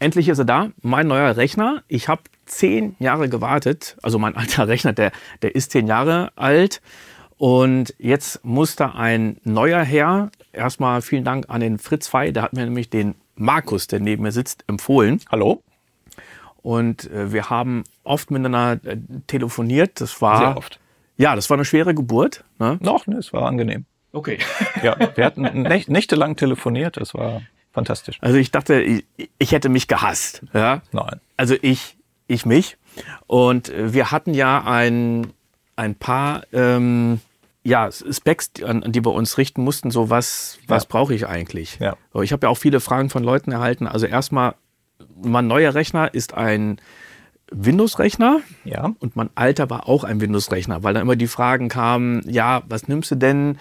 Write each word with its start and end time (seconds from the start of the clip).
endlich 0.00 0.28
ist 0.28 0.38
er 0.38 0.44
da, 0.44 0.70
mein 0.82 1.06
neuer 1.06 1.36
Rechner. 1.36 1.84
Ich 1.86 2.08
habe 2.08 2.22
zehn 2.46 2.96
Jahre 2.98 3.28
gewartet. 3.28 3.96
Also 4.02 4.18
mein 4.18 4.36
alter 4.36 4.66
Rechner, 4.66 4.92
der, 4.92 5.12
der 5.42 5.54
ist 5.54 5.70
zehn 5.70 5.86
Jahre 5.86 6.32
alt. 6.34 6.82
Und 7.38 7.94
jetzt 7.98 8.44
muss 8.44 8.76
da 8.76 8.90
ein 8.90 9.38
neuer 9.44 9.82
her. 9.82 10.30
Erstmal 10.52 11.00
vielen 11.00 11.24
Dank 11.24 11.46
an 11.48 11.60
den 11.60 11.78
Fritz 11.78 12.08
Fei. 12.08 12.32
Der 12.32 12.42
hat 12.42 12.52
mir 12.52 12.64
nämlich 12.64 12.90
den 12.90 13.14
Markus, 13.36 13.86
der 13.86 14.00
neben 14.00 14.24
mir 14.24 14.32
sitzt, 14.32 14.64
empfohlen. 14.66 15.20
Hallo. 15.30 15.62
Und 16.62 17.10
äh, 17.10 17.32
wir 17.32 17.48
haben 17.48 17.84
oft 18.04 18.30
miteinander 18.30 18.78
äh, 18.84 18.98
telefoniert. 19.26 20.00
Das 20.00 20.20
war. 20.20 20.38
Sehr 20.38 20.56
oft. 20.56 20.80
Ja, 21.16 21.34
das 21.34 21.48
war 21.48 21.56
eine 21.56 21.64
schwere 21.64 21.94
Geburt. 21.94 22.44
Ne? 22.58 22.78
Noch, 22.80 23.06
ne, 23.06 23.16
es 23.16 23.32
war 23.32 23.46
angenehm. 23.46 23.84
Okay. 24.12 24.38
Ja, 24.82 24.96
wir 25.14 25.24
hatten 25.24 25.42
nächt, 25.62 25.88
nächtelang 25.88 26.36
telefoniert. 26.36 26.96
Es 26.96 27.14
war 27.14 27.42
fantastisch. 27.72 28.18
Also 28.20 28.38
ich 28.38 28.50
dachte, 28.50 28.80
ich, 28.80 29.04
ich 29.38 29.52
hätte 29.52 29.68
mich 29.68 29.88
gehasst. 29.88 30.42
Ja? 30.52 30.82
Nein. 30.92 31.20
Also 31.36 31.56
ich, 31.60 31.96
ich 32.26 32.46
mich. 32.46 32.76
Und 33.26 33.72
wir 33.74 34.10
hatten 34.10 34.34
ja 34.34 34.64
ein, 34.64 35.32
ein 35.76 35.94
paar 35.94 36.42
ähm, 36.52 37.20
ja, 37.62 37.90
Specs, 37.90 38.52
an, 38.64 38.82
die 38.92 39.04
wir 39.04 39.12
uns 39.12 39.38
richten 39.38 39.62
mussten, 39.62 39.90
so 39.90 40.10
was, 40.10 40.58
was 40.66 40.84
ja. 40.84 40.88
brauche 40.88 41.14
ich 41.14 41.26
eigentlich? 41.26 41.78
Ja. 41.78 41.96
So, 42.12 42.22
ich 42.22 42.32
habe 42.32 42.46
ja 42.46 42.50
auch 42.50 42.58
viele 42.58 42.80
Fragen 42.80 43.10
von 43.10 43.22
Leuten 43.22 43.52
erhalten. 43.52 43.86
Also 43.86 44.06
erstmal, 44.06 44.54
mein 45.22 45.46
neuer 45.46 45.74
Rechner 45.74 46.12
ist 46.14 46.34
ein 46.34 46.80
Windows-Rechner 47.50 48.40
ja. 48.64 48.92
und 48.98 49.16
mein 49.16 49.30
alter 49.34 49.68
war 49.68 49.88
auch 49.88 50.04
ein 50.04 50.20
Windows-Rechner, 50.20 50.82
weil 50.82 50.94
dann 50.94 51.02
immer 51.02 51.16
die 51.16 51.26
Fragen 51.26 51.68
kamen, 51.68 52.22
ja, 52.28 52.62
was 52.68 52.88
nimmst 52.88 53.10
du 53.10 53.16
denn? 53.16 53.58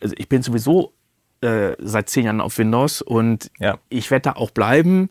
Also 0.00 0.14
ich 0.18 0.28
bin 0.28 0.42
sowieso 0.42 0.92
äh, 1.40 1.76
seit 1.78 2.08
zehn 2.08 2.24
Jahren 2.24 2.40
auf 2.40 2.58
Windows 2.58 3.02
und 3.02 3.50
ja. 3.58 3.78
ich 3.88 4.10
werde 4.10 4.22
da 4.24 4.32
auch 4.32 4.50
bleiben. 4.50 5.08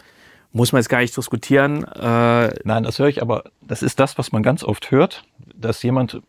Muss 0.51 0.71
man 0.71 0.79
jetzt 0.81 0.89
gar 0.89 0.99
nicht 0.99 1.15
diskutieren. 1.15 1.83
Äh, 1.83 2.53
Nein, 2.63 2.83
das 2.83 2.99
höre 2.99 3.07
ich, 3.07 3.21
aber 3.21 3.43
das 3.61 3.83
ist 3.83 3.99
das, 3.99 4.17
was 4.17 4.31
man 4.31 4.43
ganz 4.43 4.63
oft 4.63 4.91
hört, 4.91 5.23
dass 5.55 5.83
jemand 5.83 6.21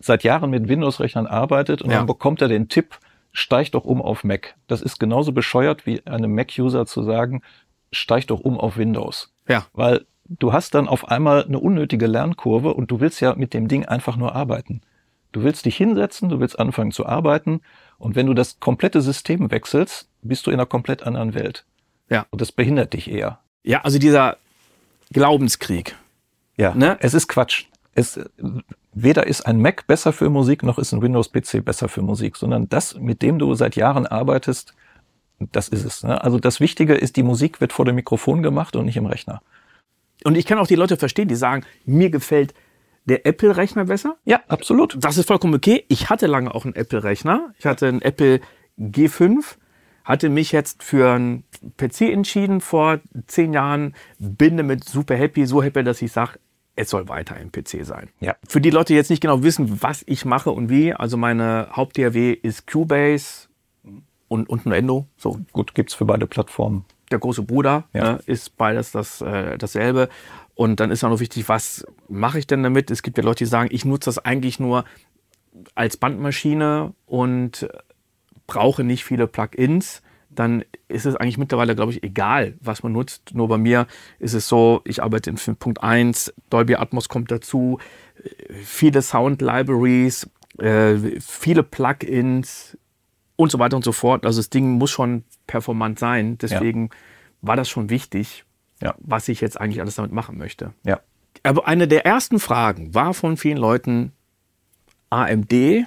seit 0.00 0.22
Jahren 0.22 0.50
mit 0.50 0.68
Windows-Rechnern 0.68 1.26
arbeitet 1.26 1.82
und 1.82 1.90
ja. 1.90 1.98
dann 1.98 2.06
bekommt 2.06 2.42
er 2.42 2.48
den 2.48 2.68
Tipp, 2.68 2.98
steig 3.32 3.72
doch 3.72 3.84
um 3.84 4.02
auf 4.02 4.24
Mac. 4.24 4.54
Das 4.66 4.82
ist 4.82 5.00
genauso 5.00 5.32
bescheuert 5.32 5.86
wie 5.86 6.04
einem 6.06 6.34
Mac-User 6.34 6.86
zu 6.86 7.02
sagen, 7.02 7.42
steig 7.90 8.26
doch 8.26 8.40
um 8.40 8.58
auf 8.58 8.76
Windows. 8.76 9.32
Ja. 9.48 9.66
Weil 9.72 10.04
du 10.28 10.52
hast 10.52 10.74
dann 10.74 10.88
auf 10.88 11.08
einmal 11.08 11.44
eine 11.44 11.58
unnötige 11.58 12.06
Lernkurve 12.06 12.74
und 12.74 12.90
du 12.90 13.00
willst 13.00 13.20
ja 13.20 13.34
mit 13.34 13.54
dem 13.54 13.68
Ding 13.68 13.86
einfach 13.86 14.16
nur 14.16 14.34
arbeiten. 14.34 14.82
Du 15.32 15.42
willst 15.42 15.66
dich 15.66 15.76
hinsetzen, 15.76 16.28
du 16.28 16.40
willst 16.40 16.58
anfangen 16.58 16.92
zu 16.92 17.06
arbeiten 17.06 17.60
und 17.98 18.14
wenn 18.14 18.26
du 18.26 18.34
das 18.34 18.60
komplette 18.60 19.02
System 19.02 19.50
wechselst, 19.50 20.08
bist 20.22 20.46
du 20.46 20.50
in 20.50 20.56
einer 20.56 20.66
komplett 20.66 21.02
anderen 21.02 21.34
Welt. 21.34 21.64
Ja. 22.08 22.26
Und 22.30 22.40
das 22.40 22.52
behindert 22.52 22.92
dich 22.92 23.10
eher. 23.10 23.40
Ja, 23.64 23.82
also 23.82 23.98
dieser 23.98 24.38
Glaubenskrieg. 25.12 25.96
Ja, 26.56 26.74
ne? 26.74 26.96
es 27.00 27.14
ist 27.14 27.28
Quatsch. 27.28 27.66
Es, 27.94 28.20
weder 28.92 29.26
ist 29.26 29.42
ein 29.42 29.60
Mac 29.60 29.86
besser 29.86 30.12
für 30.12 30.30
Musik, 30.30 30.62
noch 30.62 30.78
ist 30.78 30.92
ein 30.92 31.02
Windows-PC 31.02 31.64
besser 31.64 31.88
für 31.88 32.02
Musik, 32.02 32.36
sondern 32.36 32.68
das, 32.68 32.94
mit 32.96 33.22
dem 33.22 33.38
du 33.38 33.54
seit 33.54 33.76
Jahren 33.76 34.06
arbeitest, 34.06 34.74
das 35.38 35.68
ist 35.68 35.84
es. 35.84 36.04
Ne? 36.04 36.22
Also 36.22 36.38
das 36.38 36.60
Wichtige 36.60 36.94
ist, 36.94 37.16
die 37.16 37.22
Musik 37.22 37.60
wird 37.60 37.72
vor 37.72 37.84
dem 37.84 37.96
Mikrofon 37.96 38.42
gemacht 38.42 38.76
und 38.76 38.86
nicht 38.86 38.96
im 38.96 39.06
Rechner. 39.06 39.40
Und 40.24 40.36
ich 40.36 40.46
kann 40.46 40.58
auch 40.58 40.66
die 40.66 40.74
Leute 40.74 40.96
verstehen, 40.96 41.28
die 41.28 41.36
sagen, 41.36 41.64
mir 41.84 42.10
gefällt 42.10 42.54
der 43.08 43.26
Apple-Rechner 43.26 43.86
besser. 43.86 44.16
Ja, 44.24 44.40
absolut. 44.48 44.96
Das 45.00 45.16
ist 45.16 45.26
vollkommen 45.26 45.54
okay. 45.54 45.84
Ich 45.88 46.10
hatte 46.10 46.26
lange 46.26 46.54
auch 46.54 46.64
einen 46.64 46.74
Apple-Rechner. 46.74 47.52
Ich 47.58 47.66
hatte 47.66 47.88
einen 47.88 48.02
Apple 48.02 48.40
G5, 48.78 49.56
hatte 50.04 50.28
mich 50.28 50.52
jetzt 50.52 50.82
für 50.82 51.12
einen 51.12 51.44
PC 51.76 52.02
entschieden 52.02 52.60
vor 52.60 53.00
zehn 53.26 53.52
Jahren, 53.52 53.94
bin 54.18 54.56
damit 54.56 54.84
super 54.84 55.16
happy, 55.16 55.46
so 55.46 55.62
happy, 55.62 55.82
dass 55.82 56.00
ich 56.02 56.12
sage, 56.12 56.38
es 56.76 56.90
soll 56.90 57.08
weiter 57.08 57.34
ein 57.34 57.50
PC 57.50 57.84
sein. 57.84 58.08
Ja. 58.20 58.36
Für 58.48 58.60
die 58.60 58.70
Leute, 58.70 58.92
die 58.92 58.96
jetzt 58.96 59.10
nicht 59.10 59.20
genau 59.20 59.42
wissen, 59.42 59.82
was 59.82 60.04
ich 60.06 60.24
mache 60.24 60.50
und 60.50 60.68
wie, 60.70 60.94
also 60.94 61.16
meine 61.16 61.68
Haupt-DAW 61.74 62.32
ist 62.32 62.68
Cubase 62.70 63.48
und, 64.28 64.48
und 64.48 64.64
Nuendo. 64.64 65.06
So. 65.16 65.40
Gut, 65.52 65.74
gibt 65.74 65.90
es 65.90 65.96
für 65.96 66.04
beide 66.04 66.26
Plattformen. 66.26 66.84
Der 67.10 67.18
große 67.18 67.42
Bruder 67.42 67.84
ja. 67.92 68.12
ne, 68.12 68.20
ist 68.26 68.56
beides 68.56 68.92
das, 68.92 69.20
äh, 69.22 69.58
dasselbe. 69.58 70.08
Und 70.58 70.80
dann 70.80 70.90
ist 70.90 71.04
auch 71.04 71.10
noch 71.10 71.20
wichtig, 71.20 71.48
was 71.48 71.86
mache 72.08 72.40
ich 72.40 72.46
denn 72.48 72.64
damit? 72.64 72.90
Es 72.90 73.02
gibt 73.02 73.16
ja 73.16 73.22
Leute, 73.22 73.44
die 73.44 73.48
sagen, 73.48 73.68
ich 73.70 73.84
nutze 73.84 74.08
das 74.08 74.18
eigentlich 74.18 74.58
nur 74.58 74.84
als 75.76 75.96
Bandmaschine 75.96 76.94
und 77.06 77.68
brauche 78.48 78.82
nicht 78.82 79.04
viele 79.04 79.28
Plugins 79.28 80.02
dann 80.38 80.64
ist 80.86 81.06
es 81.06 81.16
eigentlich 81.16 81.38
mittlerweile, 81.38 81.74
glaube 81.74 81.92
ich, 81.92 82.02
egal, 82.02 82.54
was 82.60 82.82
man 82.82 82.92
nutzt. 82.92 83.34
Nur 83.34 83.48
bei 83.48 83.58
mir 83.58 83.86
ist 84.18 84.34
es 84.34 84.48
so, 84.48 84.82
ich 84.84 85.02
arbeite 85.02 85.30
in 85.30 85.36
5.1, 85.36 86.32
Dolby 86.50 86.76
Atmos 86.76 87.08
kommt 87.08 87.30
dazu, 87.30 87.78
viele 88.62 89.02
Sound 89.02 89.42
Libraries, 89.42 90.30
äh, 90.58 90.96
viele 91.20 91.62
Plugins 91.62 92.78
und 93.36 93.50
so 93.50 93.58
weiter 93.58 93.76
und 93.76 93.84
so 93.84 93.92
fort. 93.92 94.26
Also 94.26 94.38
das 94.38 94.50
Ding 94.50 94.72
muss 94.72 94.90
schon 94.90 95.24
performant 95.46 95.98
sein. 95.98 96.38
Deswegen 96.38 96.84
ja. 96.84 96.96
war 97.42 97.56
das 97.56 97.68
schon 97.68 97.90
wichtig, 97.90 98.44
ja. 98.82 98.94
was 98.98 99.28
ich 99.28 99.40
jetzt 99.40 99.60
eigentlich 99.60 99.80
alles 99.80 99.96
damit 99.96 100.12
machen 100.12 100.38
möchte. 100.38 100.72
Ja. 100.84 101.00
Aber 101.42 101.66
eine 101.68 101.88
der 101.88 102.04
ersten 102.04 102.40
Fragen 102.40 102.94
war 102.94 103.14
von 103.14 103.36
vielen 103.36 103.58
Leuten 103.58 104.12
AMD 105.10 105.86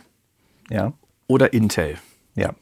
ja. 0.69 0.93
oder 1.27 1.53
Intel. 1.53 1.97
Ja. 2.35 2.53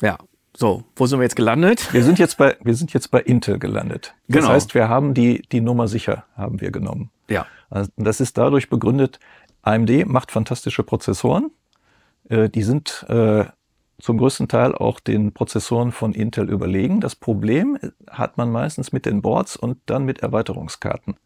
Ja, 0.00 0.18
so, 0.56 0.84
wo 0.96 1.06
sind 1.06 1.20
wir 1.20 1.24
jetzt 1.24 1.36
gelandet? 1.36 1.92
Wir 1.92 2.02
sind 2.02 2.18
jetzt 2.18 2.36
bei, 2.36 2.56
wir 2.62 2.74
sind 2.74 2.92
jetzt 2.92 3.10
bei 3.10 3.20
Intel 3.20 3.58
gelandet. 3.58 4.14
Das 4.28 4.42
genau. 4.42 4.48
heißt, 4.48 4.74
wir 4.74 4.88
haben 4.88 5.14
die, 5.14 5.42
die 5.52 5.60
Nummer 5.60 5.88
sicher, 5.88 6.24
haben 6.36 6.60
wir 6.60 6.70
genommen. 6.70 7.10
Ja. 7.28 7.46
Also 7.68 7.90
das 7.96 8.20
ist 8.20 8.36
dadurch 8.36 8.68
begründet, 8.68 9.20
AMD 9.62 10.06
macht 10.06 10.30
fantastische 10.32 10.82
Prozessoren. 10.82 11.50
Äh, 12.28 12.48
die 12.48 12.62
sind 12.62 13.06
äh, 13.08 13.44
zum 14.00 14.18
größten 14.18 14.48
Teil 14.48 14.74
auch 14.74 15.00
den 15.00 15.32
Prozessoren 15.32 15.92
von 15.92 16.12
Intel 16.12 16.48
überlegen. 16.48 17.00
Das 17.00 17.14
Problem 17.16 17.78
hat 18.08 18.36
man 18.36 18.50
meistens 18.50 18.92
mit 18.92 19.06
den 19.06 19.22
Boards 19.22 19.56
und 19.56 19.78
dann 19.86 20.04
mit 20.04 20.20
Erweiterungskarten. 20.20 21.16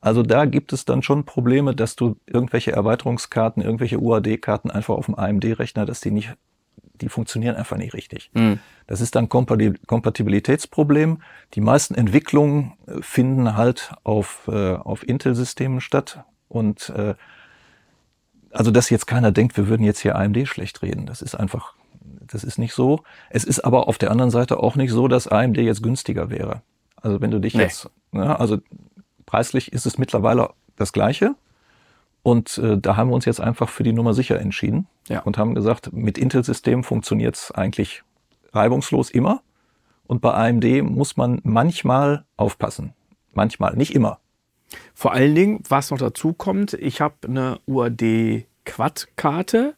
Also 0.00 0.22
da 0.22 0.46
gibt 0.46 0.72
es 0.72 0.84
dann 0.84 1.02
schon 1.02 1.24
Probleme, 1.24 1.76
dass 1.76 1.94
du 1.94 2.16
irgendwelche 2.26 2.72
Erweiterungskarten, 2.72 3.62
irgendwelche 3.62 4.00
UAD-Karten 4.00 4.70
einfach 4.70 4.94
auf 4.94 5.06
dem 5.06 5.14
AMD-Rechner, 5.14 5.86
dass 5.86 6.00
die 6.00 6.10
nicht 6.10 6.34
die 7.02 7.08
funktionieren 7.08 7.56
einfach 7.56 7.76
nicht 7.76 7.94
richtig. 7.94 8.30
Mhm. 8.32 8.58
Das 8.86 9.00
ist 9.00 9.16
dann 9.16 9.28
Kompatibilitätsproblem. 9.28 11.22
Die 11.54 11.60
meisten 11.60 11.94
Entwicklungen 11.94 12.74
äh, 12.86 13.02
finden 13.02 13.56
halt 13.56 13.92
auf, 14.04 14.48
äh, 14.48 14.74
auf 14.74 15.06
Intel-Systemen 15.06 15.80
statt. 15.80 16.24
Und 16.48 16.90
äh, 16.90 17.14
also, 18.50 18.70
dass 18.70 18.90
jetzt 18.90 19.06
keiner 19.06 19.32
denkt, 19.32 19.56
wir 19.56 19.68
würden 19.68 19.84
jetzt 19.84 20.00
hier 20.00 20.16
AMD 20.16 20.46
schlecht 20.46 20.82
reden. 20.82 21.06
Das 21.06 21.22
ist 21.22 21.34
einfach, 21.34 21.74
das 22.32 22.44
ist 22.44 22.58
nicht 22.58 22.74
so. 22.74 23.02
Es 23.30 23.44
ist 23.44 23.60
aber 23.60 23.88
auf 23.88 23.98
der 23.98 24.10
anderen 24.10 24.30
Seite 24.30 24.58
auch 24.58 24.76
nicht 24.76 24.90
so, 24.90 25.08
dass 25.08 25.28
AMD 25.28 25.58
jetzt 25.58 25.82
günstiger 25.82 26.30
wäre. 26.30 26.62
Also 26.96 27.20
wenn 27.20 27.30
du 27.30 27.40
dich 27.40 27.54
nee. 27.54 27.62
jetzt, 27.62 27.90
ne, 28.12 28.38
also 28.38 28.58
preislich 29.26 29.72
ist 29.72 29.86
es 29.86 29.98
mittlerweile 29.98 30.50
das 30.76 30.92
Gleiche. 30.92 31.34
Und 32.22 32.58
äh, 32.58 32.78
da 32.78 32.96
haben 32.96 33.10
wir 33.10 33.14
uns 33.14 33.24
jetzt 33.24 33.40
einfach 33.40 33.68
für 33.68 33.82
die 33.82 33.92
Nummer 33.92 34.14
sicher 34.14 34.40
entschieden 34.40 34.86
ja. 35.08 35.20
und 35.22 35.38
haben 35.38 35.54
gesagt, 35.54 35.92
mit 35.92 36.18
Intel-System 36.18 36.84
funktioniert 36.84 37.34
es 37.34 37.50
eigentlich 37.50 38.04
reibungslos 38.52 39.10
immer. 39.10 39.42
Und 40.06 40.20
bei 40.20 40.32
AMD 40.32 40.82
muss 40.82 41.16
man 41.16 41.40
manchmal 41.42 42.24
aufpassen. 42.36 42.92
Manchmal, 43.32 43.74
nicht 43.76 43.94
immer. 43.94 44.18
Vor 44.94 45.12
allen 45.12 45.34
Dingen, 45.34 45.62
was 45.68 45.90
noch 45.90 45.98
dazu 45.98 46.32
kommt, 46.32 46.74
ich 46.74 47.00
habe 47.00 47.14
eine 47.26 47.60
UAD 47.66 48.46
Quad-Karte 48.64 49.74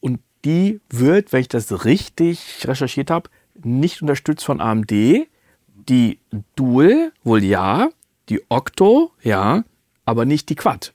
und 0.00 0.20
die 0.44 0.80
wird, 0.90 1.32
wenn 1.32 1.40
ich 1.40 1.48
das 1.48 1.84
richtig 1.84 2.66
recherchiert 2.66 3.10
habe, 3.10 3.30
nicht 3.62 4.02
unterstützt 4.02 4.44
von 4.44 4.60
AMD. 4.60 4.90
Die 4.90 6.18
Dual 6.56 7.12
wohl 7.24 7.42
ja, 7.42 7.88
die 8.28 8.40
Octo 8.48 9.12
ja, 9.22 9.64
aber 10.04 10.24
nicht 10.24 10.48
die 10.48 10.54
Quad. 10.54 10.92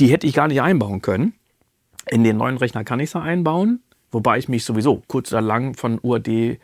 Die 0.00 0.08
hätte 0.08 0.26
ich 0.26 0.34
gar 0.34 0.48
nicht 0.48 0.60
einbauen 0.60 1.02
können. 1.02 1.34
In 2.08 2.24
den 2.24 2.36
neuen 2.36 2.56
Rechner 2.56 2.84
kann 2.84 3.00
ich 3.00 3.10
sie 3.10 3.20
einbauen, 3.20 3.82
wobei 4.12 4.38
ich 4.38 4.48
mich 4.48 4.64
sowieso 4.64 5.02
kurz 5.08 5.32
oder 5.32 5.42
lang 5.42 5.74
von 5.74 5.98
UAD 6.02 6.58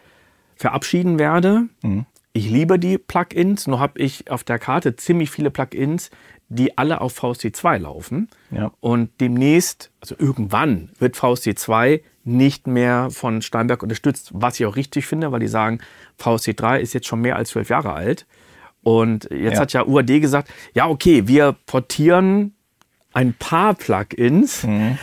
verabschieden 0.56 1.18
werde. 1.18 1.68
Mhm. 1.82 2.06
Ich 2.34 2.48
liebe 2.48 2.78
die 2.78 2.96
Plugins, 2.96 3.66
nur 3.66 3.78
habe 3.78 4.00
ich 4.00 4.30
auf 4.30 4.42
der 4.42 4.58
Karte 4.58 4.96
ziemlich 4.96 5.30
viele 5.30 5.50
Plugins, 5.50 6.10
die 6.54 6.76
alle 6.76 7.00
auf 7.00 7.18
VST2 7.18 7.78
laufen. 7.78 8.28
Ja. 8.50 8.72
Und 8.80 9.10
demnächst, 9.20 9.90
also 10.00 10.14
irgendwann, 10.18 10.90
wird 10.98 11.16
VST2 11.16 12.02
nicht 12.24 12.66
mehr 12.66 13.08
von 13.10 13.42
Steinberg 13.42 13.82
unterstützt, 13.82 14.30
was 14.34 14.60
ich 14.60 14.66
auch 14.66 14.76
richtig 14.76 15.06
finde, 15.06 15.32
weil 15.32 15.40
die 15.40 15.48
sagen, 15.48 15.80
VST3 16.20 16.78
ist 16.78 16.92
jetzt 16.92 17.06
schon 17.06 17.20
mehr 17.20 17.36
als 17.36 17.50
zwölf 17.50 17.70
Jahre 17.70 17.92
alt. 17.92 18.26
Und 18.82 19.28
jetzt 19.30 19.54
ja. 19.54 19.60
hat 19.60 19.72
ja 19.72 19.86
UAD 19.86 20.20
gesagt, 20.20 20.52
ja, 20.74 20.88
okay, 20.88 21.26
wir 21.26 21.56
portieren 21.66 22.54
ein 23.12 23.34
paar 23.34 23.74
Plugins 23.74 24.64
mhm. 24.64 24.98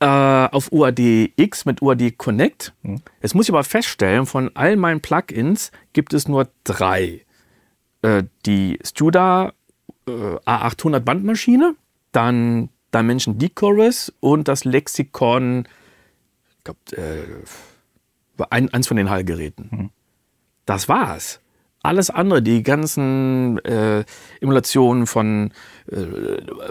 äh, 0.00 0.06
auf 0.06 0.70
UAD-X 0.72 1.64
mit 1.64 1.82
UAD 1.82 2.16
Connect. 2.16 2.72
Mhm. 2.82 3.02
Jetzt 3.20 3.34
muss 3.34 3.46
ich 3.46 3.54
aber 3.54 3.64
feststellen, 3.64 4.26
von 4.26 4.50
all 4.54 4.76
meinen 4.76 5.00
Plugins 5.00 5.70
gibt 5.92 6.14
es 6.14 6.28
nur 6.28 6.48
drei, 6.64 7.24
äh, 8.02 8.24
die 8.46 8.78
Studa 8.84 9.52
A800 10.44 11.00
Bandmaschine, 11.00 11.74
dann 12.12 12.68
Dimension 12.94 13.38
Decorus 13.38 14.12
und 14.20 14.48
das 14.48 14.64
Lexikon, 14.64 15.66
ich 16.50 16.64
glaube, 16.64 16.80
äh, 16.92 18.44
ein, 18.50 18.72
eins 18.72 18.88
von 18.88 18.96
den 18.96 19.10
Hallgeräten. 19.10 19.68
Mhm. 19.70 19.90
Das 20.66 20.88
war's. 20.88 21.40
Alles 21.82 22.10
andere, 22.10 22.42
die 22.42 22.62
ganzen 22.62 23.58
äh, 23.64 24.04
Emulationen 24.40 25.06
von 25.06 25.52
äh, 25.90 25.96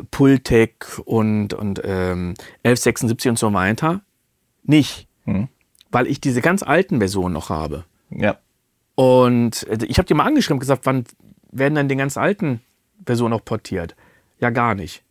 Pultec 0.10 1.00
und, 1.04 1.54
und 1.54 1.82
ähm, 1.84 2.36
1176 2.64 3.30
und 3.30 3.40
so 3.40 3.52
weiter, 3.54 4.02
nicht. 4.64 5.08
Mhm. 5.26 5.50
Weil 5.92 6.08
ich 6.08 6.22
diese 6.22 6.42
ganz 6.42 6.64
alten 6.64 7.00
Versionen 7.00 7.34
noch 7.34 7.50
habe. 7.50 7.84
Ja. 8.10 8.38
Und 8.96 9.68
äh, 9.68 9.86
ich 9.86 9.98
habe 9.98 10.08
dir 10.08 10.16
mal 10.16 10.26
angeschrieben 10.26 10.56
und 10.56 10.62
gesagt, 10.62 10.86
wann 10.86 11.04
werden 11.52 11.76
dann 11.76 11.90
die 11.90 11.98
ganz 11.98 12.16
alten 12.16 12.62
Versionen 13.06 13.32
noch 13.32 13.46
portiert? 13.46 13.96
Ja, 14.40 14.50
gar 14.50 14.76
nicht. 14.76 15.04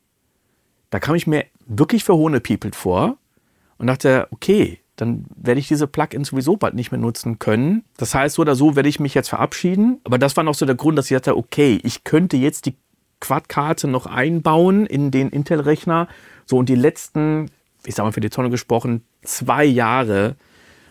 Da 0.90 0.98
kam 0.98 1.14
ich 1.14 1.26
mir 1.26 1.44
wirklich 1.66 2.04
für 2.04 2.14
Hohne 2.14 2.40
People 2.40 2.72
vor 2.72 3.16
und 3.78 3.87
dachte, 3.87 4.28
okay, 4.31 4.81
dann 4.96 5.25
werde 5.34 5.60
ich 5.60 5.69
diese 5.69 5.87
Plugins 5.87 6.28
sowieso 6.28 6.56
bald 6.56 6.75
nicht 6.75 6.90
mehr 6.90 7.00
nutzen 7.00 7.38
können. 7.38 7.84
Das 7.96 8.14
heißt, 8.14 8.34
so 8.34 8.42
oder 8.42 8.54
so 8.54 8.76
werde 8.76 8.88
ich 8.88 9.00
mich 9.00 9.14
jetzt 9.14 9.28
verabschieden. 9.28 10.00
Aber 10.04 10.19
das 10.19 10.37
war 10.37 10.44
noch 10.44 10.54
so 10.54 10.66
der 10.66 10.75
Grund, 10.75 10.98
dass 10.98 11.10
ich 11.10 11.16
dachte, 11.16 11.37
okay, 11.37 11.81
ich 11.82 12.04
könnte 12.04 12.37
jetzt 12.37 12.66
die 12.66 12.76
Quad-Karte 13.20 13.88
noch 13.88 14.06
einbauen 14.06 14.87
in 14.87 15.10
den 15.10 15.31
Intel-Rechner. 15.31 16.08
So 16.44 16.58
und 16.58 16.69
die 16.69 16.75
letzten, 16.75 17.50
ich 17.84 17.94
sag 17.94 18.04
mal 18.04 18.12
für 18.12 18.20
die 18.20 18.31
Tonne 18.31 18.50
gesprochen, 18.50 19.04
zwei 19.22 19.64
Jahre 19.64 20.37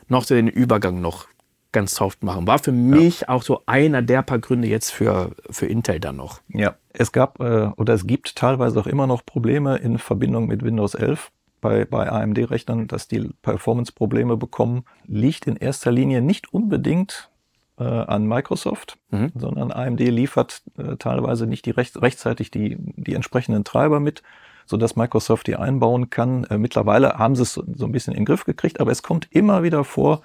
noch 0.07 0.24
so 0.24 0.34
den 0.34 0.48
Übergang 0.48 1.01
noch 1.01 1.28
ganz 1.71 1.95
soft 1.95 2.24
machen. 2.24 2.48
War 2.48 2.60
für 2.60 2.71
mich 2.71 3.21
ja. 3.21 3.30
auch 3.30 3.44
so 3.44 3.62
einer 3.66 4.01
der 4.01 4.24
paar 4.24 4.39
Gründe 4.39 4.68
jetzt 4.68 4.92
für, 4.92 5.31
für 5.50 5.68
Intel 5.68 6.00
dann 6.00 6.16
noch. 6.16 6.42
Ja, 6.50 6.75
es 6.94 7.12
gab 7.12 7.39
äh, 7.39 7.69
oder 7.77 7.94
es 7.94 8.07
gibt 8.07 8.36
teilweise 8.36 8.80
auch 8.80 8.88
immer 8.88 9.07
noch 9.07 9.25
Probleme 9.25 9.77
in 9.77 9.98
Verbindung 9.98 10.48
mit 10.48 10.63
Windows 10.63 10.95
11 10.95 11.31
bei, 11.62 11.86
bei 11.86 12.10
AMD-Rechnern, 12.10 12.88
dass 12.88 13.07
die 13.07 13.30
Performance-Probleme 13.42 14.38
bekommen, 14.38 14.86
liegt 15.06 15.45
in 15.48 15.57
erster 15.57 15.92
Linie 15.92 16.21
nicht 16.21 16.54
unbedingt 16.54 17.30
äh, 17.77 17.83
an 17.83 18.27
Microsoft, 18.27 18.98
mhm. 19.12 19.31
sondern 19.36 19.72
AMD 19.72 20.00
liefert 20.00 20.62
äh, 20.77 20.95
teilweise 20.98 21.48
nicht 21.48 21.65
die 21.65 21.72
recht, 21.72 22.01
rechtzeitig 22.01 22.51
die, 22.51 22.77
die 22.80 23.13
entsprechenden 23.13 23.63
Treiber 23.63 24.00
mit, 24.00 24.24
sodass 24.65 24.95
Microsoft 24.95 25.48
die 25.48 25.56
einbauen 25.56 26.10
kann. 26.10 26.45
Äh, 26.45 26.57
mittlerweile 26.57 27.18
haben 27.18 27.36
sie 27.36 27.44
es 27.44 27.54
so, 27.54 27.63
so 27.75 27.86
ein 27.86 27.92
bisschen 27.92 28.13
in 28.13 28.22
den 28.22 28.25
Griff 28.25 28.45
gekriegt, 28.45 28.80
aber 28.80 28.92
es 28.92 29.04
kommt 29.04 29.27
immer 29.31 29.63
wieder 29.63 29.83
vor, 29.83 30.22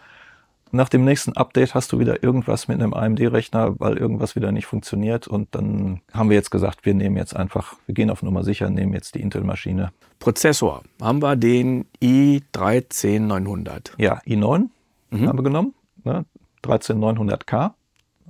nach 0.74 0.88
dem 0.88 1.04
nächsten 1.04 1.34
Update 1.34 1.74
hast 1.74 1.92
du 1.92 2.00
wieder 2.00 2.22
irgendwas 2.24 2.66
mit 2.66 2.80
einem 2.80 2.94
AMD-Rechner, 2.94 3.78
weil 3.78 3.96
irgendwas 3.96 4.34
wieder 4.34 4.50
nicht 4.50 4.66
funktioniert. 4.66 5.28
Und 5.28 5.54
dann 5.54 6.00
haben 6.12 6.30
wir 6.30 6.36
jetzt 6.36 6.50
gesagt, 6.50 6.84
wir 6.84 6.94
nehmen 6.94 7.16
jetzt 7.16 7.36
einfach, 7.36 7.76
wir 7.86 7.94
gehen 7.94 8.10
auf 8.10 8.22
Nummer 8.22 8.42
sicher, 8.42 8.68
nehmen 8.70 8.92
jetzt 8.92 9.14
die 9.14 9.20
Intel-Maschine. 9.20 9.92
Prozessor 10.18 10.82
haben 11.00 11.22
wir 11.22 11.36
den 11.36 11.86
i13900. 12.02 13.92
Ja, 13.98 14.20
i9 14.26 14.68
mhm. 15.10 15.28
haben 15.28 15.38
wir 15.38 15.44
genommen. 15.44 15.74
Ne? 16.02 16.24
13900K 16.64 17.72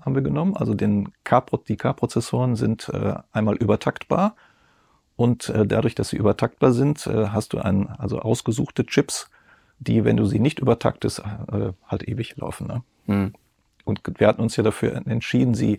haben 0.03 0.15
wir 0.15 0.23
genommen. 0.23 0.55
Also 0.55 0.75
den 0.75 1.13
K 1.25 1.43
die 1.67 1.77
K-Prozessoren 1.77 2.57
sind 2.57 2.91
äh, 2.91 3.15
einmal 3.33 3.57
übertaktbar. 3.57 4.37
Und 5.17 5.49
äh, 5.49 5.67
dadurch, 5.67 5.95
dass 5.95 6.11
sie 6.11 6.17
übertaktbar 6.17 6.73
sind, 6.73 7.07
äh, 7.07 7.29
hast 7.29 7.55
du 7.55 7.59
ein, 7.59 7.89
also 7.89 8.19
ausgesuchte 8.19 8.85
Chips, 8.85 9.31
die, 9.87 10.05
wenn 10.05 10.17
du 10.17 10.27
sie 10.27 10.41
nicht 10.41 10.59
übertaktest, 10.59 11.21
äh, 11.21 11.73
halt 11.87 12.09
ewig 12.09 12.37
laufen. 12.37 12.67
Ne? 12.67 12.83
Mhm. 13.07 13.33
Und 13.85 14.01
wir 14.19 14.27
hatten 14.27 14.43
uns 14.43 14.57
ja 14.57 14.63
dafür 14.63 14.95
entschieden, 15.07 15.55
sie 15.55 15.79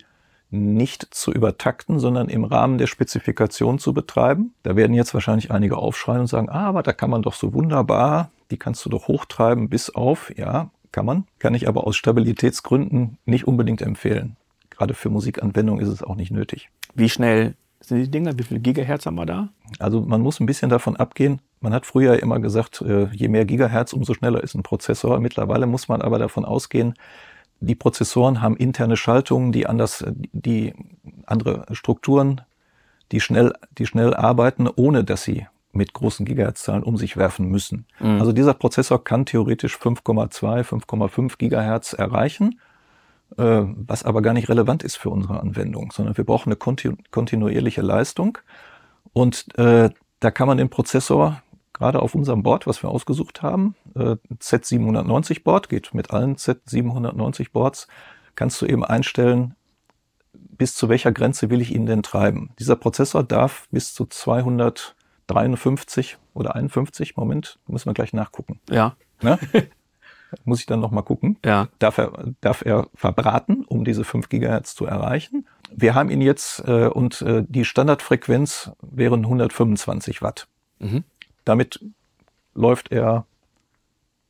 nicht 0.52 1.14
zu 1.14 1.32
übertakten, 1.32 2.00
sondern 2.00 2.30
im 2.30 2.44
Rahmen 2.44 2.78
der 2.78 2.88
Spezifikation 2.88 3.80
zu 3.80 3.94
betreiben. 3.94 4.54
Da 4.64 4.76
werden 4.76 4.94
jetzt 4.94 5.14
wahrscheinlich 5.14 5.52
einige 5.52 5.78
aufschreien 5.78 6.22
und 6.22 6.28
sagen, 6.28 6.50
ah, 6.50 6.68
aber 6.68 6.84
da 6.84 6.94
kann 6.94 7.10
man 7.10 7.24
doch 7.24 7.34
so 7.34 7.54
wunderbar, 7.54 8.32
die 8.52 8.58
kannst 8.58 8.86
du 8.86 8.90
doch 8.90 9.08
hochtreiben 9.08 9.70
bis 9.70 9.90
auf, 9.90 10.32
ja, 10.38 10.70
kann 10.92 11.06
man, 11.06 11.26
kann 11.40 11.56
ich 11.56 11.68
aber 11.68 11.86
aus 11.86 11.98
Stabilitätsgründen 11.98 13.18
nicht 13.26 13.48
unbedingt 13.48 13.82
empfehlen. 13.82 14.38
Gerade 14.70 14.94
für 14.94 15.10
Musikanwendungen 15.10 15.84
ist 15.84 15.90
es 15.90 16.04
auch 16.04 16.16
nicht 16.16 16.32
nötig. 16.32 16.70
Wie 16.94 17.10
schnell 17.10 17.56
sind 17.88 18.00
die 18.00 18.12
Dinger? 18.12 18.38
Wie 18.38 18.44
viele 18.44 18.60
Gigahertz 18.60 19.06
haben 19.06 19.16
wir 19.16 19.26
da? 19.26 19.50
Also 19.80 20.02
man 20.02 20.22
muss 20.22 20.40
ein 20.40 20.46
bisschen 20.46 20.70
davon 20.70 20.96
abgehen. 20.96 21.42
Man 21.62 21.74
hat 21.74 21.86
früher 21.86 22.22
immer 22.22 22.40
gesagt, 22.40 22.82
äh, 22.82 23.08
je 23.14 23.28
mehr 23.28 23.46
Gigahertz, 23.46 23.94
umso 23.94 24.14
schneller 24.14 24.44
ist 24.44 24.56
ein 24.56 24.64
Prozessor. 24.64 25.20
Mittlerweile 25.20 25.66
muss 25.66 25.88
man 25.88 26.02
aber 26.02 26.20
davon 26.20 26.46
ausgehen, 26.46 26.96
die 27.60 27.76
Prozessoren 27.76 28.42
haben 28.42 28.58
interne 28.58 28.98
Schaltungen, 28.98 29.52
die 29.52 29.66
anders, 29.66 30.04
die 30.34 30.74
andere 31.26 31.66
Strukturen, 31.72 32.42
die 33.12 33.22
schnell, 33.22 33.54
die 33.78 33.86
schnell 33.86 34.14
arbeiten, 34.14 34.68
ohne 34.68 35.04
dass 35.04 35.24
sie 35.24 35.48
mit 35.72 35.94
großen 35.94 36.26
Gigahertz-Zahlen 36.26 36.84
um 36.84 36.98
sich 36.98 37.18
werfen 37.18 37.50
müssen. 37.50 37.86
Mhm. 38.00 38.20
Also 38.20 38.32
dieser 38.32 38.54
Prozessor 38.54 39.04
kann 39.04 39.26
theoretisch 39.26 39.76
5,2, 39.76 40.64
5,5 40.64 41.38
Gigahertz 41.38 41.94
erreichen 41.94 42.60
was 43.38 44.04
aber 44.04 44.22
gar 44.22 44.34
nicht 44.34 44.50
relevant 44.50 44.84
ist 44.84 44.98
für 44.98 45.10
unsere 45.10 45.40
Anwendung, 45.40 45.92
sondern 45.92 46.16
wir 46.16 46.24
brauchen 46.24 46.50
eine 46.50 46.56
kontinu 46.56 46.96
kontinuierliche 47.12 47.82
Leistung. 47.82 48.38
Und 49.14 49.58
äh, 49.58 49.90
da 50.20 50.32
kann 50.32 50.48
man 50.48 50.58
den 50.58 50.70
Prozessor 50.70 51.42
gerade 51.74 52.02
auf 52.02 52.16
unserem 52.16 52.44
Board, 52.44 52.68
was 52.68 52.84
wir 52.84 52.90
ausgesucht 52.90 53.42
haben, 53.42 53.76
äh, 53.96 54.16
Z790 54.40 55.44
Board, 55.44 55.68
geht 55.68 55.94
mit 55.94 56.12
allen 56.12 56.38
Z790 56.38 57.52
Boards, 57.52 57.90
kannst 58.36 58.62
du 58.62 58.66
eben 58.66 58.86
einstellen, 58.86 59.56
bis 60.34 60.74
zu 60.76 60.88
welcher 60.88 61.12
Grenze 61.12 61.50
will 61.50 61.60
ich 61.62 61.76
ihn 61.76 61.86
denn 61.86 62.02
treiben. 62.02 62.52
Dieser 62.60 62.78
Prozessor 62.78 63.24
darf 63.24 63.68
bis 63.72 63.94
zu 63.94 64.06
253 64.06 66.18
oder 66.34 66.56
51, 66.56 67.18
Moment, 67.18 67.60
müssen 67.68 67.88
wir 67.88 67.94
gleich 67.94 68.14
nachgucken. 68.14 68.62
Ja. 68.70 68.96
Ne? 69.22 69.38
muss 70.44 70.60
ich 70.60 70.66
dann 70.66 70.80
nochmal 70.80 71.04
gucken. 71.04 71.38
Ja. 71.46 71.68
Darf 71.80 71.98
er, 71.98 72.34
darf 72.42 72.64
er 72.66 72.88
verbraten, 72.94 73.64
um 73.66 73.86
diese 73.86 74.04
5 74.04 74.30
Gigahertz 74.30 74.76
zu 74.76 74.86
erreichen. 74.86 75.48
Wir 75.72 75.96
haben 75.96 76.10
ihn 76.10 76.22
jetzt 76.22 76.60
äh, 76.68 76.88
und 76.88 77.22
äh, 77.22 77.44
die 77.48 77.66
Standardfrequenz 77.66 78.72
wären 78.82 79.22
125 79.22 80.22
Watt. 80.22 80.48
Mhm. 80.80 81.04
Damit 81.44 81.84
läuft 82.54 82.92
er 82.92 83.26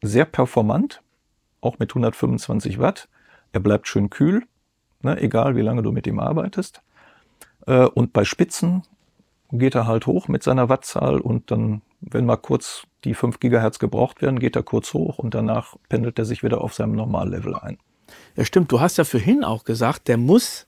sehr 0.02 0.26
performant, 0.26 1.02
auch 1.62 1.80
mit 1.80 1.92
125 1.92 2.80
Watt. 2.80 3.08
Er 3.54 3.60
bleibt 3.60 3.88
schön 3.88 4.10
kühl, 4.10 4.44
ne, 5.02 5.20
egal 5.22 5.56
wie 5.56 5.62
lange 5.62 5.82
du 5.82 5.92
mit 5.92 6.08
ihm 6.08 6.20
arbeitest. 6.20 6.82
Äh, 7.68 7.86
und 7.86 8.14
bei 8.14 8.26
Spitzen 8.26 8.84
geht 9.52 9.76
er 9.76 9.88
halt 9.88 10.08
hoch 10.08 10.28
mit 10.28 10.44
seiner 10.44 10.70
Wattzahl 10.70 11.20
und 11.20 11.52
dann, 11.52 11.82
wenn 12.10 12.26
mal 12.26 12.38
kurz 12.38 12.84
die 13.04 13.14
5 13.14 13.40
Gigahertz 13.40 13.80
gebraucht 13.80 14.22
werden, 14.22 14.40
geht 14.40 14.56
er 14.56 14.64
kurz 14.64 14.94
hoch 14.94 15.20
und 15.20 15.34
danach 15.34 15.76
pendelt 15.90 16.20
er 16.20 16.26
sich 16.26 16.44
wieder 16.44 16.62
auf 16.62 16.74
seinem 16.74 16.94
Normallevel 16.94 17.56
ein. 17.56 17.78
Ja, 18.36 18.46
stimmt. 18.46 18.72
Du 18.72 18.80
hast 18.80 18.98
ja 18.98 19.04
vorhin 19.04 19.44
auch 19.44 19.64
gesagt, 19.64 20.08
der 20.08 20.18
muss 20.18 20.68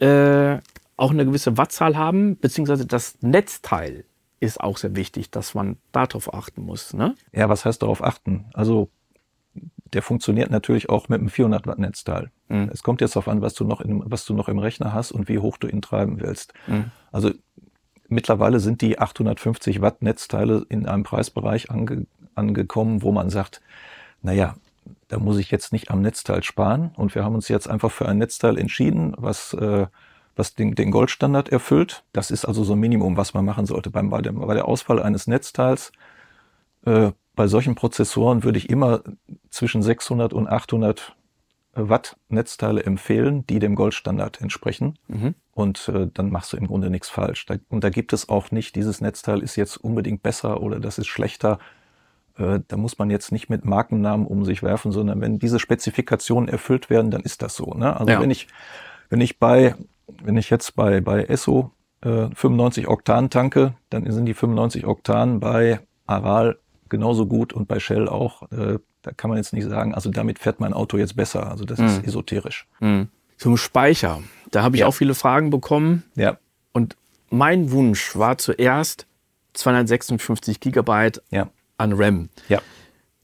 äh, 0.00 0.58
auch 0.96 1.10
eine 1.10 1.24
gewisse 1.24 1.56
Wattzahl 1.56 1.96
haben, 1.96 2.38
beziehungsweise 2.38 2.86
das 2.86 3.18
Netzteil 3.20 4.04
ist 4.40 4.60
auch 4.60 4.76
sehr 4.76 4.94
wichtig, 4.96 5.30
dass 5.30 5.54
man 5.54 5.78
darauf 5.92 6.32
achten 6.34 6.62
muss. 6.62 6.92
Ne? 6.92 7.14
Ja, 7.32 7.48
was 7.48 7.64
heißt 7.64 7.82
darauf 7.82 8.02
achten? 8.02 8.46
Also 8.52 8.90
der 9.92 10.02
funktioniert 10.02 10.50
natürlich 10.50 10.88
auch 10.90 11.08
mit 11.08 11.20
einem 11.20 11.28
400 11.28 11.66
Watt 11.66 11.78
Netzteil. 11.78 12.30
Mhm. 12.48 12.70
Es 12.72 12.82
kommt 12.82 13.00
jetzt 13.00 13.16
darauf 13.16 13.28
an, 13.28 13.40
was 13.40 13.54
du 13.54 13.64
noch 13.64 13.80
in, 13.80 14.02
was 14.04 14.24
du 14.24 14.34
noch 14.34 14.48
im 14.48 14.58
Rechner 14.58 14.92
hast 14.92 15.12
und 15.12 15.28
wie 15.28 15.38
hoch 15.38 15.56
du 15.56 15.68
ihn 15.68 15.80
treiben 15.80 16.20
willst. 16.20 16.52
Mhm. 16.66 16.90
Also 17.12 17.30
Mittlerweile 18.08 18.60
sind 18.60 18.82
die 18.82 18.98
850 18.98 19.80
Watt 19.80 20.02
Netzteile 20.02 20.64
in 20.68 20.86
einem 20.86 21.02
Preisbereich 21.02 21.70
ange, 21.70 22.06
angekommen, 22.34 23.02
wo 23.02 23.12
man 23.12 23.30
sagt, 23.30 23.60
naja, 24.22 24.56
da 25.08 25.18
muss 25.18 25.38
ich 25.38 25.50
jetzt 25.50 25.72
nicht 25.72 25.90
am 25.90 26.02
Netzteil 26.02 26.42
sparen. 26.42 26.92
Und 26.96 27.14
wir 27.14 27.24
haben 27.24 27.34
uns 27.34 27.48
jetzt 27.48 27.68
einfach 27.68 27.90
für 27.90 28.08
ein 28.08 28.18
Netzteil 28.18 28.58
entschieden, 28.58 29.14
was, 29.16 29.54
äh, 29.54 29.86
was 30.34 30.54
den, 30.54 30.74
den 30.74 30.90
Goldstandard 30.90 31.48
erfüllt. 31.48 32.04
Das 32.12 32.30
ist 32.30 32.44
also 32.44 32.64
so 32.64 32.74
ein 32.74 32.80
Minimum, 32.80 33.16
was 33.16 33.34
man 33.34 33.44
machen 33.44 33.66
sollte. 33.66 33.90
Beim, 33.90 34.10
bei, 34.10 34.20
der, 34.20 34.32
bei 34.32 34.54
der 34.54 34.66
Auswahl 34.66 35.02
eines 35.02 35.26
Netzteils, 35.26 35.92
äh, 36.84 37.12
bei 37.34 37.48
solchen 37.48 37.74
Prozessoren 37.74 38.44
würde 38.44 38.58
ich 38.58 38.70
immer 38.70 39.02
zwischen 39.50 39.82
600 39.82 40.32
und 40.32 40.48
800 40.48 41.14
Watt 41.74 42.16
Netzteile 42.28 42.82
empfehlen, 42.82 43.46
die 43.46 43.58
dem 43.58 43.74
Goldstandard 43.74 44.40
entsprechen. 44.40 44.98
Mhm. 45.08 45.34
Und 45.56 45.88
äh, 45.88 46.08
dann 46.12 46.30
machst 46.30 46.52
du 46.52 46.58
im 46.58 46.66
Grunde 46.66 46.90
nichts 46.90 47.08
falsch. 47.08 47.46
Da, 47.46 47.54
und 47.70 47.82
da 47.82 47.88
gibt 47.88 48.12
es 48.12 48.28
auch 48.28 48.50
nicht, 48.50 48.76
dieses 48.76 49.00
Netzteil 49.00 49.42
ist 49.42 49.56
jetzt 49.56 49.78
unbedingt 49.78 50.22
besser 50.22 50.60
oder 50.60 50.80
das 50.80 50.98
ist 50.98 51.06
schlechter. 51.06 51.58
Äh, 52.36 52.60
da 52.68 52.76
muss 52.76 52.98
man 52.98 53.08
jetzt 53.08 53.32
nicht 53.32 53.48
mit 53.48 53.64
Markennamen 53.64 54.26
um 54.26 54.44
sich 54.44 54.62
werfen, 54.62 54.92
sondern 54.92 55.22
wenn 55.22 55.38
diese 55.38 55.58
Spezifikationen 55.58 56.50
erfüllt 56.50 56.90
werden, 56.90 57.10
dann 57.10 57.22
ist 57.22 57.40
das 57.40 57.56
so. 57.56 57.72
Ne? 57.72 57.98
Also 57.98 58.12
ja. 58.12 58.20
wenn 58.20 58.30
ich, 58.30 58.48
wenn 59.08 59.22
ich 59.22 59.38
bei, 59.38 59.74
wenn 60.22 60.36
ich 60.36 60.50
jetzt 60.50 60.76
bei, 60.76 61.00
bei 61.00 61.24
ESSO 61.24 61.72
äh, 62.02 62.28
95 62.34 62.86
Oktan 62.86 63.30
tanke, 63.30 63.72
dann 63.88 64.10
sind 64.12 64.26
die 64.26 64.34
95 64.34 64.86
Oktan 64.86 65.40
bei 65.40 65.80
Aral 66.04 66.58
genauso 66.90 67.24
gut 67.24 67.54
und 67.54 67.66
bei 67.66 67.80
Shell 67.80 68.10
auch. 68.10 68.42
Äh, 68.52 68.78
da 69.00 69.12
kann 69.12 69.30
man 69.30 69.38
jetzt 69.38 69.54
nicht 69.54 69.66
sagen, 69.66 69.94
also 69.94 70.10
damit 70.10 70.38
fährt 70.38 70.60
mein 70.60 70.74
Auto 70.74 70.98
jetzt 70.98 71.16
besser. 71.16 71.50
Also 71.50 71.64
das 71.64 71.78
mhm. 71.78 71.86
ist 71.86 72.06
esoterisch. 72.06 72.68
Mhm. 72.80 73.08
Zum 73.38 73.56
Speicher. 73.56 74.22
Da 74.50 74.62
habe 74.62 74.76
ich 74.76 74.80
Ja. 74.80 74.86
auch 74.86 74.92
viele 74.94 75.14
Fragen 75.14 75.50
bekommen. 75.50 76.04
Ja, 76.14 76.38
Und 76.72 76.96
mein 77.30 77.70
Wunsch 77.70 78.16
war 78.16 78.38
zuerst 78.38 79.06
256 79.54 80.60
Gigabyte 80.60 81.22
ja, 81.30 81.48
an 81.78 81.92
RAM. 81.94 82.28
ja. 82.48 82.60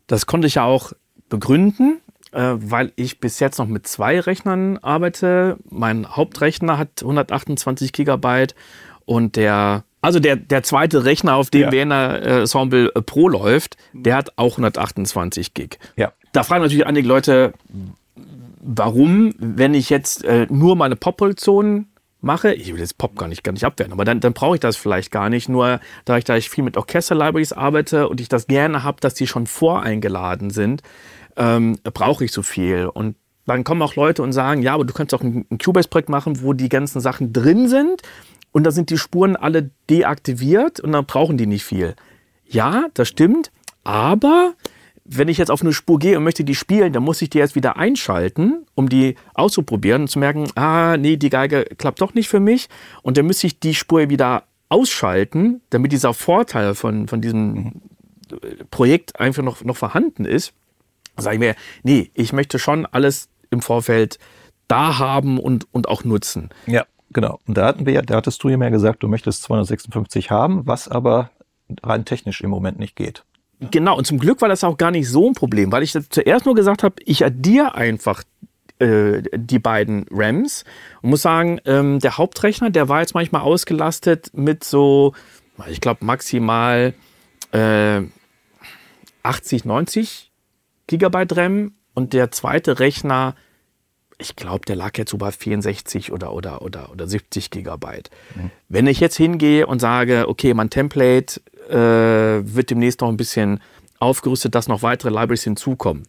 Das 0.08 0.26
konnte 0.26 0.46
ich 0.48 0.56
ja 0.56 0.64
auch 0.64 0.92
begründen, 1.30 2.00
äh, 2.32 2.54
weil 2.56 2.92
ich 2.96 3.20
bis 3.20 3.40
jetzt 3.40 3.58
noch 3.58 3.66
mit 3.68 3.86
zwei 3.86 4.20
Rechnern 4.20 4.76
arbeite. 4.78 5.56
Mein 5.70 6.06
Hauptrechner 6.16 6.76
hat 6.76 7.00
128 7.00 7.92
Gigabyte 7.92 8.54
und 9.06 9.36
der, 9.36 9.84
also 10.02 10.18
der, 10.20 10.36
der 10.36 10.62
zweite 10.64 11.04
Rechner, 11.04 11.36
auf 11.36 11.48
dem 11.50 11.62
Ja. 11.62 11.72
Werner 11.72 12.20
äh, 12.22 12.40
Ensemble 12.40 12.90
äh, 12.94 13.00
Pro 13.00 13.28
läuft, 13.28 13.76
der 13.94 14.16
hat 14.16 14.32
auch 14.36 14.52
128 14.58 15.54
Gig. 15.54 15.78
Ja, 15.96 16.12
Da 16.32 16.42
fragen 16.42 16.62
natürlich 16.62 16.84
einige 16.86 17.06
Leute, 17.08 17.54
warum, 18.62 19.34
wenn 19.38 19.74
ich 19.74 19.90
jetzt 19.90 20.24
äh, 20.24 20.46
nur 20.48 20.76
meine 20.76 20.96
Pop-Produktion 20.96 21.88
mache, 22.20 22.54
ich 22.54 22.72
will 22.72 22.80
jetzt 22.80 22.98
Pop 22.98 23.16
gar 23.16 23.28
nicht, 23.28 23.42
gar 23.42 23.52
nicht 23.52 23.64
abwerten, 23.64 23.92
aber 23.92 24.04
dann, 24.04 24.20
dann 24.20 24.32
brauche 24.32 24.54
ich 24.54 24.60
das 24.60 24.76
vielleicht 24.76 25.10
gar 25.10 25.28
nicht. 25.28 25.48
Nur 25.48 25.80
da 26.04 26.16
ich, 26.16 26.24
da 26.24 26.36
ich 26.36 26.48
viel 26.48 26.64
mit 26.64 26.76
Orchester-Libraries 26.76 27.52
arbeite 27.52 28.08
und 28.08 28.20
ich 28.20 28.28
das 28.28 28.46
gerne 28.46 28.82
habe, 28.82 29.00
dass 29.00 29.14
die 29.14 29.26
schon 29.26 29.46
voreingeladen 29.46 30.50
sind, 30.50 30.82
ähm, 31.36 31.78
brauche 31.82 32.24
ich 32.24 32.32
so 32.32 32.42
viel. 32.42 32.86
Und 32.86 33.16
dann 33.46 33.64
kommen 33.64 33.82
auch 33.82 33.96
Leute 33.96 34.22
und 34.22 34.32
sagen, 34.32 34.62
ja, 34.62 34.74
aber 34.74 34.84
du 34.84 34.94
kannst 34.94 35.12
auch 35.14 35.20
ein, 35.20 35.44
ein 35.50 35.58
Cubase-Projekt 35.58 36.08
machen, 36.08 36.42
wo 36.42 36.52
die 36.52 36.68
ganzen 36.68 37.00
Sachen 37.00 37.32
drin 37.32 37.68
sind 37.68 38.02
und 38.52 38.64
da 38.64 38.70
sind 38.70 38.90
die 38.90 38.98
Spuren 38.98 39.34
alle 39.34 39.70
deaktiviert 39.90 40.78
und 40.78 40.92
dann 40.92 41.06
brauchen 41.06 41.36
die 41.36 41.46
nicht 41.46 41.64
viel. 41.64 41.96
Ja, 42.46 42.86
das 42.94 43.08
stimmt, 43.08 43.50
aber 43.82 44.54
wenn 45.18 45.28
ich 45.28 45.38
jetzt 45.38 45.50
auf 45.50 45.62
eine 45.62 45.72
Spur 45.72 45.98
gehe 45.98 46.16
und 46.16 46.24
möchte 46.24 46.44
die 46.44 46.54
spielen, 46.54 46.92
dann 46.92 47.02
muss 47.02 47.20
ich 47.22 47.30
die 47.30 47.38
erst 47.38 47.54
wieder 47.54 47.76
einschalten, 47.76 48.66
um 48.74 48.88
die 48.88 49.16
auszuprobieren 49.34 50.02
und 50.02 50.08
zu 50.08 50.18
merken, 50.18 50.48
ah, 50.54 50.96
nee, 50.96 51.16
die 51.16 51.30
Geige 51.30 51.64
klappt 51.78 52.00
doch 52.00 52.14
nicht 52.14 52.28
für 52.28 52.40
mich. 52.40 52.68
Und 53.02 53.16
dann 53.16 53.26
müsste 53.26 53.46
ich 53.46 53.58
die 53.60 53.74
Spur 53.74 54.08
wieder 54.10 54.44
ausschalten, 54.68 55.60
damit 55.70 55.92
dieser 55.92 56.14
Vorteil 56.14 56.74
von, 56.74 57.08
von 57.08 57.20
diesem 57.20 57.82
Projekt 58.70 59.20
einfach 59.20 59.42
noch, 59.42 59.62
noch 59.64 59.76
vorhanden 59.76 60.24
ist. 60.24 60.52
Sage 61.16 61.36
ich 61.36 61.40
mir, 61.40 61.54
nee, 61.82 62.10
ich 62.14 62.32
möchte 62.32 62.58
schon 62.58 62.86
alles 62.86 63.28
im 63.50 63.60
Vorfeld 63.60 64.18
da 64.68 64.98
haben 64.98 65.38
und, 65.38 65.66
und 65.72 65.88
auch 65.88 66.04
nutzen. 66.04 66.48
ja, 66.66 66.86
genau. 67.12 67.38
Und 67.46 67.58
da 67.58 67.66
hatten 67.66 67.84
wir, 67.84 67.92
ja- 67.92 68.02
da 68.02 68.16
hattest 68.16 68.42
du 68.42 68.48
ja 68.48 68.56
mehr 68.56 68.70
gesagt, 68.70 69.02
du 69.02 69.08
möchtest 69.08 69.42
256 69.42 70.30
haben, 70.30 70.66
was 70.66 70.88
aber 70.88 71.30
rein 71.82 72.06
technisch 72.06 72.40
im 72.40 72.48
Moment 72.50 72.78
nicht 72.78 72.96
geht. 72.96 73.24
Genau, 73.70 73.96
und 73.96 74.06
zum 74.06 74.18
Glück 74.18 74.40
war 74.40 74.48
das 74.48 74.64
auch 74.64 74.76
gar 74.76 74.90
nicht 74.90 75.08
so 75.08 75.28
ein 75.28 75.34
Problem, 75.34 75.70
weil 75.70 75.82
ich 75.82 75.92
zuerst 75.92 76.46
nur 76.46 76.54
gesagt 76.54 76.82
habe, 76.82 76.96
ich 77.04 77.24
addiere 77.24 77.74
einfach 77.74 78.24
äh, 78.78 79.22
die 79.34 79.58
beiden 79.58 80.06
RAMs 80.10 80.64
und 81.00 81.10
muss 81.10 81.22
sagen, 81.22 81.60
ähm, 81.64 82.00
der 82.00 82.18
Hauptrechner, 82.18 82.70
der 82.70 82.88
war 82.88 83.00
jetzt 83.00 83.14
manchmal 83.14 83.42
ausgelastet 83.42 84.30
mit 84.34 84.64
so, 84.64 85.14
ich 85.68 85.80
glaube 85.80 86.04
maximal 86.04 86.94
äh, 87.52 88.00
80, 89.22 89.64
90 89.64 90.32
Gigabyte 90.88 91.36
RAM 91.36 91.74
und 91.94 92.12
der 92.12 92.32
zweite 92.32 92.80
Rechner, 92.80 93.36
ich 94.18 94.36
glaube, 94.36 94.64
der 94.66 94.76
lag 94.76 94.96
jetzt 94.98 95.10
so 95.10 95.18
bei 95.18 95.30
64 95.30 96.12
oder, 96.12 96.32
oder, 96.32 96.62
oder, 96.62 96.90
oder 96.90 97.06
70 97.06 97.50
Gigabyte. 97.50 98.10
Wenn 98.68 98.86
ich 98.86 99.00
jetzt 99.00 99.16
hingehe 99.16 99.66
und 99.66 99.80
sage, 99.80 100.28
okay, 100.28 100.54
mein 100.54 100.70
Template 100.70 101.40
wird 101.76 102.70
demnächst 102.70 103.00
noch 103.00 103.08
ein 103.08 103.16
bisschen 103.16 103.60
aufgerüstet, 103.98 104.54
dass 104.54 104.68
noch 104.68 104.82
weitere 104.82 105.10
Libraries 105.10 105.44
hinzukommen. 105.44 106.04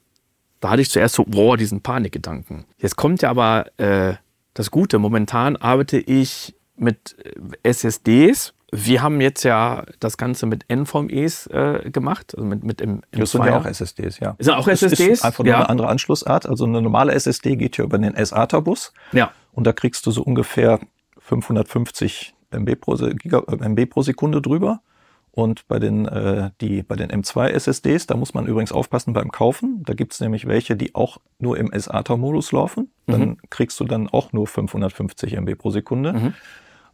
Da 0.59 0.69
hatte 0.71 0.81
ich 0.81 0.89
zuerst 0.89 1.15
so, 1.15 1.25
boah, 1.25 1.57
diesen 1.57 1.81
Panikgedanken. 1.81 2.65
Jetzt 2.77 2.95
kommt 2.95 3.21
ja 3.21 3.29
aber 3.29 3.65
äh, 3.77 4.13
das 4.53 4.71
Gute. 4.71 4.97
Momentan 4.99 5.55
arbeite 5.57 5.97
ich 5.97 6.55
mit 6.75 7.15
äh, 7.63 7.69
SSDs. 7.69 8.53
Wir 8.71 9.03
haben 9.03 9.21
jetzt 9.21 9.43
ja 9.43 9.83
das 9.99 10.17
Ganze 10.17 10.45
mit 10.47 10.65
NVMEs 10.73 11.47
äh, 11.47 11.89
gemacht, 11.91 12.33
also 12.35 12.47
mit, 12.47 12.63
mit 12.63 12.81
im, 12.81 13.01
im 13.11 13.19
Das 13.19 13.31
sind 13.31 13.45
ja 13.45 13.57
auch 13.59 13.65
SSDs, 13.65 14.19
ja. 14.19 14.35
Sind 14.39 14.53
auch 14.55 14.65
Das 14.65 14.81
SSDs? 14.81 15.07
Ist 15.19 15.25
einfach 15.25 15.43
nur 15.43 15.51
Ja. 15.51 15.57
eine 15.59 15.69
andere 15.69 15.89
Anschlussart. 15.89 16.47
Also 16.47 16.65
eine 16.65 16.81
normale 16.81 17.11
SSD 17.13 17.55
geht 17.57 17.77
ja 17.77 17.83
über 17.83 17.97
den 17.99 18.15
SATA-Bus. 18.15 18.93
Ja. 19.11 19.31
Und 19.51 19.67
da 19.67 19.73
kriegst 19.73 20.05
du 20.07 20.11
so 20.11 20.23
ungefähr 20.23 20.79
550 21.19 22.33
MB 22.51 22.75
pro, 22.79 22.95
Giga, 22.95 23.43
äh, 23.47 23.65
MB 23.69 23.89
pro 23.89 24.01
Sekunde 24.01 24.41
drüber. 24.41 24.81
Und 25.35 25.67
bei 25.67 25.79
den, 25.79 26.05
äh, 26.05 26.51
die, 26.61 26.83
bei 26.83 26.95
den 26.95 27.09
M2 27.09 27.47
SSDs, 27.47 28.05
da 28.05 28.15
muss 28.15 28.35
man 28.35 28.45
übrigens 28.45 28.71
aufpassen 28.71 29.13
beim 29.13 29.31
Kaufen. 29.31 29.81
Da 29.83 29.95
gibt's 29.95 30.19
nämlich 30.19 30.47
welche, 30.47 30.75
die 30.75 30.93
auch 30.93 31.17
nur 31.39 31.57
im 31.57 31.71
SATA-Modus 31.73 32.51
laufen. 32.51 32.91
Dann 33.07 33.37
kriegst 33.49 33.79
du 33.79 33.85
dann 33.85 34.07
auch 34.07 34.31
nur 34.31 34.45
550 34.45 35.33
MB 35.33 35.55
pro 35.57 35.71
Sekunde. 35.71 36.33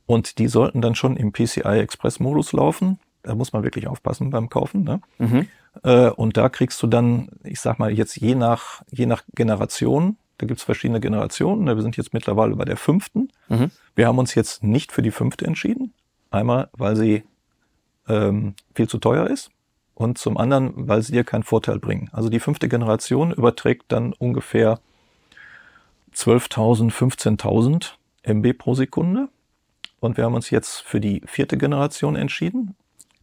Und 0.06 0.40
die 0.40 0.48
sollten 0.48 0.82
dann 0.82 0.96
schon 0.96 1.18
im 1.18 1.34
PCI 1.34 1.80
Express-Modus 1.82 2.54
laufen. 2.54 2.98
Da 3.24 3.36
muss 3.36 3.52
man 3.52 3.64
wirklich 3.64 3.88
aufpassen 3.88 4.30
beim 4.30 4.50
Kaufen. 4.50 4.84
Ne? 4.86 5.02
Äh, 5.84 6.10
und 6.12 6.38
da 6.38 6.48
kriegst 6.48 6.82
du 6.82 6.88
dann, 6.88 7.30
ich 7.44 7.60
sag 7.60 7.78
mal, 7.78 7.92
jetzt 7.92 8.16
je 8.16 8.36
nach, 8.36 8.82
je 8.90 9.06
nach 9.06 9.24
Generation, 9.36 10.16
da 10.38 10.48
gibt's 10.48 10.64
verschiedene 10.64 11.02
Generationen. 11.02 11.66
ne? 11.66 11.76
Wir 11.76 11.82
sind 11.84 11.98
jetzt 11.98 12.14
mittlerweile 12.14 12.56
bei 12.56 12.64
der 12.64 12.78
fünften. 12.78 13.28
Wir 13.96 14.08
haben 14.08 14.18
uns 14.18 14.34
jetzt 14.34 14.64
nicht 14.64 14.94
für 14.94 15.02
die 15.02 15.12
fünfte 15.12 15.46
entschieden. 15.46 15.94
Einmal, 16.32 16.70
weil 16.72 16.96
sie 16.96 17.24
ähm, 18.10 18.56
viel 18.76 18.88
zu 18.90 18.98
teuer 18.98 19.28
ist 19.28 19.52
und 19.94 20.18
zum 20.18 20.38
anderen, 20.38 20.74
weil 20.76 21.02
sie 21.02 21.14
dir 21.14 21.24
keinen 21.24 21.44
Vorteil 21.44 21.80
bringen. 21.80 22.10
Also 22.12 22.30
die 22.30 22.40
fünfte 22.40 22.68
Generation 22.68 23.32
überträgt 23.32 23.86
dann 23.90 24.14
ungefähr 24.14 24.80
12.000, 26.16 26.92
15.000 26.92 27.94
MB 28.24 28.58
pro 28.58 28.74
Sekunde. 28.76 29.30
Und 30.00 30.18
wir 30.18 30.24
haben 30.24 30.34
uns 30.34 30.50
jetzt 30.50 30.80
für 30.82 31.00
die 31.00 31.22
vierte 31.26 31.58
Generation 31.58 32.16
entschieden. 32.16 32.76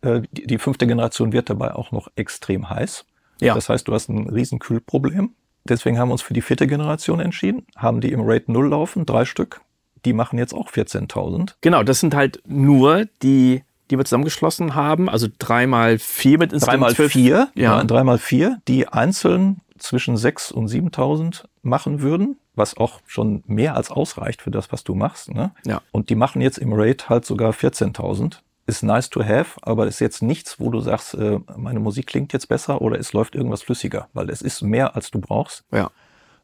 Äh, 0.03 0.23
Die, 0.33 0.47
die 0.47 0.59
fünfte 0.59 0.87
Generation 0.87 1.33
wird 1.33 1.49
dabei 1.49 1.75
auch 1.75 1.91
noch 1.93 2.09
extrem 2.17 2.69
heiß. 2.69 3.07
Ja. 3.41 3.55
Das 3.55 3.69
heißt, 3.69 3.89
du 3.89 3.95
hast 3.95 4.09
ein 4.09 4.29
riesen 4.29 4.59
Kühlproblem. 4.59 5.35
Deswegen 5.65 5.99
haben 5.99 6.09
wir 6.09 6.13
uns 6.13 6.23
für 6.23 6.35
die 6.35 6.43
vierte 6.43 6.67
Generation 6.67 7.21
entschieden, 7.21 7.67
haben 7.75 8.01
die 8.01 8.13
im 8.13 8.21
Rate 8.23 8.53
0 8.53 8.69
laufen, 8.69 9.05
drei 9.05 9.25
Stück. 9.25 9.63
Die 10.05 10.13
machen 10.13 10.39
jetzt 10.39 10.55
auch 10.55 10.71
14.000. 10.71 11.55
Genau, 11.61 11.83
das 11.83 11.99
sind 12.01 12.15
halt 12.15 12.41
nur 12.47 13.07
die, 13.23 13.65
die 13.91 13.99
wir 13.99 14.05
zusammengeschlossen 14.05 14.75
haben. 14.75 15.09
Also 15.09 15.29
dreimal 15.39 15.99
vier 15.99 16.39
mit 16.39 16.53
insgesamt 16.53 16.75
Dreimal 16.75 16.95
zwölf- 16.95 17.13
vier, 17.13 17.49
Ja. 17.55 17.79
ja. 17.79 17.85
dreimal 17.85 18.19
vier, 18.19 18.59
die 18.69 18.89
einzeln 18.89 19.61
zwischen 19.79 20.17
6 20.17 20.53
und 20.53 20.69
7.000 20.69 21.45
machen 21.63 22.01
würden, 22.01 22.39
was 22.55 22.77
auch 22.77 23.01
schon 23.07 23.43
mehr 23.47 23.77
als 23.77 23.91
ausreicht 23.91 24.41
für 24.43 24.51
das, 24.51 24.73
was 24.73 24.85
du 24.85 24.95
machst. 24.95 25.31
Ne? 25.35 25.51
Ja. 25.67 25.83
Und 25.93 26.09
die 26.11 26.15
machen 26.15 26.41
jetzt 26.41 26.59
im 26.59 26.73
Rate 26.73 27.09
halt 27.11 27.25
sogar 27.27 27.53
14.000. 27.53 28.39
Ist 28.69 28.83
nice 28.83 29.11
to 29.11 29.23
have, 29.23 29.61
aber 29.63 29.87
ist 29.87 30.01
jetzt 30.01 30.23
nichts, 30.23 30.59
wo 30.59 30.71
du 30.71 30.81
sagst, 30.81 31.15
äh, 31.15 31.39
meine 31.57 31.79
Musik 31.79 32.07
klingt 32.09 32.33
jetzt 32.33 32.49
besser 32.49 32.81
oder 32.83 32.99
es 32.99 33.13
läuft 33.13 33.35
irgendwas 33.37 33.63
flüssiger, 33.63 34.09
weil 34.13 34.29
es 34.31 34.43
ist 34.43 34.63
mehr, 34.63 34.97
als 34.97 35.11
du 35.13 35.21
brauchst. 35.21 35.63
Ja. 35.71 35.91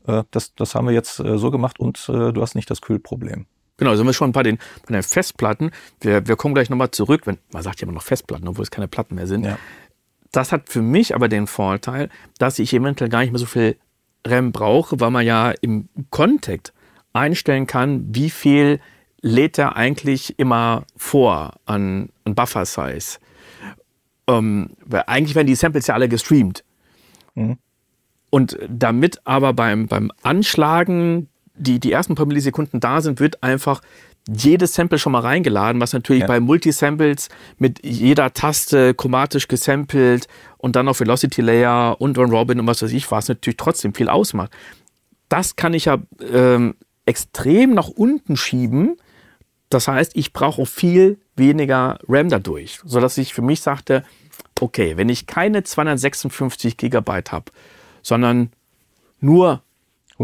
Äh, 0.07 0.23
das, 0.31 0.55
das 0.55 0.75
haben 0.77 0.87
wir 0.87 0.95
jetzt 0.95 1.19
äh, 1.19 1.37
so 1.39 1.51
gemacht 1.51 1.81
und 1.81 2.09
äh, 2.09 2.33
du 2.33 2.41
hast 2.43 2.55
nicht 2.55 2.71
das 2.71 2.81
Kühlproblem. 2.81 3.47
Genau, 3.77 3.95
sind 3.97 4.07
wir 4.07 4.13
schon 4.13 4.33
bei 4.33 4.43
den, 4.43 4.59
bei 4.87 4.95
den 4.95 5.03
Festplatten. 5.03 5.71
Wir, 6.01 6.27
wir 6.27 6.37
kommen 6.37 6.55
gleich 6.55 6.71
nochmal 6.71 6.91
zurück, 6.91 7.23
wenn, 7.27 7.39
man 7.53 7.63
sagt 7.63 7.81
ja 7.81 7.87
immer 7.87 7.95
noch 7.95 8.03
Festplatten, 8.03 8.47
obwohl 8.49 8.63
es 8.63 8.71
keine 8.71 8.89
Platten 8.89 9.15
mehr 9.15 9.27
sind. 9.27 9.45
Ja. 9.45 9.59
Das 10.31 10.53
hat 10.53 10.69
für 10.69 10.83
mich 10.83 11.15
aber 11.15 11.29
den 11.29 11.47
Vorteil, 11.47 12.09
dass 12.39 12.59
ich 12.59 12.73
eventuell 12.73 13.11
gar 13.11 13.21
nicht 13.21 13.33
mehr 13.33 13.39
so 13.39 13.47
viel 13.47 13.77
RAM 14.27 14.53
brauche, 14.53 15.01
weil 15.01 15.11
man 15.11 15.27
ja 15.27 15.53
im 15.61 15.89
Contact 16.11 16.73
einstellen 17.13 17.67
kann, 17.67 18.15
wie 18.15 18.31
viel 18.31 18.81
lädt 19.21 19.59
er 19.59 19.77
eigentlich 19.77 20.39
immer 20.39 20.85
vor 20.97 21.55
an, 21.67 22.11
an 22.25 22.35
Buffer 22.35 22.65
Size. 22.65 23.19
Ähm, 24.27 24.71
weil 24.85 25.05
eigentlich 25.07 25.35
werden 25.35 25.47
die 25.47 25.55
Samples 25.55 25.87
ja 25.87 25.95
alle 25.95 26.09
gestreamt. 26.09 26.65
Mhm. 27.35 27.59
Und 28.31 28.59
damit 28.69 29.21
aber 29.25 29.53
beim, 29.53 29.87
beim 29.87 30.11
Anschlagen 30.23 31.29
die, 31.63 31.81
die 31.81 31.93
ersten 31.93 32.15
paar 32.15 32.27
Millisekunden 32.27 32.81
da 32.81 33.01
sind, 33.01 33.21
wird 33.21 33.43
einfach 33.43 33.81
jedes 34.29 34.75
Sample 34.75 34.99
schon 34.99 35.13
mal 35.13 35.21
reingeladen, 35.21 35.81
was 35.81 35.93
natürlich 35.93 36.23
Ja. 36.23 36.27
bei 36.29 36.39
Multisamples 36.41 37.29
mit 37.59 37.85
jeder 37.85 38.33
Taste 38.33 38.95
chromatisch 38.95 39.49
gesampelt 39.49 40.29
und 40.59 40.77
dann 40.77 40.87
auf 40.89 41.01
Velocity 41.01 41.41
Layer 41.43 42.01
und 42.01 42.19
One 42.19 42.31
Robin 42.33 42.61
und 42.61 42.67
was 42.67 42.83
weiß 42.83 42.93
ich 42.93 43.11
was 43.11 43.29
natürlich 43.29 43.57
trotzdem 43.57 43.95
viel 43.95 44.09
ausmacht. 44.09 44.53
Das 45.29 45.57
kann 45.57 45.75
ich 45.75 45.87
ja 45.87 45.99
ähm, 46.33 46.75
extrem 47.07 47.75
nach 47.75 47.89
unten 47.89 48.37
schieben. 48.37 48.97
Das 49.71 49.89
heißt, 49.89 50.13
ich 50.15 50.33
brauche 50.33 50.63
auch 50.63 50.69
viel 50.69 51.19
weniger 51.35 51.99
RAM 52.07 52.29
dadurch, 52.29 52.79
sodass 52.85 53.19
ich 53.19 53.35
für 53.35 53.43
mich 53.43 53.61
sagte, 53.61 54.05
okay, 54.61 54.97
wenn 54.97 55.09
ich 55.09 55.27
keine 55.27 55.65
256 55.65 56.77
Gigabyte 56.77 57.33
habe, 57.33 57.47
sondern 58.03 58.51
nur 59.21 59.63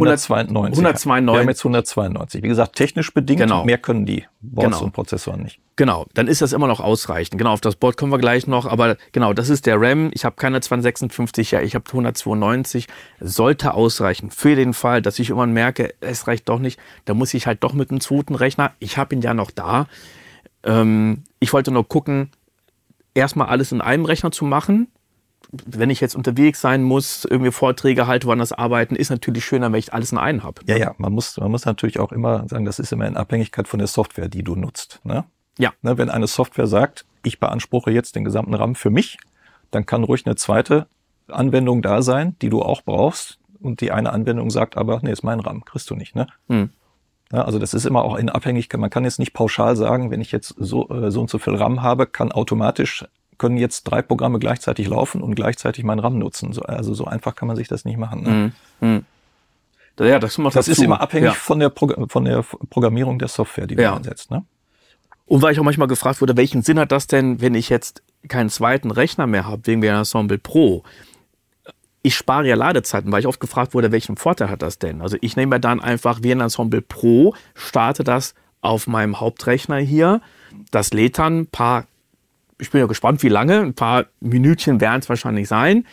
192. 0.00 0.78
192. 0.78 1.34
Wir 1.34 1.40
haben 1.40 1.48
jetzt 1.48 1.64
192. 1.64 2.42
Wie 2.42 2.48
gesagt, 2.48 2.76
technisch 2.76 3.12
bedingt, 3.12 3.40
Genau. 3.40 3.64
mehr 3.64 3.78
können 3.78 4.06
die 4.06 4.24
Boards 4.40 4.76
Genau. 4.76 4.84
und 4.86 4.92
Prozessoren 4.92 5.42
nicht. 5.42 5.60
Genau, 5.76 6.06
dann 6.14 6.26
ist 6.26 6.42
das 6.42 6.52
immer 6.52 6.66
noch 6.66 6.80
ausreichend. 6.80 7.38
Genau, 7.38 7.52
auf 7.52 7.60
das 7.60 7.76
Board 7.76 7.96
kommen 7.96 8.10
wir 8.10 8.18
gleich 8.18 8.46
noch, 8.46 8.66
aber 8.66 8.96
genau, 9.12 9.32
das 9.32 9.48
ist 9.48 9.66
der 9.66 9.80
RAM. 9.80 10.10
Ich 10.12 10.24
habe 10.24 10.34
keine 10.36 10.60
256, 10.60 11.52
ja, 11.52 11.60
ich 11.60 11.74
habe 11.74 11.84
192. 11.88 12.86
Sollte 13.20 13.74
ausreichen. 13.74 14.30
Für 14.30 14.56
den 14.56 14.74
Fall, 14.74 15.02
dass 15.02 15.18
ich 15.18 15.28
irgendwann 15.30 15.52
merke, 15.52 15.94
es 16.00 16.26
reicht 16.26 16.48
doch 16.48 16.58
nicht, 16.58 16.80
da 17.04 17.14
muss 17.14 17.32
ich 17.34 17.46
halt 17.46 17.62
doch 17.62 17.74
mit 17.74 17.90
einem 17.90 18.00
zweiten 18.00 18.34
Rechner. 18.34 18.72
Ich 18.80 18.96
habe 18.98 19.14
ihn 19.14 19.22
ja 19.22 19.34
noch 19.34 19.50
da. 19.50 19.86
Ähm, 20.64 21.22
ich 21.40 21.52
wollte 21.52 21.70
nur 21.70 21.86
gucken, 21.86 22.30
erstmal 23.14 23.48
alles 23.48 23.72
in 23.72 23.80
einem 23.80 24.04
Rechner 24.04 24.30
zu 24.32 24.44
machen. 24.44 24.88
Wenn 25.50 25.88
ich 25.88 26.00
jetzt 26.00 26.14
unterwegs 26.14 26.60
sein 26.60 26.82
muss, 26.82 27.24
irgendwie 27.24 27.50
Vorträge 27.50 28.06
halte, 28.06 28.26
woanders 28.26 28.52
arbeiten, 28.52 28.96
ist 28.96 29.10
natürlich 29.10 29.44
schöner, 29.44 29.72
wenn 29.72 29.78
ich 29.78 29.94
alles 29.94 30.12
in 30.12 30.18
einem 30.18 30.42
habe. 30.42 30.60
Ja, 30.66 30.76
ja, 30.76 30.94
man 30.98 31.12
muss, 31.12 31.38
man 31.38 31.50
muss 31.50 31.64
natürlich 31.64 31.98
auch 31.98 32.12
immer 32.12 32.46
sagen, 32.48 32.64
das 32.64 32.78
ist 32.78 32.92
immer 32.92 33.06
in 33.06 33.16
Abhängigkeit 33.16 33.66
von 33.66 33.78
der 33.78 33.88
Software, 33.88 34.28
die 34.28 34.42
du 34.42 34.56
nutzt. 34.56 35.00
Ne? 35.04 35.24
Ja. 35.58 35.72
Ne, 35.82 35.96
wenn 35.98 36.10
eine 36.10 36.26
Software 36.26 36.66
sagt, 36.66 37.06
ich 37.22 37.40
beanspruche 37.40 37.90
jetzt 37.90 38.14
den 38.14 38.24
gesamten 38.24 38.54
RAM 38.54 38.74
für 38.74 38.90
mich, 38.90 39.18
dann 39.70 39.86
kann 39.86 40.04
ruhig 40.04 40.26
eine 40.26 40.36
zweite 40.36 40.86
Anwendung 41.28 41.82
da 41.82 42.02
sein, 42.02 42.36
die 42.40 42.48
du 42.48 42.62
auch 42.62 42.82
brauchst. 42.82 43.38
Und 43.60 43.80
die 43.80 43.90
eine 43.90 44.12
Anwendung 44.12 44.50
sagt 44.50 44.76
aber, 44.76 45.00
nee, 45.02 45.10
ist 45.10 45.24
mein 45.24 45.40
RAM, 45.40 45.64
kriegst 45.64 45.90
du 45.90 45.96
nicht. 45.96 46.14
Ne? 46.14 46.28
Hm. 46.48 46.70
Ja, 47.32 47.44
also 47.44 47.58
das 47.58 47.74
ist 47.74 47.84
immer 47.84 48.04
auch 48.04 48.16
in 48.16 48.30
Abhängigkeit. 48.30 48.80
Man 48.80 48.90
kann 48.90 49.04
jetzt 49.04 49.18
nicht 49.18 49.34
pauschal 49.34 49.76
sagen, 49.76 50.10
wenn 50.10 50.20
ich 50.20 50.32
jetzt 50.32 50.54
so, 50.58 50.88
äh, 50.88 51.10
so 51.10 51.20
und 51.20 51.30
so 51.30 51.38
viel 51.38 51.56
RAM 51.56 51.82
habe, 51.82 52.06
kann 52.06 52.32
automatisch 52.32 53.04
können 53.38 53.56
jetzt 53.56 53.84
drei 53.84 54.02
Programme 54.02 54.38
gleichzeitig 54.38 54.88
laufen 54.88 55.22
und 55.22 55.34
gleichzeitig 55.34 55.84
meinen 55.84 56.00
RAM 56.00 56.18
nutzen. 56.18 56.52
So, 56.52 56.62
also 56.62 56.94
so 56.94 57.04
einfach 57.06 57.34
kann 57.34 57.48
man 57.48 57.56
sich 57.56 57.68
das 57.68 57.84
nicht 57.84 57.96
machen. 57.98 58.22
Ne? 58.22 58.52
Hm. 58.80 59.04
Ja, 60.00 60.18
das, 60.18 60.38
noch 60.38 60.52
Das 60.52 60.68
ist 60.68 60.80
immer 60.80 61.00
abhängig 61.00 61.28
Ja. 61.30 61.34
von, 61.34 61.58
der 61.58 61.72
von 61.72 62.24
der 62.24 62.44
Programmierung 62.70 63.18
der 63.18 63.28
Software, 63.28 63.66
die 63.66 63.74
du 63.76 63.82
Ja. 63.82 63.96
einsetzt. 63.96 64.30
Ne? 64.30 64.44
Und 65.26 65.42
weil 65.42 65.52
ich 65.52 65.60
auch 65.60 65.64
manchmal 65.64 65.88
gefragt 65.88 66.20
wurde, 66.20 66.36
welchen 66.36 66.62
Sinn 66.62 66.78
hat 66.78 66.92
das 66.92 67.06
denn, 67.06 67.40
wenn 67.40 67.54
ich 67.54 67.68
jetzt 67.68 68.02
keinen 68.28 68.48
zweiten 68.48 68.90
Rechner 68.90 69.26
mehr 69.26 69.46
habe, 69.46 69.66
wegen 69.66 69.80
der 69.80 69.96
Ensemble 69.96 70.38
Pro? 70.38 70.84
Ich 72.02 72.14
spare 72.14 72.46
ja 72.46 72.54
Ladezeiten, 72.54 73.10
weil 73.10 73.20
ich 73.20 73.26
oft 73.26 73.40
gefragt 73.40 73.74
wurde, 73.74 73.90
welchen 73.90 74.16
Vorteil 74.16 74.50
hat 74.50 74.62
das 74.62 74.78
denn? 74.78 75.02
Also 75.02 75.16
ich 75.20 75.36
nehme 75.36 75.56
mir 75.56 75.60
dann 75.60 75.80
einfach 75.80 76.22
wie 76.22 76.30
ein 76.32 76.40
Ensemble 76.40 76.80
Pro, 76.80 77.34
starte 77.54 78.04
das 78.04 78.34
auf 78.60 78.86
meinem 78.86 79.20
Hauptrechner 79.20 79.78
hier. 79.78 80.20
Das 80.70 80.92
lädt 80.92 81.18
dann 81.18 81.40
ein 81.40 81.46
paar, 81.48 81.86
ich 82.58 82.70
bin 82.70 82.80
ja 82.80 82.86
gespannt, 82.86 83.22
wie 83.22 83.28
lange, 83.28 83.60
ein 83.60 83.74
paar 83.74 84.06
Minütchen 84.20 84.80
werden 84.80 85.00
es 85.00 85.08
wahrscheinlich 85.08 85.48
sein. 85.48 85.86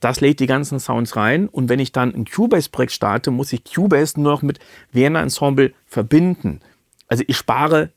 Das 0.00 0.20
lädt 0.20 0.40
die 0.40 0.46
ganzen 0.46 0.80
Sounds 0.80 1.16
rein. 1.16 1.48
Und 1.48 1.68
wenn 1.68 1.78
ich 1.78 1.92
dann 1.92 2.14
ein 2.14 2.24
Cubase-Projekt 2.24 2.92
starte, 2.92 3.30
muss 3.30 3.52
ich 3.52 3.64
Cubase 3.64 4.20
nur 4.20 4.32
noch 4.32 4.42
mit 4.42 4.58
Vienna 4.92 5.22
Ensemble 5.22 5.72
verbinden. 5.86 6.60
Also 7.08 7.22
ich 7.26 7.36
spare 7.36 7.90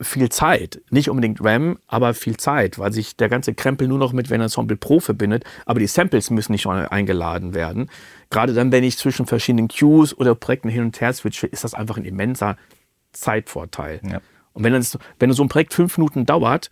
viel 0.00 0.28
Zeit. 0.28 0.82
Nicht 0.90 1.08
unbedingt 1.08 1.42
RAM, 1.42 1.78
aber 1.86 2.14
viel 2.14 2.36
Zeit, 2.36 2.78
weil 2.78 2.92
sich 2.92 3.16
der 3.16 3.28
ganze 3.28 3.54
Krempel 3.54 3.88
nur 3.88 3.98
noch 3.98 4.12
mit 4.12 4.28
Vienna 4.28 4.44
Ensemble 4.44 4.76
Pro 4.76 5.00
verbindet. 5.00 5.44
Aber 5.64 5.80
die 5.80 5.86
Samples 5.86 6.30
müssen 6.30 6.52
nicht 6.52 6.62
schon 6.62 6.76
eingeladen 6.76 7.54
werden. 7.54 7.88
Gerade 8.28 8.52
dann, 8.52 8.72
wenn 8.72 8.84
ich 8.84 8.98
zwischen 8.98 9.26
verschiedenen 9.26 9.68
Queues 9.68 10.16
oder 10.18 10.34
Projekten 10.34 10.68
hin 10.68 10.82
und 10.82 11.00
her 11.00 11.12
switche, 11.12 11.46
ist 11.46 11.64
das 11.64 11.74
einfach 11.74 11.96
ein 11.96 12.04
immenser 12.04 12.56
Zeitvorteil. 13.12 14.00
Ja. 14.02 14.20
Und 14.52 14.64
wenn, 14.64 14.72
das, 14.72 14.98
wenn 15.18 15.32
so 15.32 15.42
ein 15.42 15.48
Projekt 15.48 15.74
fünf 15.74 15.96
Minuten 15.96 16.26
dauert, 16.26 16.70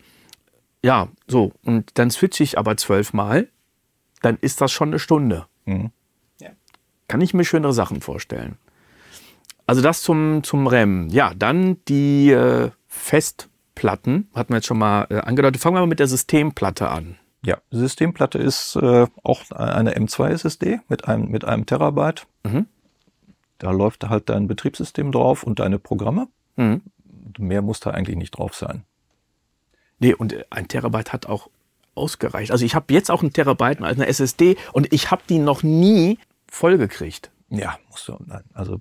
ja, 0.84 1.08
so, 1.26 1.52
und 1.64 1.98
dann 1.98 2.10
switche 2.10 2.42
ich 2.42 2.58
aber 2.58 2.76
zwölfmal, 2.76 3.48
dann 4.22 4.36
ist 4.40 4.60
das 4.60 4.70
schon 4.70 4.88
eine 4.88 4.98
Stunde. 4.98 5.46
Mhm. 5.64 5.90
Kann 7.08 7.20
ich 7.20 7.34
mir 7.34 7.44
schönere 7.44 7.72
Sachen 7.72 8.00
vorstellen. 8.00 8.56
Also 9.66 9.82
das 9.82 10.02
zum, 10.02 10.42
zum 10.42 10.66
RAM. 10.66 11.08
Ja, 11.08 11.32
dann 11.34 11.78
die 11.88 12.30
äh, 12.30 12.70
Festplatten, 12.86 14.28
hatten 14.34 14.52
wir 14.52 14.56
jetzt 14.56 14.66
schon 14.66 14.78
mal 14.78 15.06
äh, 15.10 15.20
angedeutet. 15.20 15.60
Fangen 15.60 15.76
wir 15.76 15.80
mal 15.80 15.86
mit 15.86 16.00
der 16.00 16.06
Systemplatte 16.06 16.88
an. 16.88 17.16
Ja, 17.44 17.58
die 17.70 17.76
Systemplatte 17.76 18.38
ist 18.38 18.76
äh, 18.76 19.06
auch 19.22 19.50
eine 19.50 19.94
M2 19.96 20.28
SSD 20.30 20.80
mit 20.88 21.06
einem, 21.06 21.30
mit 21.30 21.44
einem 21.44 21.66
Terabyte. 21.66 22.26
Mhm. 22.42 22.66
Da 23.58 23.70
läuft 23.70 24.04
halt 24.04 24.28
dein 24.28 24.48
Betriebssystem 24.48 25.12
drauf 25.12 25.44
und 25.44 25.60
deine 25.60 25.78
Programme. 25.78 26.28
Mhm. 26.56 26.82
Mehr 27.38 27.62
muss 27.62 27.80
da 27.80 27.90
eigentlich 27.90 28.16
nicht 28.16 28.32
drauf 28.32 28.54
sein. 28.54 28.84
Nee, 30.04 30.14
und 30.14 30.32
äh, 30.34 30.44
ein 30.50 30.68
Terabyte 30.68 31.12
hat 31.14 31.26
auch 31.26 31.48
ausgereicht. 31.94 32.50
Also 32.50 32.64
ich 32.66 32.74
habe 32.74 32.92
jetzt 32.92 33.10
auch 33.10 33.22
einen 33.22 33.32
Terabyte 33.32 33.80
als 33.80 33.96
eine 33.96 34.06
SSD 34.06 34.56
und 34.72 34.92
ich 34.92 35.10
habe 35.10 35.22
die 35.28 35.38
noch 35.38 35.62
nie 35.62 36.18
vollgekriegt. 36.48 37.30
Ja, 37.48 37.78
musst 37.90 38.08
du. 38.08 38.18
Also 38.52 38.80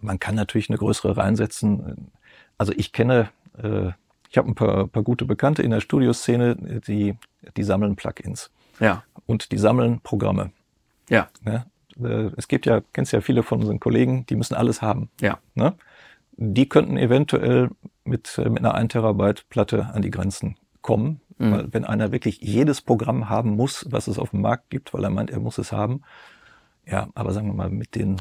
man 0.00 0.18
kann 0.18 0.34
natürlich 0.34 0.68
eine 0.70 0.78
größere 0.78 1.16
reinsetzen. 1.16 2.10
Also 2.58 2.72
ich 2.76 2.92
kenne, 2.92 3.28
äh, 3.62 3.90
ich 4.30 4.36
habe 4.38 4.48
ein 4.50 4.54
paar, 4.56 4.88
paar 4.88 5.02
gute 5.04 5.24
Bekannte 5.26 5.62
in 5.62 5.70
der 5.70 5.80
Studioszene, 5.80 6.56
die, 6.86 7.14
die 7.56 7.62
sammeln 7.62 7.94
Plugins 7.94 8.50
Ja, 8.80 9.04
und 9.26 9.52
die 9.52 9.58
sammeln 9.58 10.00
Programme. 10.00 10.50
ja, 11.08 11.28
Ne? 11.44 11.66
Äh, 12.02 12.30
Es 12.36 12.48
gibt 12.48 12.66
ja, 12.66 12.80
kennst 12.92 13.12
ja 13.12 13.20
viele 13.20 13.42
von 13.44 13.60
unseren 13.60 13.78
Kollegen, 13.78 14.26
die 14.26 14.34
müssen 14.36 14.54
alles 14.54 14.82
haben. 14.82 15.08
ja. 15.20 15.38
Ne? 15.54 15.74
Die 16.36 16.68
könnten 16.68 16.96
eventuell 16.96 17.70
mit, 18.04 18.38
äh, 18.38 18.48
mit 18.48 18.58
einer 18.58 18.74
1 18.74 18.88
Terabyte 18.92 19.48
Platte 19.50 19.86
an 19.94 20.02
die 20.02 20.10
Grenzen 20.10 20.56
kommen. 20.84 21.20
Mhm. 21.38 21.50
Weil 21.50 21.72
wenn 21.72 21.84
einer 21.84 22.12
wirklich 22.12 22.40
jedes 22.40 22.80
Programm 22.80 23.28
haben 23.28 23.56
muss, 23.56 23.86
was 23.90 24.06
es 24.06 24.18
auf 24.20 24.30
dem 24.30 24.42
Markt 24.42 24.70
gibt, 24.70 24.94
weil 24.94 25.02
er 25.02 25.10
meint, 25.10 25.30
er 25.30 25.40
muss 25.40 25.58
es 25.58 25.72
haben. 25.72 26.02
Ja, 26.86 27.08
aber 27.14 27.32
sagen 27.32 27.48
wir 27.48 27.54
mal, 27.54 27.70
mit 27.70 27.96
den, 27.96 28.20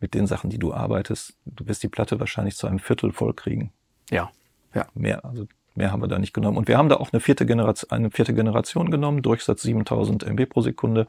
mit 0.00 0.14
den 0.14 0.26
Sachen, 0.26 0.50
die 0.50 0.58
du 0.58 0.72
arbeitest, 0.72 1.36
du 1.44 1.68
wirst 1.68 1.82
die 1.82 1.88
Platte 1.88 2.18
wahrscheinlich 2.18 2.56
zu 2.56 2.66
einem 2.66 2.80
Viertel 2.80 3.12
voll 3.12 3.34
kriegen. 3.34 3.70
Ja, 4.10 4.30
ja. 4.74 4.86
Mehr, 4.94 5.24
also 5.24 5.46
mehr 5.74 5.92
haben 5.92 6.02
wir 6.02 6.08
da 6.08 6.18
nicht 6.18 6.32
genommen. 6.32 6.56
Und 6.56 6.66
wir 6.66 6.78
haben 6.78 6.88
da 6.88 6.96
auch 6.96 7.12
eine 7.12 7.20
vierte 7.20 7.46
Generation, 7.46 7.90
eine 7.90 8.10
vierte 8.10 8.34
Generation 8.34 8.90
genommen, 8.90 9.22
Durchsatz 9.22 9.62
7000 9.62 10.24
MB 10.24 10.46
pro 10.48 10.62
Sekunde. 10.62 11.06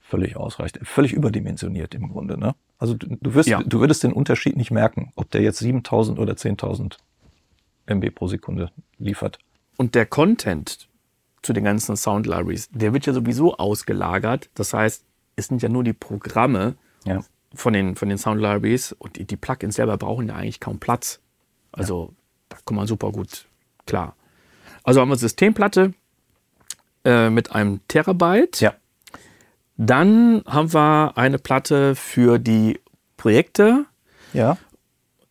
Völlig 0.00 0.36
ausreichend, 0.36 0.86
völlig 0.86 1.12
überdimensioniert 1.12 1.94
im 1.94 2.10
Grunde. 2.10 2.36
Ne? 2.36 2.54
Also 2.78 2.94
du, 2.94 3.16
du, 3.20 3.34
wirst, 3.34 3.48
Ja. 3.48 3.62
du 3.62 3.80
würdest 3.80 4.02
den 4.02 4.12
Unterschied 4.12 4.56
nicht 4.56 4.70
merken, 4.70 5.12
ob 5.14 5.30
der 5.30 5.40
jetzt 5.40 5.60
7000 5.60 6.18
oder 6.18 6.34
10.000 6.34 6.98
MB 7.86 8.10
pro 8.14 8.28
Sekunde 8.28 8.70
liefert. 8.98 9.38
Und 9.76 9.94
der 9.94 10.06
Content 10.06 10.88
zu 11.42 11.52
den 11.52 11.64
ganzen 11.64 11.96
Sound 11.96 12.26
Libraries, 12.26 12.68
der 12.70 12.92
wird 12.94 13.06
ja 13.06 13.12
sowieso 13.12 13.56
ausgelagert. 13.56 14.48
Das 14.54 14.72
heißt, 14.72 15.04
es 15.36 15.46
sind 15.46 15.62
ja 15.62 15.68
nur 15.68 15.84
die 15.84 15.92
Programme 15.92 16.76
Ja. 17.04 17.20
von 17.54 17.72
den, 17.72 17.96
von 17.96 18.08
den 18.08 18.18
Sound 18.18 18.40
Libraries 18.40 18.92
und 18.92 19.16
die, 19.16 19.24
die 19.26 19.36
Plugins 19.36 19.74
selber 19.76 19.96
brauchen 19.98 20.28
ja 20.28 20.36
eigentlich 20.36 20.60
kaum 20.60 20.78
Platz. 20.78 21.20
Also 21.72 22.14
da 22.48 22.56
kommt 22.64 22.76
man 22.78 22.86
super 22.86 23.10
gut 23.12 23.46
klar. 23.86 24.16
Also 24.84 25.00
haben 25.00 25.08
wir 25.08 25.16
Systemplatte 25.16 25.92
äh, 27.04 27.30
mit 27.30 27.52
einem 27.52 27.80
Terabyte. 27.88 28.60
Ja. 28.60 28.74
Dann 29.76 30.42
haben 30.46 30.72
wir 30.72 31.12
eine 31.16 31.38
Platte 31.38 31.94
für 31.96 32.38
die 32.38 32.80
Projekte. 33.16 33.86
Ja. 34.32 34.56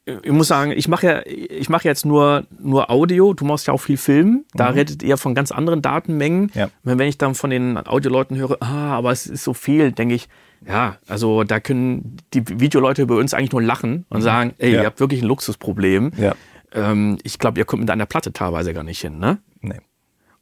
Ich 0.05 0.31
muss 0.31 0.47
sagen, 0.49 0.71
ich 0.71 0.89
mache 0.89 1.05
ja, 1.07 1.21
ich 1.25 1.69
mache 1.69 1.87
jetzt 1.87 2.05
nur, 2.05 2.45
nur 2.59 2.89
Audio. 2.89 3.33
Du 3.33 3.45
machst 3.45 3.67
ja 3.67 3.73
auch 3.73 3.79
viel 3.79 3.95
Film. 3.95 4.43
Da 4.53 4.67
redet 4.69 5.01
ihr 5.01 5.15
von 5.15 5.33
ganz 5.33 5.51
anderen 5.51 5.81
Datenmengen. 5.81 6.51
Ja. 6.53 6.69
Wenn 6.83 6.99
ich 7.07 7.17
dann 7.17 7.35
von 7.35 7.49
den 7.49 7.77
Audioleuten 7.77 8.35
höre, 8.35 8.57
ah, 8.61 8.95
aber 8.97 9.11
es 9.11 9.27
ist 9.27 9.45
so 9.45 9.53
viel, 9.53 9.93
denke 9.93 10.15
ich, 10.15 10.27
ja, 10.67 10.97
also 11.07 11.43
da 11.45 11.59
können 11.61 12.17
die 12.33 12.43
Videoleute 12.59 13.01
über 13.03 13.15
uns 13.17 13.33
eigentlich 13.33 13.53
nur 13.53 13.61
lachen 13.61 14.05
und 14.09 14.21
sagen, 14.21 14.53
ey, 14.57 14.73
Ja. 14.73 14.81
ihr 14.81 14.85
habt 14.87 14.99
wirklich 14.99 15.21
ein 15.21 15.27
Luxusproblem. 15.27 16.11
Ja. 16.17 16.35
Ähm, 16.73 17.17
ich 17.23 17.39
glaube, 17.39 17.59
ihr 17.59 17.65
kommt 17.65 17.81
mit 17.81 17.89
einer 17.91 18.05
Platte 18.05 18.33
teilweise 18.33 18.73
gar 18.73 18.83
nicht 18.83 18.99
hin, 18.99 19.19
ne? 19.19 19.39
Nee. 19.61 19.79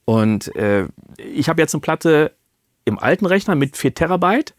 Und 0.06 0.56
äh, 0.56 0.88
ich 1.18 1.50
habe 1.50 1.62
jetzt 1.62 1.76
eine 1.76 1.82
Platte 1.82 2.32
im 2.86 2.98
alten 2.98 3.26
Rechner 3.28 3.54
mit 3.56 3.78
4 3.78 3.94
Terabyte, 3.94 4.56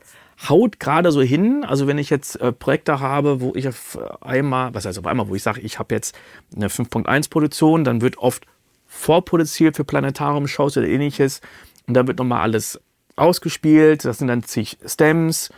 haut 0.48 0.80
gerade 0.80 1.12
so 1.12 1.22
hin. 1.22 1.64
Also 1.64 1.86
wenn 1.86 1.98
ich 1.98 2.10
jetzt 2.10 2.40
äh, 2.40 2.52
Projekte 2.52 3.00
habe, 3.00 3.40
wo 3.40 3.52
ich 3.54 3.68
auf 3.68 3.98
einmal, 4.20 4.74
was 4.74 4.84
heißt 4.84 4.98
auf 4.98 5.06
einmal, 5.06 5.28
wo 5.28 5.34
ich 5.34 5.42
sage, 5.42 5.60
ich 5.60 5.78
habe 5.78 5.94
jetzt 5.94 6.16
eine 6.54 6.68
5.1 6.68 7.30
Produktion, 7.30 7.84
dann 7.84 8.00
wird 8.00 8.18
oft 8.18 8.46
vorproduziert 8.86 9.76
für 9.76 9.84
Planetarium-Shows 9.84 10.76
oder 10.76 10.86
ähnliches. 10.86 11.40
Und 11.86 11.94
dann 11.94 12.06
wird 12.06 12.18
nochmal 12.18 12.42
alles 12.42 12.80
ausgespielt. 13.16 14.04
Das 14.04 14.18
sind 14.18 14.28
dann 14.28 14.42
zig 14.42 14.78
Stems. 14.86 15.50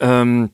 Ähm, 0.00 0.50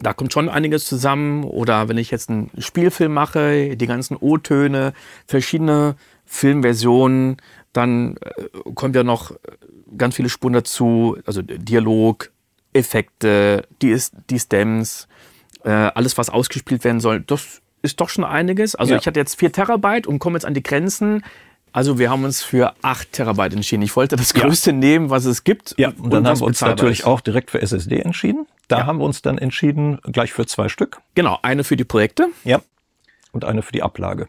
da 0.00 0.12
kommt 0.12 0.32
schon 0.32 0.48
einiges 0.48 0.86
zusammen. 0.86 1.44
Oder 1.44 1.88
wenn 1.88 1.98
ich 1.98 2.10
jetzt 2.10 2.30
einen 2.30 2.50
Spielfilm 2.58 3.12
mache, 3.12 3.76
die 3.76 3.86
ganzen 3.86 4.16
O-Töne, 4.16 4.94
verschiedene 5.26 5.96
Filmversionen, 6.24 7.36
dann 7.72 8.16
äh, 8.16 8.72
kommt 8.74 8.96
ja 8.96 9.04
noch 9.04 9.32
ganz 9.96 10.16
viele 10.16 10.28
Spuren 10.28 10.54
dazu, 10.54 11.16
also 11.26 11.42
Dialog, 11.42 12.31
Effekte, 12.72 13.66
die, 13.80 13.96
die 14.30 14.38
Stems, 14.38 15.08
äh, 15.64 15.70
alles, 15.70 16.18
was 16.18 16.30
ausgespielt 16.30 16.84
werden 16.84 17.00
soll. 17.00 17.20
Das 17.20 17.60
ist 17.82 18.00
doch 18.00 18.08
schon 18.08 18.24
einiges. 18.24 18.74
Also 18.74 18.94
Ja. 18.94 19.00
ich 19.00 19.06
hatte 19.06 19.20
jetzt 19.20 19.38
4 19.38 19.52
Terabyte 19.52 20.06
und 20.06 20.18
komme 20.18 20.36
jetzt 20.36 20.44
an 20.44 20.54
die 20.54 20.62
Grenzen. 20.62 21.24
Also 21.72 21.98
wir 21.98 22.10
haben 22.10 22.24
uns 22.24 22.42
für 22.42 22.74
8 22.82 23.12
Terabyte 23.12 23.54
entschieden. 23.54 23.82
Ich 23.82 23.96
wollte 23.96 24.16
das 24.16 24.34
größte 24.34 24.70
ja. 24.70 24.76
nehmen, 24.76 25.10
was 25.10 25.24
es 25.24 25.42
gibt. 25.42 25.74
Ja, 25.78 25.92
und, 25.98 26.12
dann 26.12 26.26
haben 26.26 26.38
wir 26.38 26.46
uns 26.46 26.60
natürlich 26.60 27.00
ist. 27.00 27.06
auch 27.06 27.20
direkt 27.20 27.50
für 27.50 27.60
SSD 27.60 28.00
entschieden. 28.00 28.46
Da 28.68 28.80
ja. 28.80 28.86
haben 28.86 28.98
wir 28.98 29.04
uns 29.04 29.22
dann 29.22 29.38
entschieden, 29.38 29.98
gleich 30.04 30.32
für 30.32 30.46
zwei 30.46 30.68
Stück. 30.68 31.00
Genau, 31.14 31.38
eine 31.42 31.64
für 31.64 31.76
die 31.76 31.84
Projekte. 31.84 32.28
Ja. 32.44 32.60
Und 33.32 33.44
eine 33.44 33.62
für 33.62 33.72
die 33.72 33.82
Ablage. 33.82 34.28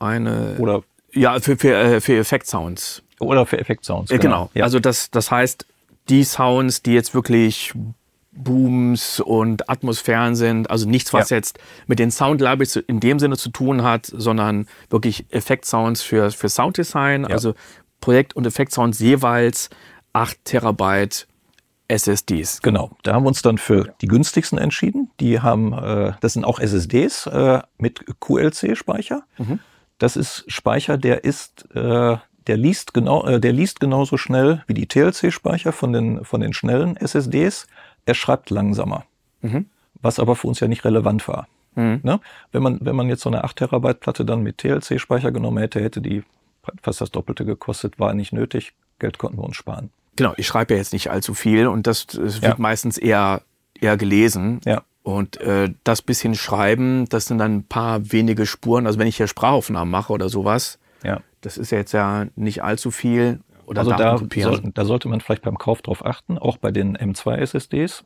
Eine. 0.00 0.56
Oder. 0.58 0.82
Ja, 1.12 1.38
für, 1.40 1.56
für, 1.56 1.76
äh, 1.76 2.00
für 2.00 2.16
Effekt-Sounds. 2.16 3.02
Oder 3.20 3.46
für 3.46 3.58
Effekt-Sounds. 3.58 4.10
Genau. 4.10 4.22
genau. 4.22 4.50
Ja. 4.54 4.64
Also 4.64 4.80
das, 4.80 5.10
das 5.10 5.30
heißt, 5.30 5.66
die 6.10 6.24
Sounds, 6.24 6.82
die 6.82 6.92
jetzt 6.92 7.14
wirklich 7.14 7.72
Booms 8.32 9.20
und 9.20 9.68
Atmosphären 9.68 10.34
sind. 10.34 10.70
Also 10.70 10.88
nichts, 10.88 11.12
was 11.12 11.30
ja. 11.30 11.36
jetzt 11.36 11.58
mit 11.86 11.98
den 11.98 12.10
Sound 12.10 12.40
Libraries 12.40 12.76
in 12.76 13.00
dem 13.00 13.18
Sinne 13.18 13.36
zu 13.36 13.50
tun 13.50 13.82
hat, 13.82 14.06
sondern 14.06 14.66
wirklich 14.88 15.26
Effekt-Sounds 15.30 16.02
für, 16.02 16.30
für 16.30 16.48
Sounddesign. 16.48 17.22
Ja. 17.22 17.28
Also 17.28 17.54
Projekt- 18.00 18.34
und 18.34 18.46
Effekt-Sounds 18.46 18.98
jeweils 18.98 19.70
8 20.12 20.44
Terabyte 20.44 21.26
SSDs. 21.88 22.62
Genau, 22.62 22.92
da 23.02 23.14
haben 23.14 23.24
wir 23.24 23.28
uns 23.28 23.42
dann 23.42 23.58
für 23.58 23.92
die 24.00 24.06
günstigsten 24.06 24.58
entschieden. 24.58 25.10
Die 25.18 25.40
haben, 25.40 25.72
äh, 25.72 26.12
das 26.20 26.34
sind 26.34 26.44
auch 26.44 26.60
SSDs 26.60 27.26
äh, 27.26 27.60
mit 27.78 28.04
QLC-Speicher. 28.20 29.24
Mhm. 29.38 29.58
Das 29.98 30.16
ist 30.16 30.44
Speicher, 30.46 30.96
der 30.96 31.24
ist, 31.24 31.68
äh, 31.74 32.16
der 32.50 32.56
liest 32.56 32.94
genau, 32.94 33.24
äh, 33.26 33.38
der 33.38 33.52
liest 33.52 33.78
genauso 33.78 34.16
schnell 34.16 34.64
wie 34.66 34.74
die 34.74 34.88
TLC-Speicher 34.88 35.70
von 35.70 35.92
den 35.92 36.24
von 36.24 36.40
den 36.40 36.52
schnellen 36.52 36.96
SSDs 36.96 37.68
er 38.06 38.14
schreibt 38.14 38.50
langsamer. 38.50 39.04
Mhm. 39.40 39.66
Was 40.02 40.18
aber 40.18 40.34
für 40.34 40.48
uns 40.48 40.58
ja 40.58 40.66
nicht 40.66 40.84
relevant 40.84 41.28
war. 41.28 41.46
Mhm. 41.76 42.00
Ne? 42.02 42.18
Wenn, 42.50 42.62
man, 42.62 42.78
wenn 42.80 42.96
man 42.96 43.08
jetzt 43.08 43.22
so 43.22 43.30
eine 43.30 43.44
8 43.44 43.54
Terabyte 43.54 44.00
Platte 44.00 44.24
dann 44.24 44.42
mit 44.42 44.58
TLC-Speicher 44.58 45.30
genommen 45.30 45.58
hätte, 45.58 45.80
hätte 45.80 46.00
die 46.00 46.24
fast 46.82 47.00
das 47.00 47.12
Doppelte 47.12 47.44
gekostet, 47.44 48.00
war 48.00 48.12
nicht 48.14 48.32
nötig. 48.32 48.72
Geld 48.98 49.18
konnten 49.18 49.38
wir 49.38 49.44
uns 49.44 49.56
sparen. 49.56 49.90
Genau, 50.16 50.34
ich 50.36 50.48
schreibe 50.48 50.74
ja 50.74 50.78
jetzt 50.78 50.92
nicht 50.92 51.10
allzu 51.10 51.34
viel 51.34 51.68
und 51.68 51.86
das, 51.86 52.08
das 52.08 52.42
wird 52.42 52.42
ja. 52.42 52.54
meistens 52.58 52.98
eher, 52.98 53.42
eher 53.80 53.96
gelesen. 53.96 54.60
Ja. 54.64 54.82
Und 55.04 55.40
äh, 55.40 55.72
das 55.84 56.02
bisschen 56.02 56.34
Schreiben, 56.34 57.08
das 57.08 57.26
sind 57.26 57.38
dann 57.38 57.58
ein 57.58 57.64
paar 57.64 58.12
wenige 58.12 58.44
Spuren. 58.44 58.86
Also 58.86 58.98
wenn 58.98 59.06
ich 59.06 59.16
hier 59.16 59.28
Sprachaufnahmen 59.28 59.90
mache 59.90 60.12
oder 60.12 60.28
sowas, 60.28 60.80
ja. 61.04 61.20
Das 61.40 61.58
ist 61.58 61.70
ja 61.70 61.78
jetzt 61.78 61.92
ja 61.92 62.26
nicht 62.36 62.62
allzu 62.62 62.90
viel. 62.90 63.40
Oder 63.66 63.80
also 63.80 63.92
da, 63.92 64.18
soll, 64.18 64.60
da 64.74 64.84
sollte 64.84 65.08
man 65.08 65.20
vielleicht 65.20 65.42
beim 65.42 65.58
Kauf 65.58 65.80
drauf 65.82 66.04
achten, 66.04 66.38
auch 66.38 66.56
bei 66.56 66.72
den 66.72 66.96
M2 66.96 67.36
SSDs, 67.36 68.04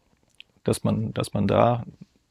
dass 0.63 0.85
man, 0.85 1.15
dass 1.15 1.33
man 1.33 1.47
da, 1.47 1.85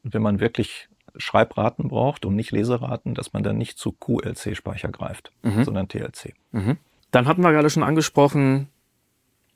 wenn 0.04 0.22
man 0.22 0.38
wirklich 0.38 0.88
Schreibraten 1.16 1.88
braucht 1.88 2.24
und 2.24 2.36
nicht 2.36 2.52
Leseraten, 2.52 3.14
dass 3.14 3.32
man 3.32 3.42
dann 3.42 3.58
nicht 3.58 3.78
zu 3.78 3.92
QLC-Speicher 3.92 4.88
greift, 4.90 5.32
mhm. 5.42 5.64
sondern 5.64 5.88
TLC. 5.88 6.34
Mhm. 6.52 6.76
Dann 7.10 7.26
hatten 7.26 7.42
wir 7.42 7.52
gerade 7.52 7.70
schon 7.70 7.82
angesprochen, 7.82 8.68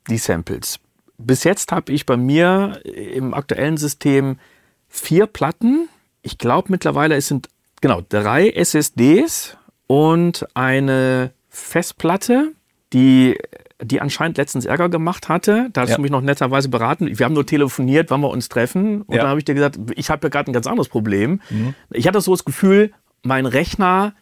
die 0.09 0.17
Samples. 0.17 0.79
Bis 1.17 1.43
jetzt 1.43 1.71
habe 1.71 1.91
ich 1.91 2.05
bei 2.05 2.15
mir 2.15 2.79
im 2.85 3.33
aktuellen 3.33 3.77
System 3.77 4.39
vier 4.87 5.27
Platten. 5.27 5.89
Ich 6.21 6.37
glaube 6.37 6.71
mittlerweile 6.71 7.15
es 7.15 7.27
sind 7.27 7.49
genau 7.81 8.01
drei 8.07 8.49
SSDs 8.49 9.57
und 9.87 10.47
eine 10.53 11.31
Festplatte, 11.49 12.53
die 12.93 13.37
die 13.81 14.01
anscheinend 14.01 14.37
letztens 14.37 14.65
Ärger 14.65 14.89
gemacht 14.89 15.29
hatte. 15.29 15.69
Da 15.71 15.81
hast 15.81 15.91
ja. 15.91 15.95
du 15.95 16.01
mich 16.01 16.11
noch 16.11 16.21
netterweise 16.21 16.69
beraten. 16.69 17.17
Wir 17.17 17.25
haben 17.25 17.33
nur 17.33 17.45
telefoniert, 17.45 18.11
wann 18.11 18.21
wir 18.21 18.29
uns 18.29 18.49
treffen. 18.49 19.03
Und 19.03 19.15
ja. 19.15 19.21
dann 19.21 19.29
habe 19.29 19.39
ich 19.39 19.45
dir 19.45 19.55
gesagt, 19.55 19.79
ich 19.95 20.09
habe 20.09 20.27
ja 20.27 20.29
gerade 20.29 20.51
ein 20.51 20.53
ganz 20.53 20.67
anderes 20.67 20.89
Problem. 20.89 21.41
Mhm. 21.49 21.75
Ich 21.91 22.07
hatte 22.07 22.19
so 22.19 22.31
das 22.31 22.43
Gefühl, 22.43 22.91
mein 23.23 23.45
Rechner, 23.45 24.13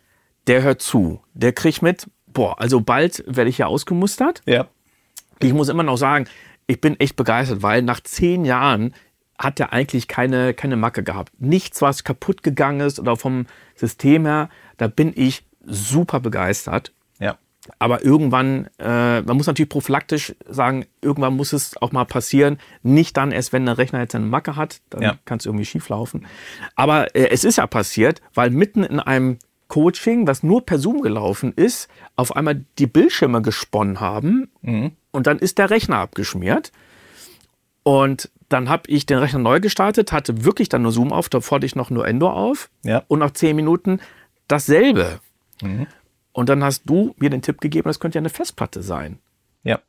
der 0.46 0.62
hört 0.62 0.82
zu. 0.82 1.22
Der 1.34 1.54
kriegt 1.54 1.82
mit, 1.82 2.08
boah, 2.28 2.60
also 2.62 2.82
bald 2.82 3.24
werde 3.26 3.50
ich 3.50 3.58
ja 3.58 3.66
ausgemustert. 3.66 4.42
Ja. 4.46 4.68
Ich 5.40 5.54
muss 5.54 5.70
immer 5.70 5.84
noch 5.84 5.98
sagen, 5.98 6.28
ich 6.68 6.80
bin 6.80 7.00
echt 7.00 7.16
begeistert, 7.16 7.64
weil 7.64 7.82
nach 7.82 8.02
zehn 8.02 8.46
Jahren 8.46 8.94
hat 9.40 9.60
er 9.60 9.72
eigentlich 9.72 10.08
keine, 10.08 10.54
keine 10.54 10.78
Macke 10.78 11.04
gehabt. 11.04 11.32
Nichts, 11.40 11.82
was 11.82 12.04
kaputt 12.04 12.44
gegangen 12.44 12.82
ist 12.82 13.00
oder 13.00 13.16
vom 13.16 13.46
System 13.76 14.26
her. 14.26 14.50
Da 14.78 14.88
bin 14.88 15.14
ich 15.16 15.46
super 15.64 16.20
begeistert. 16.20 16.92
Aber 17.80 18.04
irgendwann, 18.04 18.68
äh, 18.80 19.22
man 19.22 19.38
muss 19.38 19.48
natürlich 19.48 19.70
prophylaktisch 19.70 20.36
sagen, 20.48 20.86
irgendwann 21.02 21.36
muss 21.36 21.54
es 21.54 21.80
auch 21.82 21.92
mal 21.92 22.06
passieren. 22.06 22.60
Nicht 22.84 23.18
dann 23.18 23.32
erst, 23.32 23.54
wenn 23.54 23.66
der 23.66 23.78
Rechner 23.78 24.00
jetzt 24.00 24.16
eine 24.16 24.26
Macke 24.26 24.56
hat, 24.56 24.82
dann 24.90 25.02
ja. 25.02 25.18
kann 25.26 25.40
es 25.40 25.46
irgendwie 25.46 25.66
schief 25.66 25.90
laufen. 25.90 26.26
Aber 26.76 27.16
äh, 27.16 27.30
es 27.30 27.44
ist 27.44 27.58
ja 27.58 27.68
passiert, 27.68 28.22
weil 28.34 28.50
mitten 28.50 28.84
in 28.84 29.00
einem 29.00 29.40
Coaching, 29.68 30.28
was 30.28 30.44
nur 30.44 30.66
per 30.66 30.80
Zoom 30.80 31.02
gelaufen 31.02 31.54
ist, 31.56 31.90
auf 32.16 32.36
einmal 32.36 32.64
die 32.78 32.88
Bildschirme 32.88 33.42
gesponnen 33.42 34.00
haben 34.00 34.50
mhm. 34.62 34.92
und 35.12 35.28
dann 35.28 35.40
ist 35.40 35.58
der 35.58 35.70
Rechner 35.70 35.98
abgeschmiert. 35.98 36.72
Und 37.84 38.30
dann 38.50 38.70
habe 38.70 38.84
ich 38.88 39.06
den 39.06 39.18
Rechner 39.18 39.40
neu 39.40 39.60
gestartet, 39.60 40.12
hatte 40.12 40.46
wirklich 40.46 40.70
dann 40.70 40.84
nur 40.84 40.92
Zoom 40.92 41.12
auf, 41.12 41.30
davor 41.30 41.58
hatte 41.58 41.66
ich 41.66 41.76
noch 41.76 41.90
nur 41.90 42.08
Endo 42.08 42.30
auf. 42.30 42.70
Ja. 42.84 43.04
Und 43.08 43.20
nach 43.20 43.32
zehn 43.32 43.56
Minuten 43.56 44.00
dasselbe. 44.48 45.20
Mhm. 45.62 45.88
Und 46.38 46.50
dann 46.50 46.64
hast 46.64 46.84
du 46.86 47.16
mir 47.18 47.32
den 47.32 47.42
Tipp 47.42 47.62
gegeben, 47.62 47.90
das 47.90 48.00
könnte 48.00 48.20
ja 48.20 48.22
eine 48.22 48.30
Festplatte 48.30 48.84
sein. 48.84 49.18
Ja. 49.64 49.80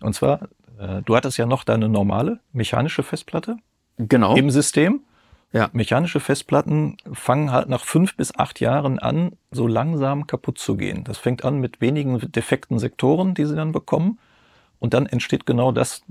Und 0.00 0.14
zwar, 0.14 0.42
äh, 0.78 1.02
du 1.04 1.16
hattest 1.16 1.38
ja 1.38 1.46
noch 1.46 1.64
deine 1.64 1.88
normale 1.88 2.38
mechanische 2.52 3.02
Festplatte. 3.02 3.56
Genau. 3.98 4.36
Im 4.36 4.52
System. 4.52 5.00
Ja. 5.50 5.68
Mechanische 5.72 6.20
Festplatten 6.20 6.98
fangen 7.12 7.50
halt 7.50 7.68
nach 7.68 7.82
fünf 7.82 8.14
bis 8.14 8.32
acht 8.38 8.60
Jahren 8.60 9.00
an, 9.00 9.32
so 9.50 9.66
langsam 9.66 10.28
kaputt 10.28 10.58
zu 10.58 10.76
gehen. 10.76 11.02
Das 11.02 11.18
fängt 11.18 11.44
an 11.44 11.58
mit 11.58 11.80
wenigen 11.80 12.20
defekten 12.30 12.78
Sektoren, 12.78 13.34
die 13.34 13.44
sie 13.44 13.56
dann 13.56 13.72
bekommen. 13.72 14.20
Und 14.78 14.94
dann 14.94 15.06
entsteht 15.06 15.46
genau 15.46 15.72
das, 15.72 16.04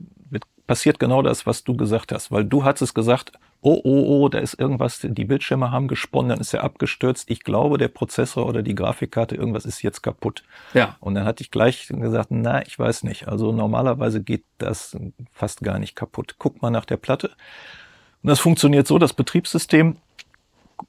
passiert 0.68 1.00
genau 1.00 1.22
das, 1.22 1.46
was 1.46 1.64
du 1.64 1.78
gesagt 1.78 2.12
hast. 2.12 2.30
Weil 2.30 2.44
du 2.44 2.66
hattest 2.66 2.94
gesagt, 2.94 3.32
oh, 3.66 3.82
oh, 3.84 4.04
oh, 4.08 4.30
da 4.30 4.38
ist 4.38 4.60
irgendwas, 4.60 5.00
die 5.02 5.26
Bildschirme 5.26 5.72
haben 5.72 5.88
gesponnen, 5.88 6.30
dann 6.30 6.40
ist 6.40 6.54
er 6.54 6.64
abgestürzt. 6.64 7.32
Ich 7.32 7.44
glaube, 7.44 7.80
der 7.80 7.88
Prozessor 7.88 8.46
oder 8.46 8.62
die 8.62 8.76
Grafikkarte, 8.76 9.36
irgendwas 9.36 9.66
ist 9.66 9.82
jetzt 9.82 10.04
kaputt. 10.04 10.44
Ja. 10.76 10.98
Und 11.00 11.16
dann 11.16 11.26
hatte 11.26 11.42
ich 11.42 11.50
gleich 11.50 11.88
gesagt, 11.88 12.28
na, 12.30 12.62
ich 12.62 12.78
weiß 12.78 13.02
nicht. 13.04 13.28
Also 13.28 13.52
normalerweise 13.52 14.22
geht 14.22 14.44
das 14.60 14.96
fast 15.32 15.62
gar 15.62 15.80
nicht 15.80 15.96
kaputt. 15.96 16.36
Guck 16.38 16.62
mal 16.62 16.70
nach 16.70 16.86
der 16.86 16.98
Platte. 16.98 17.32
Und 18.22 18.30
das 18.30 18.40
funktioniert 18.40 18.86
so, 18.86 19.00
das 19.00 19.14
Betriebssystem 19.14 19.98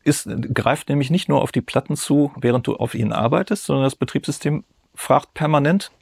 ist, 0.04 0.28
greift 0.52 0.90
nämlich 0.90 1.08
nicht 1.10 1.30
nur 1.30 1.40
auf 1.40 1.52
die 1.52 1.62
Platten 1.62 1.96
zu, 1.96 2.30
während 2.36 2.66
du 2.66 2.76
auf 2.76 2.94
ihnen 2.94 3.14
arbeitest, 3.14 3.64
sondern 3.64 3.84
das 3.84 3.96
Betriebssystem 3.96 4.64
fragt 4.94 5.32
permanent 5.32 5.92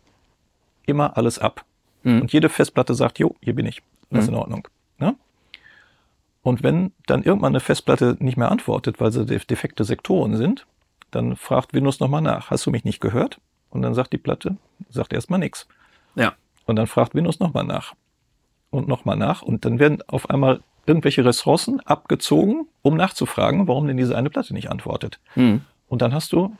immer 0.86 1.16
alles 1.16 1.38
ab. 1.38 1.64
Mhm. 2.02 2.22
Und 2.22 2.32
jede 2.32 2.48
Festplatte 2.48 2.94
sagt, 2.94 3.20
jo, 3.20 3.36
hier 3.40 3.54
bin 3.54 3.66
ich. 3.66 3.80
Das 4.10 4.24
ist 4.24 4.30
mhm. 4.30 4.34
in 4.34 4.40
Ordnung. 4.40 4.68
Ne? 4.98 5.14
Und 6.44 6.62
wenn 6.62 6.92
dann 7.06 7.22
irgendwann 7.22 7.52
eine 7.52 7.60
Festplatte 7.60 8.18
nicht 8.20 8.36
mehr 8.36 8.50
antwortet, 8.50 9.00
weil 9.00 9.10
sie 9.10 9.24
defekte 9.24 9.82
Sektoren 9.82 10.36
sind, 10.36 10.66
dann 11.10 11.36
fragt 11.36 11.72
Windows 11.72 12.00
nochmal 12.00 12.20
nach. 12.20 12.50
Hast 12.50 12.66
du 12.66 12.70
mich 12.70 12.84
nicht 12.84 13.00
gehört? 13.00 13.40
Und 13.70 13.80
dann 13.80 13.94
sagt 13.94 14.12
die 14.12 14.18
Platte, 14.18 14.58
sagt 14.90 15.14
erstmal 15.14 15.38
nichts. 15.38 15.66
Ja. 16.14 16.34
Und 16.66 16.76
dann 16.76 16.86
fragt 16.86 17.14
Windows 17.14 17.40
nochmal 17.40 17.64
nach. 17.64 17.94
Und 18.68 18.88
nochmal 18.88 19.16
nach. 19.16 19.40
Und 19.40 19.64
dann 19.64 19.78
werden 19.78 20.02
auf 20.06 20.28
einmal 20.28 20.60
irgendwelche 20.84 21.24
Ressourcen 21.24 21.80
abgezogen, 21.80 22.68
um 22.82 22.94
nachzufragen, 22.94 23.66
warum 23.66 23.86
denn 23.86 23.96
diese 23.96 24.14
eine 24.14 24.28
Platte 24.28 24.52
nicht 24.52 24.70
antwortet. 24.70 25.20
Mhm. 25.36 25.62
Und 25.88 26.02
dann 26.02 26.12
hast 26.12 26.30
du 26.34 26.54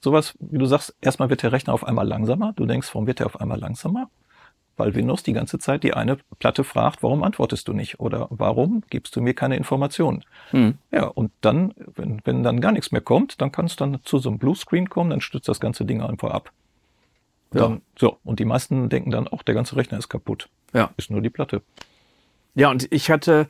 sowas, 0.00 0.34
wie 0.40 0.56
du 0.56 0.64
sagst, 0.64 0.96
erstmal 1.02 1.28
wird 1.28 1.42
der 1.42 1.52
Rechner 1.52 1.74
auf 1.74 1.84
einmal 1.84 2.08
langsamer. 2.08 2.54
Du 2.56 2.64
denkst, 2.64 2.88
warum 2.94 3.06
wird 3.06 3.20
er 3.20 3.26
auf 3.26 3.42
einmal 3.42 3.60
langsamer? 3.60 4.08
Weil 4.76 4.94
Windows 4.94 5.22
die 5.22 5.32
ganze 5.32 5.58
Zeit 5.58 5.82
die 5.82 5.94
eine 5.94 6.18
Platte 6.38 6.64
fragt, 6.64 7.02
warum 7.02 7.22
antwortest 7.22 7.68
du 7.68 7.72
nicht 7.72 8.00
oder 8.00 8.26
warum 8.30 8.82
gibst 8.90 9.16
du 9.16 9.20
mir 9.20 9.34
keine 9.34 9.56
Informationen. 9.56 10.24
Hm. 10.50 10.74
Ja, 10.90 11.06
und 11.06 11.30
dann, 11.40 11.74
wenn, 11.94 12.20
wenn 12.24 12.42
dann 12.42 12.60
gar 12.60 12.72
nichts 12.72 12.92
mehr 12.92 13.00
kommt, 13.00 13.40
dann 13.40 13.52
kann 13.52 13.66
es 13.66 13.76
dann 13.76 13.98
zu 14.04 14.18
so 14.18 14.28
einem 14.28 14.38
Bluescreen 14.38 14.88
kommen, 14.88 15.10
dann 15.10 15.20
stützt 15.20 15.48
das 15.48 15.60
ganze 15.60 15.84
Ding 15.84 16.02
einfach 16.02 16.30
ab. 16.30 16.52
Dann, 17.50 17.72
ja. 17.72 17.80
So, 17.96 18.18
und 18.24 18.40
die 18.40 18.44
meisten 18.44 18.88
denken 18.88 19.10
dann, 19.10 19.28
auch 19.28 19.42
der 19.42 19.54
ganze 19.54 19.76
Rechner 19.76 19.98
ist 19.98 20.08
kaputt. 20.08 20.48
Ja. 20.72 20.90
Ist 20.96 21.10
nur 21.10 21.20
die 21.20 21.30
Platte. 21.30 21.62
Ja, 22.54 22.70
und 22.70 22.92
ich 22.92 23.10
hatte 23.10 23.46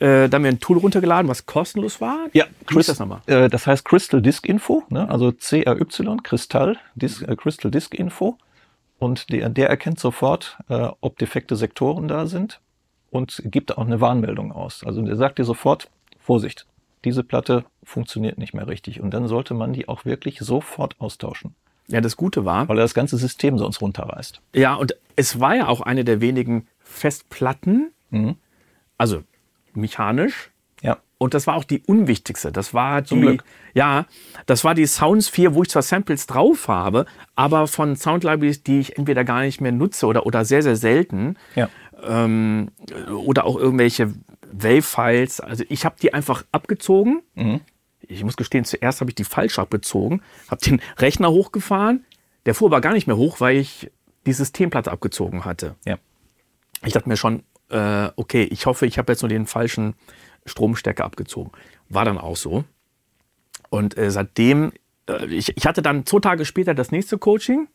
äh, 0.00 0.28
da 0.28 0.38
mir 0.38 0.48
ein 0.48 0.60
Tool 0.60 0.78
runtergeladen, 0.78 1.28
was 1.28 1.46
kostenlos 1.46 2.00
war. 2.00 2.26
Ja, 2.32 2.46
Chris, 2.66 2.86
das 2.86 2.98
nochmal. 2.98 3.20
Äh, 3.26 3.48
das 3.48 3.66
heißt 3.66 3.84
Crystal 3.84 4.20
Disk 4.20 4.46
Info, 4.46 4.82
ne? 4.88 5.08
also 5.08 5.32
C-R-Y, 5.32 6.22
Kristall, 6.22 6.76
Disk, 6.94 7.22
äh, 7.22 7.36
Crystal 7.36 7.70
Disk 7.70 7.94
Info. 7.94 8.36
Und 8.98 9.30
der, 9.32 9.48
der 9.48 9.68
erkennt 9.68 9.98
sofort, 9.98 10.58
äh, 10.68 10.88
ob 11.00 11.18
defekte 11.18 11.56
Sektoren 11.56 12.08
da 12.08 12.26
sind 12.26 12.60
und 13.10 13.42
gibt 13.44 13.76
auch 13.76 13.86
eine 13.86 14.00
Warnmeldung 14.00 14.52
aus. 14.52 14.84
Also 14.84 15.02
der 15.02 15.16
sagt 15.16 15.38
dir 15.38 15.44
sofort, 15.44 15.90
Vorsicht, 16.18 16.66
diese 17.04 17.22
Platte 17.22 17.64
funktioniert 17.82 18.38
nicht 18.38 18.54
mehr 18.54 18.66
richtig. 18.66 19.00
Und 19.00 19.12
dann 19.12 19.28
sollte 19.28 19.54
man 19.54 19.72
die 19.72 19.88
auch 19.88 20.04
wirklich 20.04 20.38
sofort 20.40 20.98
austauschen. 21.00 21.54
Ja, 21.88 22.00
das 22.00 22.16
Gute 22.16 22.44
war. 22.44 22.68
Weil 22.68 22.78
er 22.78 22.84
das 22.84 22.94
ganze 22.94 23.18
System 23.18 23.58
sonst 23.58 23.82
runterreißt. 23.82 24.40
Ja, 24.54 24.74
und 24.74 24.96
es 25.16 25.38
war 25.38 25.54
ja 25.54 25.68
auch 25.68 25.80
eine 25.80 26.04
der 26.04 26.20
wenigen 26.20 26.66
Festplatten, 26.80 27.92
mhm. 28.10 28.36
also 28.96 29.22
mechanisch. 29.74 30.50
Und 31.18 31.34
das 31.34 31.46
war 31.46 31.54
auch 31.54 31.64
die 31.64 31.80
unwichtigste. 31.80 32.50
Das 32.52 32.74
war 32.74 33.04
Zum 33.04 33.20
die, 33.20 33.26
Glück. 33.26 33.44
ja, 33.72 34.06
das 34.46 34.64
war 34.64 34.74
die 34.74 34.86
Sounds 34.86 35.28
4, 35.28 35.54
wo 35.54 35.62
ich 35.62 35.70
zwar 35.70 35.82
Samples 35.82 36.26
drauf 36.26 36.68
habe, 36.68 37.06
aber 37.36 37.66
von 37.66 37.96
Sound 37.96 38.24
Libraries, 38.24 38.62
die 38.62 38.80
ich 38.80 38.98
entweder 38.98 39.24
gar 39.24 39.42
nicht 39.42 39.60
mehr 39.60 39.72
nutze 39.72 40.06
oder, 40.06 40.26
oder 40.26 40.44
sehr, 40.44 40.62
sehr 40.62 40.76
selten. 40.76 41.36
Ja. 41.54 41.68
Ähm, 42.02 42.70
oder 43.10 43.44
auch 43.44 43.56
irgendwelche 43.56 44.12
Wave-Files. 44.52 45.40
Also 45.40 45.64
ich 45.68 45.84
habe 45.84 45.96
die 46.00 46.12
einfach 46.12 46.44
abgezogen. 46.52 47.22
Mhm. 47.34 47.60
Ich 48.02 48.22
muss 48.24 48.36
gestehen, 48.36 48.64
zuerst 48.64 49.00
habe 49.00 49.10
ich 49.10 49.14
die 49.14 49.24
falsch 49.24 49.58
abgezogen, 49.58 50.20
habe 50.50 50.60
den 50.60 50.80
Rechner 50.98 51.30
hochgefahren. 51.30 52.04
Der 52.44 52.54
fuhr 52.54 52.68
aber 52.68 52.80
gar 52.80 52.92
nicht 52.92 53.06
mehr 53.06 53.16
hoch, 53.16 53.40
weil 53.40 53.56
ich 53.56 53.90
die 54.26 54.32
Systemplatte 54.32 54.90
abgezogen 54.90 55.44
hatte. 55.44 55.76
Ja. 55.86 55.98
Ich 56.84 56.92
dachte 56.92 57.08
mir 57.08 57.16
schon, 57.16 57.44
äh, 57.70 58.10
okay, 58.16 58.42
ich 58.44 58.66
hoffe, 58.66 58.86
ich 58.86 58.98
habe 58.98 59.12
jetzt 59.12 59.22
nur 59.22 59.30
den 59.30 59.46
falschen 59.46 59.94
Stromstecker 60.46 61.04
abgezogen. 61.04 61.50
War 61.88 62.04
dann 62.04 62.18
auch 62.18 62.36
so. 62.36 62.64
Und 63.70 63.96
äh, 63.98 64.10
seitdem, 64.10 64.72
äh, 65.08 65.26
ich, 65.26 65.56
ich 65.56 65.66
hatte 65.66 65.82
dann 65.82 66.06
zwei 66.06 66.20
Tage 66.20 66.44
später 66.44 66.74
das 66.74 66.90
nächste 66.92 67.18
Coaching 67.18 67.68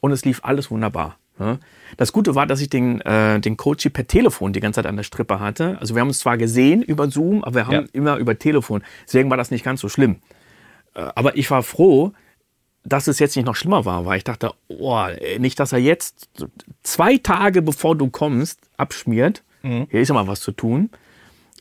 und 0.00 0.12
es 0.12 0.24
lief 0.24 0.40
alles 0.44 0.70
wunderbar. 0.70 1.18
Ne? 1.38 1.58
Das 1.96 2.12
Gute 2.12 2.34
war, 2.34 2.46
dass 2.46 2.60
ich 2.60 2.68
den, 2.68 3.00
äh, 3.00 3.40
den 3.40 3.56
Coach 3.56 3.88
per 3.90 4.06
Telefon 4.06 4.52
die 4.52 4.60
ganze 4.60 4.78
Zeit 4.78 4.86
an 4.86 4.96
der 4.96 5.02
Strippe 5.04 5.40
hatte. 5.40 5.78
Also 5.80 5.94
wir 5.94 6.00
haben 6.00 6.08
uns 6.08 6.18
zwar 6.18 6.36
gesehen 6.36 6.82
über 6.82 7.10
Zoom, 7.10 7.42
aber 7.42 7.54
wir 7.56 7.66
haben 7.66 7.74
Ja. 7.74 7.84
immer 7.92 8.16
über 8.18 8.38
Telefon. 8.38 8.82
Deswegen 9.06 9.30
war 9.30 9.36
das 9.36 9.50
nicht 9.50 9.64
ganz 9.64 9.80
so 9.80 9.88
schlimm. 9.88 10.16
Äh, 10.94 11.00
aber 11.14 11.36
ich 11.36 11.50
war 11.50 11.62
froh, 11.62 12.12
dass 12.84 13.06
es 13.06 13.18
jetzt 13.20 13.36
nicht 13.36 13.46
noch 13.46 13.54
schlimmer 13.56 13.84
war, 13.84 14.04
weil 14.06 14.18
ich 14.18 14.24
dachte, 14.24 14.52
oh, 14.68 15.06
nicht, 15.38 15.58
dass 15.60 15.72
er 15.72 15.78
jetzt 15.78 16.28
zwei 16.82 17.16
Tage 17.16 17.62
bevor 17.62 17.96
du 17.96 18.10
kommst 18.10 18.58
abschmiert. 18.76 19.42
Hier 19.62 20.00
ist 20.00 20.08
ja 20.08 20.14
mal 20.14 20.26
was 20.26 20.40
zu 20.40 20.50
tun. 20.50 20.90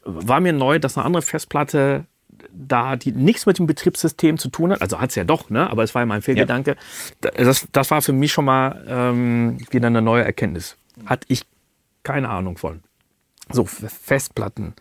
War 0.04 0.40
mir 0.40 0.54
neu, 0.54 0.80
dass 0.80 0.98
eine 0.98 1.06
andere 1.06 1.22
Festplatte 1.22 2.06
da, 2.52 2.96
die 2.96 3.12
nichts 3.12 3.46
mit 3.46 3.60
dem 3.60 3.68
Betriebssystem 3.68 4.38
zu 4.38 4.50
tun 4.50 4.72
hat. 4.72 4.82
Also 4.82 5.00
hat 5.00 5.10
es 5.10 5.16
ja 5.16 5.24
doch, 5.24 5.50
ne? 5.50 5.70
aber 5.70 5.84
es 5.84 5.94
war 5.94 6.02
ja 6.02 6.06
mein 6.06 6.22
Fehlgedanke. 6.22 6.76
Das, 7.20 7.68
das 7.72 7.92
war 7.92 8.02
für 8.02 8.14
mich 8.14 8.32
schon 8.32 8.46
mal 8.46 8.84
ähm, 8.88 9.58
wieder 9.70 9.88
eine 9.88 10.02
neue 10.02 10.24
Erkenntnis. 10.24 10.78
Hatte 11.06 11.26
ich 11.30 11.44
keine 12.04 12.30
Ahnung 12.30 12.58
von. 12.58 12.82
So, 13.52 13.66
Festplatten 13.66 14.74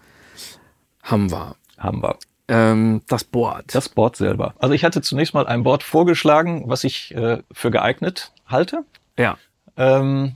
haben 1.03 1.31
wir. 1.31 1.57
Haben 1.79 2.03
wir. 2.03 2.17
Ähm, 2.49 3.03
das 3.09 3.25
Board. 3.25 3.75
Das 3.75 3.89
Board 3.89 4.17
selber. 4.17 4.55
Also 4.59 4.75
ich 4.75 4.85
hatte 4.85 5.03
zunächst 5.03 5.35
mal 5.35 5.47
ein 5.47 5.63
Board 5.63 5.83
vorgeschlagen, 5.83 6.65
was 6.67 6.85
ich 6.85 7.15
äh, 7.15 7.43
für 7.53 7.71
geeignet 7.71 8.33
halte. 8.47 8.85
ja. 9.17 9.37
Ähm, 9.77 10.35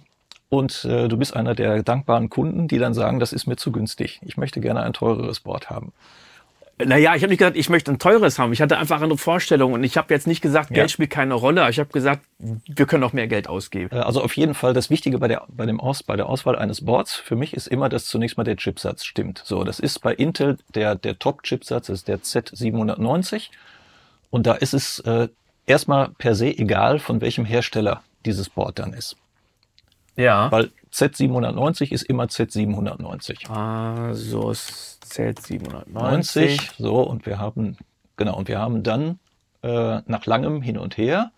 und 0.57 0.85
äh, 0.85 1.09
du 1.09 1.17
bist 1.17 1.35
einer 1.37 1.55
der 1.55 1.83
dankbaren 1.83 2.31
Kunden, 2.31 2.69
die 2.69 2.79
dann 2.79 2.95
sagen, 2.95 3.21
das 3.21 3.33
ist 3.33 3.47
mir 3.47 3.57
zu 3.57 3.73
günstig. 3.73 4.21
Ich 4.25 4.37
möchte 4.37 4.61
gerne 4.61 4.83
ein 4.83 4.93
teureres 4.93 5.40
Board 5.40 5.71
haben. 5.71 5.93
Naja, 6.77 7.14
ich 7.14 7.23
habe 7.23 7.31
nicht 7.31 7.38
gesagt, 7.38 7.57
ich 7.57 7.69
möchte 7.71 7.93
ein 7.93 8.01
teures 8.01 8.40
haben. 8.40 8.53
Ich 8.53 8.61
hatte 8.61 8.77
einfach 8.79 9.01
eine 9.01 9.17
Vorstellung 9.17 9.75
und 9.75 9.85
ich 9.85 9.97
habe 9.97 10.12
jetzt 10.12 10.27
nicht 10.27 10.40
gesagt, 10.40 10.71
Ja. 10.71 10.75
Geld 10.75 10.90
spielt 10.90 11.11
keine 11.11 11.35
Rolle. 11.35 11.69
Ich 11.71 11.79
habe 11.79 11.90
gesagt, 11.90 12.23
wir 12.38 12.87
können 12.87 13.05
auch 13.05 13.12
mehr 13.12 13.29
Geld 13.29 13.49
ausgeben. 13.49 13.95
Äh, 13.97 14.01
Also 14.01 14.21
auf 14.23 14.37
jeden 14.37 14.55
Fall 14.55 14.73
das 14.75 14.90
Wichtige 14.90 15.19
bei 15.19 15.29
der, 15.29 15.45
bei, 15.49 15.67
dem 15.67 15.79
Aus, 15.79 16.03
bei 16.03 16.17
der 16.17 16.29
Auswahl 16.29 16.57
eines 16.57 16.85
Boards 16.85 17.14
für 17.14 17.37
mich 17.37 17.55
ist 17.55 17.69
immer, 17.69 17.88
dass 17.88 18.07
zunächst 18.07 18.37
mal 18.37 18.43
der 18.45 18.57
Chipsatz 18.57 19.05
stimmt. 19.05 19.40
So, 19.45 19.62
das 19.62 19.79
ist 19.79 20.01
bei 20.01 20.12
Intel 20.14 20.59
der, 20.75 20.97
der 20.97 21.17
Top-Chipsatz 21.17 21.90
ist 21.90 22.09
der 22.09 22.19
Z790 22.19 23.51
und 24.31 24.47
da 24.49 24.55
ist 24.55 24.75
es 24.75 24.99
äh, 25.01 25.29
erstmal 25.67 26.09
per 26.19 26.35
se 26.35 26.47
egal, 26.47 26.99
von 26.99 27.21
welchem 27.21 27.45
Hersteller 27.45 28.03
dieses 28.25 28.51
Board 28.51 28.81
dann 28.81 28.95
ist. 28.95 29.17
Ja. 30.16 30.50
Weil 30.50 30.70
Z790 30.92 31.92
ist 31.92 32.03
immer 32.05 32.24
Z790. 32.24 33.50
Also 33.50 34.50
es 34.50 35.00
zählt 35.00 35.44
790. 35.44 36.57
90, 36.57 36.70
so, 36.79 37.00
und 37.00 37.27
wir 37.27 37.38
haben, 37.38 37.77
genau, 38.16 38.37
und 38.37 38.48
wir 38.48 38.59
haben 38.59 38.83
dann 38.83 39.18
äh, 39.62 40.00
nach 40.07 40.27
langem 40.27 40.62
Hin 40.62 40.79
und 40.79 40.96
Her, 40.96 41.33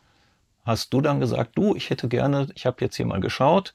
hast 0.64 0.92
du 0.92 1.00
dann 1.00 1.20
gesagt, 1.20 1.52
du, 1.56 1.74
ich 1.74 1.90
hätte 1.90 2.08
gerne, 2.08 2.48
ich 2.54 2.66
habe 2.66 2.76
jetzt 2.80 2.96
hier 2.96 3.06
mal 3.06 3.20
geschaut, 3.20 3.72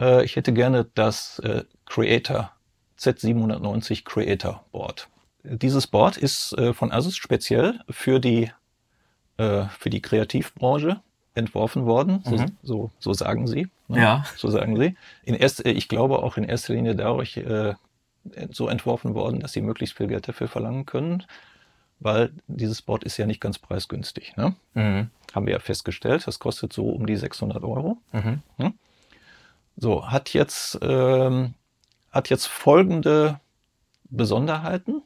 äh, 0.00 0.24
ich 0.24 0.36
hätte 0.36 0.52
gerne 0.52 0.86
das 0.94 1.38
äh, 1.40 1.64
Creator, 1.84 2.50
Z790 2.98 4.04
Creator 4.04 4.64
Board. 4.72 5.08
Dieses 5.44 5.86
Board 5.86 6.16
ist 6.16 6.52
äh, 6.54 6.72
von 6.72 6.90
Asus 6.90 7.16
speziell 7.16 7.80
für 7.88 8.18
die, 8.18 8.50
äh, 9.36 9.66
für 9.78 9.90
die 9.90 10.02
Kreativbranche 10.02 11.00
entworfen 11.34 11.84
worden, 11.86 12.22
so, 12.24 12.44
so, 12.62 12.90
so 12.98 13.12
sagen 13.12 13.46
sie. 13.46 13.68
Ne? 13.88 14.00
Ja. 14.00 14.24
So 14.36 14.48
sagen 14.48 14.76
sie. 14.76 14.96
In 15.24 15.34
erst, 15.34 15.64
ich 15.66 15.88
glaube 15.88 16.22
auch 16.22 16.36
in 16.36 16.44
erster 16.44 16.74
Linie 16.74 16.94
dadurch 16.94 17.36
äh, 17.36 17.74
so 18.50 18.68
entworfen 18.68 19.14
worden, 19.14 19.40
dass 19.40 19.52
sie 19.52 19.60
möglichst 19.60 19.96
viel 19.96 20.08
Geld 20.08 20.28
dafür 20.28 20.48
verlangen 20.48 20.86
können, 20.86 21.24
weil 22.00 22.32
dieses 22.46 22.82
Board 22.82 23.04
ist 23.04 23.16
ja 23.16 23.26
nicht 23.26 23.40
ganz 23.40 23.58
preisgünstig. 23.58 24.36
Ne? 24.36 24.54
Mhm. 24.74 25.10
Haben 25.34 25.46
wir 25.46 25.54
ja 25.54 25.60
festgestellt, 25.60 26.26
das 26.26 26.38
kostet 26.38 26.72
so 26.72 26.88
um 26.88 27.06
die 27.06 27.16
600 27.16 27.62
Euro. 27.62 27.98
Mhm. 28.12 28.42
So, 29.76 30.08
hat 30.10 30.32
jetzt, 30.32 30.78
ähm, 30.82 31.54
hat 32.10 32.30
jetzt 32.30 32.46
folgende 32.46 33.40
Besonderheiten. 34.04 35.02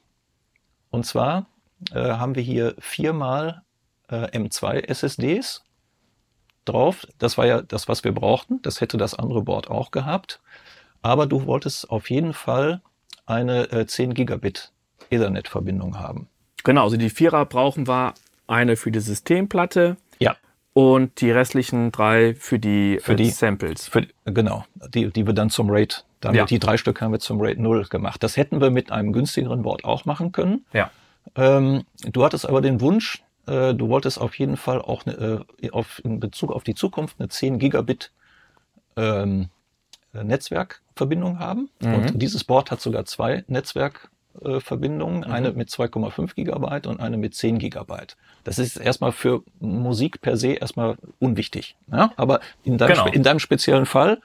Und 0.91 1.07
zwar 1.07 1.47
äh, 1.93 2.01
haben 2.01 2.35
wir 2.35 2.43
hier 2.43 2.75
viermal 2.79 3.63
äh, 4.09 4.27
M2 4.37 4.85
SSDs 4.89 5.65
drauf. 6.65 7.07
Das 7.19 7.39
war 7.39 7.47
ja 7.47 7.63
das, 7.63 7.89
was 7.89 8.05
wir 8.05 8.13
brauchten. 8.13 8.61
Das 8.63 8.81
hätte 8.81 8.97
das 8.97 9.15
andere 9.15 9.43
Board 9.43 9.71
auch 9.71 9.91
gehabt. 9.91 10.41
Aber 11.03 11.27
du 11.27 11.47
wolltest 11.47 11.91
auf 11.91 12.11
jeden 12.11 12.33
Fall 12.35 12.81
eine 13.27 13.71
äh, 13.73 13.87
10 13.87 14.15
Gigabit 14.15 14.73
Ethernet-Verbindung 15.11 15.99
haben. 15.99 16.29
Genau, 16.65 16.85
also 16.85 16.97
die 16.97 17.11
Vierer 17.11 17.47
brauchen 17.47 17.87
wir 17.89 18.15
eine 18.47 18.77
für 18.77 18.91
die 18.91 19.01
Systemplatte 19.01 19.97
Ja. 20.19 20.37
und 20.73 21.21
die 21.21 21.31
restlichen 21.31 21.91
drei 21.93 22.35
für 22.35 22.59
die, 22.59 22.99
Für 23.01 23.13
äh, 23.13 23.17
die- 23.17 23.31
Samples. 23.31 23.89
Für, 23.89 24.07
genau, 24.25 24.65
die, 24.93 25.11
die 25.11 25.27
wir 25.27 25.33
dann 25.33 25.51
zum 25.51 25.71
RAID, 25.71 26.05
damit 26.21 26.37
Ja. 26.39 26.45
die 26.47 26.59
drei 26.59 26.77
Stück 26.77 27.01
haben 27.01 27.13
wir 27.13 27.21
zum 27.21 27.41
RAID 27.41 27.59
0 27.59 27.85
gemacht. 27.87 28.23
Das 28.23 28.37
hätten 28.37 28.61
wir 28.61 28.71
mit 28.71 28.93
einem 28.93 29.13
günstigeren 29.13 29.63
Board 29.63 29.85
auch 29.85 30.05
machen 30.05 30.33
können. 30.33 30.67
Ja. 30.73 30.91
Ähm, 31.37 31.85
du 32.03 32.25
hattest 32.25 32.47
aber 32.49 32.61
den 32.61 32.81
Wunsch, 32.81 33.23
äh, 33.47 33.75
du 33.75 33.89
wolltest 33.89 34.21
auf 34.21 34.39
jeden 34.39 34.57
Fall 34.57 34.81
auch 34.81 35.07
ne, 35.07 35.45
äh, 35.63 35.71
auf, 35.71 36.01
in 36.05 36.21
Bezug 36.21 36.53
auf 36.53 36.65
die 36.65 36.75
Zukunft 36.75 37.17
eine 37.19 37.29
10 37.29 37.59
Gigabit 37.59 38.11
ähm, 38.97 39.49
äh, 40.15 40.25
Netzwerkverbindung 40.25 41.39
haben. 41.39 41.71
Und 41.83 42.21
dieses 42.21 42.45
Board 42.45 42.71
hat 42.71 42.81
sogar 42.81 43.05
zwei 43.05 43.45
Netzwerkverbindungen, 43.49 45.25
eine 45.25 45.53
mit 45.53 45.69
2,5 45.69 46.35
Gigabyte 46.35 46.87
und 46.87 47.01
eine 47.01 47.17
mit 47.17 47.35
10 47.35 47.59
Gigabyte. 47.59 48.17
Das 48.45 48.59
ist 48.59 48.77
erstmal 48.77 49.13
für 49.13 49.43
Musik 49.61 50.21
per 50.21 50.37
se 50.37 50.53
erstmal 50.55 50.97
unwichtig. 51.19 51.77
Ja? 51.91 52.13
Aber 52.17 52.41
in 52.65 52.79
deinem, 52.79 52.95
Genau. 52.95 53.07
in 53.07 53.23
deinem 53.23 53.39
speziellen 53.39 53.87
Fall, 53.87 54.21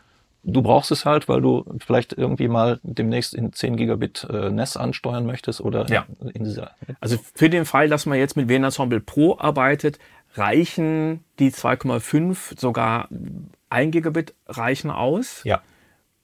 du 0.45 0.61
brauchst 0.61 0.91
es 0.91 1.05
halt, 1.05 1.27
weil 1.27 1.41
du 1.41 1.65
vielleicht 1.79 2.13
irgendwie 2.13 2.47
mal 2.47 2.79
demnächst 2.83 3.33
in 3.33 3.51
10 3.51 3.75
Gigabit 3.77 4.25
äh, 4.29 4.49
NES 4.51 4.77
ansteuern 4.77 5.25
möchtest 5.25 5.59
oder 5.61 5.85
Ja. 5.89 6.05
in 6.33 6.43
dieser 6.43 6.71
Also 7.01 7.17
für 7.33 7.49
den 7.49 7.65
Fall, 7.65 7.89
dass 7.89 8.05
man 8.05 8.17
jetzt 8.17 8.37
mit 8.37 8.47
WLAN 8.47 8.65
Ensemble 8.65 8.99
Pro 9.01 9.37
arbeitet, 9.37 9.99
reichen 10.35 11.23
die 11.39 11.51
2,5 11.51 12.59
sogar 12.59 13.07
1 13.69 13.91
Gigabit 13.91 14.33
reichen 14.47 14.91
aus. 14.91 15.41
Ja. 15.43 15.61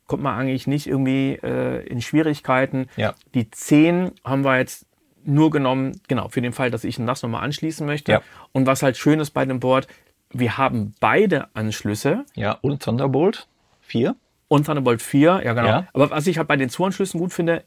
Kommt 0.08 0.24
man 0.24 0.38
eigentlich 0.38 0.68
nicht 0.68 0.88
irgendwie 0.88 1.40
äh, 1.42 1.86
in 1.88 2.02
Schwierigkeiten. 2.02 2.88
Ja. 2.98 3.14
Die 3.34 3.50
10 3.50 4.12
haben 4.24 4.44
wir 4.44 4.58
jetzt 4.58 4.86
nur 5.24 5.52
genommen, 5.52 6.02
genau, 6.08 6.30
für 6.30 6.42
den 6.42 6.52
Fall, 6.52 6.72
dass 6.72 6.84
ich 6.84 6.98
ein 7.00 7.06
NAS 7.06 7.22
nochmal 7.24 7.44
anschließen 7.44 7.86
möchte. 7.86 8.12
Ja. 8.12 8.22
Und 8.52 8.66
was 8.66 8.84
halt 8.84 8.98
schön 8.98 9.20
ist 9.20 9.32
bei 9.32 9.46
dem 9.46 9.60
Board, 9.60 9.88
wir 10.34 10.58
haben 10.58 10.94
beide 11.00 11.48
Anschlüsse 11.56 12.26
Ja, 12.36 12.58
und 12.62 12.84
Thunderbolt 12.84 13.48
4. 13.92 14.16
und 14.48 14.66
Thunderbolt 14.66 15.02
4, 15.02 15.42
ja 15.46 15.54
genau. 15.54 15.68
Ja. 15.68 15.88
Aber 15.94 16.10
was 16.12 16.28
ich 16.28 16.38
halt 16.38 16.48
bei 16.48 16.58
den 16.58 16.70
Zuanschlüssen 16.70 17.20
gut 17.20 17.32
finde, 17.34 17.64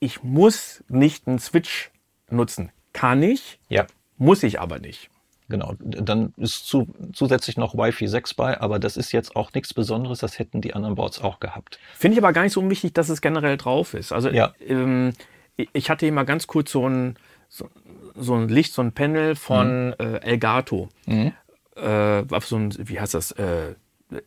ich 0.00 0.22
muss 0.22 0.84
nicht 0.88 1.26
einen 1.26 1.38
Switch 1.38 1.90
nutzen. 2.30 2.70
Kann 2.92 3.22
ich, 3.22 3.58
Ja. 3.68 3.86
muss 4.18 4.42
ich 4.42 4.60
aber 4.60 4.78
nicht. 4.78 5.08
Genau, 5.48 5.74
dann 5.78 6.34
ist 6.38 6.66
zu, 6.66 6.88
zusätzlich 7.12 7.56
noch 7.56 7.74
Wi-Fi 7.74 8.06
6 8.08 8.34
bei, 8.34 8.60
aber 8.60 8.78
das 8.78 8.96
ist 8.96 9.12
jetzt 9.12 9.36
auch 9.36 9.52
nichts 9.54 9.72
Besonderes, 9.72 10.18
das 10.18 10.38
hätten 10.40 10.60
die 10.60 10.74
anderen 10.74 10.96
Boards 10.96 11.20
auch 11.22 11.38
gehabt. 11.40 11.78
Finde 11.94 12.18
ich 12.18 12.22
aber 12.24 12.32
gar 12.32 12.42
nicht 12.42 12.52
so 12.52 12.60
unwichtig, 12.60 12.92
dass 12.94 13.08
es 13.08 13.20
generell 13.20 13.56
drauf 13.56 13.94
ist. 13.94 14.12
Also 14.12 14.28
Ja. 14.28 14.52
ähm, 14.66 15.12
ich- 15.72 15.88
hatte 15.88 16.04
hier 16.04 16.12
mal 16.12 16.24
ganz 16.24 16.46
kurz 16.48 16.72
so 16.72 16.86
ein, 16.88 17.16
so, 17.48 17.70
so 18.16 18.34
ein 18.34 18.48
Licht, 18.48 18.72
so 18.74 18.82
ein 18.82 18.92
Panel 18.92 19.36
von 19.36 19.94
äh, 20.00 20.18
Elgato. 20.22 20.88
Äh, 21.06 22.24
auf 22.30 22.46
so 22.46 22.56
ein, 22.56 22.74
wie 22.88 22.98
heißt 23.00 23.14
das? 23.14 23.30
Äh, 23.32 23.74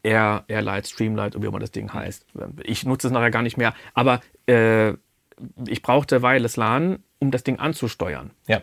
Air, 0.03 0.43
Airlight, 0.47 0.87
Streamlight, 0.87 1.35
oder 1.35 1.43
wie 1.43 1.47
immer 1.47 1.59
das 1.59 1.71
Ding 1.71 1.93
heißt. 1.93 2.25
Ich 2.63 2.85
nutze 2.85 3.07
es 3.07 3.13
nachher 3.13 3.31
gar 3.31 3.41
nicht 3.41 3.57
mehr. 3.57 3.73
Aber 3.93 4.21
äh, 4.47 4.93
ich 5.67 5.81
brauchte 5.81 6.21
Wireless 6.21 6.57
LAN, 6.57 6.99
um 7.19 7.31
das 7.31 7.43
Ding 7.43 7.59
anzusteuern. 7.59 8.31
Ja. 8.47 8.61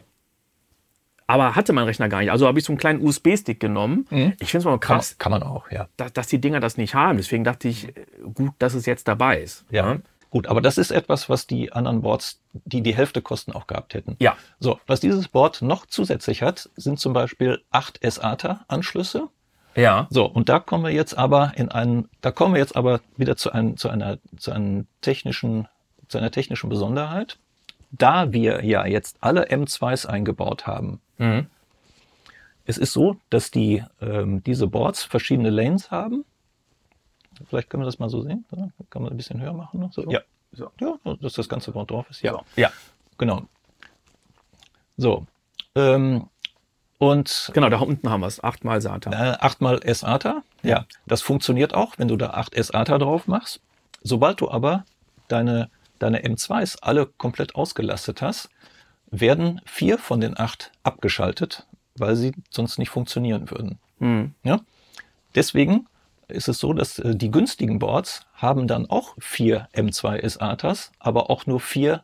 Aber 1.27 1.57
hatte 1.57 1.73
mein 1.73 1.85
Rechner 1.85 2.09
gar 2.09 2.21
nicht. 2.21 2.31
Also 2.31 2.47
habe 2.47 2.59
ich 2.59 2.65
so 2.65 2.73
einen 2.73 2.79
kleinen 2.79 3.05
USB-Stick 3.05 3.59
genommen. 3.59 4.07
Ich 4.39 4.51
finde 4.51 4.59
es 4.59 4.65
mal 4.65 4.79
Kann, 4.79 4.99
krass, 4.99 5.19
kann 5.19 5.33
man 5.33 5.43
auch, 5.43 5.71
ja. 5.71 5.89
dass, 5.97 6.13
dass 6.13 6.27
die 6.29 6.41
Dinger 6.41 6.61
das 6.61 6.77
nicht 6.77 6.95
haben. 6.95 7.17
Deswegen 7.17 7.43
dachte 7.43 7.69
ich, 7.69 7.93
gut, 8.35 8.53
dass 8.59 8.75
es 8.75 8.87
jetzt 8.87 9.09
dabei 9.09 9.41
ist. 9.41 9.65
Ja. 9.71 9.99
Gut, 10.31 10.49
aber 10.49 10.61
das 10.61 10.77
ist 10.77 10.91
etwas, 10.91 11.29
was 11.29 11.47
die 11.47 11.73
anderen 11.73 12.03
Boards, 12.03 12.41
die 12.53 12.83
die 12.83 12.95
Hälfte 12.95 13.23
Kosten 13.23 13.53
auch 13.53 13.67
gehabt 13.67 13.95
hätten. 13.95 14.17
Ja. 14.19 14.37
So, 14.61 14.79
was 14.87 15.01
dieses 15.01 15.29
Board 15.29 15.63
noch 15.63 15.87
zusätzlich 15.87 16.43
hat, 16.43 16.69
sind 16.77 16.99
zum 17.01 17.13
Beispiel 17.13 17.63
acht 17.71 17.99
SATA-Anschlüsse. 18.03 19.29
Ja. 19.77 20.07
So, 20.11 20.25
und 20.27 20.49
da 20.49 20.59
kommen 20.59 20.85
wir 20.85 20.91
jetzt 20.93 21.17
aber 21.17 21.53
in 21.57 21.69
einen, 21.71 22.09
da 22.23 22.33
kommen 22.33 22.55
wir 22.55 22.61
jetzt 22.61 22.77
aber 22.77 23.01
wieder 23.17 23.37
zu, 23.37 23.53
einem, 23.53 23.77
zu 23.77 23.89
einer, 23.91 24.19
zu 24.39 24.51
einem 24.53 24.87
technischen, 25.03 25.69
zu 26.09 26.19
einer 26.19 26.31
technischen 26.31 26.69
Besonderheit. 26.71 27.39
Da 27.93 28.33
wir 28.33 28.65
ja 28.65 28.87
jetzt 28.87 29.19
alle 29.21 29.49
M2s 29.49 30.07
eingebaut 30.07 30.67
haben, 30.67 31.01
Mhm. 31.19 31.47
es 32.67 32.77
ist 32.79 32.93
so, 32.93 33.17
dass 33.31 33.51
die, 33.51 33.83
ähm, 34.01 34.43
diese 34.45 34.67
Boards 34.67 35.03
verschiedene 35.05 35.51
Lanes 35.51 35.91
haben. 35.91 36.25
Vielleicht 37.49 37.71
können 37.71 37.83
wir 37.83 37.87
das 37.87 37.99
mal 37.99 38.09
so 38.09 38.23
sehen. 38.23 38.45
Oder? 38.51 38.71
Kann 38.91 39.03
man 39.03 39.13
ein 39.13 39.17
bisschen 39.17 39.41
höher 39.41 39.53
machen? 39.53 39.81
Noch? 39.81 39.93
So. 39.93 40.11
Ja. 40.11 40.21
So. 40.53 40.71
ja, 40.81 40.97
dass 41.21 41.35
das 41.35 41.49
ganze 41.49 41.71
Board 41.73 41.91
drauf 41.91 42.07
ist. 42.11 42.23
Ja, 42.23 42.41
Ja. 42.57 42.71
genau. 43.19 43.43
So. 44.97 45.27
Ähm, 45.75 46.29
und 46.99 47.51
Genau, 47.55 47.69
da 47.69 47.79
unten 47.79 48.09
haben 48.11 48.21
wir 48.21 48.27
es. 48.27 48.43
Achtmal 48.43 48.81
SATA. 48.81 49.11
äh, 49.11 49.37
achtmal 49.39 49.81
SATA. 49.85 50.43
Ja, 50.63 50.87
das 51.07 51.23
funktioniert 51.23 51.75
auch, 51.75 51.95
wenn 51.99 52.09
du 52.09 52.17
da 52.17 52.31
acht 52.31 52.55
SATA 52.55 52.99
drauf 52.99 53.27
machst. 53.27 53.61
Sobald 54.03 54.41
du 54.41 54.51
aber 54.51 54.85
deine, 55.29 55.71
deine 55.99 56.23
M2s 56.25 56.79
alle 56.83 57.07
komplett 57.07 57.55
ausgelastet 57.55 58.23
hast, 58.23 58.49
werden 59.11 59.61
vier 59.65 59.99
von 59.99 60.21
den 60.21 60.39
acht 60.39 60.73
abgeschaltet, 60.83 61.67
weil 61.97 62.17
sie 62.17 62.33
sonst 62.51 62.79
nicht 62.79 62.91
funktionieren 62.91 63.51
würden. 63.51 63.79
Mhm. 63.99 64.35
Ja? 64.43 64.61
Deswegen 65.35 65.87
ist 66.29 66.49
es 66.49 66.59
so, 66.59 66.73
dass 66.73 66.99
äh, 66.99 67.15
die 67.15 67.31
günstigen 67.31 67.79
Boards 67.79 68.27
haben 68.35 68.67
dann 68.67 68.89
auch 68.91 69.15
vier 69.19 69.69
M2 69.75 70.29
SATAs, 70.29 70.91
aber 70.99 71.31
auch 71.31 71.47
nur 71.47 71.61
vier 71.61 72.03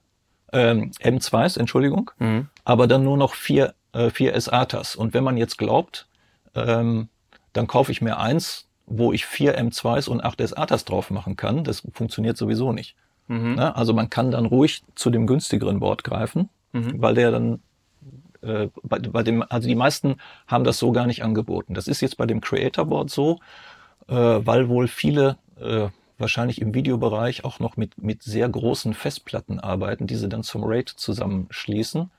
ähm, 0.53 0.93
M2s, 1.01 1.59
Entschuldigung, 1.59 2.11
Mhm. 2.19 2.49
aber 2.65 2.87
dann 2.87 3.03
nur 3.05 3.17
noch 3.17 3.35
vier, 3.35 3.75
äh, 3.93 4.11
vier 4.11 4.39
SATAs. 4.39 4.97
Und 4.97 5.15
wenn 5.15 5.25
man 5.25 5.37
jetzt 5.37 5.59
glaubt, 5.59 6.07
ähm, 6.55 7.09
dann 7.53 7.67
kaufe 7.67 7.93
ich 7.93 8.01
mir 8.01 8.19
eins, 8.19 8.69
wo 8.87 9.13
ich 9.13 9.27
vier 9.27 9.59
M2s 9.59 10.09
und 10.09 10.23
acht 10.23 10.41
SATAs 10.41 10.85
drauf 10.85 11.11
machen 11.11 11.37
kann, 11.37 11.65
das 11.65 11.83
funktioniert 11.93 12.37
sowieso 12.37 12.73
nicht. 12.73 12.97
Mhm. 13.29 13.55
Ne? 13.55 13.75
Also 13.77 13.93
man 13.95 14.11
kann 14.11 14.31
dann 14.31 14.47
ruhig 14.47 14.83
zu 14.95 15.11
dem 15.11 15.27
günstigeren 15.27 15.81
Board 15.81 16.05
greifen, 16.05 16.49
Mhm. 16.73 17.03
weil 17.03 17.15
der 17.15 17.31
dann 17.31 17.61
äh, 18.41 18.69
bei, 18.83 18.99
bei 18.99 19.23
dem, 19.23 19.45
also 19.49 19.69
die 19.69 19.75
meisten 19.75 20.17
haben 20.47 20.65
das 20.65 20.79
so 20.79 20.91
gar 20.93 21.07
nicht 21.07 21.23
angeboten. 21.23 21.75
Das 21.75 21.87
ist 21.87 22.01
jetzt 22.01 22.17
bei 22.17 22.27
dem 22.27 22.41
Creator 22.41 22.87
Board 22.87 23.11
so, 23.11 23.39
äh, 24.09 24.15
weil 24.15 24.69
wohl 24.69 24.89
viele 24.89 25.37
äh, 25.61 25.89
wahrscheinlich 26.19 26.61
im 26.61 26.75
Videobereich 26.75 27.45
auch 27.45 27.59
noch 27.61 27.77
mit, 27.77 28.03
mit 28.03 28.23
sehr 28.23 28.49
großen 28.49 28.95
Festplatten 28.95 29.61
arbeiten, 29.61 30.07
die 30.07 30.17
sie 30.17 30.29
dann 30.29 30.43
zum 30.43 30.65
RAID 30.65 30.89
zusammenschließen. 30.89 32.11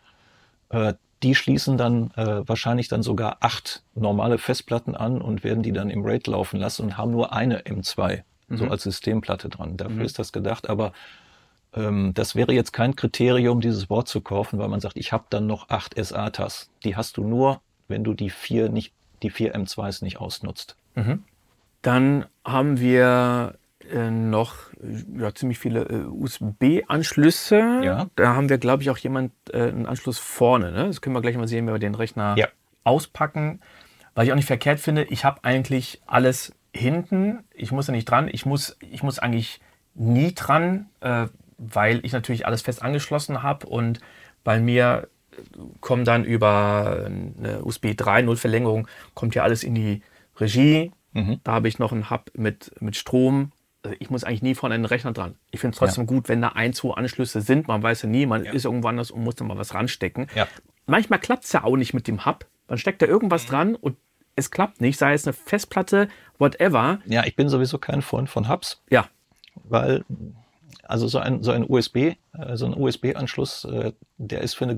Die 1.24 1.36
schließen 1.36 1.78
dann 1.78 2.12
äh, 2.16 2.48
wahrscheinlich 2.48 2.90
dann 2.90 3.02
sogar 3.02 3.38
acht 3.40 3.82
normale 3.96 4.38
Festplatten 4.38 4.96
an 4.96 5.22
und 5.22 5.44
werden 5.44 5.64
die 5.64 5.72
dann 5.72 5.90
im 5.90 6.04
RAID 6.06 6.28
laufen 6.28 6.60
lassen 6.60 6.84
und 6.84 6.98
haben 6.98 7.12
nur 7.12 7.34
eine 7.34 7.62
M2 7.66 8.24
so 8.50 8.66
Mhm. 8.66 8.72
als 8.72 8.84
Systemplatte 8.84 9.50
dran. 9.50 9.78
Dafür 9.78 9.96
Mhm. 9.96 10.02
ist 10.06 10.20
das 10.20 10.34
gedacht, 10.34 10.70
aber 10.70 10.92
ähm, 11.74 12.12
das 12.14 12.36
wäre 12.36 12.52
jetzt 12.54 12.74
kein 12.74 12.96
Kriterium, 12.96 13.62
dieses 13.62 13.88
Board 13.88 14.08
zu 14.08 14.22
kaufen, 14.22 14.60
weil 14.60 14.68
man 14.68 14.80
sagt, 14.82 14.98
ich 14.98 15.12
habe 15.12 15.24
dann 15.30 15.48
noch 15.48 15.70
acht 15.70 15.96
SATAs. 15.96 16.70
Die 16.84 16.96
hast 16.96 17.18
du 17.18 17.24
nur, 17.24 17.62
wenn 17.88 18.04
du 18.04 18.14
die 18.14 18.30
vier 18.30 18.70
nicht, 18.70 18.94
die 19.24 19.30
vier 19.32 19.56
M2s 19.56 20.04
nicht 20.04 20.18
ausnutzt. 20.20 20.76
Mhm. 20.96 21.24
Dann 21.82 22.26
haben 22.46 22.80
wir 22.80 23.56
äh, 23.92 24.10
noch 24.12 24.56
äh, 24.82 25.22
ja, 25.22 25.34
ziemlich 25.34 25.60
viele 25.60 25.82
äh, 25.84 26.06
USB-Anschlüsse. 26.06 27.82
Ja. 27.84 28.08
Da 28.16 28.36
haben 28.36 28.50
wir, 28.50 28.58
glaube 28.58 28.84
ich, 28.84 28.90
auch 28.90 28.98
jemand 28.98 29.32
äh, 29.52 29.64
einen 29.64 29.86
Anschluss 29.86 30.20
vorne. 30.20 30.72
Ne? 30.72 30.88
Das 30.88 31.02
können 31.02 31.16
wir 31.16 31.22
gleich 31.22 31.38
mal 31.38 31.48
sehen, 31.48 31.66
wenn 31.68 31.74
wir 31.74 31.80
den 31.80 31.96
Rechner 31.96 32.36
Ja. 32.38 32.48
auspacken. 32.84 33.60
Was 34.16 34.26
ich 34.26 34.32
auch 34.32 34.36
nicht 34.36 34.48
verkehrt 34.48 34.80
finde, 34.80 35.04
ich 35.06 35.26
habe 35.26 35.44
eigentlich 35.44 36.02
alles 36.06 36.54
hinten. 36.74 37.44
Ich 37.54 37.72
muss 37.72 37.88
da 37.88 37.92
nicht 37.92 38.06
dran. 38.06 38.30
Ich 38.32 38.46
muss, 38.46 38.78
ich 38.92 39.04
muss 39.04 39.20
eigentlich 39.20 39.60
nie 39.96 40.34
dran, 40.34 40.88
äh, 41.02 41.28
weil 41.58 42.00
ich 42.04 42.12
natürlich 42.14 42.46
alles 42.46 42.62
fest 42.62 42.82
angeschlossen 42.82 43.44
habe 43.44 43.68
und 43.68 44.00
bei 44.44 44.60
mir 44.60 45.08
kommt 45.82 46.08
dann 46.08 46.26
über 46.26 47.06
eine 47.08 47.64
USB 47.64 47.88
3.0 47.88 48.36
Verlängerung, 48.36 48.88
kommt 49.16 49.34
ja 49.36 49.44
alles 49.44 49.64
in 49.64 49.74
die 49.76 50.02
Regie. 50.38 50.92
Mhm. 51.14 51.40
Da 51.44 51.54
habe 51.54 51.68
ich 51.68 51.80
noch 51.80 51.92
einen 51.92 52.10
Hub 52.10 52.30
mit, 52.36 52.72
mit 52.80 52.96
Strom. 52.96 53.52
Also 53.84 53.96
Ich 54.00 54.10
muss 54.10 54.24
eigentlich 54.24 54.42
nie 54.42 54.56
von 54.56 54.72
einem 54.72 54.86
Rechner 54.86 55.12
dran. 55.12 55.36
Ich 55.52 55.60
finde 55.60 55.76
es 55.76 55.80
trotzdem 55.80 56.08
gut, 56.08 56.30
wenn 56.30 56.42
da 56.42 56.50
ein, 56.50 56.74
zwei 56.74 56.94
Anschlüsse 56.96 57.42
sind. 57.42 57.68
Man 57.68 57.84
weiß 57.84 58.04
ja 58.04 58.10
nie, 58.10 58.26
man 58.26 58.46
ist 58.46 58.66
irgendwo 58.66 58.88
anders 58.88 59.12
und 59.12 59.24
muss 59.24 59.36
da 59.36 59.44
mal 59.46 59.58
was 59.58 59.74
ranstecken. 59.74 60.28
Ja. 60.36 60.48
Manchmal 60.86 61.20
klappt 61.20 61.44
es 61.46 61.52
ja 61.54 61.64
auch 61.64 61.76
nicht 61.76 61.94
mit 61.94 62.08
dem 62.08 62.26
Hub. 62.26 62.46
Man 62.68 62.78
steckt 62.78 63.02
da 63.02 63.06
irgendwas 63.06 63.46
dran 63.46 63.76
und 63.76 63.98
es 64.36 64.52
klappt 64.52 64.82
nicht, 64.82 64.98
sei 64.98 65.14
es 65.14 65.28
eine 65.28 65.34
Festplatte, 65.34 66.08
whatever. 66.40 67.00
Ja, 67.06 67.26
ich 67.26 67.36
bin 67.36 67.50
sowieso 67.50 67.78
kein 67.78 68.02
Freund 68.02 68.30
von 68.30 68.50
Hubs, 68.50 68.82
Ja, 68.90 69.08
weil 69.66 70.04
also 70.84 71.08
so 71.08 71.20
ein, 71.20 71.44
so 71.44 71.52
ein 71.52 71.66
USB, 71.68 71.96
äh, 71.98 72.16
so 72.54 72.66
ein 72.66 72.74
USB-Anschluss, 72.74 73.66
äh, 73.66 73.94
der 74.18 74.42
ist 74.42 74.56
für 74.56 74.66
eine, 74.66 74.76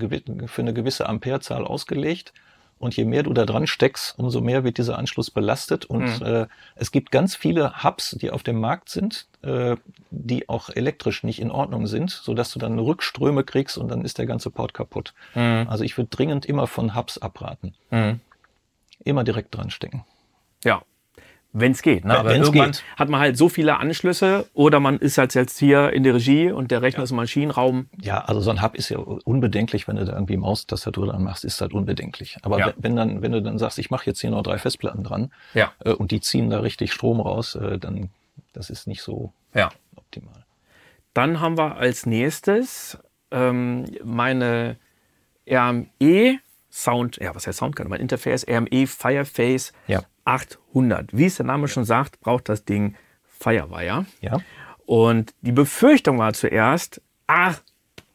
für 0.47 0.61
eine 0.61 0.73
gewisse 0.73 1.07
Amperezahl 1.07 1.65
ausgelegt. 1.65 2.33
Und 2.77 2.95
je 2.97 3.05
mehr 3.05 3.23
du 3.23 3.33
da 3.33 3.45
dran 3.45 3.67
steckst, 3.67 4.19
umso 4.19 4.41
mehr 4.41 4.63
wird 4.65 4.77
dieser 4.77 4.97
Anschluss 4.97 5.31
belastet. 5.31 5.85
Und 5.85 6.19
Mhm. 6.19 6.25
äh, 6.25 6.47
es 6.75 6.91
gibt 6.91 7.09
ganz 7.09 7.35
viele 7.35 7.83
Hubs, 7.83 8.17
die 8.19 8.31
auf 8.31 8.43
dem 8.43 8.59
Markt 8.59 8.89
sind, 8.89 9.27
äh, 9.43 9.77
die 10.11 10.49
auch 10.49 10.69
elektrisch 10.69 11.23
nicht 11.23 11.39
in 11.39 11.51
Ordnung 11.51 11.87
sind, 11.87 12.09
sodass 12.11 12.51
du 12.51 12.59
dann 12.59 12.77
Rückströme 12.77 13.43
kriegst 13.45 13.77
und 13.77 13.87
dann 13.87 14.03
ist 14.03 14.17
der 14.17 14.25
ganze 14.25 14.49
Port 14.51 14.73
kaputt. 14.73 15.13
Mhm. 15.35 15.67
Also 15.69 15.83
ich 15.85 15.97
würde 15.97 16.09
dringend 16.09 16.45
immer 16.45 16.67
von 16.67 16.95
Hubs 16.95 17.17
abraten. 17.17 17.73
Mhm. 17.91 18.19
Immer 19.03 19.23
direkt 19.23 19.55
dran 19.55 19.69
stecken. 19.69 20.03
ja. 20.63 20.81
Wenn 21.57 21.71
es 21.71 21.81
geht. 21.81 22.03
Ne? 22.03 22.13
Ja, 22.13 22.19
Aber 22.19 22.31
wenn's 22.31 22.47
irgendwann 22.47 22.71
geht. 22.73 22.83
hat 22.97 23.07
man 23.07 23.21
halt 23.21 23.37
so 23.37 23.47
viele 23.47 23.77
Anschlüsse 23.79 24.45
oder 24.53 24.81
man 24.81 24.97
ist 24.97 25.17
halt 25.17 25.33
jetzt 25.35 25.57
hier 25.57 25.93
in 25.93 26.03
der 26.03 26.15
Regie 26.15 26.51
und 26.51 26.69
der 26.69 26.81
Rechner 26.81 27.03
ist 27.03 27.11
im 27.11 27.15
Maschinenraum. 27.15 27.87
Ja, 28.01 28.19
also 28.25 28.41
so 28.41 28.51
ein 28.51 28.61
Hub 28.61 28.75
ist 28.75 28.89
ja 28.89 28.97
unbedenklich, 28.97 29.87
wenn 29.87 29.95
du 29.95 30.03
da 30.03 30.11
irgendwie 30.13 30.35
Maustastatur 30.35 31.07
dran 31.07 31.23
machst, 31.23 31.45
ist 31.45 31.61
halt 31.61 31.73
unbedenklich. 31.73 32.37
Aber 32.41 32.59
Ja. 32.59 32.67
wenn, 32.67 32.73
wenn 32.83 32.95
dann, 32.97 33.21
wenn 33.21 33.31
du 33.31 33.41
dann 33.41 33.57
sagst, 33.57 33.79
ich 33.79 33.89
mache 33.89 34.05
jetzt 34.05 34.19
hier 34.19 34.31
noch 34.31 34.43
drei 34.43 34.57
Festplatten 34.57 35.03
dran 35.05 35.31
Ja. 35.53 35.71
äh, 35.79 35.91
und 35.93 36.11
die 36.11 36.19
ziehen 36.19 36.49
da 36.49 36.59
richtig 36.59 36.91
Strom 36.91 37.21
raus, 37.21 37.55
äh, 37.55 37.79
dann 37.79 38.09
das 38.51 38.69
ist 38.69 38.85
nicht 38.85 39.01
so 39.01 39.31
Ja. 39.53 39.69
optimal. 39.95 40.43
Dann 41.13 41.39
haben 41.39 41.57
wir 41.57 41.77
als 41.77 42.05
nächstes 42.05 42.97
ähm, 43.31 43.85
meine 44.03 44.75
RME 45.49 46.39
Sound, 46.69 47.17
ja, 47.21 47.33
was 47.33 47.47
heißt 47.47 47.59
Soundkarte? 47.59 47.89
Mein 47.89 48.01
Interface 48.01 48.45
RME 48.45 48.85
Fireface 48.87 49.71
Ja. 49.87 50.01
800. 50.25 51.15
Wie 51.15 51.25
es 51.25 51.37
der 51.37 51.45
Name 51.45 51.67
schon 51.67 51.85
sagt, 51.85 52.19
braucht 52.19 52.49
das 52.49 52.65
Ding 52.65 52.95
Firewire. 53.39 54.05
Ja, 54.21 54.39
Und 54.85 55.33
die 55.41 55.51
Befürchtung 55.51 56.17
war 56.19 56.33
zuerst, 56.33 57.01
ach, 57.27 57.61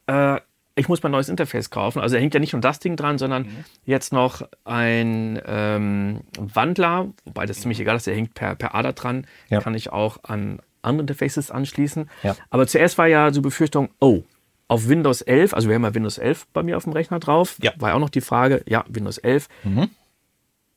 äh, 0.06 0.40
ich 0.76 0.88
muss 0.88 1.02
mein 1.02 1.12
neues 1.12 1.28
Interface 1.28 1.68
kaufen. 1.70 2.00
Also 2.00 2.14
da 2.16 2.20
hängt 2.20 2.32
ja 2.32 2.40
nicht 2.40 2.52
nur 2.52 2.62
das 2.62 2.78
Ding 2.78 2.96
dran, 2.96 3.18
sondern 3.18 3.48
jetzt 3.84 4.12
noch 4.12 4.42
ein 4.64 5.40
ähm, 5.44 6.20
Wandler, 6.38 7.08
wobei 7.24 7.44
das 7.46 7.60
ziemlich 7.60 7.80
egal 7.80 7.96
ist, 7.96 8.06
der 8.06 8.14
hängt 8.14 8.34
per, 8.34 8.54
per 8.54 8.74
Ader 8.74 8.92
dran, 8.92 9.26
Ja. 9.48 9.60
kann 9.60 9.74
ich 9.74 9.90
auch 9.92 10.18
an 10.22 10.60
andere 10.82 11.02
Interfaces 11.02 11.50
anschließen. 11.50 12.08
Ja. 12.22 12.34
Aber 12.48 12.66
zuerst 12.66 12.96
war 12.96 13.06
ja 13.08 13.30
so 13.32 13.42
Befürchtung, 13.42 13.90
oh, 14.00 14.22
auf 14.68 14.88
Windows 14.88 15.20
11, 15.20 15.52
also 15.52 15.68
wir 15.68 15.74
haben 15.74 15.82
ja 15.84 15.94
Windows 15.94 16.16
11 16.16 16.46
bei 16.52 16.62
mir 16.62 16.76
auf 16.76 16.84
dem 16.84 16.92
Rechner 16.94 17.18
drauf, 17.18 17.56
Ja. 17.60 17.72
war 17.76 17.90
ja 17.90 17.96
auch 17.96 18.00
noch 18.00 18.08
die 18.08 18.20
Frage, 18.22 18.62
ja, 18.66 18.84
Windows 18.88 19.18
11, 19.18 19.48
Mhm. 19.64 19.90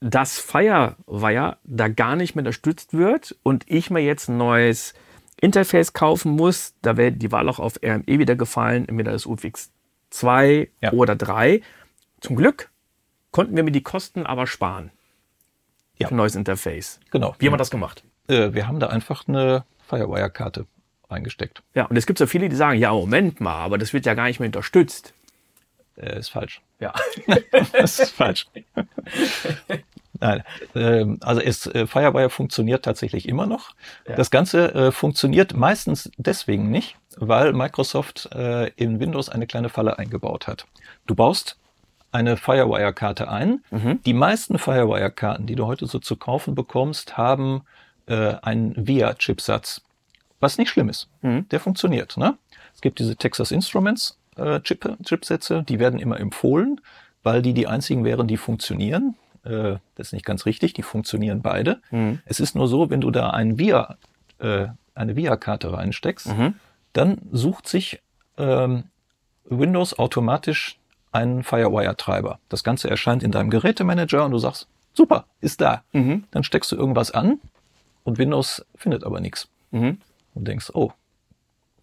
Dass 0.04 0.38
Firewire 0.40 1.58
da 1.64 1.88
gar 1.88 2.16
nicht 2.16 2.36
mehr 2.36 2.42
unterstützt 2.42 2.94
wird 2.94 3.36
und 3.44 3.64
ich 3.68 3.90
mir 3.90 4.02
jetzt 4.02 4.28
ein 4.30 4.38
neues 4.38 4.94
Interface 5.40 5.94
kaufen 5.94 6.34
muss, 6.34 6.74
da 6.82 6.98
wäre 6.98 7.12
die 7.12 7.32
Wahl 7.32 7.48
auch 7.50 7.60
auf 7.60 7.80
RME 7.84 8.06
wieder 8.20 8.36
gefallen, 8.36 8.88
entweder 8.88 9.12
das 9.14 9.26
UFX 9.26 9.72
2 10.10 10.70
Ja. 10.82 10.92
oder 10.92 11.16
3. 11.16 11.62
Zum 12.22 12.36
Glück 12.36 12.70
konnten 13.32 13.56
wir 13.56 13.64
mir 13.64 13.72
die 13.72 13.84
Kosten 13.84 14.26
aber 14.26 14.46
sparen. 14.48 14.92
Ja. 15.98 16.08
Für 16.08 16.14
ein 16.16 16.18
neues 16.18 16.36
Interface. 16.36 17.00
genau. 17.12 17.36
Wie 17.40 17.46
haben 17.48 17.54
wir 17.54 17.58
das 17.58 17.72
gemacht? 17.72 18.04
Äh, 18.28 18.54
wir 18.54 18.68
haben 18.68 18.80
da 18.80 18.88
einfach 18.88 19.28
eine 19.28 19.64
Firewire-Karte 19.88 20.66
eingesteckt. 21.10 21.62
Ja, 21.76 21.86
und 21.86 21.96
es 21.98 22.06
gibt 22.06 22.20
so 22.20 22.26
viele, 22.28 22.50
die 22.50 22.56
sagen, 22.56 22.80
ja, 22.80 22.92
Moment 22.94 23.40
mal, 23.42 23.58
aber 23.64 23.78
das 23.78 23.94
wird 23.94 24.06
ja 24.06 24.14
gar 24.16 24.26
nicht 24.26 24.40
mehr 24.40 24.48
unterstützt. 24.48 25.14
Äh, 25.96 26.20
ist 26.20 26.30
falsch. 26.30 26.62
Ja. 26.80 26.94
Das 27.74 28.00
ist 28.00 28.12
falsch. 28.12 28.48
Nein, 30.24 30.44
ähm, 30.74 31.18
also 31.22 31.42
es, 31.42 31.68
äh, 31.68 31.86
Firewire 31.86 32.30
funktioniert 32.30 32.86
tatsächlich 32.86 33.28
immer 33.28 33.46
noch. 33.46 33.72
Ja. 34.08 34.16
Das 34.16 34.32
Ganze 34.32 34.74
äh, 34.74 34.92
funktioniert 34.92 35.54
meistens 35.54 36.10
deswegen 36.18 36.72
nicht, 36.72 36.96
weil 37.18 37.52
Microsoft 37.52 38.30
äh, 38.34 38.70
in 38.78 39.02
Windows 39.02 39.28
eine 39.28 39.48
kleine 39.48 39.68
Falle 39.68 40.00
eingebaut 40.00 40.48
hat. 40.48 40.66
Du 41.08 41.16
baust 41.16 41.58
eine 42.14 42.38
Firewire-Karte 42.38 43.30
ein. 43.30 43.64
Mhm. 43.72 44.02
Die 44.06 44.14
meisten 44.14 44.58
Firewire-Karten, 44.58 45.46
die 45.46 45.56
du 45.56 45.66
heute 45.66 45.88
so 45.88 46.00
zu 46.00 46.16
kaufen 46.16 46.56
bekommst, 46.56 47.18
haben 47.18 47.64
äh, 48.06 48.36
einen 48.42 48.88
VIA-Chipsatz. 48.88 49.82
Was 50.40 50.58
nicht 50.58 50.70
schlimm 50.70 50.88
ist. 50.88 51.10
Mhm. 51.22 51.50
Der 51.50 51.60
funktioniert. 51.60 52.16
Ne? 52.16 52.38
Es 52.74 52.80
gibt 52.80 53.00
diese 53.00 53.18
Texas 53.18 53.52
Instruments 53.52 54.18
äh, 54.38 54.62
Chip, 54.62 54.88
Chipsätze, 55.04 55.64
die 55.64 55.80
werden 55.80 56.00
immer 56.00 56.20
empfohlen, 56.20 56.80
weil 57.24 57.42
die 57.42 57.54
die 57.54 57.68
einzigen 57.68 58.06
wären, 58.06 58.28
die 58.28 58.38
funktionieren. 58.38 59.16
Äh, 59.44 59.78
das 59.96 60.08
ist 60.08 60.14
nicht 60.14 60.26
ganz 60.26 60.46
richtig, 60.46 60.74
die 60.74 60.84
funktionieren 60.84 61.42
beide. 61.42 61.82
Mhm. 61.92 62.20
Es 62.26 62.40
ist 62.40 62.56
nur 62.56 62.68
so, 62.68 62.90
wenn 62.90 63.02
du 63.02 63.12
da 63.12 63.30
ein 63.32 63.58
VIA, 63.58 63.98
äh, 64.40 64.68
eine 64.96 65.16
VIA-Karte 65.16 65.74
reinsteckst, 65.74 66.28
mhm. 66.28 66.56
dann 66.94 67.18
sucht 67.32 67.68
sich 67.68 68.02
ähm, 68.38 68.86
Windows 69.46 69.98
automatisch 69.98 70.78
einen 71.12 71.44
Firewire-Treiber. 71.44 72.40
Das 72.50 72.64
Ganze 72.64 72.90
erscheint 72.90 73.24
in 73.24 73.32
deinem 73.32 73.50
Gerätemanager 73.50 74.26
und 74.26 74.32
du 74.32 74.40
sagst, 74.40 74.68
super, 74.94 75.26
ist 75.42 75.62
da. 75.62 75.84
Mhm. 75.92 76.24
Dann 76.32 76.44
steckst 76.44 76.72
du 76.72 76.76
irgendwas 76.76 77.12
an 77.12 77.40
und 78.04 78.18
Windows 78.18 78.66
findet 78.76 79.04
aber 79.04 79.20
nichts. 79.20 79.48
Mhm. 79.72 80.00
Und 80.34 80.48
denkst, 80.48 80.72
oh, 80.74 80.92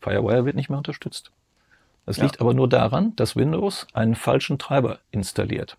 Firewire 0.01 0.45
wird 0.45 0.57
nicht 0.57 0.71
mehr 0.71 0.79
unterstützt. 0.79 1.31
Das 2.07 2.17
ja. 2.17 2.25
liegt 2.25 2.41
aber 2.41 2.55
nur 2.55 2.69
daran, 2.69 3.15
dass 3.17 3.37
Windows 3.37 3.87
einen 3.93 4.15
falschen 4.15 4.59
Treiber 4.59 4.99
installiert. 5.11 5.77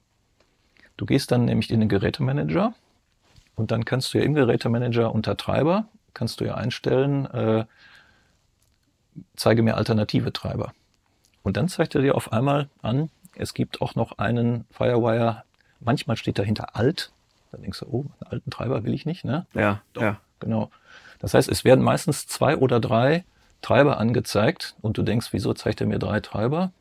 Du 0.97 1.05
gehst 1.05 1.31
dann 1.31 1.45
nämlich 1.45 1.71
in 1.71 1.79
den 1.79 1.89
Gerätemanager 1.89 2.73
und 3.55 3.71
dann 3.71 3.85
kannst 3.85 4.13
du 4.13 4.17
ja 4.17 4.23
im 4.23 4.33
Gerätemanager 4.33 5.13
unter 5.13 5.37
Treiber, 5.37 5.85
kannst 6.13 6.39
du 6.39 6.45
ja 6.45 6.55
einstellen, 6.55 7.25
äh, 7.25 7.65
zeige 9.35 9.61
mir 9.61 9.77
alternative 9.77 10.31
Treiber. 10.31 10.73
Und 11.43 11.57
dann 11.57 11.67
zeigt 11.67 11.95
er 11.95 12.01
dir 12.01 12.15
auf 12.15 12.31
einmal 12.31 12.69
an, 12.81 13.09
es 13.35 13.53
gibt 13.53 13.81
auch 13.81 13.95
noch 13.95 14.17
einen 14.19 14.65
Firewire, 14.71 15.43
manchmal 15.79 16.17
steht 16.17 16.37
dahinter 16.37 16.75
alt. 16.75 17.11
Da 17.51 17.57
denkst 17.57 17.79
du, 17.79 17.85
oh, 17.87 18.05
einen 18.19 18.31
alten 18.31 18.49
Treiber 18.51 18.83
will 18.83 18.93
ich 18.93 19.05
nicht, 19.05 19.25
ne? 19.25 19.45
Ja, 19.53 19.81
Doch, 19.93 20.01
ja. 20.01 20.21
Genau. 20.39 20.69
Das 21.19 21.33
heißt, 21.33 21.49
es 21.49 21.63
werden 21.63 21.83
meistens 21.83 22.27
zwei 22.27 22.57
oder 22.57 22.79
drei 22.79 23.23
Treiber 23.61 23.97
angezeigt 23.99 24.75
und 24.81 24.97
du 24.97 25.03
denkst, 25.03 25.27
wieso 25.31 25.53
zeigt 25.53 25.81
er 25.81 25.87
mir 25.87 25.99
drei 25.99 26.19
Treiber? 26.19 26.71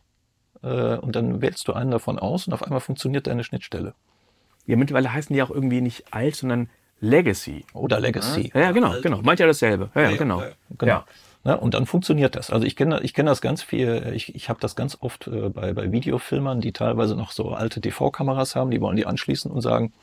Äh, 0.62 0.96
und 0.96 1.16
dann 1.16 1.40
wählst 1.40 1.66
du 1.68 1.72
einen 1.72 1.90
davon 1.90 2.18
aus 2.18 2.46
und 2.46 2.52
auf 2.52 2.62
einmal 2.62 2.80
funktioniert 2.80 3.26
deine 3.26 3.44
Schnittstelle. 3.44 3.94
Ja, 4.66 4.76
mittlerweile 4.76 5.12
heißen 5.12 5.34
die 5.34 5.42
auch 5.42 5.50
irgendwie 5.50 5.80
nicht 5.80 6.12
alt, 6.12 6.36
sondern 6.36 6.68
Legacy. 7.00 7.64
Oder 7.72 7.98
Legacy. 7.98 8.50
Ja, 8.54 8.60
ja 8.60 8.72
genau, 8.72 8.94
genau. 9.00 9.22
Meint 9.22 9.40
ja 9.40 9.46
dasselbe. 9.46 9.90
Ja, 9.94 10.02
ja, 10.02 10.16
genau. 10.16 10.42
genau. 10.78 10.92
Ja. 10.92 11.04
Ja, 11.42 11.54
und 11.54 11.72
dann 11.72 11.86
funktioniert 11.86 12.36
das. 12.36 12.50
Also 12.50 12.66
ich 12.66 12.76
kenne 12.76 13.00
ich 13.00 13.14
kenn 13.14 13.24
das 13.24 13.40
ganz 13.40 13.62
viel, 13.62 14.12
ich, 14.14 14.34
ich 14.34 14.50
habe 14.50 14.60
das 14.60 14.76
ganz 14.76 14.98
oft 15.00 15.26
äh, 15.26 15.48
bei, 15.48 15.72
bei 15.72 15.90
Videofilmern, 15.90 16.60
die 16.60 16.72
teilweise 16.72 17.16
noch 17.16 17.32
so 17.32 17.52
alte 17.52 17.80
TV-Kameras 17.80 18.56
haben, 18.56 18.70
die 18.70 18.80
wollen 18.82 18.96
die 18.96 19.06
anschließen 19.06 19.50
und 19.50 19.62
sagen, 19.62 19.94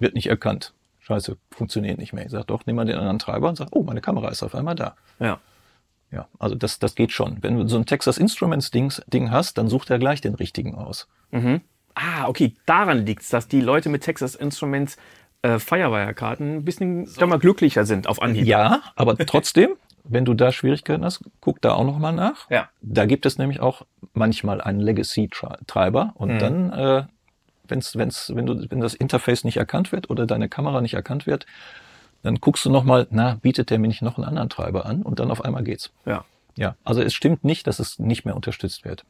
wird 0.00 0.14
nicht 0.14 0.26
erkannt. 0.26 0.74
Scheiße, 0.98 1.36
funktioniert 1.50 1.98
nicht 1.98 2.12
mehr. 2.12 2.24
Ich 2.24 2.32
sage, 2.32 2.44
doch, 2.44 2.66
nimm 2.66 2.76
mal 2.76 2.86
den 2.86 2.96
anderen 2.96 3.20
Treiber 3.20 3.48
und 3.48 3.56
sag, 3.56 3.68
oh, 3.70 3.84
meine 3.84 4.00
Kamera 4.00 4.30
ist 4.30 4.42
auf 4.42 4.54
einmal 4.54 4.74
da. 4.74 4.96
Ja. 5.20 5.38
Ja, 6.12 6.26
also 6.38 6.54
das, 6.54 6.78
das 6.78 6.94
geht 6.94 7.12
schon. 7.12 7.38
Wenn 7.40 7.56
du 7.56 7.68
so 7.68 7.76
ein 7.76 7.86
Texas 7.86 8.18
Instruments 8.18 8.70
Ding, 8.70 8.92
Ding 9.06 9.30
hast, 9.30 9.58
dann 9.58 9.68
sucht 9.68 9.90
er 9.90 9.98
gleich 9.98 10.20
den 10.20 10.34
richtigen 10.34 10.74
aus. 10.74 11.08
Mhm. 11.30 11.60
Ah, 11.94 12.26
okay, 12.28 12.54
daran 12.66 13.04
liegt's, 13.06 13.28
dass 13.28 13.48
die 13.48 13.60
Leute 13.60 13.88
mit 13.88 14.02
Texas 14.02 14.34
Instruments 14.34 14.96
äh, 15.42 15.58
Firewire-Karten 15.58 16.56
ein 16.56 16.64
bisschen 16.64 17.06
so. 17.06 17.26
mal 17.26 17.38
glücklicher 17.38 17.84
sind 17.84 18.06
auf 18.06 18.20
Anhieb. 18.22 18.46
Ja, 18.46 18.82
aber 18.96 19.16
trotzdem, 19.18 19.70
wenn 20.04 20.24
du 20.24 20.34
da 20.34 20.52
Schwierigkeiten 20.52 21.04
hast, 21.04 21.22
guck 21.40 21.60
da 21.60 21.72
auch 21.72 21.84
noch 21.84 21.98
mal 21.98 22.12
nach. 22.12 22.50
Ja. 22.50 22.68
Da 22.82 23.06
gibt 23.06 23.26
es 23.26 23.38
nämlich 23.38 23.60
auch 23.60 23.82
manchmal 24.12 24.60
einen 24.60 24.80
Legacy-Treiber 24.80 26.12
und 26.14 26.34
mhm. 26.34 26.38
dann, 26.38 26.72
äh, 26.72 27.04
wenn's, 27.68 27.96
wenn's, 27.96 28.32
wenn, 28.34 28.46
du, 28.46 28.66
wenn 28.68 28.80
das 28.80 28.94
Interface 28.94 29.44
nicht 29.44 29.56
erkannt 29.56 29.92
wird 29.92 30.10
oder 30.10 30.26
deine 30.26 30.48
Kamera 30.48 30.80
nicht 30.80 30.94
erkannt 30.94 31.26
wird, 31.26 31.46
dann 32.22 32.36
guckst 32.36 32.64
du 32.64 32.70
nochmal, 32.70 33.06
na, 33.10 33.38
bietet 33.40 33.70
der 33.70 33.78
mir 33.78 33.88
nicht 33.88 34.02
noch 34.02 34.16
einen 34.16 34.26
anderen 34.26 34.48
Treiber 34.48 34.86
an 34.86 35.02
und 35.02 35.18
dann 35.18 35.30
auf 35.30 35.44
einmal 35.44 35.62
geht's. 35.62 35.90
Ja. 36.04 36.24
Ja, 36.56 36.74
also 36.84 37.00
es 37.00 37.14
stimmt 37.14 37.44
nicht, 37.44 37.66
dass 37.66 37.78
es 37.78 37.98
nicht 37.98 38.24
mehr 38.24 38.36
unterstützt 38.36 38.84
wird. 38.84 39.04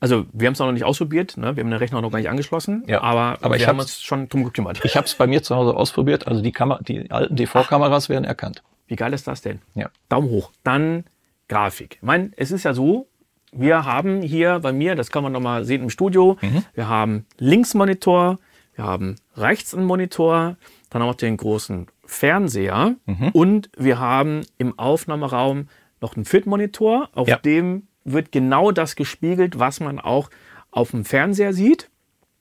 Also 0.00 0.26
wir 0.32 0.46
haben 0.46 0.52
es 0.52 0.58
noch 0.60 0.70
nicht 0.70 0.84
ausprobiert, 0.84 1.36
ne? 1.36 1.56
wir 1.56 1.64
haben 1.64 1.70
den 1.70 1.78
Rechner 1.78 2.00
noch 2.00 2.12
gar 2.12 2.18
nicht 2.18 2.28
angeschlossen, 2.28 2.84
ja, 2.86 3.00
aber, 3.02 3.38
aber 3.40 3.58
wir 3.58 3.66
haben 3.66 3.80
uns 3.80 4.00
schon 4.00 4.28
drum 4.28 4.44
gekümmert. 4.44 4.84
Ich 4.84 4.96
habe 4.96 5.06
es 5.06 5.14
bei 5.14 5.26
mir 5.26 5.42
zu 5.42 5.56
Hause 5.56 5.74
ausprobiert, 5.74 6.28
also 6.28 6.40
die, 6.40 6.52
Kamera, 6.52 6.80
die 6.82 7.10
alten 7.10 7.34
DV-Kameras 7.34 8.08
werden 8.08 8.24
erkannt. 8.24 8.62
Wie 8.86 8.94
geil 8.94 9.12
ist 9.12 9.26
das 9.26 9.42
denn? 9.42 9.60
Ja. 9.74 9.90
Daumen 10.08 10.30
hoch. 10.30 10.52
Dann 10.62 11.04
Grafik. 11.48 11.96
Ich 11.96 12.02
meine, 12.02 12.30
es 12.36 12.52
ist 12.52 12.62
ja 12.62 12.74
so, 12.74 13.08
wir 13.50 13.86
haben 13.86 14.22
hier 14.22 14.60
bei 14.60 14.72
mir, 14.72 14.94
das 14.94 15.10
kann 15.10 15.24
man 15.24 15.32
nochmal 15.32 15.64
sehen 15.64 15.82
im 15.82 15.90
Studio, 15.90 16.38
mhm. 16.40 16.64
wir 16.74 16.88
haben 16.88 17.26
links 17.38 17.74
Monitor, 17.74 18.38
wir 18.76 18.84
haben 18.84 19.16
rechts 19.36 19.74
einen 19.74 19.84
Monitor, 19.84 20.56
dann 20.90 21.02
haben 21.02 21.08
wir 21.08 21.14
den 21.14 21.36
großen 21.36 21.88
Fernseher 22.08 22.96
mhm. 23.04 23.28
und 23.32 23.70
wir 23.76 23.98
haben 23.98 24.40
im 24.56 24.78
Aufnahmeraum 24.78 25.68
noch 26.00 26.16
einen 26.16 26.24
Fit-Monitor, 26.24 27.10
auf 27.12 27.28
ja. 27.28 27.36
dem 27.36 27.86
wird 28.04 28.32
genau 28.32 28.72
das 28.72 28.96
gespiegelt, 28.96 29.58
was 29.58 29.78
man 29.78 29.98
auch 30.00 30.30
auf 30.70 30.92
dem 30.92 31.04
Fernseher 31.04 31.52
sieht. 31.52 31.90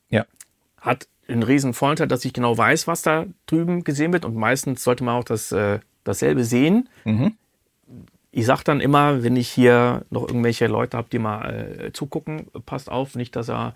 Ja. 0.10 0.26
Hat 0.80 1.10
einen 1.28 1.44
riesen 1.44 1.74
Vorteil, 1.74 2.08
dass 2.08 2.24
ich 2.24 2.32
genau 2.32 2.58
weiß, 2.58 2.88
was 2.88 3.02
da 3.02 3.26
drüben 3.46 3.84
gesehen 3.84 4.14
wird 4.14 4.24
und 4.24 4.36
meistens 4.36 4.86
sollte 4.86 5.04
man 5.04 5.16
auch 5.16 5.26
das, 5.26 5.52
äh, 5.52 5.80
dasselbe 6.06 6.46
sehen. 6.46 6.88
Mhm. 7.04 7.34
Ich 8.32 8.46
sage 8.46 8.64
dann 8.64 8.80
immer, 8.80 9.22
wenn 9.22 9.36
ich 9.36 9.50
hier 9.50 10.06
noch 10.10 10.26
irgendwelche 10.26 10.68
Leute 10.68 10.96
habe, 10.96 11.10
die 11.12 11.20
mal 11.20 11.50
äh, 11.50 11.92
zugucken, 11.92 12.48
passt 12.66 12.90
auf, 12.90 13.16
nicht, 13.16 13.36
dass 13.36 13.50
er 13.50 13.74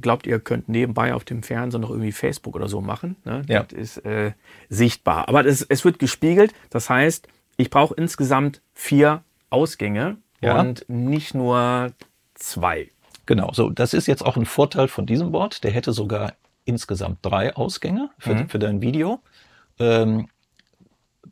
glaubt, 0.00 0.26
ihr 0.26 0.40
könnt 0.40 0.68
nebenbei 0.68 1.14
auf 1.14 1.24
dem 1.24 1.42
Fernseher 1.42 1.80
noch 1.80 1.90
irgendwie 1.90 2.12
Facebook 2.12 2.56
oder 2.56 2.68
so 2.68 2.80
machen. 2.80 3.16
Ne? 3.24 3.42
Ja. 3.48 3.62
Das 3.62 3.72
ist 3.72 3.98
äh, 3.98 4.32
sichtbar. 4.68 5.28
Aber 5.28 5.42
das, 5.42 5.62
es 5.62 5.84
wird 5.84 5.98
gespiegelt. 5.98 6.52
Das 6.70 6.90
heißt, 6.90 7.28
ich 7.56 7.70
brauche 7.70 7.94
insgesamt 7.94 8.60
vier 8.74 9.22
Ausgänge 9.50 10.16
ja. 10.40 10.58
und 10.60 10.84
nicht 10.88 11.34
nur 11.34 11.92
zwei. 12.34 12.90
Genau, 13.26 13.52
so 13.52 13.70
das 13.70 13.94
ist 13.94 14.06
jetzt 14.06 14.24
auch 14.24 14.36
ein 14.36 14.46
Vorteil 14.46 14.88
von 14.88 15.06
diesem 15.06 15.30
Board. 15.32 15.62
Der 15.62 15.70
hätte 15.70 15.92
sogar 15.92 16.34
insgesamt 16.64 17.18
drei 17.22 17.54
Ausgänge 17.54 18.10
für, 18.18 18.34
mhm. 18.34 18.48
für 18.48 18.58
dein 18.58 18.80
Video. 18.80 19.20
Ähm, 19.78 20.28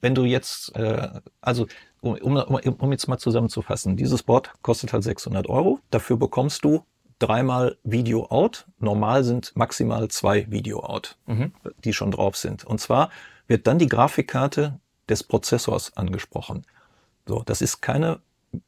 wenn 0.01 0.15
du 0.15 0.25
jetzt, 0.25 0.75
äh, 0.77 1.09
also 1.41 1.67
um, 2.01 2.15
um, 2.15 2.37
um 2.37 2.93
jetzt 2.93 3.09
mal 3.09 3.19
zusammenzufassen, 3.19 3.97
dieses 3.97 4.23
Board 4.23 4.53
kostet 4.63 4.93
halt 4.93 5.03
600 5.03 5.49
Euro. 5.49 5.81
Dafür 5.91 6.17
bekommst 6.17 6.65
du 6.65 6.85
dreimal 7.21 7.77
Video 7.85 8.27
out. 8.27 8.67
Normal 8.81 9.23
sind 9.23 9.53
maximal 9.55 10.09
zwei 10.09 10.51
Video 10.51 10.81
out, 10.81 11.17
mhm. 11.27 11.53
die 11.85 11.93
schon 11.93 12.11
drauf 12.11 12.37
sind. 12.37 12.65
Und 12.65 12.81
zwar 12.81 13.11
wird 13.47 13.67
dann 13.67 13.79
die 13.79 13.89
Grafikkarte 13.89 14.81
des 15.09 15.23
Prozessors 15.23 15.97
angesprochen. 15.97 16.65
So, 17.27 17.43
das 17.45 17.63
ist 17.63 17.81
keine 17.81 18.21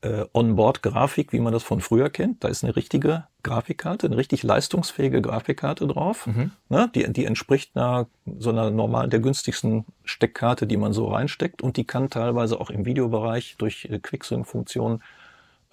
äh, 0.02 0.24
Onboard-Grafik, 0.32 1.32
wie 1.32 1.40
man 1.40 1.52
das 1.52 1.62
von 1.62 1.80
früher 1.80 2.10
kennt. 2.10 2.44
Da 2.44 2.48
ist 2.48 2.62
eine 2.62 2.76
richtige 2.76 3.26
Grafikkarte, 3.42 4.06
eine 4.06 4.16
richtig 4.16 4.42
leistungsfähige 4.42 5.22
Grafikkarte 5.22 5.86
drauf. 5.86 6.26
Mhm. 6.26 6.52
Ne, 6.68 6.90
die, 6.94 7.12
die 7.12 7.24
entspricht 7.24 7.76
einer, 7.76 8.06
so 8.38 8.50
einer 8.50 8.70
normalen, 8.70 9.10
der 9.10 9.20
günstigsten 9.20 9.84
Steckkarte, 10.04 10.66
die 10.66 10.76
man 10.76 10.92
so 10.92 11.08
reinsteckt. 11.08 11.62
Und 11.62 11.76
die 11.76 11.84
kann 11.84 12.10
teilweise 12.10 12.60
auch 12.60 12.70
im 12.70 12.84
Videobereich 12.84 13.56
durch 13.58 13.86
äh, 13.86 13.98
Quicksync-Funktionen 13.98 15.02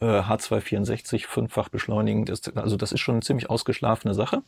äh, 0.02 0.22
H264 0.22 1.28
fünffach 1.28 1.70
beschleunigen. 1.70 2.26
Das, 2.26 2.48
also 2.56 2.78
das 2.78 2.92
ist 2.92 3.02
schon 3.02 3.16
eine 3.16 3.22
ziemlich 3.22 3.50
ausgeschlafene 3.50 4.14
Sache. 4.14 4.44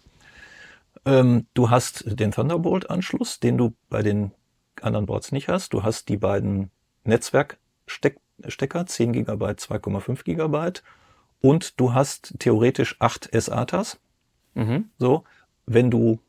Ähm, 1.05 1.47
du 1.53 1.69
hast 1.69 2.03
den 2.19 2.31
Thunderbolt-Anschluss, 2.31 3.39
den 3.39 3.57
du 3.57 3.73
bei 3.89 4.01
den 4.01 4.31
anderen 4.81 5.05
Boards 5.05 5.31
nicht 5.31 5.47
hast. 5.47 5.73
Du 5.73 5.83
hast 5.83 6.09
die 6.09 6.17
beiden 6.17 6.71
Netzwerkstecker, 7.03 8.85
10 8.85 9.13
GB, 9.13 9.45
2,5 9.45 10.23
GB. 10.23 10.79
Und 11.41 11.79
du 11.79 11.93
hast 11.93 12.35
theoretisch 12.39 12.95
acht 12.99 13.29
SATAs. 13.31 13.99
Mhm. 14.53 14.89
So, 14.99 15.23
wenn 15.65 15.89
du, 15.89 16.19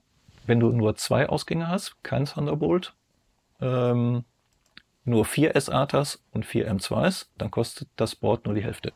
wenn 0.46 0.60
du 0.60 0.70
nur 0.70 0.96
zwei 0.96 1.28
Ausgänge 1.28 1.68
hast, 1.68 2.02
kein 2.02 2.24
Thunderbolt, 2.24 2.94
ähm, 3.60 4.24
nur 5.04 5.24
vier 5.24 5.52
SATAs 5.60 6.22
und 6.32 6.46
vier 6.46 6.72
M2s, 6.72 7.26
dann 7.36 7.50
kostet 7.50 7.88
das 7.96 8.14
Board 8.14 8.46
nur 8.46 8.54
die 8.54 8.62
Hälfte. 8.62 8.92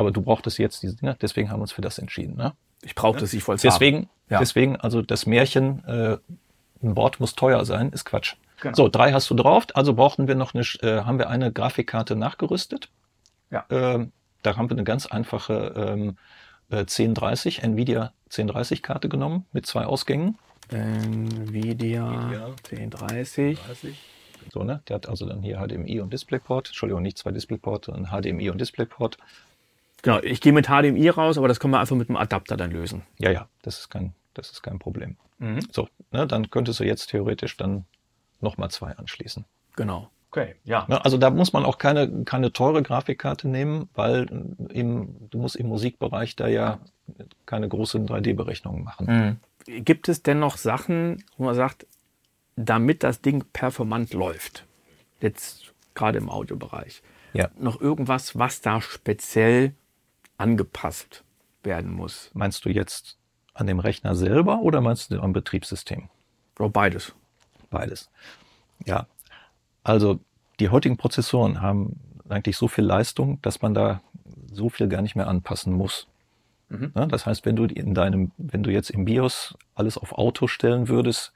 Aber 0.00 0.12
du 0.12 0.22
brauchtest 0.22 0.56
jetzt 0.56 0.82
diese 0.82 0.96
Dinger, 0.96 1.14
deswegen 1.20 1.50
haben 1.50 1.58
wir 1.58 1.64
uns 1.64 1.72
für 1.72 1.82
das 1.82 1.98
entschieden. 1.98 2.34
Ne? 2.34 2.54
Ich 2.80 2.94
brauchte 2.94 3.22
es, 3.22 3.34
ich 3.34 3.46
wollte 3.46 3.68
es 3.68 3.74
Deswegen, 3.74 4.08
ja. 4.30 4.38
deswegen, 4.38 4.76
also 4.76 5.02
das 5.02 5.26
Märchen, 5.26 5.84
äh, 5.84 6.16
ein 6.82 6.94
Board 6.94 7.20
muss 7.20 7.34
teuer 7.34 7.66
sein, 7.66 7.90
ist 7.90 8.06
Quatsch. 8.06 8.36
Genau. 8.62 8.74
So, 8.74 8.88
drei 8.88 9.12
hast 9.12 9.28
du 9.28 9.34
drauf, 9.34 9.66
also 9.74 9.92
brauchten 9.92 10.26
wir 10.26 10.36
noch 10.36 10.54
eine, 10.54 10.62
äh, 10.80 11.04
haben 11.04 11.18
wir 11.18 11.28
eine 11.28 11.52
Grafikkarte 11.52 12.16
nachgerüstet. 12.16 12.88
Ja. 13.50 13.66
Ähm, 13.68 14.12
da 14.42 14.56
haben 14.56 14.70
wir 14.70 14.74
eine 14.74 14.84
ganz 14.84 15.04
einfache 15.04 15.74
ähm, 15.76 16.16
äh, 16.70 16.78
1030, 16.78 17.62
Nvidia 17.62 18.14
1030 18.30 18.82
Karte 18.82 19.10
genommen 19.10 19.44
mit 19.52 19.66
zwei 19.66 19.84
Ausgängen. 19.84 20.38
Nvidia, 20.70 22.10
Nvidia 22.10 22.46
1030. 22.70 23.60
30. 23.60 23.98
So, 24.50 24.64
ne? 24.64 24.82
Der 24.88 24.94
hat 24.94 25.10
also 25.10 25.26
dann 25.26 25.42
hier 25.42 25.58
HDMI 25.58 26.00
und 26.00 26.10
DisplayPort. 26.10 26.68
Entschuldigung, 26.68 27.02
nicht 27.02 27.18
zwei 27.18 27.32
DisplayPort, 27.32 27.84
sondern 27.84 28.06
HDMI 28.06 28.48
und 28.48 28.58
DisplayPort. 28.58 29.18
Genau, 30.02 30.20
ich 30.20 30.40
gehe 30.40 30.52
mit 30.52 30.66
HDMI 30.66 31.08
raus, 31.10 31.38
aber 31.38 31.48
das 31.48 31.60
können 31.60 31.72
wir 31.72 31.80
einfach 31.80 31.96
mit 31.96 32.08
dem 32.08 32.16
Adapter 32.16 32.56
dann 32.56 32.70
lösen. 32.70 33.02
Ja, 33.18 33.30
ja, 33.30 33.48
das 33.62 33.78
ist 33.80 33.90
kein, 33.90 34.14
das 34.34 34.50
ist 34.50 34.62
kein 34.62 34.78
Problem. 34.78 35.16
Mhm. 35.38 35.60
So, 35.70 35.88
ne, 36.10 36.26
dann 36.26 36.50
könntest 36.50 36.80
du 36.80 36.84
jetzt 36.84 37.08
theoretisch 37.08 37.56
dann 37.56 37.84
nochmal 38.40 38.70
zwei 38.70 38.96
anschließen. 38.96 39.44
Genau. 39.76 40.10
Okay, 40.30 40.54
ja. 40.62 40.86
Also 40.86 41.18
da 41.18 41.30
muss 41.30 41.52
man 41.52 41.64
auch 41.64 41.78
keine, 41.78 42.22
keine 42.24 42.52
teure 42.52 42.84
Grafikkarte 42.84 43.48
nehmen, 43.48 43.88
weil 43.94 44.26
im, 44.68 45.28
du 45.28 45.38
musst 45.38 45.56
im 45.56 45.66
Musikbereich 45.66 46.36
da 46.36 46.46
ja 46.46 46.78
keine 47.46 47.68
großen 47.68 48.06
3D-Berechnungen 48.06 48.84
machen. 48.84 49.40
Mhm. 49.66 49.84
Gibt 49.84 50.08
es 50.08 50.22
denn 50.22 50.38
noch 50.38 50.56
Sachen, 50.56 51.24
wo 51.36 51.44
man 51.44 51.56
sagt, 51.56 51.84
damit 52.54 53.02
das 53.02 53.22
Ding 53.22 53.44
performant 53.52 54.12
läuft, 54.12 54.66
jetzt 55.20 55.72
gerade 55.94 56.18
im 56.18 56.30
Audiobereich, 56.30 57.02
ja. 57.32 57.48
noch 57.58 57.80
irgendwas, 57.80 58.38
was 58.38 58.60
da 58.60 58.80
speziell 58.80 59.74
angepasst 60.40 61.24
werden 61.62 61.92
muss? 61.92 62.30
Meinst 62.34 62.64
du 62.64 62.70
jetzt 62.70 63.18
an 63.54 63.66
dem 63.66 63.78
Rechner 63.78 64.14
selber 64.14 64.60
oder 64.60 64.80
meinst 64.80 65.10
du 65.10 65.20
am 65.20 65.32
Betriebssystem? 65.32 66.08
Oh, 66.58 66.68
beides. 66.68 67.14
Beides. 67.70 68.10
Ja, 68.86 69.06
also 69.84 70.18
die 70.58 70.70
heutigen 70.70 70.96
Prozessoren 70.96 71.60
haben 71.60 72.00
eigentlich 72.28 72.56
so 72.56 72.68
viel 72.68 72.84
Leistung, 72.84 73.40
dass 73.42 73.62
man 73.62 73.74
da 73.74 74.00
so 74.52 74.68
viel 74.68 74.88
gar 74.88 75.02
nicht 75.02 75.16
mehr 75.16 75.28
anpassen 75.28 75.72
muss. 75.72 76.06
Mhm. 76.68 76.92
Ja, 76.94 77.06
das 77.06 77.26
heißt, 77.26 77.44
wenn 77.44 77.56
du 77.56 77.64
in 77.64 77.94
deinem, 77.94 78.32
wenn 78.38 78.62
du 78.62 78.70
jetzt 78.70 78.90
im 78.90 79.04
BIOS 79.04 79.56
alles 79.74 79.98
auf 79.98 80.12
Auto 80.12 80.46
stellen 80.46 80.88
würdest, 80.88 81.32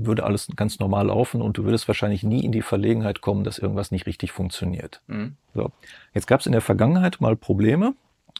würde 0.00 0.24
alles 0.24 0.48
ganz 0.54 0.78
normal 0.78 1.06
laufen 1.06 1.42
und 1.42 1.58
du 1.58 1.64
würdest 1.64 1.88
wahrscheinlich 1.88 2.22
nie 2.22 2.44
in 2.44 2.52
die 2.52 2.62
Verlegenheit 2.62 3.20
kommen, 3.20 3.42
dass 3.42 3.58
irgendwas 3.58 3.90
nicht 3.90 4.06
richtig 4.06 4.30
funktioniert. 4.30 5.02
Mhm. 5.08 5.36
So. 5.54 5.72
Jetzt 6.14 6.26
gab 6.26 6.40
es 6.40 6.46
in 6.46 6.52
der 6.52 6.60
Vergangenheit 6.60 7.20
mal 7.20 7.34
Probleme 7.34 7.94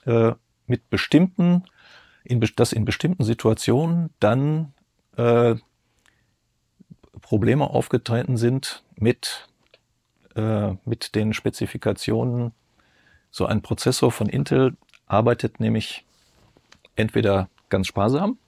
äh, 0.07 0.33
mit 0.67 0.89
bestimmten, 0.89 1.65
in, 2.23 2.41
dass 2.57 2.73
in 2.73 2.85
bestimmten 2.85 3.25
Situationen 3.25 4.11
dann 4.21 4.73
äh, 5.17 5.57
Probleme 7.21 7.69
aufgetreten 7.69 8.37
sind 8.37 8.85
mit, 8.95 9.49
äh, 10.37 10.75
mit 10.85 11.17
den 11.17 11.33
Spezifikationen. 11.33 12.53
So 13.31 13.47
ein 13.47 13.63
Prozessor 13.63 14.13
von 14.13 14.29
Intel 14.29 14.77
arbeitet 15.07 15.59
nämlich 15.59 16.05
entweder 16.95 17.49
ganz 17.69 17.89
sparsam 17.89 18.39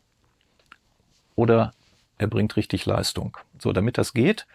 oder 1.35 1.73
er 2.21 2.27
bringt 2.27 2.57
richtig 2.57 2.85
Leistung. 2.85 3.39
So, 3.59 3.73
damit 3.73 3.97
das 3.97 4.13
geht, 4.13 4.47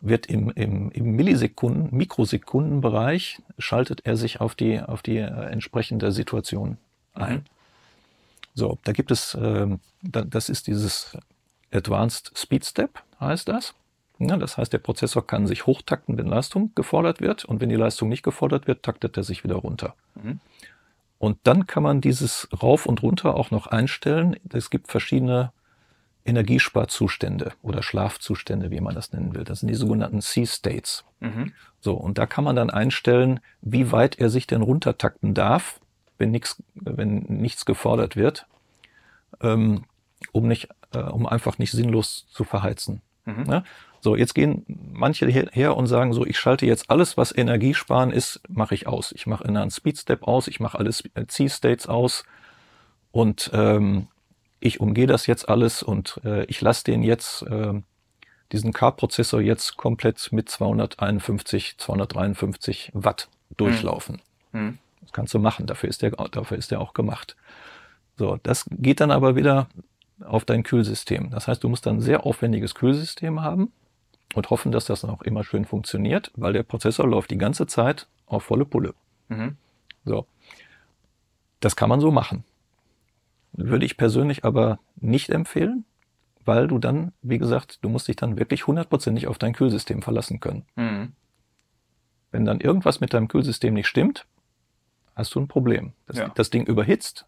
wird 0.00 0.26
im, 0.26 0.50
im, 0.50 0.90
im 0.90 1.12
Millisekunden, 1.12 1.94
Mikrosekundenbereich 1.94 3.42
schaltet 3.58 4.06
er 4.06 4.16
sich 4.16 4.40
auf 4.40 4.54
die, 4.54 4.80
auf 4.80 5.02
die 5.02 5.18
äh, 5.18 5.26
entsprechende 5.26 6.12
Situation 6.12 6.78
ein. 7.12 7.34
Mhm. 7.34 7.42
So, 8.54 8.78
da 8.84 8.92
gibt 8.92 9.10
es, 9.10 9.34
äh, 9.34 9.66
da, 10.02 10.22
das 10.22 10.48
ist 10.48 10.66
dieses 10.66 11.16
Advanced 11.72 12.32
Speed 12.34 12.64
Step, 12.64 13.02
heißt 13.20 13.48
das. 13.48 13.74
Ja, 14.18 14.36
das 14.36 14.56
heißt, 14.56 14.72
der 14.72 14.78
Prozessor 14.78 15.26
kann 15.26 15.46
sich 15.46 15.66
hochtakten, 15.66 16.16
wenn 16.16 16.26
Leistung 16.26 16.72
gefordert 16.74 17.20
wird. 17.20 17.44
Und 17.44 17.60
wenn 17.60 17.68
die 17.68 17.76
Leistung 17.76 18.08
nicht 18.08 18.22
gefordert 18.22 18.66
wird, 18.66 18.82
taktet 18.82 19.16
er 19.16 19.24
sich 19.24 19.44
wieder 19.44 19.56
runter. 19.56 19.94
Mhm. 20.14 20.40
Und 21.18 21.38
dann 21.44 21.66
kann 21.66 21.82
man 21.82 22.00
dieses 22.00 22.48
rauf 22.62 22.86
und 22.86 23.02
runter 23.02 23.34
auch 23.34 23.50
noch 23.50 23.66
einstellen. 23.66 24.36
Es 24.52 24.70
gibt 24.70 24.88
verschiedene 24.88 25.52
Energiesparzustände 26.24 27.52
oder 27.62 27.82
Schlafzustände, 27.82 28.70
wie 28.70 28.80
man 28.80 28.94
das 28.94 29.12
nennen 29.12 29.34
will. 29.34 29.44
Das 29.44 29.60
sind 29.60 29.68
die 29.68 29.74
sogenannten 29.74 30.20
C-States. 30.20 31.04
Mhm. 31.20 31.52
So, 31.80 31.94
und 31.94 32.18
da 32.18 32.26
kann 32.26 32.44
man 32.44 32.56
dann 32.56 32.70
einstellen, 32.70 33.40
wie 33.62 33.90
weit 33.90 34.18
er 34.18 34.28
sich 34.28 34.46
denn 34.46 34.62
runtertakten 34.62 35.34
darf, 35.34 35.80
wenn 36.18 36.30
nichts, 36.30 36.62
wenn 36.74 37.20
nichts 37.28 37.64
gefordert 37.64 38.16
wird, 38.16 38.46
ähm, 39.40 39.84
um 40.32 40.46
nicht, 40.46 40.68
äh, 40.92 40.98
um 40.98 41.26
einfach 41.26 41.58
nicht 41.58 41.72
sinnlos 41.72 42.26
zu 42.30 42.44
verheizen. 42.44 43.00
Mhm. 43.24 43.46
Ja? 43.48 43.64
So, 44.00 44.16
jetzt 44.16 44.34
gehen 44.34 44.64
manche 44.66 45.26
her 45.26 45.76
und 45.76 45.86
sagen 45.86 46.12
so, 46.12 46.24
ich 46.24 46.38
schalte 46.38 46.66
jetzt 46.66 46.90
alles, 46.90 47.16
was 47.16 47.36
Energiesparen 47.36 48.10
ist, 48.10 48.40
mache 48.48 48.74
ich 48.74 48.86
aus. 48.86 49.12
Ich 49.12 49.26
mache 49.26 49.44
einen 49.44 49.70
Speed 49.70 49.98
Step 49.98 50.22
aus, 50.24 50.48
ich 50.48 50.60
mache 50.60 50.78
alles 50.78 51.02
C-States 51.26 51.86
aus 51.86 52.24
und 53.12 53.50
ähm, 53.52 54.08
ich 54.60 54.80
umgehe 54.80 55.06
das 55.06 55.26
jetzt 55.26 55.48
alles 55.48 55.82
und 55.82 56.20
äh, 56.24 56.44
ich 56.44 56.60
lasse 56.60 56.84
den 56.84 57.02
jetzt, 57.02 57.42
äh, 57.42 57.80
diesen 58.52 58.72
Car-Prozessor 58.72 59.40
jetzt 59.40 59.76
komplett 59.76 60.32
mit 60.32 60.48
251, 60.48 61.78
253 61.78 62.90
Watt 62.94 63.28
durchlaufen. 63.56 64.20
Mhm. 64.52 64.78
Das 65.00 65.12
kannst 65.12 65.34
du 65.34 65.38
machen, 65.38 65.66
dafür 65.66 65.88
ist 65.88 66.02
der, 66.02 66.10
dafür 66.10 66.58
ist 66.58 66.70
der 66.70 66.80
auch 66.80 66.94
gemacht. 66.94 67.36
So, 68.16 68.38
das 68.42 68.66
geht 68.70 69.00
dann 69.00 69.10
aber 69.10 69.34
wieder 69.34 69.68
auf 70.24 70.44
dein 70.44 70.62
Kühlsystem. 70.62 71.30
Das 71.30 71.48
heißt, 71.48 71.64
du 71.64 71.68
musst 71.68 71.86
dann 71.86 71.96
ein 71.96 72.00
sehr 72.02 72.26
aufwendiges 72.26 72.74
Kühlsystem 72.74 73.40
haben 73.40 73.72
und 74.34 74.50
hoffen, 74.50 74.72
dass 74.72 74.84
das 74.84 75.00
dann 75.00 75.10
auch 75.10 75.22
immer 75.22 75.42
schön 75.42 75.64
funktioniert, 75.64 76.30
weil 76.36 76.52
der 76.52 76.62
Prozessor 76.62 77.08
läuft 77.08 77.30
die 77.30 77.38
ganze 77.38 77.66
Zeit 77.66 78.08
auf 78.26 78.44
volle 78.44 78.66
Pulle. 78.66 78.94
Mhm. 79.28 79.56
So. 80.04 80.26
Das 81.60 81.76
kann 81.76 81.88
man 81.88 82.00
so 82.00 82.10
machen. 82.10 82.44
Würde 83.52 83.84
ich 83.84 83.96
persönlich 83.96 84.44
aber 84.44 84.78
nicht 84.96 85.30
empfehlen, 85.30 85.84
weil 86.44 86.68
du 86.68 86.78
dann, 86.78 87.12
wie 87.22 87.38
gesagt, 87.38 87.78
du 87.82 87.88
musst 87.88 88.08
dich 88.08 88.16
dann 88.16 88.38
wirklich 88.38 88.66
hundertprozentig 88.66 89.26
auf 89.26 89.38
dein 89.38 89.52
Kühlsystem 89.52 90.02
verlassen 90.02 90.40
können. 90.40 90.64
Mhm. 90.76 91.12
Wenn 92.30 92.44
dann 92.44 92.60
irgendwas 92.60 93.00
mit 93.00 93.12
deinem 93.12 93.28
Kühlsystem 93.28 93.74
nicht 93.74 93.88
stimmt, 93.88 94.26
hast 95.16 95.34
du 95.34 95.40
ein 95.40 95.48
Problem. 95.48 95.92
Das, 96.06 96.16
ja. 96.16 96.28
das 96.34 96.50
Ding 96.50 96.64
überhitzt 96.66 97.26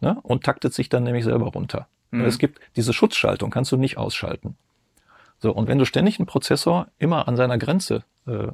ne, 0.00 0.18
und 0.22 0.44
taktet 0.44 0.74
sich 0.74 0.88
dann 0.88 1.04
nämlich 1.04 1.24
selber 1.24 1.46
runter. 1.46 1.88
Mhm. 2.10 2.24
Es 2.24 2.38
gibt 2.38 2.60
diese 2.76 2.92
Schutzschaltung, 2.92 3.50
kannst 3.50 3.72
du 3.72 3.76
nicht 3.76 3.96
ausschalten. 3.96 4.56
So, 5.38 5.52
und 5.52 5.68
wenn 5.68 5.78
du 5.78 5.86
ständig 5.86 6.18
einen 6.18 6.26
Prozessor 6.26 6.88
immer 6.98 7.28
an 7.28 7.36
seiner 7.36 7.56
Grenze 7.56 8.04
äh, 8.26 8.48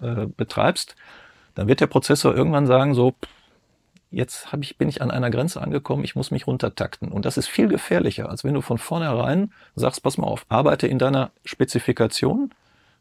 äh, 0.00 0.26
betreibst, 0.26 0.96
dann 1.54 1.68
wird 1.68 1.80
der 1.80 1.86
Prozessor 1.86 2.34
irgendwann 2.34 2.66
sagen, 2.66 2.94
so, 2.94 3.14
jetzt 4.10 4.52
hab 4.52 4.62
ich, 4.62 4.76
bin 4.76 4.88
ich 4.88 5.02
an 5.02 5.10
einer 5.10 5.30
Grenze 5.30 5.60
angekommen, 5.60 6.04
ich 6.04 6.16
muss 6.16 6.30
mich 6.30 6.46
runtertakten. 6.46 7.10
Und 7.10 7.24
das 7.24 7.36
ist 7.36 7.46
viel 7.46 7.68
gefährlicher, 7.68 8.28
als 8.28 8.44
wenn 8.44 8.54
du 8.54 8.60
von 8.60 8.78
vornherein 8.78 9.52
sagst, 9.74 10.02
pass 10.02 10.18
mal 10.18 10.26
auf, 10.26 10.46
arbeite 10.48 10.86
in 10.86 10.98
deiner 10.98 11.30
Spezifikation. 11.44 12.50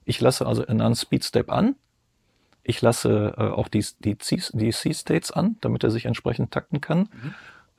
Ich 0.05 0.21
lasse 0.21 0.45
also 0.45 0.65
einen 0.65 0.95
Speed 0.95 1.23
Step 1.23 1.51
an. 1.51 1.75
Ich 2.63 2.81
lasse 2.81 3.33
äh, 3.37 3.41
auch 3.41 3.67
die, 3.67 3.85
die, 3.99 4.17
die 4.17 4.71
C-States 4.71 5.31
an, 5.31 5.57
damit 5.61 5.83
er 5.83 5.91
sich 5.91 6.05
entsprechend 6.05 6.51
takten 6.51 6.81
kann. 6.81 7.09
Mhm. 7.11 7.33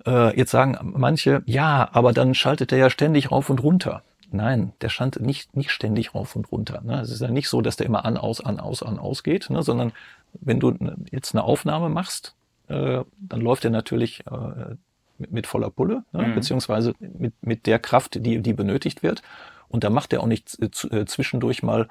Äh, 0.06 0.36
jetzt 0.36 0.50
sagen 0.50 0.78
manche, 0.82 1.42
ja, 1.46 1.88
aber 1.92 2.12
dann 2.12 2.34
schaltet 2.34 2.72
er 2.72 2.78
ja 2.78 2.90
ständig 2.90 3.30
rauf 3.30 3.50
und 3.50 3.62
runter. 3.62 4.02
Nein, 4.32 4.72
der 4.80 4.88
stand 4.88 5.20
nicht, 5.20 5.56
nicht 5.56 5.70
ständig 5.70 6.14
rauf 6.14 6.36
und 6.36 6.50
runter. 6.52 6.80
Ne? 6.82 7.00
Es 7.00 7.10
ist 7.10 7.20
ja 7.20 7.28
nicht 7.28 7.48
so, 7.48 7.60
dass 7.60 7.76
der 7.76 7.86
immer 7.86 8.04
an, 8.04 8.16
aus, 8.16 8.40
an, 8.40 8.60
aus, 8.60 8.82
an, 8.82 8.98
aus 8.98 9.22
geht, 9.22 9.50
ne? 9.50 9.62
sondern 9.62 9.92
wenn 10.32 10.60
du 10.60 10.76
jetzt 11.10 11.34
eine 11.34 11.42
Aufnahme 11.42 11.88
machst, 11.88 12.34
äh, 12.70 13.04
dann 13.18 13.40
läuft 13.40 13.64
er 13.64 13.70
natürlich 13.70 14.24
äh, 14.26 14.76
mit, 15.18 15.32
mit 15.32 15.46
voller 15.46 15.70
Pulle, 15.70 16.04
ne? 16.12 16.28
Mhm. 16.28 16.34
beziehungsweise 16.34 16.94
mit, 16.98 17.34
mit 17.42 17.66
der 17.66 17.78
Kraft, 17.78 18.24
die, 18.24 18.40
die 18.40 18.52
benötigt 18.52 19.02
wird. 19.02 19.22
Und 19.68 19.84
da 19.84 19.90
macht 19.90 20.12
er 20.12 20.20
auch 20.20 20.26
nicht 20.26 20.58
äh, 20.60 21.04
zwischendurch 21.06 21.62
mal, 21.62 21.88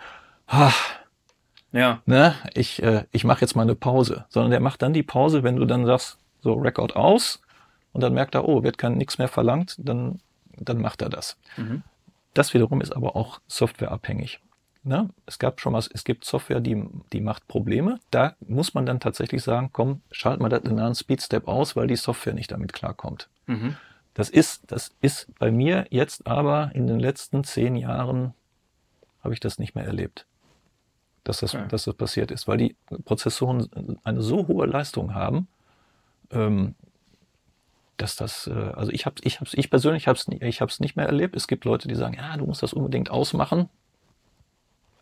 ah, 0.47 0.73
ja. 1.71 2.01
ne, 2.05 2.35
ich, 2.53 2.81
äh, 2.83 3.05
ich 3.11 3.23
mache 3.23 3.41
jetzt 3.41 3.55
mal 3.55 3.61
eine 3.61 3.75
Pause, 3.75 4.25
sondern 4.29 4.51
der 4.51 4.59
macht 4.59 4.81
dann 4.81 4.93
die 4.93 5.03
Pause, 5.03 5.43
wenn 5.43 5.55
du 5.55 5.65
dann 5.65 5.85
sagst, 5.85 6.17
so 6.41 6.53
Record 6.53 6.95
aus 6.95 7.41
und 7.93 8.01
dann 8.01 8.13
merkt 8.13 8.35
er, 8.35 8.47
oh, 8.47 8.63
wird 8.63 8.77
kein 8.77 8.97
nichts 8.97 9.17
mehr 9.17 9.27
verlangt, 9.27 9.75
dann, 9.79 10.19
dann 10.57 10.79
macht 10.81 11.01
er 11.01 11.09
das. 11.09 11.37
Mhm. 11.57 11.83
Das 12.33 12.53
wiederum 12.53 12.81
ist 12.81 12.95
aber 12.95 13.15
auch 13.15 13.39
softwareabhängig. 13.47 14.39
Ne? 14.89 15.07
Es 15.27 15.37
gab 15.37 15.61
schon 15.61 15.73
was, 15.73 15.87
es 15.93 16.03
gibt 16.03 16.25
Software, 16.25 16.61
die, 16.61 16.83
die 17.13 17.21
macht 17.21 17.47
Probleme. 17.47 17.99
Da 18.09 18.33
muss 18.47 18.73
man 18.73 18.87
dann 18.87 18.99
tatsächlich 18.99 19.43
sagen, 19.43 19.69
komm, 19.71 20.01
schalt 20.09 20.39
mal 20.39 20.49
den 20.49 20.73
nahen 20.73 20.95
Speedstep 20.95 21.47
aus, 21.47 21.75
weil 21.75 21.85
die 21.85 21.95
Software 21.95 22.33
nicht 22.33 22.49
damit 22.49 22.73
klarkommt. 22.73 23.29
Mhm. 23.45 23.77
Das 24.15 24.31
ist, 24.31 24.63
das 24.71 24.95
ist 24.99 25.27
bei 25.37 25.51
mir 25.51 25.85
jetzt 25.91 26.25
aber 26.25 26.71
in 26.73 26.87
den 26.87 26.99
letzten 26.99 27.43
zehn 27.43 27.75
Jahren 27.75 28.33
habe 29.23 29.35
ich 29.35 29.39
das 29.39 29.59
nicht 29.59 29.75
mehr 29.75 29.85
erlebt, 29.85 30.25
dass 31.23 31.41
das, 31.41 31.53
okay. 31.53 31.67
dass 31.69 31.83
das 31.83 31.93
passiert 31.93 32.31
ist, 32.31 32.47
weil 32.47 32.57
die 32.57 32.75
Prozessoren 33.05 33.69
eine 34.03 34.23
so 34.23 34.47
hohe 34.47 34.65
Leistung 34.65 35.13
haben, 35.13 35.47
ähm, 36.31 36.73
dass 37.97 38.15
das, 38.15 38.47
äh, 38.47 38.53
also 38.75 38.91
ich 38.91 39.05
habe, 39.05 39.17
ich 39.21 39.39
ich 39.53 39.69
persönlich 39.69 40.07
habe 40.07 40.17
es, 40.17 40.27
ich 40.27 40.61
habe 40.61 40.71
es 40.71 40.79
nicht 40.79 40.95
mehr 40.95 41.05
erlebt. 41.05 41.35
Es 41.35 41.47
gibt 41.47 41.63
Leute, 41.65 41.87
die 41.87 41.95
sagen, 41.95 42.15
ja, 42.15 42.35
du 42.37 42.47
musst 42.47 42.63
das 42.63 42.73
unbedingt 42.73 43.11
ausmachen. 43.11 43.69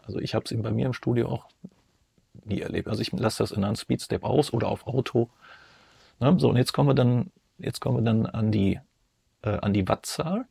Also 0.08 0.20
ich 0.20 0.34
habe 0.34 0.46
es 0.46 0.62
bei 0.62 0.72
mir 0.72 0.88
im 0.88 0.94
Studio 0.94 1.30
auch 1.30 1.46
nie 2.46 2.62
erlebt. 2.62 2.88
Also 2.88 3.02
ich 3.02 3.12
lasse 3.12 3.44
das 3.44 3.52
in 3.52 3.64
einem 3.64 3.76
Speedstep 3.76 4.24
aus 4.24 4.54
oder 4.54 4.70
auf 4.70 4.88
Auto. 4.88 5.30
Na, 6.20 6.38
so 6.40 6.50
und 6.50 6.58
jetzt 6.58 6.74
kommen 6.74 6.90
wir 6.90 6.96
dann, 6.96 7.32
jetzt 7.60 7.82
kommen 7.82 7.98
wir 7.98 8.04
dann 8.04 8.26
an 8.26 8.52
die 8.52 8.80
äh, 9.44 9.60
an 9.60 9.74
die 9.74 9.88
Wattzahl. 9.88 10.46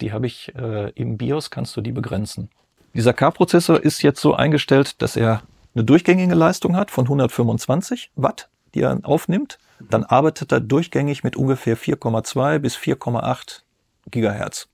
Die 0.00 0.12
habe 0.12 0.26
ich 0.26 0.54
äh, 0.56 0.90
im 0.94 1.16
BIOS 1.18 1.50
kannst 1.50 1.76
du 1.76 1.80
die 1.80 1.92
begrenzen. 1.92 2.50
Dieser 2.94 3.12
K-Prozessor 3.12 3.80
ist 3.80 4.02
jetzt 4.02 4.20
so 4.20 4.34
eingestellt, 4.34 5.00
dass 5.02 5.16
er 5.16 5.42
eine 5.74 5.84
durchgängige 5.84 6.34
Leistung 6.34 6.76
hat 6.76 6.90
von 6.90 7.04
125 7.04 8.10
Watt, 8.16 8.48
die 8.74 8.82
er 8.82 8.98
aufnimmt 9.02 9.58
dann 9.90 10.04
arbeitet 10.04 10.52
er 10.52 10.60
durchgängig 10.60 11.24
mit 11.24 11.36
ungefähr 11.36 11.76
4,2 11.76 12.58
bis 12.58 12.76
4,8 12.76 13.62
Gigahertz. 14.10 14.68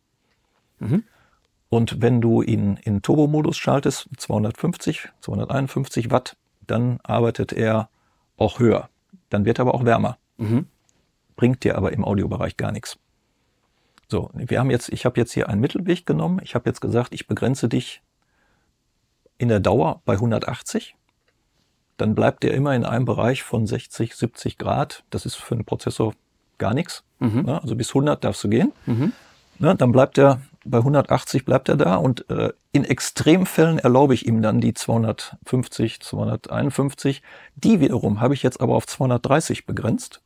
Mhm. 0.78 1.04
Und 1.70 2.02
wenn 2.02 2.20
du 2.20 2.42
ihn 2.42 2.78
in 2.82 3.00
Turbo-Modus 3.00 3.56
schaltest, 3.56 4.08
250, 4.16 5.08
251 5.20 6.10
Watt, 6.10 6.36
dann 6.66 6.98
arbeitet 7.04 7.52
er 7.52 7.88
auch 8.36 8.58
höher. 8.58 8.90
Dann 9.30 9.44
wird 9.44 9.60
er 9.60 9.62
aber 9.62 9.74
auch 9.74 9.84
wärmer. 9.84 10.18
Mhm. 10.36 10.66
Bringt 11.36 11.62
dir 11.62 11.78
aber 11.78 11.92
im 11.92 12.04
Audiobereich 12.04 12.56
gar 12.56 12.72
nichts. 12.72 12.98
So, 14.08 14.30
wir 14.34 14.58
haben 14.58 14.70
jetzt, 14.70 14.88
ich 14.88 15.04
habe 15.04 15.20
jetzt 15.20 15.32
hier 15.32 15.48
einen 15.48 15.60
Mittelweg 15.60 16.04
genommen. 16.04 16.40
Ich 16.42 16.56
habe 16.56 16.68
jetzt 16.68 16.80
gesagt, 16.80 17.14
ich 17.14 17.28
begrenze 17.28 17.68
dich 17.68 18.02
in 19.38 19.48
der 19.48 19.60
Dauer 19.60 20.02
bei 20.04 20.14
180. 20.14 20.96
Dann 21.96 22.16
bleibt 22.16 22.42
der 22.42 22.54
immer 22.54 22.74
in 22.74 22.84
einem 22.84 23.04
Bereich 23.04 23.44
von 23.44 23.68
60, 23.68 24.16
70 24.16 24.58
Grad. 24.58 25.04
Das 25.10 25.24
ist 25.24 25.36
für 25.36 25.54
einen 25.54 25.64
Prozessor 25.64 26.14
gar 26.58 26.74
nichts. 26.74 27.04
Mhm. 27.20 27.48
Also 27.48 27.76
bis 27.76 27.90
100 27.90 28.24
darfst 28.24 28.42
du 28.42 28.48
gehen. 28.48 28.72
Mhm. 28.86 29.12
Ja, 29.60 29.74
dann 29.74 29.92
bleibt 29.92 30.18
er 30.18 30.40
bei 30.64 30.78
180 30.78 31.44
bleibt 31.44 31.68
er 31.68 31.76
da 31.76 31.96
und 31.96 32.28
äh, 32.30 32.52
in 32.72 32.84
Extremfällen 32.84 33.78
erlaube 33.78 34.14
ich 34.14 34.26
ihm 34.26 34.42
dann 34.42 34.60
die 34.60 34.74
250, 34.74 36.00
251. 36.00 37.22
Die 37.56 37.80
wiederum 37.80 38.20
habe 38.20 38.34
ich 38.34 38.42
jetzt 38.42 38.60
aber 38.60 38.74
auf 38.74 38.86
230 38.86 39.66
begrenzt, 39.66 40.20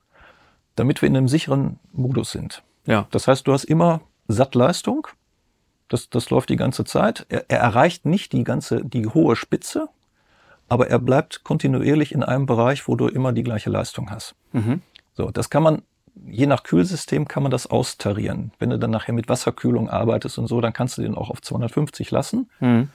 damit 0.74 1.02
wir 1.02 1.08
in 1.08 1.16
einem 1.16 1.28
sicheren 1.28 1.78
Modus 1.92 2.32
sind. 2.32 2.62
Ja. 2.86 3.06
Das 3.10 3.28
heißt, 3.28 3.46
du 3.46 3.52
hast 3.52 3.64
immer 3.64 4.00
Sattleistung. 4.28 5.06
Das, 5.88 6.10
das 6.10 6.30
läuft 6.30 6.48
die 6.48 6.56
ganze 6.56 6.84
Zeit. 6.84 7.26
Er, 7.28 7.44
er 7.48 7.60
erreicht 7.60 8.04
nicht 8.06 8.32
die 8.32 8.44
ganze, 8.44 8.84
die 8.84 9.06
hohe 9.06 9.36
Spitze, 9.36 9.88
aber 10.68 10.88
er 10.88 10.98
bleibt 10.98 11.44
kontinuierlich 11.44 12.12
in 12.12 12.22
einem 12.22 12.46
Bereich, 12.46 12.88
wo 12.88 12.96
du 12.96 13.06
immer 13.06 13.32
die 13.32 13.42
gleiche 13.42 13.70
Leistung 13.70 14.10
hast. 14.10 14.34
Mhm. 14.52 14.82
So, 15.12 15.30
das 15.30 15.50
kann 15.50 15.62
man, 15.62 15.82
je 16.26 16.46
nach 16.46 16.62
Kühlsystem 16.62 17.26
kann 17.28 17.42
man 17.42 17.50
das 17.50 17.66
austarieren. 17.66 18.52
Wenn 18.58 18.70
du 18.70 18.78
dann 18.78 18.90
nachher 18.90 19.12
mit 19.12 19.28
Wasserkühlung 19.28 19.88
arbeitest 19.88 20.38
und 20.38 20.46
so, 20.46 20.60
dann 20.60 20.72
kannst 20.72 20.98
du 20.98 21.02
den 21.02 21.14
auch 21.14 21.30
auf 21.30 21.42
250 21.42 22.10
lassen. 22.10 22.50
Mhm. 22.60 22.88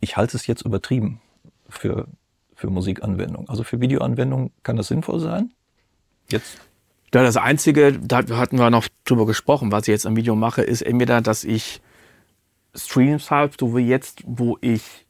Ich 0.00 0.16
halte 0.16 0.36
es 0.36 0.46
jetzt 0.46 0.62
übertrieben 0.62 1.20
für, 1.68 2.06
für 2.54 2.70
Musikanwendungen. 2.70 3.48
Also 3.48 3.64
für 3.64 3.80
Videoanwendungen 3.80 4.50
kann 4.62 4.76
das 4.76 4.88
sinnvoll 4.88 5.20
sein. 5.20 5.52
Jetzt 6.30 6.58
Ja, 7.12 7.22
das 7.22 7.36
Einzige, 7.36 7.98
da 7.98 8.18
hatten 8.36 8.58
wir 8.58 8.70
noch 8.70 8.88
drüber 9.04 9.26
gesprochen, 9.26 9.72
was 9.72 9.82
ich 9.82 9.92
jetzt 9.92 10.06
am 10.06 10.16
Video 10.16 10.34
mache, 10.34 10.62
ist 10.62 10.82
entweder, 10.82 11.20
dass 11.20 11.44
ich 11.44 11.80
Streams 12.74 13.30
habe, 13.30 13.52
so 13.58 13.76
wie 13.76 13.86
jetzt, 13.86 14.22
wo 14.26 14.58
ich 14.60 15.06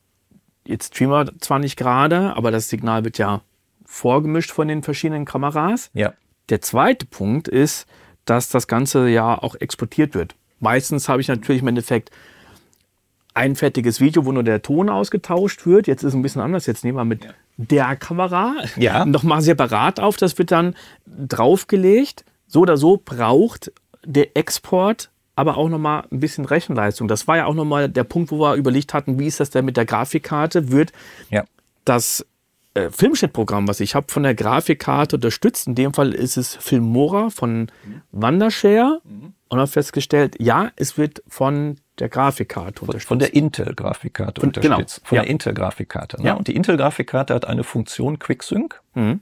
jetzt 0.66 0.94
streamer 0.94 1.26
zwar 1.40 1.58
nicht 1.58 1.76
gerade, 1.76 2.36
aber 2.36 2.50
das 2.50 2.68
Signal 2.68 3.04
wird 3.04 3.18
ja 3.18 3.42
vorgemischt 3.84 4.50
von 4.50 4.68
den 4.68 4.82
verschiedenen 4.82 5.24
Kameras. 5.24 5.90
Ja. 5.94 6.14
Der 6.50 6.60
zweite 6.60 7.06
Punkt 7.06 7.48
ist, 7.48 7.86
dass 8.24 8.48
das 8.48 8.66
Ganze 8.66 9.08
ja 9.08 9.36
auch 9.40 9.54
exportiert 9.56 10.14
wird. 10.14 10.34
Meistens 10.60 11.08
habe 11.08 11.20
ich 11.20 11.28
natürlich 11.28 11.62
im 11.62 11.68
Endeffekt 11.68 12.10
ein 13.34 13.56
fertiges 13.56 14.00
Video, 14.00 14.24
wo 14.24 14.32
nur 14.32 14.44
der 14.44 14.62
Ton 14.62 14.88
ausgetauscht 14.88 15.66
wird. 15.66 15.86
Jetzt 15.86 16.02
ist 16.02 16.08
es 16.10 16.14
ein 16.14 16.22
bisschen 16.22 16.40
anders. 16.40 16.66
Jetzt 16.66 16.84
nehmen 16.84 16.96
wir 16.96 17.04
mit 17.04 17.26
der 17.56 17.96
Kamera 17.96 18.54
Ja. 18.76 19.04
nochmal 19.06 19.42
separat 19.42 19.98
auf. 20.00 20.16
Das 20.16 20.38
wird 20.38 20.50
dann 20.52 20.74
draufgelegt. 21.06 22.24
So 22.46 22.60
oder 22.60 22.76
so 22.76 23.00
braucht 23.04 23.72
der 24.04 24.36
Export 24.36 25.10
aber 25.36 25.56
auch 25.56 25.68
nochmal 25.68 26.04
ein 26.12 26.20
bisschen 26.20 26.44
Rechenleistung. 26.44 27.08
Das 27.08 27.26
war 27.26 27.36
ja 27.38 27.46
auch 27.46 27.54
nochmal 27.54 27.88
der 27.88 28.04
Punkt, 28.04 28.30
wo 28.30 28.38
wir 28.38 28.54
überlegt 28.54 28.94
hatten, 28.94 29.18
wie 29.18 29.26
ist 29.26 29.40
das 29.40 29.50
denn 29.50 29.64
mit 29.64 29.76
der 29.76 29.84
Grafikkarte? 29.84 30.70
Wird 30.70 30.92
Ja. 31.28 31.42
das 31.84 32.24
äh, 32.74 32.90
Filmschnittprogramm, 32.90 33.68
was 33.68 33.80
ich 33.80 33.94
habe, 33.94 34.06
von 34.10 34.24
der 34.24 34.34
Grafikkarte 34.34 35.16
unterstützt. 35.16 35.66
In 35.66 35.74
dem 35.74 35.94
Fall 35.94 36.12
ist 36.12 36.36
es 36.36 36.56
Filmora 36.56 37.30
von 37.30 37.70
Wondershare. 38.12 39.00
Und 39.48 39.58
habe 39.58 39.70
festgestellt, 39.70 40.36
ja, 40.40 40.72
es 40.74 40.98
wird 40.98 41.22
von 41.28 41.76
der 42.00 42.08
Grafikkarte 42.08 42.82
unterstützt. 42.82 43.06
Von 43.08 43.18
der 43.20 43.34
Intel-Grafikkarte 43.34 44.40
genau. 44.40 44.76
unterstützt. 44.76 45.06
Von 45.06 45.16
Ja. 45.16 45.22
der 45.22 45.30
Intel-Grafikkarte. 45.30 46.20
Ne? 46.20 46.28
Ja. 46.28 46.34
Und 46.34 46.48
die 46.48 46.56
Intel-Grafikkarte 46.56 47.34
hat 47.34 47.44
eine 47.44 47.62
Funktion 47.62 48.18
QuickSync. 48.18 48.80
Mhm. 48.94 49.20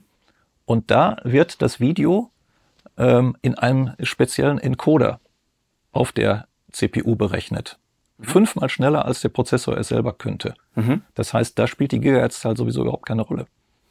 Und 0.65 0.89
da 0.89 1.17
wird 1.23 1.61
das 1.61 1.79
Video 1.79 2.31
ähm, 2.97 3.37
in 3.41 3.55
einem 3.55 3.91
speziellen 4.01 4.57
Encoder 4.57 5.19
auf 5.91 6.11
der 6.11 6.47
CPU 6.71 7.15
berechnet. 7.15 7.77
Fünfmal 8.19 8.69
schneller, 8.69 9.05
als 9.05 9.21
der 9.21 9.29
Prozessor 9.29 9.77
es 9.77 9.87
selber 9.89 10.13
könnte. 10.13 10.53
Mhm. 10.75 11.01
Das 11.15 11.33
heißt, 11.33 11.57
da 11.57 11.67
spielt 11.67 11.91
die 11.91 11.99
Gigahertz-Zahl 11.99 12.55
sowieso 12.55 12.81
überhaupt 12.81 13.05
keine 13.07 13.23
Rolle. 13.23 13.47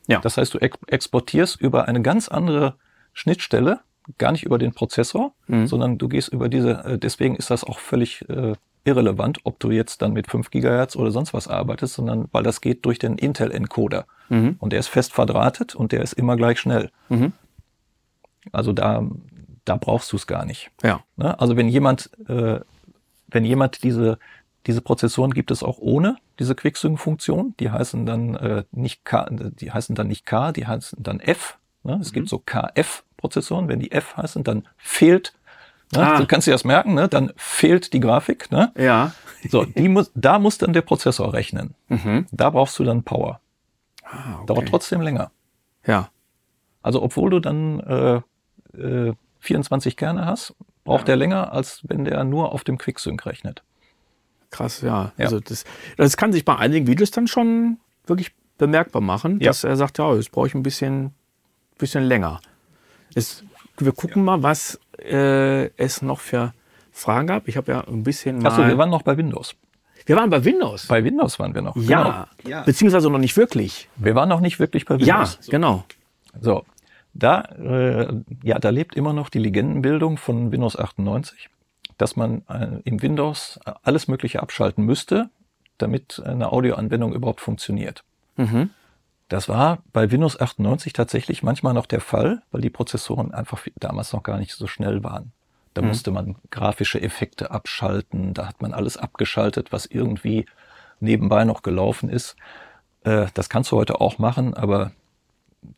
Ja. 0.06 0.20
Das 0.20 0.36
heißt, 0.36 0.54
du 0.54 0.58
ex 0.58 0.76
exportierst 0.86 1.60
über 1.60 1.86
eine 1.88 2.02
ganz 2.02 2.28
andere 2.28 2.74
Schnittstelle, 3.12 3.80
gar 4.18 4.32
nicht 4.32 4.44
über 4.44 4.58
den 4.58 4.72
Prozessor, 4.72 5.32
Mhm. 5.46 5.66
sondern 5.66 5.98
du 5.98 6.08
gehst 6.08 6.28
über 6.28 6.48
diese, 6.48 6.84
äh, 6.84 6.98
deswegen 6.98 7.36
ist 7.36 7.50
das 7.50 7.62
auch 7.64 7.78
völlig 7.78 8.28
äh, 8.28 8.54
irrelevant, 8.84 9.38
ob 9.44 9.60
du 9.60 9.70
jetzt 9.70 10.02
dann 10.02 10.12
mit 10.12 10.28
5 10.28 10.50
Gigahertz 10.50 10.96
oder 10.96 11.12
sonst 11.12 11.32
was 11.34 11.46
arbeitest, 11.46 11.94
sondern 11.94 12.28
weil 12.32 12.42
das 12.42 12.60
geht 12.60 12.84
durch 12.84 12.98
den 12.98 13.16
Intel-Encoder. 13.16 14.06
Mhm. 14.28 14.56
Und 14.58 14.72
der 14.72 14.80
ist 14.80 14.88
fest 14.88 15.12
verdrahtet 15.12 15.74
und 15.76 15.92
der 15.92 16.02
ist 16.02 16.14
immer 16.14 16.36
gleich 16.36 16.58
schnell. 16.58 16.90
Mhm. 17.08 17.32
Also 18.50 18.72
da, 18.72 19.04
da 19.64 19.76
brauchst 19.76 20.10
du 20.12 20.16
es 20.16 20.26
gar 20.26 20.44
nicht. 20.44 20.70
Ja. 20.82 21.00
Ne? 21.16 21.38
Also 21.38 21.56
wenn 21.56 21.68
jemand, 21.68 22.10
äh, 22.28 22.60
wenn 23.32 23.44
jemand 23.44 23.82
diese, 23.82 24.18
diese 24.66 24.80
Prozessoren 24.80 25.32
gibt 25.32 25.50
es 25.50 25.62
auch 25.62 25.78
ohne 25.78 26.16
diese 26.38 26.54
Quicksync-Funktion. 26.54 27.54
Die 27.58 27.70
heißen 27.70 28.06
dann 28.06 28.34
äh, 28.36 28.64
nicht 28.70 29.04
K, 29.04 29.28
die 29.30 29.72
heißen 29.72 29.94
dann 29.94 30.08
nicht 30.08 30.26
K, 30.26 30.52
die 30.52 30.66
heißen 30.66 31.02
dann 31.02 31.20
F. 31.20 31.58
Ne? 31.82 31.98
Es 32.00 32.12
gibt 32.12 32.28
so 32.28 32.38
KF-Prozessoren. 32.38 33.68
Wenn 33.68 33.80
die 33.80 33.92
F 33.92 34.16
heißen, 34.16 34.44
dann 34.44 34.68
fehlt. 34.76 35.34
Ne? 35.92 36.06
Ah. 36.06 36.18
Du 36.18 36.26
kannst 36.26 36.46
dir 36.46 36.52
das 36.52 36.64
merken. 36.64 36.94
Ne? 36.94 37.08
Dann 37.08 37.32
fehlt 37.36 37.92
die 37.92 38.00
Grafik. 38.00 38.50
Ne? 38.52 38.72
Ja. 38.76 39.12
So, 39.48 39.64
die 39.64 39.88
muss, 39.88 40.12
da 40.14 40.38
muss 40.38 40.58
dann 40.58 40.72
der 40.72 40.82
Prozessor 40.82 41.32
rechnen. 41.32 41.74
Mhm. 41.88 42.26
Da 42.30 42.50
brauchst 42.50 42.78
du 42.78 42.84
dann 42.84 43.02
Power. 43.02 43.40
Ah, 44.04 44.36
okay. 44.36 44.46
Dauert 44.46 44.68
trotzdem 44.68 45.00
länger. 45.00 45.32
Ja. 45.86 46.10
Also 46.82 47.02
obwohl 47.02 47.30
du 47.30 47.40
dann 47.40 47.80
äh, 47.80 48.78
äh, 48.78 49.14
24 49.40 49.96
Kerne 49.96 50.26
hast, 50.26 50.54
braucht 50.84 51.08
der 51.08 51.16
länger, 51.16 51.52
als 51.52 51.80
wenn 51.88 52.04
der 52.04 52.24
nur 52.24 52.52
auf 52.52 52.64
dem 52.64 52.78
Quicksync 52.78 53.24
rechnet. 53.26 53.62
Krass, 54.50 54.80
ja. 54.82 55.12
Ja. 55.16 55.24
Also 55.24 55.40
das, 55.40 55.64
das 55.96 56.16
kann 56.16 56.32
sich 56.32 56.44
bei 56.44 56.56
einigen 56.56 56.86
Videos 56.86 57.10
dann 57.10 57.26
schon 57.26 57.78
wirklich 58.06 58.32
bemerkbar 58.58 59.00
machen, 59.02 59.40
Ja. 59.40 59.48
dass 59.50 59.64
er 59.64 59.76
sagt, 59.76 59.98
ja, 59.98 60.14
jetzt 60.14 60.30
brauche 60.32 60.46
ich 60.46 60.54
ein 60.54 60.62
bisschen, 60.62 61.12
bisschen 61.78 62.04
länger. 62.04 62.40
Es, 63.14 63.44
wir 63.78 63.92
gucken 63.92 64.24
mal, 64.24 64.42
was 64.42 64.78
äh, 64.98 65.66
es 65.76 66.02
noch 66.02 66.20
für 66.20 66.52
Fragen 66.90 67.26
gab. 67.26 67.48
Ich 67.48 67.56
habe 67.56 67.72
ja 67.72 67.80
ein 67.86 68.02
bisschen 68.02 68.38
mal... 68.40 68.50
Achso, 68.50 68.66
wir 68.66 68.76
waren 68.76 68.90
noch 68.90 69.02
bei 69.02 69.16
Windows. 69.16 69.54
wir 70.04 70.16
waren 70.16 70.28
bei 70.30 70.44
Windows. 70.44 70.86
Bei 70.86 71.02
Windows 71.02 71.38
waren 71.38 71.54
wir 71.54 71.62
noch. 71.62 71.76
ja, 71.76 72.28
Genau. 72.44 72.64
beziehungsweise 72.64 73.08
noch 73.08 73.18
nicht 73.18 73.36
wirklich. 73.36 73.88
Wir 73.96 74.14
waren 74.14 74.28
noch 74.28 74.40
nicht 74.40 74.58
wirklich 74.58 74.84
bei 74.84 74.96
Ja, 74.96 75.20
Windows. 75.20 75.38
genau. 75.48 75.84
So, 76.40 76.64
da, 77.14 77.42
äh, 77.42 78.22
ja, 78.42 78.58
da 78.58 78.70
lebt 78.70 78.96
immer 78.96 79.12
noch 79.12 79.28
die 79.28 79.38
Legendenbildung 79.38 80.16
von 80.16 80.52
Windows 80.52 80.78
98, 80.78 81.50
dass 81.98 82.16
man 82.16 82.42
äh, 82.48 82.80
im 82.84 83.02
Windows 83.02 83.60
alles 83.82 84.08
Mögliche 84.08 84.42
abschalten 84.42 84.84
müsste, 84.84 85.28
damit 85.78 86.22
eine 86.24 86.52
Audioanwendung 86.52 87.12
überhaupt 87.12 87.40
funktioniert. 87.40 88.04
Mhm. 88.36 88.70
Das 89.28 89.48
war 89.48 89.78
bei 89.92 90.10
Windows 90.10 90.38
98 90.38 90.92
tatsächlich 90.92 91.42
manchmal 91.42 91.74
noch 91.74 91.86
der 91.86 92.00
Fall, 92.00 92.42
weil 92.50 92.60
die 92.60 92.70
Prozessoren 92.70 93.32
einfach 93.32 93.60
damals 93.76 94.12
noch 94.12 94.22
gar 94.22 94.38
nicht 94.38 94.52
so 94.52 94.66
schnell 94.66 95.02
waren. 95.02 95.32
Da 95.74 95.80
musste 95.80 96.10
man 96.10 96.36
grafische 96.50 97.00
Effekte 97.00 97.50
abschalten, 97.50 98.34
da 98.34 98.46
hat 98.46 98.60
man 98.60 98.74
alles 98.74 98.98
abgeschaltet, 98.98 99.72
was 99.72 99.86
irgendwie 99.86 100.44
nebenbei 101.00 101.44
noch 101.44 101.62
gelaufen 101.62 102.10
ist. 102.10 102.36
Äh, 103.04 103.26
das 103.32 103.48
kannst 103.48 103.72
du 103.72 103.76
heute 103.76 104.00
auch 104.00 104.18
machen, 104.18 104.52
aber 104.52 104.92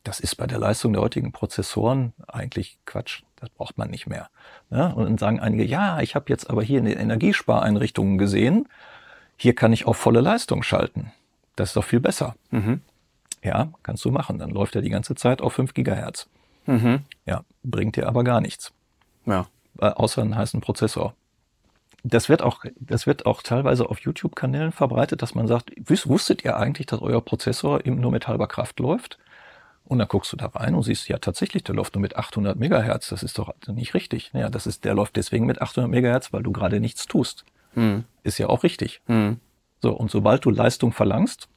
das 0.03 0.21
ist 0.21 0.37
bei 0.37 0.47
der 0.47 0.59
Leistung 0.59 0.93
der 0.93 1.03
heutigen 1.03 1.33
Prozessoren 1.33 2.13
eigentlich 2.27 2.79
Quatsch. 2.87 3.23
Das 3.37 3.51
braucht 3.51 3.77
man 3.77 3.91
nicht 3.91 4.07
mehr. 4.07 4.29
Ja, 4.71 4.89
und 4.89 5.05
dann 5.05 5.19
sagen 5.19 5.41
einige, 5.41 5.65
ja, 5.65 6.01
ich 6.01 6.15
habe 6.15 6.27
jetzt 6.29 6.49
aber 6.49 6.63
hier 6.63 6.79
in 6.79 6.87
den 6.87 6.99
Energiespareinrichtungen 6.99 8.19
gesehen, 8.19 8.69
hier 9.37 9.55
kann 9.55 9.73
ich 9.73 9.87
auf 9.87 9.97
volle 9.97 10.21
Leistung 10.21 10.63
schalten. 10.63 11.13
Das 11.57 11.71
ist 11.71 11.77
doch 11.77 11.85
viel 11.85 12.01
besser. 12.01 12.35
Mhm. 12.51 12.81
Ja, 13.43 13.69
kannst 13.83 14.05
du 14.05 14.11
machen. 14.11 14.39
Dann 14.39 14.51
läuft 14.51 14.75
er 14.75 14.83
die 14.83 14.91
ganze 14.91 15.15
Zeit 15.15 15.43
auf 15.43 15.53
5 15.53 15.75
Gigahertz. 15.75 16.29
Mhm. 16.67 17.01
Ja, 17.27 17.45
bringt 17.63 17.97
dir 17.97 18.09
aber 18.09 18.25
gar 18.25 18.41
nichts. 18.41 18.73
Ja. 19.27 19.47
Äh, 19.79 19.87
außer 19.87 20.23
einen 20.23 20.37
heißen 20.37 20.61
Prozessor. 20.61 21.15
Das 22.03 22.29
wird 22.29 22.43
auch, 22.43 22.65
das 22.79 23.07
wird 23.07 23.27
auch 23.27 23.43
teilweise 23.43 23.89
auf 23.89 24.01
YouTube-Kanälen 24.01 24.73
verbreitet, 24.73 25.23
dass 25.23 25.35
man 25.35 25.47
sagt, 25.47 25.73
wusstet 25.77 26.45
ihr 26.45 26.57
eigentlich, 26.57 26.87
dass 26.87 27.01
euer 27.01 27.23
Prozessor 27.23 27.85
eben 27.87 28.01
nur 28.01 28.13
mit 28.13 28.29
halber 28.29 28.47
Kraft 28.47 28.79
läuft? 28.79 29.19
Und 29.87 29.99
dann 29.99 30.09
guckst 30.09 30.33
du 30.33 30.37
da 30.37 30.47
rein 30.47 30.75
und 30.75 30.83
siehst, 30.83 31.09
ja, 31.09 31.19
tatsächlich, 31.19 31.63
der 31.63 31.75
läuft 31.75 31.95
nur 31.95 32.01
mit 32.01 32.17
800 32.17 32.59
Megahertz. 32.59 33.11
Das 33.11 33.23
ist 33.23 33.39
doch 33.39 33.53
nicht 33.67 33.93
richtig. 33.93 34.31
Ja, 34.33 34.49
das 34.49 34.67
ist, 34.67 34.85
der 34.85 34.95
läuft 34.95 35.17
deswegen 35.17 35.45
mit 35.45 35.61
800 35.61 35.91
Megahertz, 35.91 36.33
weil 36.33 36.43
du 36.43 36.53
gerade 36.53 36.81
nichts 36.81 37.07
tust. 37.07 37.45
Mhm. 37.75 38.05
Ist 38.23 38.39
ja 38.39 38.49
auch 38.49 38.63
richtig. 38.63 39.03
Mhm. 39.07 39.41
So, 39.83 39.93
und 39.93 40.11
sobald 40.11 40.45
du 40.45 40.51
Leistung 40.51 40.93
verlangst, 40.93 41.49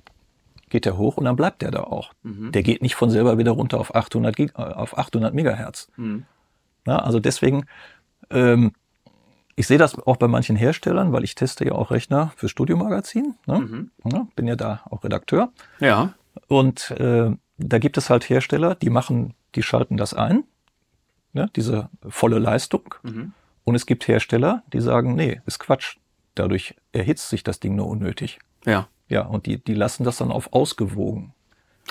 geht 0.69 0.83
der 0.83 0.97
hoch 0.97 1.15
und 1.15 1.25
dann 1.25 1.37
bleibt 1.37 1.61
der 1.61 1.71
da 1.71 1.83
auch. 1.83 2.11
Der 2.51 2.63
geht 2.63 2.81
nicht 2.81 2.95
von 2.95 3.09
selber 3.09 3.37
wieder 3.37 3.51
runter 3.51 3.79
auf 3.79 3.95
800, 3.95 4.35
Gig, 4.35 4.51
äh, 4.57 4.61
auf 4.61 4.97
800 4.97 5.33
Megahertz. 5.33 5.89
Mhm. 5.95 6.25
Ja, 6.85 6.99
also 6.99 7.21
deswegen, 7.21 7.65
ähm, 8.29 8.73
ich 9.55 9.67
sehe 9.67 9.77
das 9.77 9.97
auch 9.97 10.17
bei 10.17 10.27
manchen 10.27 10.55
Herstellern, 10.55 11.13
weil 11.13 11.23
ich 11.23 11.35
teste 11.35 11.65
ja 11.65 11.71
auch 11.71 11.91
Rechner 11.91 12.31
für 12.35 12.49
Studiomagazin. 12.49 13.35
Ne? 13.45 13.59
Mhm. 13.59 13.91
Ja, 14.11 14.27
bin 14.35 14.47
ja 14.47 14.55
da 14.55 14.81
auch 14.89 15.03
Redakteur. 15.03 15.51
Ja. 15.79 16.13
Und 16.47 16.91
äh, 16.91 17.31
da 17.57 17.79
gibt 17.79 17.97
es 17.97 18.09
halt 18.09 18.29
Hersteller, 18.29 18.75
die 18.75 18.89
machen, 18.89 19.33
die 19.55 19.63
schalten 19.63 19.97
das 19.97 20.13
ein, 20.13 20.43
ne? 21.33 21.49
diese 21.55 21.89
volle 22.07 22.39
Leistung. 22.39 22.95
Mhm. 23.03 23.33
Und 23.63 23.75
es 23.75 23.85
gibt 23.85 24.07
Hersteller, 24.07 24.63
die 24.71 24.79
sagen, 24.79 25.15
nee, 25.15 25.41
ist 25.45 25.59
Quatsch. 25.59 25.97
Dadurch 26.35 26.75
erhitzt 26.91 27.29
sich 27.29 27.43
das 27.43 27.59
Ding 27.59 27.75
nur 27.75 27.87
unnötig. 27.87 28.39
Ja. 28.65 28.87
Ja, 29.09 29.21
und 29.21 29.45
die, 29.45 29.63
die 29.63 29.73
lassen 29.73 30.03
das 30.03 30.17
dann 30.17 30.31
auf 30.31 30.53
ausgewogen. 30.53 31.33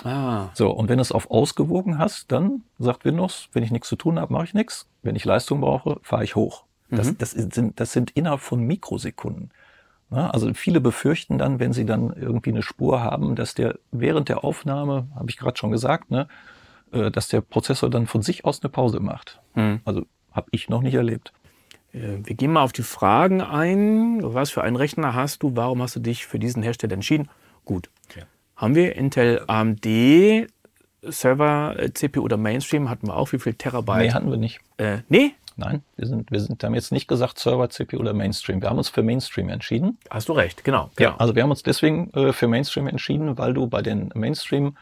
Ah. 0.03 0.49
So, 0.53 0.71
und 0.71 0.89
wenn 0.89 0.97
du 0.97 1.01
es 1.01 1.11
auf 1.11 1.31
ausgewogen 1.31 1.97
hast, 1.97 2.31
dann 2.31 2.63
sagt 2.77 3.05
Windows, 3.05 3.49
wenn 3.53 3.63
ich 3.63 3.71
nichts 3.71 3.89
zu 3.89 3.95
tun 3.95 4.19
habe, 4.19 4.31
mache 4.31 4.45
ich 4.45 4.53
nichts. 4.53 4.87
Wenn 5.01 5.15
ich 5.15 5.25
Leistung 5.25 5.61
brauche, 5.61 5.99
fahre 6.03 6.23
ich 6.23 6.35
hoch. 6.35 6.63
Das, 6.89 7.07
mhm. 7.07 7.17
das, 7.17 7.31
sind, 7.31 7.79
das 7.79 7.91
sind 7.91 8.11
innerhalb 8.11 8.41
von 8.41 8.61
Mikrosekunden. 8.61 9.51
Ja, 10.09 10.29
also 10.29 10.53
viele 10.53 10.79
befürchten 10.79 11.37
dann, 11.37 11.59
wenn 11.59 11.73
sie 11.73 11.85
dann 11.85 12.13
irgendwie 12.13 12.51
eine 12.51 12.61
Spur 12.61 13.01
haben, 13.01 13.35
dass 13.35 13.55
der 13.55 13.77
während 13.91 14.29
der 14.29 14.43
Aufnahme, 14.43 15.07
habe 15.15 15.29
ich 15.29 15.37
gerade 15.37 15.57
schon 15.57 15.71
gesagt, 15.71 16.11
ne, 16.11 16.27
äh, 16.91 17.11
dass 17.11 17.27
der 17.27 17.41
Prozessor 17.41 17.89
dann 17.89 18.07
von 18.07 18.21
sich 18.21 18.45
aus 18.45 18.61
eine 18.61 18.69
Pause 18.69 18.99
macht. 19.01 19.41
Mhm. 19.55 19.81
Also 19.83 20.05
habe 20.31 20.47
ich 20.51 20.69
noch 20.69 20.81
nicht 20.81 20.93
erlebt. 20.93 21.33
Äh, 21.93 22.19
wir 22.23 22.35
gehen 22.35 22.53
mal 22.53 22.63
auf 22.63 22.71
die 22.71 22.83
Fragen 22.83 23.41
ein. 23.41 24.19
Was 24.21 24.49
für 24.49 24.63
einen 24.63 24.77
Rechner 24.77 25.13
hast 25.13 25.43
du? 25.43 25.55
Warum 25.55 25.81
hast 25.81 25.95
du 25.95 25.99
dich 25.99 26.25
für 26.25 26.39
diesen 26.39 26.63
Hersteller 26.63 26.93
entschieden? 26.93 27.29
Gut. 27.65 27.89
Ja. 28.15 28.23
Haben 28.55 28.75
wir 28.75 28.95
Intel 28.95 29.43
AMD 29.47 30.47
Server, 31.03 31.75
äh, 31.77 31.93
CPU 31.93 32.21
oder 32.21 32.37
Mainstream? 32.37 32.89
Hatten 32.89 33.07
wir 33.07 33.15
auch. 33.15 33.31
Wie 33.33 33.39
viel 33.39 33.53
Terabyte? 33.53 34.07
Nee, 34.07 34.11
hatten 34.11 34.29
wir 34.29 34.37
nicht. 34.37 34.59
Äh, 34.77 34.99
nee? 35.09 35.33
Nein, 35.59 35.81
wir 35.95 36.07
sind, 36.07 36.31
wir 36.31 36.39
sind, 36.39 36.63
haben 36.63 36.75
jetzt 36.75 36.91
nicht 36.91 37.07
gesagt 37.07 37.39
Server, 37.39 37.67
CPU 37.69 37.97
oder 37.97 38.13
Mainstream. 38.13 38.61
Wir 38.61 38.69
haben 38.69 38.77
uns 38.77 38.89
für 38.89 39.01
Mainstream 39.01 39.49
entschieden. 39.49 39.97
Hast 40.07 40.29
du 40.29 40.33
recht, 40.33 40.63
genau. 40.63 40.91
Ja, 40.99 41.09
genau. 41.09 41.17
also 41.17 41.35
wir 41.35 41.41
haben 41.41 41.49
uns 41.49 41.63
deswegen 41.63 42.11
äh, 42.13 42.31
für 42.31 42.47
Mainstream 42.47 42.87
entschieden, 42.87 43.39
weil 43.39 43.55
du 43.55 43.65
bei 43.65 43.81
den 43.81 44.11
Mainstream, 44.13 44.77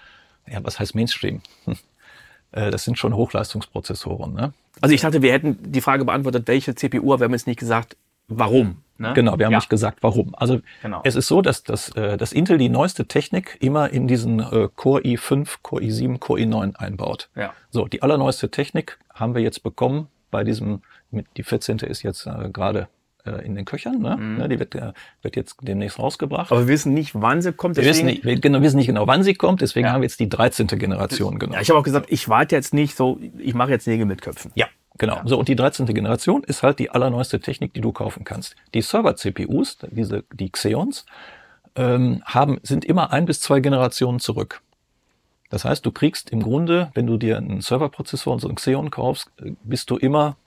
ja, 0.45 0.59
was 0.63 0.77
heißt 0.77 0.93
Mainstream? 0.93 1.41
äh, 2.51 2.71
das 2.71 2.83
sind 2.83 2.99
schon 2.99 3.15
Hochleistungsprozessoren. 3.15 4.33
Ne? 4.33 4.51
Also 4.81 4.93
ich 4.93 4.99
dachte, 4.99 5.21
wir 5.21 5.31
hätten 5.31 5.57
die 5.71 5.79
Frage 5.79 6.03
beantwortet, 6.03 6.45
welche 6.47 6.75
CPU, 6.75 7.13
aber 7.13 7.21
wir 7.21 7.25
haben 7.25 7.31
jetzt 7.31 7.47
nicht 7.47 7.59
gesagt, 7.59 7.95
warum. 8.27 8.81
Ne? 8.97 9.13
Genau, 9.13 9.39
wir 9.39 9.45
haben 9.45 9.53
ja. 9.53 9.59
nicht 9.59 9.69
gesagt, 9.69 9.99
warum. 10.01 10.35
Also 10.35 10.59
genau. 10.81 10.99
es 11.05 11.15
ist 11.15 11.27
so, 11.27 11.41
dass, 11.41 11.63
dass, 11.63 11.89
äh, 11.95 12.17
dass 12.17 12.33
Intel 12.33 12.57
die 12.57 12.69
neueste 12.69 13.05
Technik 13.07 13.57
immer 13.61 13.89
in 13.91 14.07
diesen 14.07 14.39
äh, 14.39 14.67
Core 14.75 15.01
i5, 15.03 15.57
Core 15.61 15.83
i7, 15.83 16.19
Core 16.19 16.41
i9 16.41 16.75
einbaut. 16.75 17.29
Ja. 17.35 17.53
So, 17.71 17.87
die 17.87 18.01
allerneueste 18.01 18.51
Technik 18.51 18.99
haben 19.13 19.35
wir 19.35 19.41
jetzt 19.41 19.63
bekommen 19.63 20.09
bei 20.35 20.43
diesem, 20.43 20.81
die 21.37 21.43
14. 21.43 21.77
ist 21.79 22.03
jetzt 22.03 22.27
äh, 22.27 22.49
gerade 22.51 22.89
äh, 23.25 23.45
in 23.45 23.55
den 23.55 23.63
Köchern, 23.63 23.99
ne? 24.01 24.17
Mhm. 24.17 24.37
Ne, 24.37 24.49
die 24.49 24.59
wird, 24.59 24.75
äh, 24.75 24.91
wird 25.21 25.37
jetzt 25.37 25.55
demnächst 25.61 25.97
rausgebracht. 25.97 26.51
Aber 26.51 26.59
wir 26.59 26.67
wissen 26.67 26.93
nicht, 26.93 27.11
wann 27.15 27.41
sie 27.41 27.53
kommt. 27.53 27.77
Wir 27.77 27.85
wissen 27.85 28.05
nicht, 28.05 28.25
wir, 28.25 28.37
genau, 28.37 28.61
wissen 28.61 28.75
nicht 28.75 28.87
genau, 28.87 29.07
wann 29.07 29.23
sie 29.23 29.33
kommt, 29.33 29.61
deswegen 29.61 29.85
ja. 29.85 29.93
haben 29.93 30.01
wir 30.01 30.07
jetzt 30.07 30.19
die 30.19 30.27
13. 30.27 30.67
Generation 30.67 31.39
genommen. 31.39 31.55
Ja, 31.55 31.61
ich 31.61 31.69
habe 31.69 31.79
auch 31.79 31.85
gesagt, 31.85 32.07
ich 32.09 32.27
warte 32.27 32.53
jetzt 32.53 32.73
nicht 32.73 32.97
so, 32.97 33.17
ich 33.37 33.53
mache 33.53 33.71
jetzt 33.71 33.87
Nägel 33.87 34.05
mit 34.05 34.21
Köpfen. 34.21 34.51
Ja, 34.55 34.67
Genau. 34.97 35.15
Ja. 35.15 35.21
So, 35.25 35.39
und 35.39 35.47
die 35.47 35.55
13. 35.55 35.85
Generation 35.87 36.43
ist 36.43 36.63
halt 36.63 36.79
die 36.79 36.89
allerneueste 36.89 37.39
Technik, 37.39 37.73
die 37.73 37.81
du 37.81 37.91
kaufen 37.91 38.23
kannst. 38.23 38.55
Die 38.73 38.81
Server-CPUs, 38.81 39.79
diese, 39.91 40.23
die 40.33 40.49
Xeons, 40.49 41.05
ähm, 41.75 42.21
haben, 42.25 42.59
sind 42.63 42.85
immer 42.85 43.11
ein 43.11 43.25
bis 43.25 43.41
zwei 43.41 43.59
Generationen 43.59 44.19
zurück. 44.19 44.61
Das 45.49 45.65
heißt, 45.65 45.85
du 45.85 45.91
kriegst 45.91 46.31
im 46.31 46.41
Grunde, 46.41 46.91
wenn 46.93 47.07
du 47.07 47.17
dir 47.17 47.37
einen 47.37 47.61
Serverprozessor 47.61 48.33
und 48.33 48.39
so 48.39 48.47
einen 48.47 48.55
Xeon 48.55 48.91
kaufst, 48.91 49.31
äh, 49.41 49.51
bist 49.63 49.89
du 49.89 49.97
immer 49.97 50.37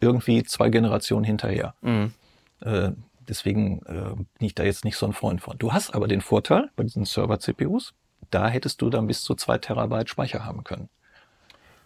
irgendwie 0.00 0.42
zwei 0.44 0.68
Generationen 0.70 1.24
hinterher. 1.24 1.74
Mhm. 1.80 2.12
Äh, 2.60 2.90
deswegen 3.28 3.82
äh, 3.86 4.14
bin 4.14 4.46
ich 4.46 4.54
da 4.54 4.64
jetzt 4.64 4.84
nicht 4.84 4.96
so 4.96 5.06
ein 5.06 5.12
Freund 5.12 5.40
von. 5.40 5.58
Du 5.58 5.72
hast 5.72 5.94
aber 5.94 6.08
den 6.08 6.20
Vorteil 6.20 6.70
bei 6.76 6.84
diesen 6.84 7.04
Server-CPUs, 7.04 7.94
da 8.30 8.48
hättest 8.48 8.82
du 8.82 8.90
dann 8.90 9.06
bis 9.06 9.22
zu 9.22 9.34
zwei 9.34 9.58
Terabyte 9.58 10.08
Speicher 10.08 10.44
haben 10.44 10.64
können. 10.64 10.88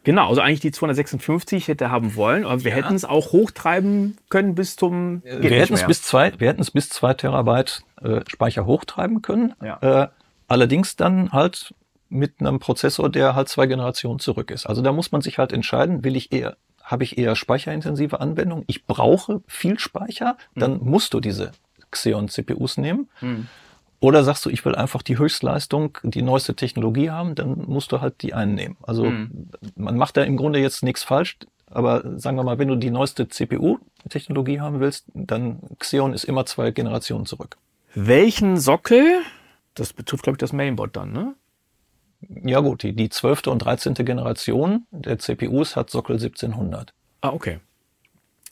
Genau, 0.05 0.29
also 0.29 0.41
eigentlich 0.41 0.61
die 0.61 0.73
256 0.73 1.69
hätte 1.69 1.91
haben 1.91 2.17
wollen, 2.17 2.45
aber 2.45 2.65
wir 2.65 2.73
ja. 2.73 2.79
hätten 2.79 2.95
es 2.95 3.05
auch 3.05 3.31
hochtreiben 3.33 4.19
können 4.31 4.57
bis 4.57 4.75
zum. 4.75 5.23
Wir 5.23 5.51
hätten 5.51 5.75
es 5.75 5.87
bis 5.87 6.03
zwei, 6.03 6.33
wir 6.39 6.49
hätten 6.49 6.61
es 6.61 6.73
bis 6.73 6.89
zwei 6.89 7.15
Terabyte 7.15 7.85
äh, 8.03 8.21
Speicher 8.27 8.67
hochtreiben 8.67 9.23
können. 9.23 9.55
Ja. 9.63 9.79
Äh, 9.81 10.09
allerdings 10.49 10.97
dann 10.97 11.31
halt 11.31 11.73
mit 12.13 12.41
einem 12.41 12.59
Prozessor, 12.59 13.09
der 13.09 13.35
halt 13.35 13.49
zwei 13.49 13.67
Generationen 13.67 14.19
zurück 14.19 14.51
ist. 14.51 14.67
Also 14.67 14.83
da 14.83 14.93
muss 14.93 15.13
man 15.13 15.23
sich 15.23 15.39
halt 15.39 15.53
entscheiden, 15.53 16.05
will 16.05 16.15
ich 16.17 16.33
eher, 16.33 16.57
habe 16.83 17.05
ich 17.05 17.19
eher 17.19 17.35
speicherintensive 17.37 18.21
Anwendungen? 18.21 18.65
Ich 18.67 18.87
brauche 18.87 19.43
viel 19.47 19.79
Speicher, 19.79 20.37
dann 20.55 20.79
mhm. 20.79 20.91
musst 20.91 21.15
du 21.15 21.21
diese 21.21 21.53
Xeon 21.91 22.29
CPUs 22.29 22.77
nehmen. 22.77 23.09
Mhm. 23.21 23.49
Oder 24.01 24.25
sagst 24.25 24.45
du, 24.45 24.51
ich 24.51 24.65
will 24.65 24.75
einfach 24.75 25.03
die 25.03 25.17
Höchstleistung, 25.17 25.99
die 26.03 26.23
neueste 26.23 26.57
Technologie 26.57 27.11
haben, 27.11 27.35
dann 27.35 27.65
musst 27.67 27.93
du 27.93 28.01
halt 28.01 28.23
die 28.23 28.35
einnehmen. 28.35 28.77
Also 28.83 29.05
mhm. 29.05 29.49
man 29.77 29.97
macht 29.97 30.17
da 30.17 30.23
im 30.23 30.37
Grunde 30.37 30.59
jetzt 30.59 30.83
nichts 30.83 31.05
falsch, 31.05 31.39
aber 31.67 32.19
sagen 32.19 32.37
wir 32.37 32.43
mal, 32.43 32.59
wenn 32.59 32.69
du 32.69 32.77
die 32.77 32.91
neueste 32.91 33.29
CPU-Technologie 33.29 34.61
haben 34.61 34.81
willst, 34.81 35.07
dann 35.15 35.61
Xeon 35.79 36.13
ist 36.13 36.25
immer 36.25 36.45
zwei 36.47 36.73
Generationen 36.73 37.27
zurück. 37.27 37.57
Welchen 37.95 38.59
Sockel? 38.59 39.23
Das 39.75 39.93
betrifft, 39.93 40.25
glaube 40.25 40.35
ich, 40.35 40.41
das 40.41 40.53
Mainboard 40.53 40.97
dann, 40.97 41.13
ne? 41.13 41.35
Ja 42.43 42.61
gut, 42.61 42.83
die, 42.83 42.95
die 42.95 43.09
12. 43.09 43.47
und 43.49 43.61
13. 43.61 43.95
Generation 43.95 44.87
der 44.91 45.19
CPUs 45.19 45.77
hat 45.77 45.91
Sockel 45.91 46.17
1700. 46.17 46.93
Ah, 47.21 47.31
okay. 47.31 47.61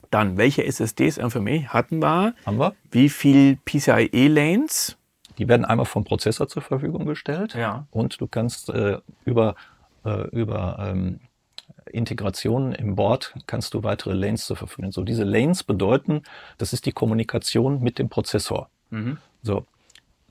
Dann, 0.09 0.37
welche 0.37 0.65
SSDs 0.65 1.17
NVMe 1.17 1.67
hatten 1.69 1.99
wir? 1.99 2.33
Haben 2.45 2.59
wir. 2.59 2.75
Wie 2.91 3.09
viel 3.09 3.57
PCIe-Lanes? 3.65 4.97
Die 5.37 5.47
werden 5.47 5.65
einmal 5.65 5.85
vom 5.85 6.03
Prozessor 6.03 6.47
zur 6.47 6.61
Verfügung 6.61 7.05
gestellt. 7.05 7.55
Ja. 7.55 7.87
Und 7.91 8.19
du 8.19 8.27
kannst 8.27 8.69
äh, 8.69 8.97
über, 9.23 9.55
äh, 10.03 10.27
über 10.29 10.77
ähm, 10.79 11.21
Integrationen 11.89 12.73
im 12.73 12.95
Board 12.95 13.33
kannst 13.47 13.73
du 13.73 13.83
weitere 13.83 14.13
Lanes 14.13 14.45
zur 14.45 14.57
Verfügung. 14.57 14.91
So 14.91 15.03
diese 15.03 15.23
Lanes 15.23 15.63
bedeuten, 15.63 16.23
das 16.57 16.73
ist 16.73 16.85
die 16.85 16.91
Kommunikation 16.91 17.81
mit 17.81 17.97
dem 17.97 18.09
Prozessor. 18.09 18.69
Mhm. 18.89 19.17
So, 19.41 19.65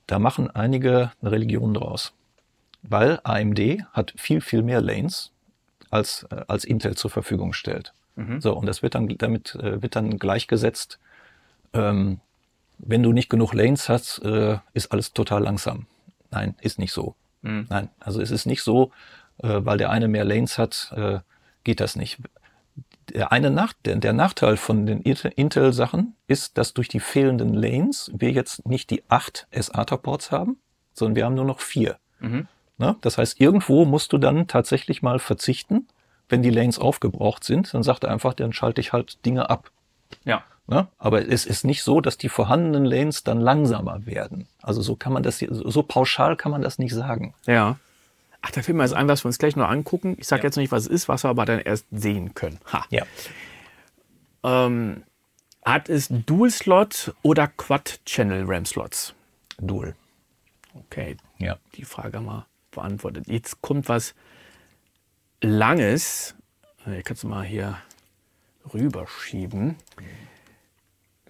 da 0.07 0.19
machen 0.19 0.51
einige 0.51 1.13
eine 1.21 1.33
Religion 1.33 1.75
draus 1.75 2.13
weil 2.83 3.21
AMD 3.25 3.61
hat 3.93 4.15
viel, 4.17 4.41
viel 4.41 4.63
mehr 4.63 4.81
Lanes 4.81 5.33
als, 5.91 6.27
äh, 6.31 6.45
als 6.49 6.65
Intel 6.65 6.97
zur 6.97 7.11
Verfügung 7.11 7.53
stellt. 7.53 7.93
Mhm. 8.17 8.41
So, 8.41 8.57
und 8.57 8.67
das 8.67 8.83
wird 8.83 8.95
dann 8.95 9.09
damit 9.19 9.55
äh, 9.57 9.83
wird 9.83 9.97
dann 9.97 10.19
gleichgesetzt. 10.19 10.99
Ähm, 11.73 12.21
wenn 12.79 13.03
du 13.03 13.13
nicht 13.13 13.29
genug 13.29 13.53
Lanes 13.53 13.89
hast, 13.89 14.21
äh, 14.25 14.59
ist 14.73 14.93
alles 14.93 15.13
total 15.13 15.43
langsam. 15.43 15.87
Nein, 16.31 16.55
ist 16.61 16.79
nicht 16.79 16.93
so. 16.93 17.15
Mhm. 17.43 17.67
Nein, 17.69 17.89
also 18.01 18.21
es 18.21 18.31
ist 18.31 18.47
nicht 18.47 18.63
so, 18.63 18.93
äh, 19.39 19.61
weil 19.65 19.79
der 19.79 19.91
eine 19.91 20.09
mehr 20.09 20.25
Lanes 20.25 20.59
hat, 20.59 20.93
äh, 20.97 21.21
geht 21.65 21.81
das 21.81 21.97
nicht. 21.97 22.19
Der 23.11 23.33
eine 23.33 23.51
Nach 23.51 23.73
der, 23.85 23.97
der 23.97 24.13
Nachteil 24.13 24.57
von 24.57 24.87
den 24.87 25.03
Intel-Sachen 25.03 26.15
ist, 26.29 26.59
dass 26.59 26.75
durch 26.75 26.89
die 26.89 27.01
fehlenden 27.01 27.55
Lanes 27.55 28.11
wir 28.15 28.31
jetzt 28.31 28.67
nicht 28.67 28.91
die 28.91 29.03
acht 29.09 29.49
SATA-Ports 29.51 30.31
haben, 30.31 30.59
sondern 30.93 31.17
wir 31.17 31.25
haben 31.25 31.35
nur 31.35 31.45
noch 31.45 31.61
vier. 31.61 31.99
Mhm. 32.21 32.47
Ne? 32.81 32.97
Das 33.03 33.19
heißt, 33.19 33.39
irgendwo 33.39 33.85
musst 33.85 34.11
du 34.15 34.19
dann 34.19 34.47
tatsächlich 34.47 35.03
mal 35.03 35.19
verzichten, 35.19 35.87
wenn 36.31 36.43
die 36.43 36.49
Lanes 36.49 36.79
aufgebraucht 36.79 37.45
sind, 37.45 37.75
dann 37.75 37.83
sagt 37.83 38.05
er 38.05 38.11
einfach, 38.11 38.33
dann 38.33 38.55
schalte 38.55 38.81
ich 38.81 38.95
halt 38.95 39.25
Dinge 39.27 39.51
ab. 39.51 39.71
Ja. 40.25 40.43
Ne? 40.67 40.89
Aber 40.97 41.29
es 41.29 41.45
ist 41.45 41.65
nicht 41.65 41.83
so, 41.83 42.01
dass 42.01 42.17
die 42.17 42.31
vorhandenen 42.31 42.87
Lanes 42.87 43.23
dann 43.23 43.39
langsamer 43.39 44.07
werden. 44.07 44.49
Also 44.63 44.81
so 44.81 44.97
kann 44.97 45.13
man 45.13 45.23
das, 45.23 45.41
so 45.41 45.83
pauschal 45.83 46.37
kann 46.37 46.53
man 46.53 46.63
das 46.63 46.79
nicht 46.79 46.95
sagen. 46.95 47.35
Ja. 47.45 47.79
Ach, 48.41 48.51
da 48.51 48.63
fällt 48.63 48.79
mir 48.79 48.85
jetzt 48.85 48.95
ein, 48.95 49.09
was 49.09 49.25
wir 49.25 49.27
uns 49.27 49.37
gleich 49.37 49.57
noch 49.57 49.69
angucken. 49.69 50.17
Ich 50.19 50.27
sage 50.27 50.41
ja. 50.41 50.47
jetzt 50.47 50.57
noch 50.57 50.63
nicht, 50.63 50.73
was 50.73 50.85
es 50.85 50.89
ist, 50.89 51.09
was 51.09 51.25
wir 51.25 51.29
aber 51.29 51.45
dann 51.45 51.59
erst 51.59 51.85
sehen 51.91 52.33
können. 52.33 52.61
Ha. 52.73 52.87
Ja. 52.89 53.05
Ähm, 54.43 55.03
hat 55.67 55.91
es 55.91 56.09
Dual-Slot 56.09 57.15
oder 57.21 57.47
Quad-Channel-RAM-Slots? 57.47 59.13
Dual. 59.59 59.95
Okay. 60.87 61.19
Ja. 61.37 61.59
Die 61.75 61.85
Frage 61.85 62.21
mal 62.21 62.47
beantwortet. 62.71 63.27
Jetzt 63.29 63.63
kommt 63.63 63.89
was 63.89 64.15
Langes. 65.41 66.35
Ich 66.87 67.05
kann 67.05 67.15
es 67.15 67.25
mal 67.25 67.45
hier 67.45 67.79
rüberschieben. 68.73 69.77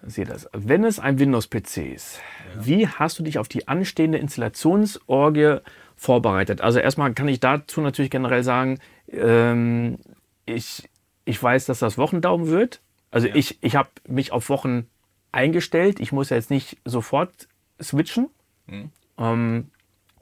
Seht 0.03 0.29
das. 0.29 0.49
Wenn 0.53 0.83
es 0.83 0.99
ein 0.99 1.19
Windows-PC 1.19 1.77
ist, 1.93 2.19
ja. 2.55 2.65
wie 2.65 2.87
hast 2.87 3.19
du 3.19 3.23
dich 3.23 3.37
auf 3.37 3.47
die 3.47 3.67
anstehende 3.67 4.17
Installationsorgie 4.17 5.57
vorbereitet? 5.95 6.61
Also 6.61 6.79
erstmal 6.79 7.13
kann 7.13 7.27
ich 7.27 7.39
dazu 7.39 7.81
natürlich 7.81 8.09
generell 8.09 8.43
sagen, 8.43 8.79
ähm, 9.09 9.99
ich, 10.45 10.89
ich 11.25 11.41
weiß, 11.41 11.65
dass 11.65 11.79
das 11.79 11.99
Wochen 11.99 12.21
dauern 12.21 12.47
wird. 12.47 12.81
Also 13.11 13.27
ja. 13.27 13.35
ich, 13.35 13.59
ich 13.61 13.75
habe 13.75 13.89
mich 14.07 14.31
auf 14.31 14.49
Wochen 14.49 14.87
eingestellt. 15.31 15.99
Ich 15.99 16.11
muss 16.11 16.29
jetzt 16.29 16.49
nicht 16.49 16.77
sofort 16.83 17.47
switchen. 17.81 18.29
Mhm. 18.65 18.91
Ähm, 19.19 19.71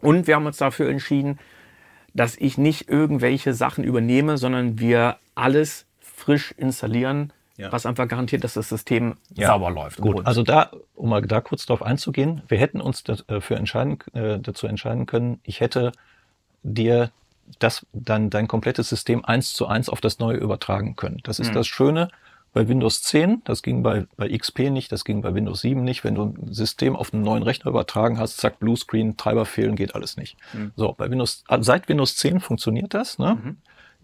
und 0.02 0.28
wir 0.28 0.36
haben 0.36 0.45
uns 0.45 0.58
dafür 0.58 0.89
entschieden, 0.89 1.39
dass 2.14 2.36
ich 2.38 2.58
nicht 2.58 2.89
irgendwelche 2.89 3.54
Sachen 3.54 3.84
übernehme, 3.84 4.38
sondern 4.38 4.80
wir 4.80 5.18
alles 5.36 5.86
frisch 6.02 6.52
installieren 6.58 7.32
ja. 7.60 7.72
was 7.72 7.86
einfach 7.86 8.08
garantiert, 8.08 8.43
dass 8.43 8.54
das 8.54 8.70
System 8.70 9.18
ja. 9.36 9.47
sauber 9.47 9.70
läuft. 9.70 10.00
Gut, 10.00 10.26
also 10.26 10.43
da, 10.43 10.72
um 10.95 11.10
mal 11.10 11.22
da 11.22 11.41
kurz 11.41 11.66
drauf 11.66 11.84
einzugehen, 11.84 12.41
wir 12.47 12.58
hätten 12.58 12.80
uns 12.80 13.04
dafür 13.04 13.58
äh, 13.58 13.60
entscheiden, 13.60 14.00
äh, 14.14 14.39
dazu 14.39 14.66
entscheiden 14.66 15.06
können, 15.06 15.41
ich 15.43 15.60
hätte 15.60 15.91
dir 16.64 17.12
das 17.60 17.86
dann 17.91 18.30
dein 18.30 18.47
komplettes 18.47 18.89
System 18.89 19.26
eins 19.26 19.54
zu 19.54 19.68
eins 19.68 19.89
auf 19.89 20.00
das 20.02 20.20
neue 20.20 20.38
übertragen 20.38 20.95
können. 20.95 21.20
Das 21.24 21.39
ist 21.39 21.50
mhm. 21.50 21.56
das 21.56 21.68
Schöne 21.68 22.10
bei 22.54 22.68
Windows 22.68 23.04
10, 23.04 23.43
das 23.45 23.62
ging 23.62 23.84
bei, 23.84 24.08
bei 24.18 24.30
XP 24.36 24.70
nicht, 24.72 24.91
das 24.91 25.06
ging 25.06 25.22
bei 25.22 25.34
Windows 25.34 25.62
7 25.62 25.84
nicht. 25.84 26.04
Wenn 26.04 26.16
du 26.16 26.24
ein 26.24 26.54
System 26.54 26.95
auf 26.95 27.14
einen 27.14 27.24
neuen 27.24 27.43
Rechner 27.43 27.70
übertragen 27.70 28.18
hast, 28.18 28.38
zack, 28.38 28.60
Bluescreen, 28.60 29.18
Treiber 29.18 29.45
fehlen, 29.45 29.76
geht 29.76 29.95
alles 29.95 30.18
nicht. 30.18 30.38
Mhm. 30.54 30.72
So, 30.76 30.93
bei 30.93 31.10
Windows, 31.10 31.43
seit 31.60 31.89
Windows 31.89 32.16
10 32.16 32.39
funktioniert 32.39 32.93
das. 32.93 33.20
Ne? 33.20 33.36
Mhm. 33.36 33.58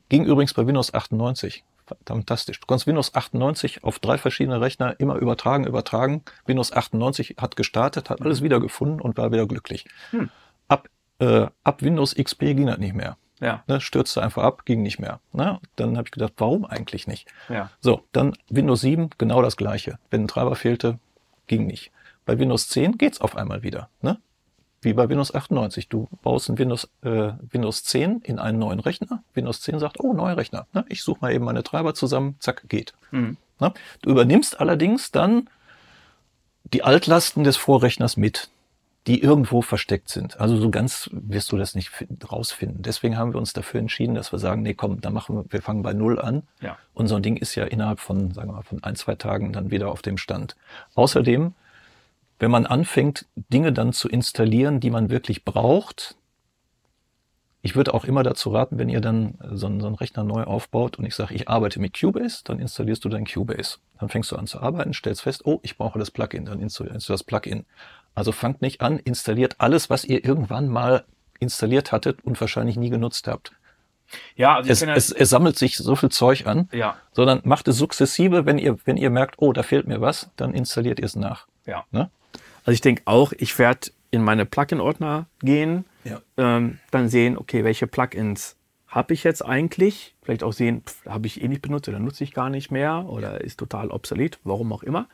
Ging 0.09 0.25
übrigens 0.25 0.53
bei 0.53 0.67
Windows 0.67 0.93
98. 0.93 1.63
Fantastisch. 2.05 2.59
Du 2.59 2.65
kannst 2.65 2.87
Windows 2.87 3.13
98 3.13 3.83
auf 3.83 3.99
drei 3.99 4.17
verschiedene 4.17 4.59
Rechner 4.59 4.99
immer 4.99 5.15
übertragen, 5.17 5.67
übertragen. 5.67 6.23
Windows 6.45 6.73
98 6.73 7.35
hat 7.39 7.55
gestartet, 7.55 8.09
hat 8.09 8.21
alles 8.21 8.41
mhm. 8.41 8.45
wiedergefunden 8.45 9.01
und 9.01 9.17
war 9.17 9.31
wieder 9.31 9.45
glücklich. 9.45 9.85
Hm. 10.09 10.29
Ab, 10.67 10.89
äh, 11.19 11.45
ab 11.63 11.83
Windows 11.83 12.15
XP 12.15 12.39
ging 12.39 12.65
das 12.65 12.79
nicht 12.79 12.95
mehr. 12.95 13.17
Ja. 13.41 13.63
Ne, 13.67 13.81
stürzte 13.81 14.21
einfach 14.21 14.43
ab, 14.43 14.65
ging 14.65 14.81
nicht 14.81 14.99
mehr. 14.99 15.19
Ne? 15.33 15.59
Dann 15.75 15.97
habe 15.97 16.07
ich 16.07 16.11
gedacht, 16.11 16.33
warum 16.37 16.65
eigentlich 16.65 17.07
nicht? 17.07 17.27
Ja. 17.49 17.69
So, 17.81 18.03
dann 18.11 18.33
Windows 18.49 18.81
7, 18.81 19.09
genau 19.17 19.41
das 19.41 19.57
gleiche. 19.57 19.99
Wenn 20.09 20.23
ein 20.23 20.27
Treiber 20.27 20.55
fehlte, 20.55 20.99
ging 21.47 21.67
nicht. 21.67 21.91
Bei 22.25 22.39
Windows 22.39 22.69
10 22.69 22.97
geht's 22.97 23.21
auf 23.21 23.35
einmal 23.35 23.61
wieder. 23.61 23.89
Ne? 24.01 24.17
Wie 24.81 24.93
bei 24.93 25.09
Windows 25.09 25.33
98. 25.33 25.89
Du 25.89 26.07
baust 26.21 26.49
ein 26.49 26.57
Windows, 26.57 26.89
äh, 27.03 27.33
Windows 27.49 27.83
10 27.83 28.21
in 28.23 28.39
einen 28.39 28.59
neuen 28.59 28.79
Rechner. 28.79 29.23
Windows 29.33 29.61
10 29.61 29.79
sagt, 29.79 29.99
oh, 29.99 30.13
neuer 30.13 30.37
Rechner. 30.37 30.67
Ne? 30.73 30.85
Ich 30.89 31.03
suche 31.03 31.19
mal 31.21 31.33
eben 31.33 31.45
meine 31.45 31.63
Treiber 31.63 31.93
zusammen, 31.93 32.35
zack, 32.39 32.63
geht. 32.69 32.93
Mhm. 33.11 33.37
Ne? 33.59 33.73
Du 34.01 34.11
übernimmst 34.11 34.59
allerdings 34.59 35.11
dann 35.11 35.49
die 36.73 36.83
Altlasten 36.83 37.43
des 37.43 37.57
Vorrechners 37.57 38.17
mit 38.17 38.49
die 39.07 39.21
irgendwo 39.21 39.61
versteckt 39.61 40.09
sind. 40.09 40.39
Also 40.39 40.57
so 40.57 40.71
ganz 40.71 41.09
wirst 41.13 41.51
du 41.51 41.57
das 41.57 41.75
nicht 41.75 41.91
rausfinden. 42.31 42.81
Deswegen 42.81 43.17
haben 43.17 43.33
wir 43.33 43.37
uns 43.37 43.53
dafür 43.53 43.79
entschieden, 43.79 44.15
dass 44.15 44.31
wir 44.31 44.39
sagen, 44.39 44.63
nee, 44.63 44.73
komm, 44.73 44.99
dann 45.01 45.13
machen 45.13 45.35
wir, 45.35 45.45
wir 45.47 45.61
fangen 45.61 45.83
bei 45.83 45.93
Null 45.93 46.19
an. 46.19 46.43
Ja. 46.61 46.77
Und 46.93 47.07
so 47.07 47.15
ein 47.15 47.21
Ding 47.21 47.37
ist 47.37 47.53
ja 47.55 47.65
innerhalb 47.65 47.99
von, 47.99 48.31
sagen 48.31 48.49
wir 48.49 48.55
mal, 48.55 48.63
von 48.63 48.83
ein, 48.83 48.95
zwei 48.95 49.15
Tagen 49.15 49.53
dann 49.53 49.69
wieder 49.69 49.91
auf 49.91 50.01
dem 50.01 50.17
Stand. 50.17 50.55
Außerdem, 50.95 51.53
wenn 52.39 52.51
man 52.51 52.65
anfängt, 52.65 53.27
Dinge 53.35 53.71
dann 53.71 53.93
zu 53.93 54.09
installieren, 54.09 54.79
die 54.79 54.89
man 54.89 55.09
wirklich 55.09 55.45
braucht, 55.45 56.15
ich 57.65 57.75
würde 57.75 57.95
auch 57.95 58.05
immer 58.05 58.21
dazu 58.21 58.51
raten, 58.51 58.77
wenn 58.77 58.89
ihr 58.89 59.01
dann 59.01 59.39
so 59.53 59.65
einen, 59.65 59.81
so 59.81 59.87
einen 59.87 59.95
Rechner 59.95 60.23
neu 60.23 60.43
aufbaut 60.43 60.99
und 60.99 61.05
ich 61.05 61.15
sage, 61.15 61.33
ich 61.33 61.49
arbeite 61.49 61.79
mit 61.79 61.99
Cubase, 61.99 62.41
dann 62.43 62.59
installierst 62.59 63.03
du 63.03 63.09
dein 63.09 63.25
Cubase. 63.25 63.77
Dann 63.99 64.09
fängst 64.09 64.31
du 64.31 64.35
an 64.35 64.45
zu 64.45 64.61
arbeiten, 64.61 64.93
stellst 64.93 65.23
fest, 65.23 65.45
oh, 65.45 65.59
ich 65.63 65.75
brauche 65.75 65.97
das 65.97 66.11
Plugin, 66.11 66.45
dann 66.45 66.59
installierst 66.59 67.09
du 67.09 67.13
das 67.13 67.23
Plugin. 67.23 67.65
Also 68.15 68.31
fangt 68.31 68.61
nicht 68.61 68.81
an, 68.81 68.97
installiert 68.97 69.55
alles, 69.59 69.89
was 69.89 70.05
ihr 70.05 70.23
irgendwann 70.23 70.69
mal 70.69 71.03
installiert 71.39 71.91
hattet 71.91 72.23
und 72.23 72.39
wahrscheinlich 72.39 72.77
nie 72.77 72.89
genutzt 72.89 73.27
habt. 73.27 73.51
Ja, 74.35 74.55
also 74.55 74.69
es, 74.69 74.81
es, 74.81 75.11
es, 75.11 75.29
sammelt 75.29 75.57
sich 75.57 75.77
so 75.77 75.95
viel 75.95 76.09
Zeug 76.09 76.45
an, 76.45 76.69
ja. 76.71 76.95
sondern 77.11 77.41
macht 77.43 77.67
es 77.67 77.77
sukzessive, 77.77 78.45
wenn 78.45 78.57
ihr, 78.57 78.77
wenn 78.85 78.97
ihr 78.97 79.09
merkt, 79.09 79.35
oh, 79.39 79.51
da 79.51 79.63
fehlt 79.63 79.87
mir 79.87 79.99
was, 79.99 80.29
dann 80.37 80.53
installiert 80.53 80.99
ihr 80.99 81.05
es 81.05 81.15
nach. 81.15 81.47
Ja. 81.65 81.85
Ne? 81.91 82.09
Also 82.63 82.73
ich 82.73 82.81
denke 82.81 83.01
auch, 83.05 83.33
ich 83.33 83.57
werde 83.59 83.89
in 84.11 84.23
meine 84.23 84.45
Plugin-Ordner 84.45 85.25
gehen, 85.41 85.85
ja. 86.03 86.21
ähm, 86.37 86.79
dann 86.91 87.09
sehen, 87.09 87.37
okay, 87.37 87.63
welche 87.63 87.87
Plugins 87.87 88.55
habe 88.87 89.13
ich 89.13 89.23
jetzt 89.23 89.43
eigentlich? 89.43 90.15
Vielleicht 90.21 90.43
auch 90.43 90.53
sehen, 90.53 90.83
habe 91.05 91.27
ich 91.27 91.41
eh 91.41 91.47
nicht 91.47 91.63
benutzt 91.63 91.89
oder 91.89 91.99
nutze 91.99 92.23
ich 92.23 92.33
gar 92.33 92.49
nicht 92.49 92.71
mehr 92.71 93.05
oder 93.07 93.41
ist 93.41 93.57
total 93.59 93.89
obsolet, 93.89 94.39
warum 94.43 94.71
auch 94.71 94.83
immer 94.83 95.07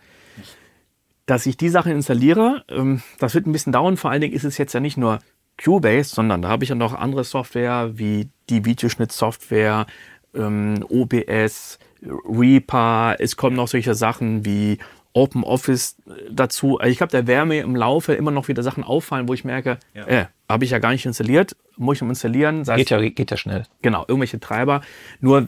dass 1.26 1.46
ich 1.46 1.58
die 1.58 1.70
Sachen 1.70 1.92
installiere. 1.92 2.64
Ähm, 2.70 3.02
das 3.20 3.34
wird 3.36 3.48
ein 3.48 3.52
bisschen 3.52 3.74
dauern. 3.74 3.98
Vor 3.98 4.12
allen 4.12 4.22
Dingen 4.22 4.34
ist 4.34 4.44
es 4.44 4.58
jetzt 4.58 4.74
ja 4.74 4.80
nicht 4.80 4.98
nur 4.98 5.20
Cubase, 5.64 6.16
sondern 6.16 6.42
da 6.42 6.50
habe 6.50 6.64
ich 6.64 6.70
ja 6.70 6.76
noch 6.76 6.94
andere 6.94 7.24
Software 7.24 7.92
wie 7.94 8.30
die 8.50 8.66
Videoschnittsoftware, 8.66 9.86
ähm, 10.34 10.86
OBS, 10.90 11.80
Reaper. 12.02 13.16
Es 13.20 13.36
kommen 13.36 13.56
noch 13.56 13.68
solche 13.68 13.94
Sachen 13.94 14.46
wie 14.46 14.80
Open 15.14 15.44
Office 15.44 15.98
äh, 16.08 16.32
dazu. 16.32 16.80
Also 16.80 16.92
ich 16.92 16.98
glaube, 16.98 17.12
da 17.12 17.28
werden 17.28 17.50
mir 17.50 17.64
im 17.64 17.76
Laufe 17.76 18.14
immer 18.14 18.32
noch 18.32 18.48
wieder 18.48 18.64
Sachen 18.64 18.84
auffallen, 18.84 19.28
wo 19.28 19.34
ich 19.34 19.44
merke, 19.44 19.78
ja. 19.94 20.08
äh, 20.08 20.26
habe 20.50 20.66
ich 20.66 20.72
ja 20.72 20.80
gar 20.80 20.92
nicht 20.92 21.06
installiert, 21.06 21.56
muss 21.78 21.98
ich 21.98 22.02
noch 22.02 22.10
installieren. 22.10 22.64
Geht 22.64 22.90
ja, 22.90 23.10
geht 23.10 23.32
ja 23.32 23.38
schnell. 23.38 23.64
Genau, 23.82 24.06
irgendwelche 24.08 24.40
Treiber. 24.40 24.82
Nur 25.20 25.42
äh, 25.42 25.48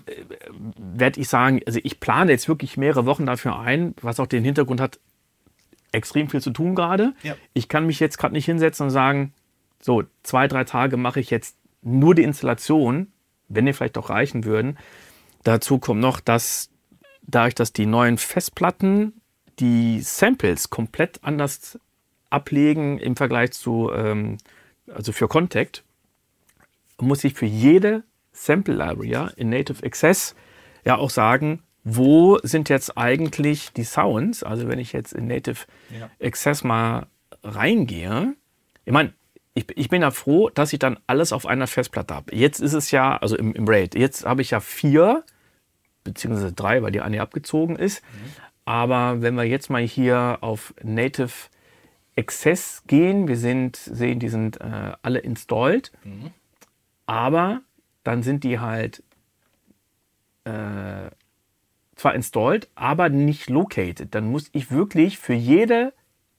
werde 0.78 1.20
ich 1.20 1.30
sagen, 1.30 1.62
also 1.66 1.80
ich 1.82 2.00
plane 2.00 2.32
jetzt 2.32 2.48
wirklich 2.48 2.78
mehrere 2.78 3.06
Wochen 3.06 3.26
dafür 3.26 3.60
ein, 3.60 3.96
was 4.02 4.20
auch 4.20 4.28
den 4.28 4.44
Hintergrund 4.44 4.82
hat, 4.82 5.00
extrem 5.94 6.30
viel 6.30 6.42
zu 6.42 6.52
tun 6.52 6.76
gerade. 6.76 7.14
Ja. 7.24 7.36
Ich 7.54 7.70
kann 7.70 7.86
mich 7.86 8.00
jetzt 8.00 8.18
gerade 8.18 8.34
nicht 8.34 8.46
hinsetzen 8.46 8.86
und 8.86 8.90
sagen, 8.90 9.34
so 9.82 10.04
zwei, 10.24 10.48
drei 10.48 10.64
Tage 10.64 10.98
mache 10.98 11.20
ich 11.20 11.30
jetzt 11.30 11.58
nur 11.82 12.16
die 12.16 12.24
Installation, 12.24 13.12
wenn 13.48 13.66
die 13.66 13.74
vielleicht 13.74 13.98
auch 13.98 14.10
reichen 14.10 14.44
würden. 14.44 14.78
Dazu 15.44 15.78
kommt 15.78 16.02
noch, 16.02 16.20
dass 16.20 16.70
dadurch, 17.22 17.56
dass 17.56 17.74
die 17.74 17.86
neuen 17.86 18.18
Festplatten 18.18 19.14
die 19.60 20.02
Samples 20.02 20.70
komplett 20.70 21.20
anders 21.24 21.80
ablegen 22.30 22.98
im 22.98 23.16
Vergleich 23.16 23.52
zu, 23.52 23.92
ähm, 23.94 24.38
also 24.88 25.12
für 25.12 25.28
Contact, 25.28 25.84
muss 27.00 27.24
ich 27.24 27.34
für 27.34 27.46
jede 27.46 28.04
Sample 28.32 28.74
Library 28.74 29.10
ja, 29.10 29.28
in 29.36 29.50
Native 29.50 29.86
Access 29.86 30.36
ja 30.86 30.98
auch 30.98 31.10
sagen, 31.10 31.62
wo 31.84 32.40
sind 32.44 32.70
jetzt 32.70 32.98
eigentlich 32.98 33.74
die 33.74 33.84
Sounds? 33.84 34.44
Also 34.44 34.68
wenn 34.68 34.80
ich 34.80 34.94
jetzt 34.94 35.14
in 35.14 35.28
Native 35.28 35.66
ja. 35.98 36.10
Access 36.26 36.64
mal 36.64 37.08
reingehe, 37.44 38.36
ich 38.86 38.94
meine, 38.94 39.14
ich, 39.54 39.66
ich, 39.76 39.90
bin 39.90 40.02
ja 40.02 40.12
froh, 40.12 40.50
dass 40.50 40.74
ich 40.74 40.80
dann 40.80 40.98
alles 41.08 41.32
auf 41.32 41.46
einer 41.46 41.68
Festplatte 41.68 42.16
habe. 42.16 42.36
Jetzt 42.36 42.60
ist 42.60 42.74
es 42.74 42.92
ja, 42.92 43.18
also 43.18 43.38
im, 43.38 43.54
im 43.54 43.68
RAID, 43.68 43.96
jetzt 43.96 44.26
habe 44.26 44.42
ich 44.42 44.52
ja 44.52 44.60
vier, 44.60 45.24
beziehungsweise 46.04 46.54
drei, 46.54 46.82
weil 46.82 46.92
die 46.92 47.02
eine 47.02 47.22
abgezogen 47.22 47.76
ist. 47.76 48.02
Mhm. 48.04 48.30
Aber 48.66 49.22
wenn 49.22 49.36
wir 49.36 49.44
jetzt 49.44 49.70
mal 49.70 49.82
hier 49.82 50.40
auf 50.42 50.74
Native 50.82 51.32
Access 52.18 52.84
gehen, 52.88 53.28
wir 53.28 53.38
sind, 53.38 53.76
sehen, 53.76 54.20
die 54.20 54.30
sind 54.30 54.62
äh, 54.62 54.94
alle 55.02 55.20
installed, 55.20 55.92
mhm. 56.04 56.32
aber 57.06 57.62
dann 58.04 58.24
sind 58.24 58.44
die 58.44 58.60
halt 58.60 59.04
äh, 60.46 61.10
zwar 62.04 62.16
installed, 62.16 62.68
aber 62.76 63.10
nicht 63.10 63.50
located. 63.50 64.14
Dann 64.14 64.30
muss 64.30 64.50
ich 64.52 64.72
wirklich 64.72 65.18
für 65.18 65.34
jede 65.34 65.94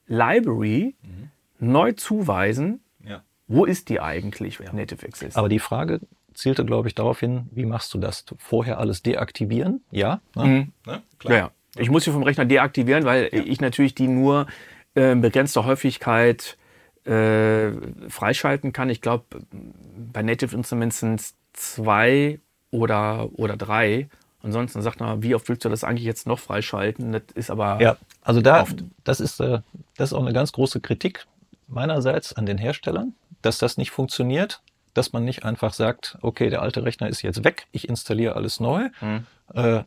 Library 0.07 0.95
mhm. 1.03 1.31
neu 1.59 1.93
zuweisen, 1.93 2.81
ja. 3.03 3.23
wo 3.49 3.65
ist 3.65 3.89
die 3.89 4.01
eigentlich, 4.01 4.59
ja. 4.59 4.73
Native 4.73 5.07
Access. 5.07 5.37
Aber 5.37 5.49
die 5.49 5.59
Frage 5.59 6.01
zielte, 6.35 6.67
glaube 6.67 6.89
ich, 6.89 6.95
darauf 6.95 7.21
hin, 7.21 7.49
wie 7.53 7.65
machst 7.65 7.95
du 7.95 7.99
das? 7.99 8.27
Vorher 8.37 8.79
alles 8.79 9.03
deaktivieren? 9.03 9.83
Ja? 9.91 10.21
Ne? 10.37 10.45
Mhm. 10.45 10.73
Ne? 10.87 11.03
Klar. 11.19 11.35
Ja, 11.35 11.51
Ich 11.79 11.89
muss 11.91 12.05
sie 12.05 12.13
vom 12.13 12.25
Rechner 12.25 12.45
deaktivieren, 12.45 13.05
weil 13.05 13.31
ja. 13.33 13.43
ich 13.43 13.63
natürlich 13.63 13.95
die 13.95 14.09
nur 14.09 14.47
äh, 14.95 15.13
in 15.13 15.23
begrenzter 15.23 15.65
Häufigkeit 15.65 16.59
äh, 17.07 17.71
freischalten 18.09 18.75
kann. 18.75 18.91
Ich 18.91 19.01
glaube, 19.01 19.25
bei 20.13 20.23
Native 20.23 20.55
Instruments 20.55 21.01
sind 21.01 21.21
es 21.21 21.35
zwei 21.55 22.39
oder, 22.71 23.31
oder 23.33 23.57
drei. 23.57 24.09
Ansonsten 24.45 24.83
sagt 24.83 25.01
man, 25.01 25.23
wie 25.23 25.35
oft 25.35 25.49
willst 25.49 25.65
du 25.65 25.71
das 25.71 25.85
eigentlich 25.85 26.05
jetzt 26.05 26.27
noch 26.27 26.39
freischalten? 26.39 27.13
Das 27.13 27.23
ist 27.35 27.51
aber. 27.51 27.81
Ja, 27.81 27.97
also 28.21 28.43
da, 28.43 28.61
oft. 28.63 28.85
das 29.03 29.19
ist, 29.19 29.41
äh, 29.41 29.61
das 29.97 30.11
ist 30.11 30.13
auch 30.13 30.23
eine 30.23 30.35
ganz 30.35 30.53
große 30.53 30.81
Kritik 30.81 31.27
meinerseits 31.67 32.35
an 32.35 32.45
den 32.45 32.59
Herstellern, 32.59 33.15
dass 33.41 33.57
das 33.57 33.79
nicht 33.79 33.91
funktioniert, 33.91 34.61
dass 34.93 35.15
man 35.15 35.25
nicht 35.25 35.45
einfach 35.45 35.73
sagt, 35.73 36.19
okay, 36.21 36.51
der 36.51 36.61
alte 36.61 36.85
Rechner 36.85 37.09
ist 37.09 37.23
jetzt 37.23 37.43
weg, 37.43 37.67
ich 37.73 37.89
installiere 37.89 38.37
alles 38.37 38.61
neu. 38.61 38.91
Mhm. 39.01 39.27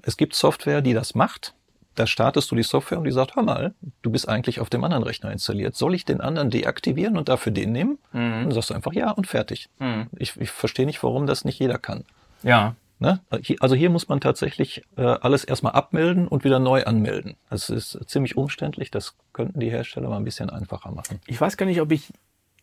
es 0.02 0.18
gibt 0.18 0.34
Software, 0.36 0.82
die 0.82 0.94
das 0.94 1.14
macht. 1.16 1.54
Da 1.96 2.06
startest 2.06 2.52
du 2.52 2.56
die 2.56 2.64
Software 2.64 2.98
und 3.00 3.06
die 3.06 3.12
sagt, 3.12 3.36
hör 3.36 3.44
mal, 3.44 3.74
du 4.02 4.12
bist 4.12 4.28
eigentlich 4.28 4.60
auf 4.60 4.70
dem 4.70 4.84
anderen 4.84 5.04
Rechner 5.04 5.32
installiert. 5.32 5.76
Soll 5.76 5.96
ich 5.96 6.06
den 6.06 6.22
anderen 6.22 6.50
deaktivieren 6.50 7.18
und 7.18 7.30
dafür 7.30 7.52
den 7.52 7.72
nehmen? 7.72 7.98
Und 8.42 8.44
dann 8.44 8.52
sagst 8.52 8.72
du 8.72 8.74
einfach 8.74 8.94
ja 8.94 9.12
und 9.12 9.28
fertig. 9.28 9.70
Mhm. 9.80 10.08
Ich, 10.18 10.36
ich 10.38 10.52
verstehe 10.52 10.86
nicht, 10.86 11.02
warum 11.02 11.26
das 11.26 11.46
nicht 11.46 11.60
jeder 11.60 11.78
kann. 11.78 12.06
Ja, 12.44 12.76
Ne? 13.00 13.20
Also 13.60 13.76
hier 13.76 13.92
muss 13.92 14.08
man 14.08 14.20
tatsächlich 14.20 14.84
äh, 14.96 15.04
alles 15.04 15.44
erstmal 15.44 15.74
abmelden 15.74 16.28
und 16.28 16.44
wieder 16.44 16.58
neu 16.58 16.84
anmelden. 16.84 17.36
Das 17.50 17.70
ist 17.70 18.00
ziemlich 18.08 18.38
umständlich. 18.38 18.90
Das 18.90 19.16
könnten 19.34 19.60
die 19.60 19.70
Hersteller 19.70 20.10
mal 20.10 20.18
ein 20.18 20.24
bisschen 20.24 20.50
einfacher 20.50 20.92
machen. 20.92 21.20
Ich 21.28 21.40
weiß 21.40 21.58
gar 21.58 21.68
nicht, 21.68 21.80
ob 21.80 21.92
ich, 21.92 22.12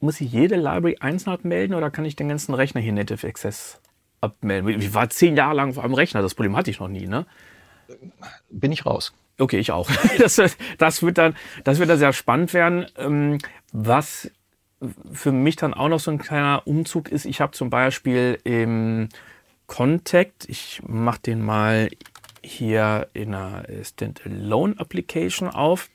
muss 0.01 0.21
ich 0.21 0.33
jede 0.33 0.57
Library 0.57 0.97
einzeln 0.99 1.33
abmelden 1.33 1.77
oder 1.77 1.91
kann 1.91 2.05
ich 2.05 2.17
den 2.17 2.29
ganzen 2.29 2.53
Rechner 2.53 2.81
hier 2.81 2.93
Native 2.93 3.25
Access 3.27 3.81
abmelden? 4.21 4.81
Ich 4.81 4.93
war 4.93 5.09
zehn 5.09 5.37
Jahre 5.37 5.55
lang 5.55 5.79
am 5.79 5.95
Rechner, 5.95 6.21
das 6.21 6.35
Problem 6.35 6.57
hatte 6.57 6.71
ich 6.71 6.81
noch 6.81 6.89
nie, 6.89 7.07
ne? 7.07 7.27
Bin 8.51 8.73
ich 8.73 8.87
raus. 8.87 9.13
Okay, 9.39 9.59
ich 9.59 9.71
auch. 9.71 9.89
Das, 10.19 10.41
das, 10.79 11.03
wird 11.03 11.19
dann, 11.19 11.37
das 11.63 11.79
wird 11.79 11.91
dann 11.91 11.99
sehr 11.99 12.13
spannend 12.13 12.55
werden. 12.55 12.87
Ähm, 12.97 13.39
was 13.73 14.33
für 15.13 15.31
mich 15.31 15.55
dann 15.57 15.75
auch 15.75 15.89
noch 15.89 16.01
so 16.01 16.11
ein 16.11 16.19
kleiner 16.19 16.63
Umzug 16.67 17.09
ist, 17.09 17.25
ich 17.25 17.41
habe 17.41 17.53
zum 17.53 17.71
Beispiel 17.71 18.39
im 18.45 19.09
Contact. 19.67 20.49
Ich 20.49 20.83
mache 20.87 21.21
den 21.21 21.43
mal 21.43 21.91
hier 22.43 23.09
in 23.15 23.35
einer 23.35 23.65
Standalone 23.83 24.79
Application 24.79 25.49
auf. 25.49 25.91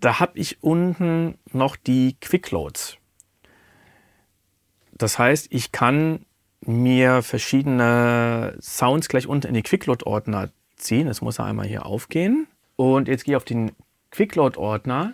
Da 0.00 0.18
habe 0.18 0.38
ich 0.38 0.62
unten 0.62 1.38
noch 1.52 1.76
die 1.76 2.16
Quickloads. 2.20 2.96
Das 4.92 5.18
heißt, 5.18 5.48
ich 5.50 5.72
kann 5.72 6.24
mir 6.60 7.22
verschiedene 7.22 8.56
Sounds 8.60 9.08
gleich 9.08 9.26
unten 9.26 9.48
in 9.48 9.54
die 9.54 9.62
Quickload-Ordner 9.62 10.50
ziehen. 10.76 11.06
Das 11.06 11.20
muss 11.20 11.38
er 11.38 11.46
einmal 11.46 11.66
hier 11.66 11.86
aufgehen. 11.86 12.46
Und 12.76 13.08
jetzt 13.08 13.24
gehe 13.24 13.34
ich 13.34 13.36
auf 13.36 13.44
den 13.44 13.72
Quickload-Ordner. 14.10 15.12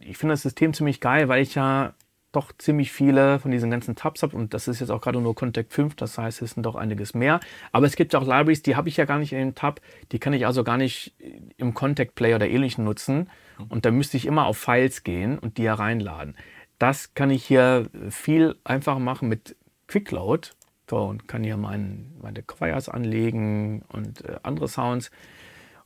Ich 0.00 0.18
finde 0.18 0.34
das 0.34 0.42
System 0.42 0.74
ziemlich 0.74 1.00
geil, 1.00 1.28
weil 1.28 1.42
ich 1.42 1.54
ja 1.54 1.94
doch 2.36 2.52
ziemlich 2.58 2.92
viele 2.92 3.38
von 3.38 3.50
diesen 3.50 3.70
ganzen 3.70 3.96
Tabs 3.96 4.22
habe. 4.22 4.36
Und 4.36 4.54
das 4.54 4.68
ist 4.68 4.80
jetzt 4.80 4.90
auch 4.90 5.00
gerade 5.00 5.20
nur 5.20 5.34
Contact 5.34 5.72
5, 5.72 5.94
das 5.96 6.18
heißt, 6.18 6.42
es 6.42 6.52
sind 6.52 6.64
doch 6.64 6.74
einiges 6.74 7.14
mehr. 7.14 7.40
Aber 7.72 7.86
es 7.86 7.96
gibt 7.96 8.14
auch 8.14 8.22
Libraries, 8.22 8.62
die 8.62 8.76
habe 8.76 8.88
ich 8.88 8.96
ja 8.96 9.04
gar 9.04 9.18
nicht 9.18 9.32
in 9.32 9.38
dem 9.38 9.54
Tab. 9.54 9.80
Die 10.12 10.18
kann 10.18 10.32
ich 10.32 10.46
also 10.46 10.64
gar 10.64 10.76
nicht 10.76 11.14
im 11.56 11.74
Contact 11.74 12.14
Player 12.14 12.36
oder 12.36 12.48
ähnlichen 12.48 12.84
nutzen. 12.84 13.30
Und 13.68 13.84
da 13.84 13.90
müsste 13.90 14.16
ich 14.16 14.26
immer 14.26 14.46
auf 14.46 14.58
Files 14.58 15.04
gehen 15.04 15.38
und 15.38 15.58
die 15.58 15.64
hereinladen. 15.64 16.36
Das 16.78 17.14
kann 17.14 17.30
ich 17.30 17.44
hier 17.44 17.88
viel 18.10 18.56
einfacher 18.64 18.98
machen 18.98 19.28
mit 19.28 19.56
Quickload. 19.86 20.48
So, 20.88 20.98
und 20.98 21.28
kann 21.28 21.42
hier 21.42 21.56
mein, 21.56 22.12
meine 22.20 22.42
Choirs 22.42 22.88
anlegen 22.88 23.82
und 23.88 24.22
äh, 24.24 24.36
andere 24.42 24.68
Sounds 24.68 25.10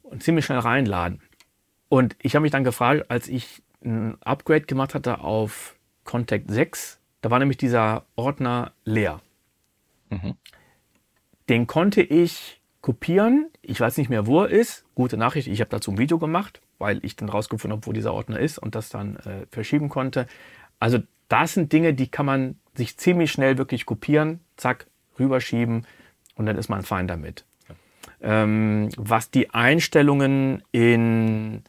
und 0.03 0.22
ziemlich 0.22 0.44
schnell 0.44 0.59
reinladen. 0.59 1.20
Und 1.88 2.16
ich 2.20 2.34
habe 2.34 2.42
mich 2.42 2.51
dann 2.51 2.64
gefragt, 2.64 3.11
als 3.11 3.28
ich 3.28 3.62
ein 3.84 4.20
Upgrade 4.22 4.62
gemacht 4.62 4.94
hatte 4.94 5.20
auf 5.20 5.78
Contact 6.09 6.50
6, 6.50 7.00
da 7.20 7.30
war 7.30 7.38
nämlich 7.38 7.59
dieser 7.59 8.06
Ordner 8.16 8.72
leer. 8.86 9.20
Mhm. 10.09 10.36
Den 11.50 11.66
konnte 11.66 12.00
ich 12.00 12.62
kopieren. 12.80 13.50
Ich 13.61 13.78
weiß 13.78 13.98
nicht 13.98 14.09
mehr, 14.09 14.26
wo 14.26 14.40
er 14.40 14.48
ist. 14.48 14.86
Gute 14.94 15.18
Nachricht, 15.18 15.48
ich 15.48 15.61
habe 15.61 15.68
dazu 15.68 15.90
ein 15.90 15.98
Video 15.98 16.18
gemacht, 16.18 16.62
weil 16.78 17.04
ich 17.04 17.14
dann 17.16 17.28
rausgefunden 17.28 17.76
habe, 17.76 17.86
wo 17.86 17.92
dieser 17.92 18.14
Ordner 18.14 18.40
ist 18.40 18.56
und 18.56 18.74
das 18.74 18.88
dann 18.88 19.16
äh, 19.16 19.44
verschieben 19.50 19.90
konnte. 19.90 20.26
Also 20.80 20.98
das 21.28 21.52
sind 21.52 21.74
Dinge, 21.74 21.92
die 21.92 22.09
kann 22.09 22.24
man 22.24 22.59
sich 22.74 22.96
ziemlich 22.96 23.30
schnell 23.30 23.59
wirklich 23.59 23.84
kopieren, 23.84 24.40
zack, 24.56 24.86
rüberschieben 25.18 25.86
und 26.36 26.46
dann 26.46 26.56
ist 26.56 26.70
man 26.70 26.84
fein 26.84 27.06
damit. 27.06 27.44
Ja. 27.68 28.44
Ähm, 28.44 28.88
was 28.96 29.30
die 29.30 29.50
Einstellungen 29.50 30.62
in, 30.72 31.64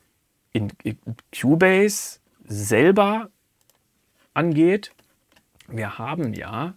in, 0.54 0.72
in 0.84 0.98
Cubase 1.38 2.22
selber 2.46 3.32
angeht, 4.40 4.94
wir 5.68 5.98
haben 5.98 6.34
ja 6.34 6.74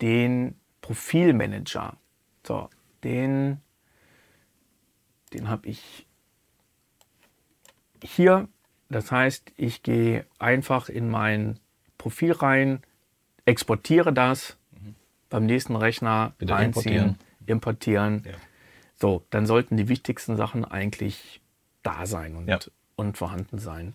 den 0.00 0.56
Profilmanager. 0.80 1.96
So, 2.44 2.68
den, 3.04 3.60
den 5.32 5.48
habe 5.48 5.68
ich 5.68 6.06
hier. 8.02 8.48
Das 8.88 9.12
heißt, 9.12 9.52
ich 9.56 9.82
gehe 9.82 10.26
einfach 10.38 10.88
in 10.88 11.08
mein 11.08 11.60
Profil 11.98 12.32
rein, 12.32 12.82
exportiere 13.44 14.12
das, 14.12 14.56
mhm. 14.72 14.94
beim 15.30 15.46
nächsten 15.46 15.76
Rechner 15.76 16.32
Wieder 16.38 16.56
einziehen, 16.56 16.94
importieren. 16.94 17.18
importieren. 17.46 18.22
Ja. 18.24 18.32
So, 18.96 19.24
dann 19.30 19.46
sollten 19.46 19.76
die 19.76 19.88
wichtigsten 19.88 20.36
Sachen 20.36 20.64
eigentlich 20.64 21.40
da 21.82 22.06
sein 22.06 22.34
und, 22.34 22.48
ja. 22.48 22.58
und 22.96 23.16
vorhanden 23.16 23.58
sein. 23.58 23.94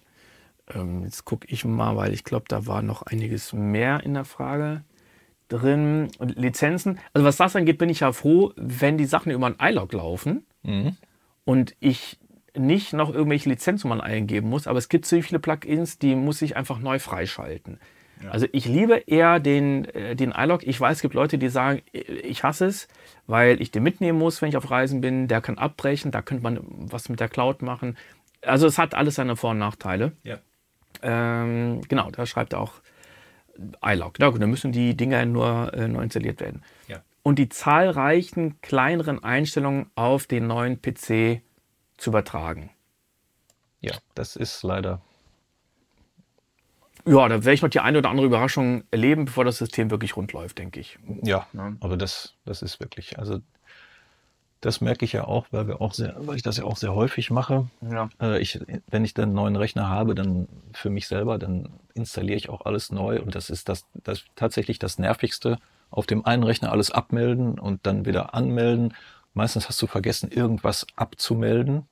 Ähm, 0.74 1.04
jetzt 1.04 1.26
gucke 1.26 1.48
ich 1.50 1.66
mal, 1.66 1.96
weil 1.96 2.14
ich 2.14 2.24
glaube, 2.24 2.46
da 2.48 2.66
war 2.66 2.82
noch 2.82 3.04
einiges 3.04 3.54
mehr 3.54 4.04
in 4.04 4.14
der 4.14 4.26
Frage 4.26 4.84
drin. 5.50 6.10
Und 6.20 6.38
Lizenzen. 6.38 7.00
Also 7.14 7.26
was 7.26 7.38
das 7.38 7.56
angeht, 7.56 7.78
bin 7.78 7.90
ich 7.90 8.02
ja 8.02 8.12
froh, 8.12 8.54
wenn 8.56 8.98
die 8.98 9.06
Sachen 9.06 9.32
über 9.32 9.48
ein 9.48 9.56
iLog 9.60 9.94
laufen 9.94 10.46
mhm. 10.64 10.98
und 11.46 11.76
ich 11.80 12.20
nicht 12.56 12.94
noch 12.94 13.14
irgendwelche 13.14 13.50
Lizenznummern 13.50 14.02
eingeben 14.02 14.50
muss. 14.50 14.68
Aber 14.68 14.78
es 14.78 14.90
gibt 14.90 15.06
so 15.06 15.22
viele 15.22 15.40
Plugins, 15.40 15.98
die 15.98 16.16
muss 16.16 16.42
ich 16.42 16.56
einfach 16.56 16.80
neu 16.80 17.00
freischalten. 17.00 17.80
Also 18.30 18.48
ich 18.52 18.66
liebe 18.66 19.04
eher 19.06 19.40
den, 19.40 19.86
äh, 19.86 20.16
den 20.16 20.32
iLog. 20.32 20.66
Ich 20.66 20.80
weiß, 20.80 20.98
es 20.98 21.02
gibt 21.02 21.14
Leute, 21.14 21.38
die 21.38 21.50
sagen, 21.50 21.82
ich 21.92 22.44
hasse 22.44 22.68
es, 22.68 22.88
weil 23.28 23.62
ich 23.62 23.72
den 23.72 23.84
mitnehmen 23.84 24.18
muss, 24.18 24.42
wenn 24.42 24.50
ich 24.50 24.58
auf 24.58 24.70
Reisen 24.72 25.02
bin. 25.02 25.28
Der 25.28 25.42
kann 25.42 25.58
abbrechen, 25.58 26.12
da 26.12 26.22
könnte 26.22 26.44
man 26.44 26.60
was 26.64 27.10
mit 27.10 27.20
der 27.20 27.30
Cloud 27.30 27.62
machen. 27.62 27.98
Also 28.42 28.68
es 28.68 28.78
hat 28.78 28.94
alles 28.94 29.16
seine 29.16 29.36
Vor- 29.36 29.52
und 29.52 29.60
Nachteile. 29.60 30.14
Ja. 30.24 30.38
Ähm, 31.04 31.82
genau, 31.88 32.10
da 32.12 32.26
schreibt 32.26 32.54
er 32.54 32.62
auch 32.62 32.74
iLog. 33.84 34.20
Ja, 34.20 34.30
gut, 34.30 34.42
dann 34.42 34.50
müssen 34.50 34.72
die 34.72 34.96
Dinger 34.98 35.26
nur 35.26 35.74
äh, 35.74 35.88
neu 35.88 36.04
installiert 36.04 36.40
werden. 36.40 36.64
Ja. 36.88 37.02
Und 37.22 37.40
die 37.40 37.50
zahlreichen 37.50 38.60
kleineren 38.62 39.24
Einstellungen 39.24 39.92
auf 39.96 40.28
den 40.28 40.48
neuen 40.48 40.82
PC 40.82 41.42
zu 41.98 42.10
übertragen. 42.10 42.72
Ja, 43.80 43.94
das 44.16 44.36
ist 44.36 44.64
leider 44.64 45.02
ja, 47.06 47.28
da 47.28 47.36
werde 47.36 47.54
ich 47.54 47.62
noch 47.62 47.70
die 47.70 47.82
eine 47.82 47.98
oder 47.98 48.10
andere 48.10 48.26
Überraschung 48.26 48.84
erleben, 48.92 49.26
bevor 49.26 49.44
das 49.44 49.58
System 49.58 49.92
wirklich 49.92 50.16
rund 50.16 50.32
läuft, 50.32 50.58
denke 50.58 50.80
ich. 50.80 50.98
Ja, 51.22 51.48
ja, 51.52 51.74
aber 51.82 51.98
das, 51.98 52.36
das 52.46 52.62
ist 52.62 52.80
wirklich, 52.80 53.20
also 53.20 53.40
das 54.64 54.80
merke 54.80 55.04
ich 55.04 55.12
ja 55.12 55.26
auch, 55.26 55.46
weil 55.52 55.68
wir 55.68 55.82
auch 55.82 55.94
sehr, 55.94 56.16
weil 56.20 56.38
ich 56.38 56.42
das 56.42 56.58
ja 56.58 56.64
auch 56.64 56.78
sehr 56.78 56.96
häufig 56.96 57.30
mache. 57.32 57.68
Ja. 57.82 58.10
Äh, 58.22 58.40
ich, 58.42 58.60
wenn 58.88 59.04
ich 59.04 59.14
dann 59.14 59.26
einen 59.26 59.34
neuen 59.34 59.56
Rechner 59.58 59.90
habe, 59.90 60.16
dann 60.16 60.48
für 60.74 60.90
mich 60.90 61.08
selber, 61.08 61.38
dann 61.38 61.68
installiere 61.94 62.38
ich 62.38 62.50
auch 62.50 62.66
alles 62.66 62.92
neu 62.92 63.22
und 63.22 63.36
das 63.36 63.50
ist 63.50 63.68
das, 63.68 63.86
das 64.04 64.24
tatsächlich 64.36 64.80
das 64.80 65.00
nervigste. 65.00 65.58
Auf 65.92 66.08
dem 66.08 66.26
einen 66.26 66.44
Rechner 66.44 66.72
alles 66.72 66.92
abmelden 66.92 67.60
und 67.60 67.86
dann 67.86 68.06
wieder 68.06 68.34
anmelden. 68.34 68.94
Meistens 69.34 69.68
hast 69.68 69.82
du 69.82 69.88
vergessen, 69.88 70.32
irgendwas 70.32 70.88
abzumelden 70.96 71.86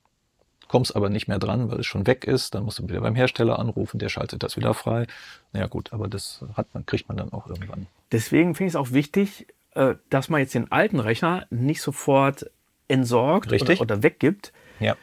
kommst 0.72 0.96
aber 0.96 1.10
nicht 1.10 1.28
mehr 1.28 1.38
dran, 1.38 1.70
weil 1.70 1.80
es 1.80 1.86
schon 1.86 2.06
weg 2.06 2.24
ist. 2.24 2.54
Dann 2.54 2.64
musst 2.64 2.78
du 2.78 2.88
wieder 2.88 3.02
beim 3.02 3.14
Hersteller 3.14 3.58
anrufen, 3.58 3.98
der 3.98 4.08
schaltet 4.08 4.42
das 4.42 4.56
wieder 4.56 4.72
frei. 4.72 5.06
Naja 5.52 5.66
gut, 5.66 5.92
aber 5.92 6.08
das 6.08 6.42
hat 6.56 6.72
man, 6.72 6.86
kriegt 6.86 7.08
man 7.08 7.18
dann 7.18 7.30
auch 7.30 7.46
irgendwann. 7.46 7.88
Deswegen 8.10 8.54
finde 8.54 8.68
ich 8.68 8.72
es 8.72 8.76
auch 8.76 8.92
wichtig, 8.92 9.48
äh, 9.74 9.96
dass 10.08 10.30
man 10.30 10.40
jetzt 10.40 10.54
den 10.54 10.72
alten 10.72 10.98
Rechner 10.98 11.46
nicht 11.50 11.82
sofort 11.82 12.50
entsorgt 12.92 13.52
oder, 13.52 13.80
oder, 13.80 14.02
weggibt. 14.02 14.52
Ja. 14.80 14.96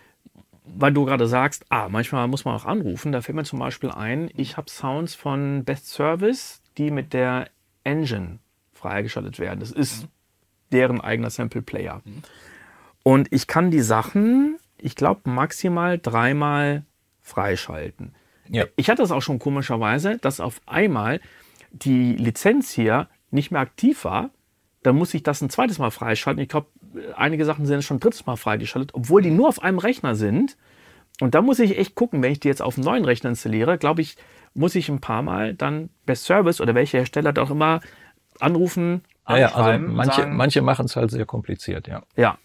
Weil 0.64 0.94
du 0.94 1.06
gerade 1.06 1.28
sagst, 1.28 1.66
ah, 1.70 1.90
manchmal 1.90 2.28
muss 2.28 2.46
man 2.46 2.56
auch 2.56 2.66
anrufen. 2.66 3.12
Da 3.12 3.22
fällt 3.22 3.36
mir 3.36 3.44
zum 3.44 3.60
Beispiel 3.60 3.92
ein, 3.92 4.30
ich 4.36 4.56
habe 4.56 4.70
Sounds 4.70 5.16
von 5.16 5.64
Best 5.66 5.88
Service, 5.88 6.62
die 6.78 6.92
mit 6.92 7.14
der 7.14 7.50
Engine 7.84 8.40
freigeschaltet 8.74 9.40
werden. 9.40 9.60
Das 9.60 9.72
ist 9.72 10.08
deren 10.72 11.02
eigener 11.02 11.32
Sample 11.32 11.64
Player. 11.64 12.02
Und 13.04 13.28
ich 13.32 13.48
kann 13.48 13.72
die 13.72 13.82
Sachen 13.82 14.60
ich 14.82 14.96
glaube, 14.96 15.30
maximal 15.30 16.00
dreimal 16.00 16.84
freischalten. 17.22 18.16
Ja. 18.48 18.66
Ich 18.76 18.90
hatte 18.90 19.04
es 19.04 19.12
auch 19.12 19.22
schon 19.22 19.40
komischerweise, 19.40 20.18
dass 20.18 20.40
auf 20.40 20.62
einmal 20.66 21.20
die 21.72 22.16
Lizenz 22.16 22.72
hier 22.72 23.08
nicht 23.30 23.52
mehr 23.52 23.62
aktiv 23.62 24.06
war. 24.06 24.32
Dann 24.82 24.96
muss 24.96 25.14
ich 25.14 25.24
das 25.24 25.42
ein 25.42 25.50
zweites 25.50 25.78
Mal 25.78 25.92
freischalten. 25.92 26.42
Ich 26.42 26.50
glaube, 26.50 26.68
einige 27.16 27.46
Sachen 27.46 27.66
sind 27.66 27.84
schon 27.84 27.98
ein 27.98 28.00
drittes 28.00 28.26
Mal 28.26 28.36
freigeschaltet, 28.36 28.94
obwohl 28.94 29.22
die 29.22 29.32
nur 29.32 29.48
auf 29.48 29.62
einem 29.62 29.80
Rechner 29.80 30.16
sind. 30.16 30.58
Und 31.22 31.36
da 31.36 31.42
muss 31.42 31.60
ich 31.60 31.78
echt 31.78 31.96
gucken, 31.96 32.22
wenn 32.22 32.32
ich 32.32 32.40
die 32.40 32.48
jetzt 32.48 32.62
auf 32.62 32.78
einem 32.78 32.86
neuen 32.86 33.06
Rechner 33.06 33.30
installiere, 33.32 33.78
glaube 33.78 34.02
ich, 34.02 34.18
muss 34.54 34.76
ich 34.76 34.90
ein 34.90 35.02
paar 35.02 35.22
Mal 35.22 35.54
dann 35.54 35.90
Best 36.06 36.26
Service 36.26 36.62
oder 36.62 36.76
welche 36.76 36.98
Hersteller 36.98 37.34
doch 37.34 37.52
immer 37.52 37.82
anrufen. 38.40 39.02
Ja, 39.28 39.38
ja 39.38 39.56
also 39.56 39.80
manche, 39.86 40.26
manche 40.28 40.62
machen 40.62 40.86
es 40.86 40.96
halt 40.96 41.12
sehr 41.12 41.26
kompliziert, 41.26 41.88
ja. 41.88 42.04
Ja, 42.16 42.38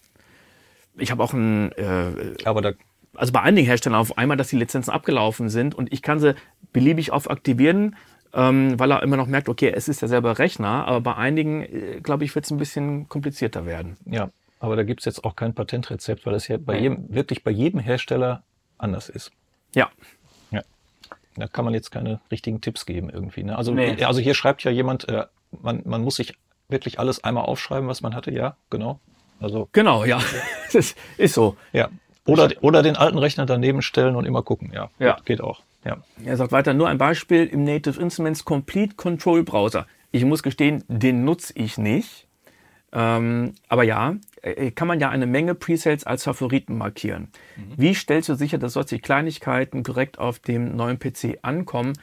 ich 0.97 1.11
habe 1.11 1.23
auch 1.23 1.33
ein. 1.33 1.73
Äh, 1.73 2.37
Aber 2.45 2.63
da 2.63 2.73
also 3.17 3.33
bei 3.33 3.41
einigen 3.41 3.67
Herstellern 3.67 4.01
auf 4.01 4.19
einmal, 4.19 4.37
dass 4.37 4.49
die 4.49 4.57
Lizenzen 4.57 4.91
abgelaufen 4.91 5.49
sind 5.49 5.75
und 5.75 5.93
ich 5.93 6.03
kann 6.03 6.19
sie 6.19 6.35
beliebig 6.73 7.13
auf 7.13 7.31
aktivieren, 7.31 7.97
ähm, 8.35 8.79
weil 8.79 8.91
er 8.91 9.03
immer 9.03 9.17
noch 9.17 9.27
merkt, 9.27 9.49
okay, 9.49 9.73
es 9.75 9.89
ist 9.89 10.03
derselbe 10.03 10.39
Rechner, 10.39 10.87
aber 10.87 11.01
bei 11.01 11.15
einigen, 11.15 11.63
äh, 11.63 12.01
glaube 12.03 12.25
ich, 12.25 12.35
wird 12.35 12.45
es 12.45 12.51
ein 12.51 12.59
bisschen 12.59 13.09
komplizierter 13.09 13.65
werden. 13.65 13.97
Ja, 14.07 14.31
aber 14.61 14.77
da 14.77 14.83
gibt 14.83 15.01
es 15.01 15.05
jetzt 15.05 15.25
auch 15.25 15.37
kein 15.37 15.55
Patentrezept, 15.55 16.27
weil 16.27 16.35
es 16.35 16.49
ja 16.49 16.57
bei 16.59 16.79
jedem, 16.79 17.15
wirklich 17.15 17.45
bei 17.45 17.51
jedem 17.51 17.81
Hersteller 17.81 18.43
anders 18.79 19.09
ist. 19.09 19.31
Ja. 19.75 19.91
ja. 20.51 20.63
Da 21.37 21.47
kann 21.47 21.65
man 21.65 21.75
jetzt 21.75 21.91
keine 21.91 22.21
richtigen 22.31 22.61
Tipps 22.61 22.87
geben 22.87 23.11
irgendwie. 23.11 23.45
Ne? 23.45 23.57
Also, 23.57 23.73
nee. 23.73 24.03
also 24.03 24.21
hier 24.21 24.35
schreibt 24.35 24.65
ja 24.65 24.71
jemand, 24.71 25.09
äh, 25.09 25.27
man, 25.51 25.83
man 25.85 26.03
muss 26.03 26.17
sich 26.17 26.35
wirklich 26.69 26.99
alles 26.99 27.23
einmal 27.23 27.45
aufschreiben, 27.45 27.89
was 27.89 28.01
man 28.01 28.15
hatte, 28.15 28.31
ja, 28.31 28.57
genau. 28.71 29.01
Also 29.41 29.69
genau, 29.73 30.05
ja, 30.05 30.21
das 30.73 30.95
ist 31.19 31.35
so. 31.35 31.57
Ja. 31.73 31.91
Oder, 32.27 32.51
oder 32.63 32.83
den 32.83 32.97
alten 32.97 33.19
Rechner 33.19 33.45
daneben 33.45 33.83
stellen 33.83 34.17
und 34.17 34.25
immer 34.25 34.43
gucken. 34.43 34.73
Ja, 34.73 34.91
ja. 34.99 35.19
geht 35.25 35.43
auch. 35.43 35.61
Ja. 35.85 35.99
Er 36.25 36.37
sagt 36.37 36.53
weiter, 36.53 36.75
nur 36.75 36.89
ein 36.89 36.99
Beispiel 36.99 37.45
im 37.47 37.65
Native 37.65 38.01
Instruments 38.01 38.45
Complete 38.45 38.95
Control 38.97 39.43
Browser. 39.43 39.87
Ich 40.11 40.25
muss 40.25 40.43
gestehen, 40.43 40.85
den 40.89 41.25
nutze 41.25 41.53
ich 41.57 41.79
nicht. 41.79 42.27
Ähm, 42.93 43.55
aber 43.69 43.83
ja, 43.83 44.15
äh, 44.43 44.71
kann 44.71 44.87
man 44.87 45.01
ja 45.01 45.11
eine 45.11 45.27
Menge 45.27 45.55
Presets 45.55 46.05
als 46.05 46.25
Favoriten 46.25 46.79
markieren. 46.79 47.29
Mhm. 47.57 47.75
Wie 47.77 47.95
stellst 47.95 48.29
du 48.29 48.35
sicher, 48.35 48.59
dass 48.59 48.75
solche 48.75 49.01
Kleinigkeiten 49.01 49.83
korrekt 49.83 50.19
auf 50.19 50.39
dem 50.39 50.77
neuen 50.77 50.99
PC 50.99 51.39
ankommen? 51.43 51.95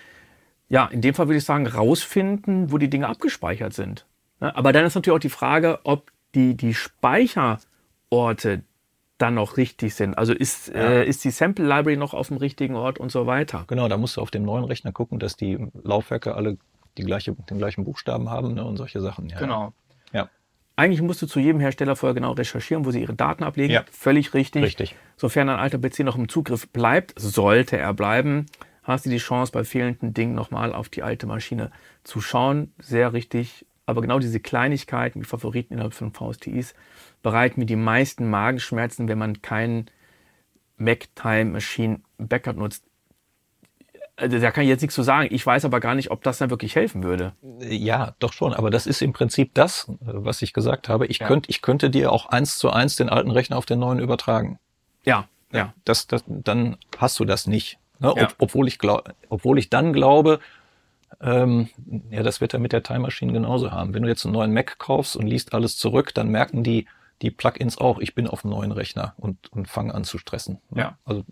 Ja, 0.67 0.85
in 0.85 1.01
dem 1.01 1.13
Fall 1.13 1.27
würde 1.27 1.37
ich 1.37 1.45
sagen, 1.45 1.65
rausfinden, 1.65 2.71
wo 2.71 2.77
die 2.77 2.89
Dinge 2.89 3.07
abgespeichert 3.07 3.73
sind. 3.73 4.05
Aber 4.39 4.73
dann 4.73 4.85
ist 4.85 4.95
natürlich 4.95 5.15
auch 5.15 5.19
die 5.19 5.29
Frage, 5.29 5.79
ob 5.83 6.11
die, 6.33 6.55
die 6.55 6.73
Speicherumgebung 6.73 7.67
Orte 8.11 8.63
dann 9.21 9.35
noch 9.35 9.57
richtig 9.57 9.95
sind. 9.95 10.17
Also 10.17 10.33
ist, 10.33 10.69
Ja. 10.69 10.73
äh, 10.75 11.07
ist 11.07 11.23
die 11.23 11.31
Sample 11.31 11.65
Library 11.65 11.97
noch 11.97 12.13
auf 12.13 12.29
dem 12.29 12.37
richtigen 12.37 12.75
Ort 12.75 12.97
und 12.99 13.11
so 13.11 13.27
weiter. 13.27 13.65
Genau, 13.67 13.87
da 13.87 13.97
musst 13.97 14.17
du 14.17 14.21
auf 14.21 14.31
dem 14.31 14.43
neuen 14.43 14.63
Rechner 14.63 14.91
gucken, 14.91 15.19
dass 15.19 15.35
die 15.35 15.57
Laufwerke 15.83 16.35
alle 16.35 16.57
die 16.97 17.03
gleiche, 17.03 17.33
den 17.49 17.57
gleichen 17.57 17.83
Buchstaben 17.83 18.29
haben 18.29 18.53
ne, 18.55 18.65
und 18.65 18.77
solche 18.77 18.99
Sachen. 19.01 19.29
Ja, 19.29 19.39
Genau. 19.39 19.73
Ja, 20.13 20.29
Eigentlich 20.75 21.01
musst 21.01 21.21
du 21.21 21.27
zu 21.27 21.39
jedem 21.39 21.61
Hersteller 21.61 21.95
vorher 21.95 22.13
genau 22.15 22.31
recherchieren, 22.31 22.85
wo 22.85 22.91
sie 22.91 23.01
ihre 23.01 23.13
Daten 23.13 23.43
ablegen. 23.43 23.71
Ja. 23.73 23.83
Völlig 23.91 24.33
richtig. 24.33 24.63
richtig. 24.63 24.95
Sofern 25.15 25.47
ein 25.49 25.59
alter 25.59 25.77
PC 25.77 25.99
noch 25.99 26.15
im 26.17 26.27
Zugriff 26.27 26.67
bleibt, 26.69 27.13
sollte 27.19 27.77
er 27.77 27.93
bleiben, 27.93 28.47
hast 28.83 29.05
du 29.05 29.09
die 29.09 29.17
Chance, 29.17 29.51
bei 29.51 29.63
fehlenden 29.63 30.13
Dingen 30.13 30.33
nochmal 30.33 30.73
auf 30.73 30.89
die 30.89 31.03
alte 31.03 31.27
Maschine 31.27 31.71
zu 32.03 32.19
schauen. 32.19 32.73
Sehr 32.79 33.13
richtig. 33.13 33.65
Aber 33.85 34.01
genau 34.01 34.19
diese 34.19 34.39
Kleinigkeiten, 34.39 35.19
die 35.19 35.25
Favoriten 35.25 35.73
innerhalb 35.73 35.93
von 35.93 36.11
VSTIs, 36.13 36.73
bereiten 37.21 37.59
mir 37.59 37.65
die 37.65 37.75
meisten 37.75 38.29
Magenschmerzen, 38.29 39.07
wenn 39.07 39.17
man 39.17 39.41
keinen 39.41 39.87
Mac 40.77 41.07
Time 41.15 41.45
Machine 41.51 42.01
Backup 42.17 42.57
nutzt. 42.57 42.83
Also, 44.17 44.39
da 44.39 44.51
kann 44.51 44.63
ich 44.63 44.69
jetzt 44.69 44.81
nichts 44.81 44.95
zu 44.95 45.03
sagen. 45.03 45.29
Ich 45.31 45.43
weiß 45.45 45.65
aber 45.65 45.79
gar 45.79 45.95
nicht, 45.95 46.11
ob 46.11 46.23
das 46.23 46.37
dann 46.37 46.49
wirklich 46.51 46.75
helfen 46.75 47.01
würde. 47.03 47.33
Ja, 47.59 48.13
doch 48.19 48.33
schon. 48.33 48.53
Aber 48.53 48.69
das 48.69 48.85
ist 48.85 49.01
im 49.01 49.13
Prinzip 49.13 49.53
das, 49.55 49.87
äh, 49.89 49.95
was 50.01 50.41
ich 50.41 50.53
gesagt 50.53 50.89
habe. 50.89 51.07
Ich, 51.07 51.19
Ja. 51.19 51.27
könnt, 51.27 51.49
ich 51.49 51.61
könnte 51.61 51.89
dir 51.89 52.11
auch 52.11 52.27
eins 52.27 52.57
zu 52.57 52.69
eins 52.69 52.95
den 52.95 53.09
alten 53.09 53.31
Rechner 53.31 53.57
auf 53.57 53.65
den 53.65 53.79
neuen 53.79 53.99
übertragen. 53.99 54.59
Ja, 55.03 55.27
ja. 55.51 55.73
Das, 55.85 56.07
das, 56.07 56.23
dann 56.27 56.77
hast 56.97 57.19
du 57.19 57.25
das 57.25 57.47
nicht. 57.47 57.79
Ne? 57.99 58.13
Ja. 58.15 58.23
Ob, 58.23 58.35
obwohl, 58.39 58.67
ich 58.67 58.77
glaub, 58.79 59.11
obwohl 59.29 59.57
ich 59.57 59.69
dann 59.69 59.91
glaube, 59.93 60.39
ähm, 61.19 61.69
ja, 62.09 62.21
das 62.21 62.41
wird 62.41 62.53
er 62.53 62.59
mit 62.59 62.73
der 62.73 62.83
Time 62.83 62.99
Machine 62.99 63.33
genauso 63.33 63.71
haben. 63.71 63.93
Wenn 63.93 64.03
du 64.03 64.09
jetzt 64.09 64.25
einen 64.25 64.33
neuen 64.33 64.53
Mac 64.53 64.77
kaufst 64.77 65.15
und 65.15 65.25
liest 65.25 65.53
alles 65.53 65.77
zurück, 65.77 66.13
dann 66.13 66.29
merken 66.29 66.63
die, 66.63 66.85
die 67.21 67.31
Plugins 67.31 67.77
auch, 67.77 67.99
ich 67.99 68.15
bin 68.15 68.27
auf 68.27 68.41
dem 68.41 68.49
neuen 68.51 68.71
Rechner 68.71 69.13
und, 69.17 69.51
und 69.51 69.67
fangen 69.67 69.91
an 69.91 70.03
zu 70.03 70.17
stressen. 70.17 70.59
ne? 70.69 70.81
Ja. 70.81 70.97
Also 71.05 71.23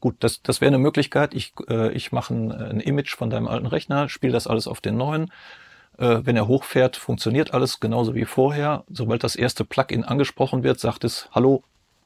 gut, 0.00 0.16
das, 0.20 0.42
das 0.42 0.60
wäre 0.60 0.68
eine 0.68 0.78
Möglichkeit. 0.78 1.34
Ich, 1.34 1.52
äh, 1.68 1.92
ich 1.92 2.12
mache 2.12 2.34
ein, 2.34 2.52
ein 2.52 2.80
Image 2.80 3.14
von 3.16 3.30
deinem 3.30 3.48
alten 3.48 3.66
Rechner, 3.66 4.08
spiele 4.08 4.32
das 4.32 4.46
alles 4.46 4.66
auf 4.66 4.80
den 4.80 4.96
neuen. 4.96 5.30
Äh, 5.98 6.20
wenn 6.24 6.36
er 6.36 6.48
hochfährt, 6.48 6.96
funktioniert 6.96 7.52
alles 7.54 7.80
genauso 7.80 8.14
wie 8.14 8.24
vorher. 8.24 8.84
Sobald 8.88 9.24
das 9.24 9.36
erste 9.36 9.64
Plugin 9.64 10.04
angesprochen 10.04 10.62
wird, 10.62 10.80
sagt 10.80 11.04
es, 11.04 11.28
hallo, 11.32 11.64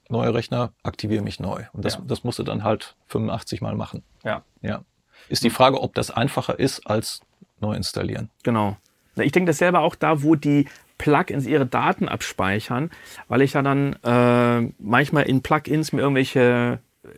neuer 0.08 0.34
Rechner, 0.34 0.72
aktiviere 0.82 1.22
mich 1.22 1.38
neu. 1.40 1.64
Und 1.72 1.84
das, 1.84 1.94
Ja. 1.94 2.02
das 2.06 2.24
musst 2.24 2.38
du 2.38 2.42
dann 2.42 2.64
halt 2.64 2.96
85 3.08 3.60
Mal 3.60 3.74
machen. 3.74 4.02
Ja. 4.24 4.42
Ja. 4.62 4.82
Ist 5.28 5.44
die 5.44 5.50
Frage, 5.50 5.80
ob 5.80 5.94
das 5.94 6.10
einfacher 6.10 6.58
ist 6.58 6.86
als 6.86 7.20
neu 7.60 7.74
installieren. 7.74 8.30
Genau. 8.42 8.76
Na, 9.14 9.24
Ich 9.24 9.32
denke 9.32 9.48
das 9.50 9.58
selber 9.58 9.80
auch 9.80 9.94
da, 9.94 10.22
wo 10.22 10.34
die 10.36 10.68
Plugins 10.98 11.46
ihre 11.46 11.66
Daten 11.66 12.08
abspeichern, 12.08 12.90
weil 13.28 13.42
ich 13.42 13.52
ja 13.54 13.62
dann 13.62 13.96
äh, 14.02 14.72
manchmal 14.78 15.24
in 15.24 15.42
Plugins 15.42 15.92
mir 15.92 16.00
irgendwelche 16.00 16.80
äh, 17.04 17.08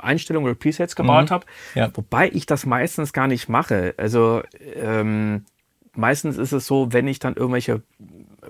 Einstellungen 0.00 0.48
oder 0.50 0.58
Presets 0.58 0.96
gebaut 0.96 1.26
Mhm. 1.26 1.34
habe, 1.34 1.46
Ja. 1.74 1.90
wobei 1.94 2.28
ich 2.32 2.46
das 2.46 2.66
meistens 2.66 3.12
gar 3.12 3.28
nicht 3.28 3.48
mache. 3.48 3.94
Also 3.96 4.42
ähm, 4.76 5.44
meistens 5.94 6.36
ist 6.38 6.52
es 6.52 6.66
so, 6.66 6.92
wenn 6.92 7.08
ich 7.08 7.18
dann 7.18 7.34
irgendwelche 7.34 7.82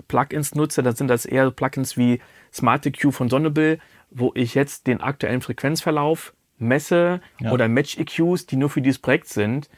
Plugins 0.07 0.55
nutze, 0.55 0.83
dann 0.83 0.95
sind 0.95 1.07
das 1.07 1.25
eher 1.25 1.49
Plugins 1.51 1.97
wie 1.97 2.19
Smart 2.53 2.85
EQ 2.85 3.13
von 3.13 3.29
Sonnebill, 3.29 3.79
wo 4.11 4.31
ich 4.35 4.53
jetzt 4.55 4.87
den 4.87 5.01
aktuellen 5.01 5.41
Frequenzverlauf 5.41 6.33
messe 6.57 7.21
Ja. 7.39 7.51
oder 7.51 7.67
Match 7.67 7.97
EQs, 7.97 8.45
die 8.45 8.55
nur 8.57 8.69
für 8.69 8.81
dieses 8.81 8.99
Projekt 8.99 9.27
sind. 9.27 9.69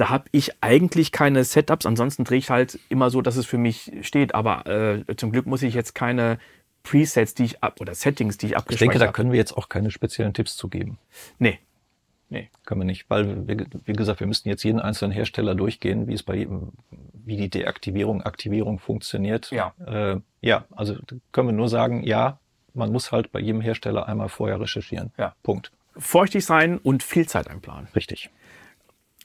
Da 0.00 0.08
habe 0.08 0.24
ich 0.32 0.52
eigentlich 0.62 1.12
keine 1.12 1.44
Setups. 1.44 1.84
Ansonsten 1.84 2.24
drehe 2.24 2.38
ich 2.38 2.48
halt 2.48 2.78
immer 2.88 3.10
so, 3.10 3.20
dass 3.20 3.36
es 3.36 3.44
für 3.44 3.58
mich 3.58 3.92
steht. 4.00 4.34
Aber 4.34 4.66
äh, 4.66 5.04
zum 5.16 5.30
Glück 5.30 5.44
muss 5.44 5.60
ich 5.60 5.74
jetzt 5.74 5.94
keine 5.94 6.38
Presets, 6.84 7.34
die 7.34 7.44
ich 7.44 7.62
ab 7.62 7.82
oder 7.82 7.94
Settings, 7.94 8.38
die 8.38 8.46
ich 8.46 8.52
Ich 8.52 8.56
abgespeichert 8.56 8.80
denke, 8.94 8.98
da 8.98 9.06
habe. 9.08 9.12
können 9.14 9.30
wir 9.30 9.38
jetzt 9.38 9.52
auch 9.52 9.68
keine 9.68 9.90
speziellen 9.90 10.32
Tipps 10.32 10.56
zu 10.56 10.68
geben. 10.68 10.96
Nee. 11.38 11.58
Nee. 12.30 12.48
Können 12.64 12.80
wir 12.80 12.86
nicht, 12.86 13.10
weil, 13.10 13.46
wie, 13.46 13.58
wie 13.84 13.92
gesagt, 13.92 14.20
wir 14.20 14.26
müssten 14.26 14.48
jetzt 14.48 14.62
jeden 14.62 14.80
einzelnen 14.80 15.12
Hersteller 15.12 15.54
durchgehen, 15.54 16.08
wie 16.08 16.14
es 16.14 16.22
bei 16.22 16.36
jedem, 16.36 16.72
wie 17.12 17.36
die 17.36 17.50
Deaktivierung, 17.50 18.22
Aktivierung 18.22 18.78
funktioniert. 18.78 19.50
Ja. 19.50 19.74
Äh, 19.86 20.20
ja, 20.40 20.64
also 20.70 20.96
können 21.32 21.48
wir 21.48 21.52
nur 21.52 21.68
sagen, 21.68 22.04
ja, 22.04 22.38
man 22.72 22.90
muss 22.90 23.12
halt 23.12 23.32
bei 23.32 23.40
jedem 23.40 23.60
Hersteller 23.60 24.08
einmal 24.08 24.30
vorher 24.30 24.58
recherchieren. 24.60 25.12
Ja. 25.18 25.34
Punkt. 25.42 25.72
Feuchtig 25.98 26.46
sein 26.46 26.78
und 26.78 27.02
viel 27.02 27.28
Zeit 27.28 27.48
einplanen. 27.48 27.88
Richtig. 27.94 28.30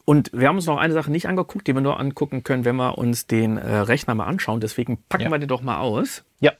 Und 0.05 0.29
wir 0.33 0.47
haben 0.47 0.55
uns 0.57 0.67
noch 0.67 0.77
eine 0.77 0.93
Sache 0.93 1.11
nicht 1.11 1.27
angeguckt, 1.27 1.67
die 1.67 1.73
wir 1.73 1.81
nur 1.81 1.99
angucken 1.99 2.43
können, 2.43 2.63
wenn 2.63 2.75
wir 2.75 2.97
uns 2.97 3.25
den 3.25 3.57
äh, 3.57 3.77
Rechner 3.77 4.13
mal 4.13 4.25
anschauen. 4.25 4.59
Deswegen 4.59 4.99
packen 5.09 5.23
Ja. 5.25 5.29
wir 5.31 5.39
den 5.39 5.49
doch 5.49 5.61
mal 5.63 5.79
aus. 5.79 6.23
Ja. 6.39 6.51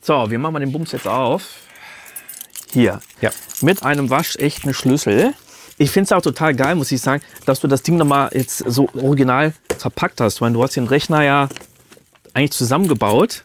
So, 0.00 0.30
wir 0.30 0.38
machen 0.38 0.52
mal 0.52 0.60
den 0.60 0.72
Bums 0.72 0.92
jetzt 0.92 1.08
auf. 1.08 1.48
Hier. 2.72 3.00
Ja. 3.20 3.30
Mit 3.60 3.82
einem 3.82 4.08
waschechten 4.08 4.72
Schlüssel. 4.72 5.34
Ich 5.78 5.90
finde 5.90 6.04
es 6.06 6.12
auch 6.12 6.22
total 6.22 6.54
geil, 6.54 6.74
muss 6.76 6.92
ich 6.92 7.00
sagen, 7.00 7.22
dass 7.44 7.60
du 7.60 7.66
das 7.66 7.82
Ding 7.82 7.96
nochmal 7.96 8.30
jetzt 8.32 8.58
so 8.58 8.88
original 8.94 9.52
verpackt 9.78 10.20
hast. 10.20 10.40
Weil 10.40 10.52
du 10.52 10.62
hast 10.62 10.76
den 10.76 10.86
Rechner 10.86 11.22
ja 11.22 11.48
eigentlich 12.34 12.52
zusammengebaut. 12.52 13.44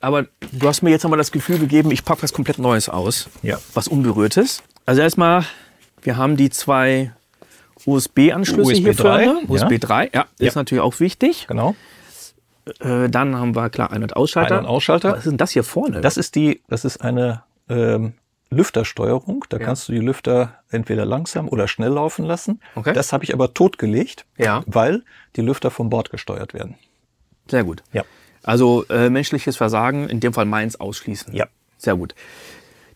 Aber 0.00 0.26
du 0.52 0.68
hast 0.68 0.82
mir 0.82 0.90
jetzt 0.90 1.02
nochmal 1.02 1.18
das 1.18 1.32
Gefühl 1.32 1.58
gegeben, 1.58 1.90
ich 1.90 2.04
packe 2.04 2.22
was 2.22 2.32
komplett 2.32 2.58
Neues 2.58 2.88
aus. 2.88 3.28
Ja. 3.42 3.58
Was 3.72 3.88
Unberührtes. 3.88 4.62
Also 4.86 5.00
erstmal, 5.00 5.44
wir 6.02 6.16
haben 6.16 6.36
die 6.36 6.50
zwei 6.50 7.12
USB-Anschlüsse 7.86 8.72
USB 8.72 8.82
hier 8.82 8.94
3, 8.94 9.24
vorne. 9.24 9.40
ja. 9.42 9.48
USB 9.48 9.78
3, 9.80 10.10
ja, 10.12 10.26
ist 10.38 10.54
Ja. 10.54 10.60
natürlich 10.60 10.82
auch 10.82 11.00
wichtig. 11.00 11.46
Genau. 11.48 11.74
Äh, 12.80 13.08
dann 13.10 13.36
haben 13.36 13.54
wir 13.54 13.68
klar 13.70 13.90
Ein- 13.92 14.02
und 14.02 14.16
Ausschalter. 14.16 14.54
Ein- 14.58 14.60
und 14.64 14.66
Ausschalter. 14.70 15.12
Was 15.12 15.18
ist 15.18 15.30
denn 15.30 15.36
das 15.36 15.50
hier 15.50 15.64
vorne? 15.64 16.00
Das 16.00 16.16
ist 16.16 16.34
die, 16.34 16.62
das 16.68 16.84
ist 16.84 16.98
eine 16.98 17.42
ähm, 17.68 18.14
Lüftersteuerung. 18.50 19.44
Da 19.48 19.58
kannst 19.58 19.88
du 19.88 19.92
die 19.92 19.98
Lüfter 19.98 20.54
entweder 20.70 21.04
langsam 21.04 21.48
oder 21.48 21.68
schnell 21.68 21.90
laufen 21.90 22.24
lassen. 22.24 22.60
Okay. 22.74 22.92
Das 22.94 23.12
habe 23.12 23.24
ich 23.24 23.34
aber 23.34 23.52
totgelegt, 23.52 24.24
Ja. 24.38 24.62
weil 24.66 25.02
die 25.36 25.42
Lüfter 25.42 25.70
vom 25.70 25.90
Bord 25.90 26.10
gesteuert 26.10 26.54
werden. 26.54 26.76
Sehr 27.48 27.64
gut. 27.64 27.82
Ja. 27.92 28.04
Also 28.42 28.84
äh, 28.88 29.10
menschliches 29.10 29.56
Versagen, 29.56 30.08
in 30.08 30.20
dem 30.20 30.32
Fall 30.32 30.44
meins 30.46 30.78
ausschließen. 30.80 31.34
Ja. 31.34 31.46
Sehr 31.78 31.96
gut. 31.96 32.14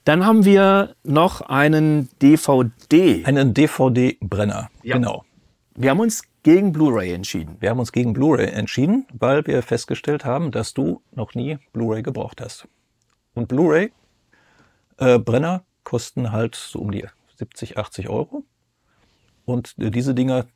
Dann 0.08 0.24
haben 0.24 0.46
wir 0.46 0.96
noch 1.04 1.42
einen 1.42 2.08
DVD. 2.22 3.26
Einen 3.26 3.52
DVD-Brenner. 3.52 4.70
Ja. 4.82 4.96
Genau. 4.96 5.26
Wir 5.74 5.90
haben 5.90 6.00
uns 6.00 6.22
gegen 6.42 6.72
Blu-ray 6.72 7.12
entschieden. 7.12 7.58
Wir 7.60 7.68
haben 7.68 7.78
uns 7.78 7.92
gegen 7.92 8.14
Blu-ray 8.14 8.48
entschieden, 8.48 9.06
weil 9.12 9.46
wir 9.46 9.62
festgestellt 9.62 10.24
haben, 10.24 10.50
dass 10.50 10.72
du 10.72 11.02
noch 11.14 11.34
nie 11.34 11.58
Blu-ray 11.74 12.02
gebraucht 12.02 12.40
hast. 12.40 12.66
Und 13.34 13.48
Blu-ray 13.48 13.92
äh, 14.96 15.18
Brenner 15.18 15.64
kosten 15.84 16.32
halt 16.32 16.54
so 16.54 16.78
um 16.78 16.90
die 16.90 17.04
70, 17.36 17.76
80 17.76 18.08
Euro. 18.08 18.44
Und 19.44 19.74
äh, 19.78 19.90
diese 19.90 20.14
Dinger 20.14 20.46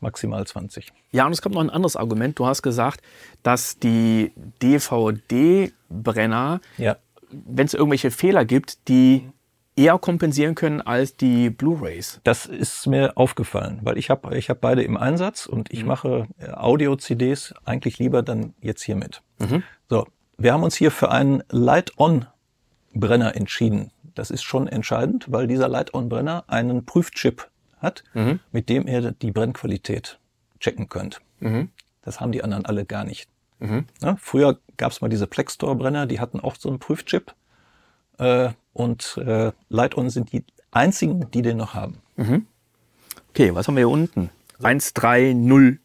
maximal 0.00 0.44
20. 0.44 0.92
Ja, 1.12 1.24
und 1.24 1.30
es 1.30 1.40
kommt 1.40 1.54
noch 1.54 1.62
ein 1.62 1.70
anderes 1.70 1.94
Argument. 1.94 2.36
Du 2.36 2.46
hast 2.46 2.62
gesagt, 2.62 3.00
dass 3.44 3.78
die 3.78 4.32
DVD-Brenner, 4.60 6.60
Ja. 6.78 6.96
Wenn 7.46 7.66
es 7.66 7.74
irgendwelche 7.74 8.10
Fehler 8.10 8.44
gibt, 8.44 8.88
die 8.88 9.28
eher 9.74 9.98
kompensieren 9.98 10.54
können 10.54 10.80
als 10.82 11.16
die 11.16 11.48
Blu-rays. 11.48 12.20
Das 12.24 12.44
ist 12.46 12.86
mir 12.86 13.16
aufgefallen, 13.16 13.80
weil 13.82 13.96
ich 13.96 14.10
habe 14.10 14.36
ich 14.36 14.50
hab 14.50 14.60
beide 14.60 14.82
im 14.82 14.96
Einsatz 14.96 15.46
und 15.46 15.72
ich 15.72 15.84
mache 15.84 16.26
äh, 16.38 16.50
Audio-CDs 16.50 17.54
eigentlich 17.64 17.98
lieber 17.98 18.22
dann 18.22 18.54
jetzt 18.60 18.82
hiermit. 18.82 19.22
So, 19.88 20.06
wir 20.36 20.52
haben 20.52 20.62
uns 20.62 20.76
hier 20.76 20.90
für 20.90 21.10
einen 21.10 21.42
Light-On-Brenner 21.50 23.34
entschieden. 23.34 23.90
Das 24.14 24.30
ist 24.30 24.42
schon 24.42 24.68
entscheidend, 24.68 25.26
weil 25.32 25.46
dieser 25.46 25.68
Light-On-Brenner 25.68 26.44
einen 26.48 26.84
Prüfchip 26.84 27.48
hat, 27.78 28.04
mit 28.52 28.68
dem 28.68 28.86
ihr 28.86 29.12
die 29.12 29.32
Brennqualität 29.32 30.18
checken 30.60 30.88
könnt. 30.90 31.20
Das 32.02 32.20
haben 32.20 32.30
die 32.32 32.44
anderen 32.44 32.66
alle 32.66 32.84
gar 32.84 33.04
nicht. 33.04 33.28
Ja, 34.00 34.16
früher 34.20 34.58
gab 34.76 34.92
es 34.92 35.00
mal 35.00 35.08
diese 35.08 35.26
Plextor-Brenner, 35.26 36.06
die 36.06 36.20
hatten 36.20 36.40
auch 36.40 36.56
so 36.56 36.68
einen 36.68 36.78
Prüfchip. 36.78 37.34
Äh, 38.18 38.50
und 38.72 39.18
äh, 39.18 39.52
Light-On 39.68 40.10
sind 40.10 40.32
die 40.32 40.44
einzigen, 40.70 41.30
die 41.30 41.42
den 41.42 41.58
noch 41.58 41.74
haben. 41.74 41.98
Okay, 43.30 43.54
was 43.54 43.68
haben 43.68 43.76
wir 43.76 43.82
hier 43.82 43.88
unten? 43.88 44.30
130. 44.62 45.78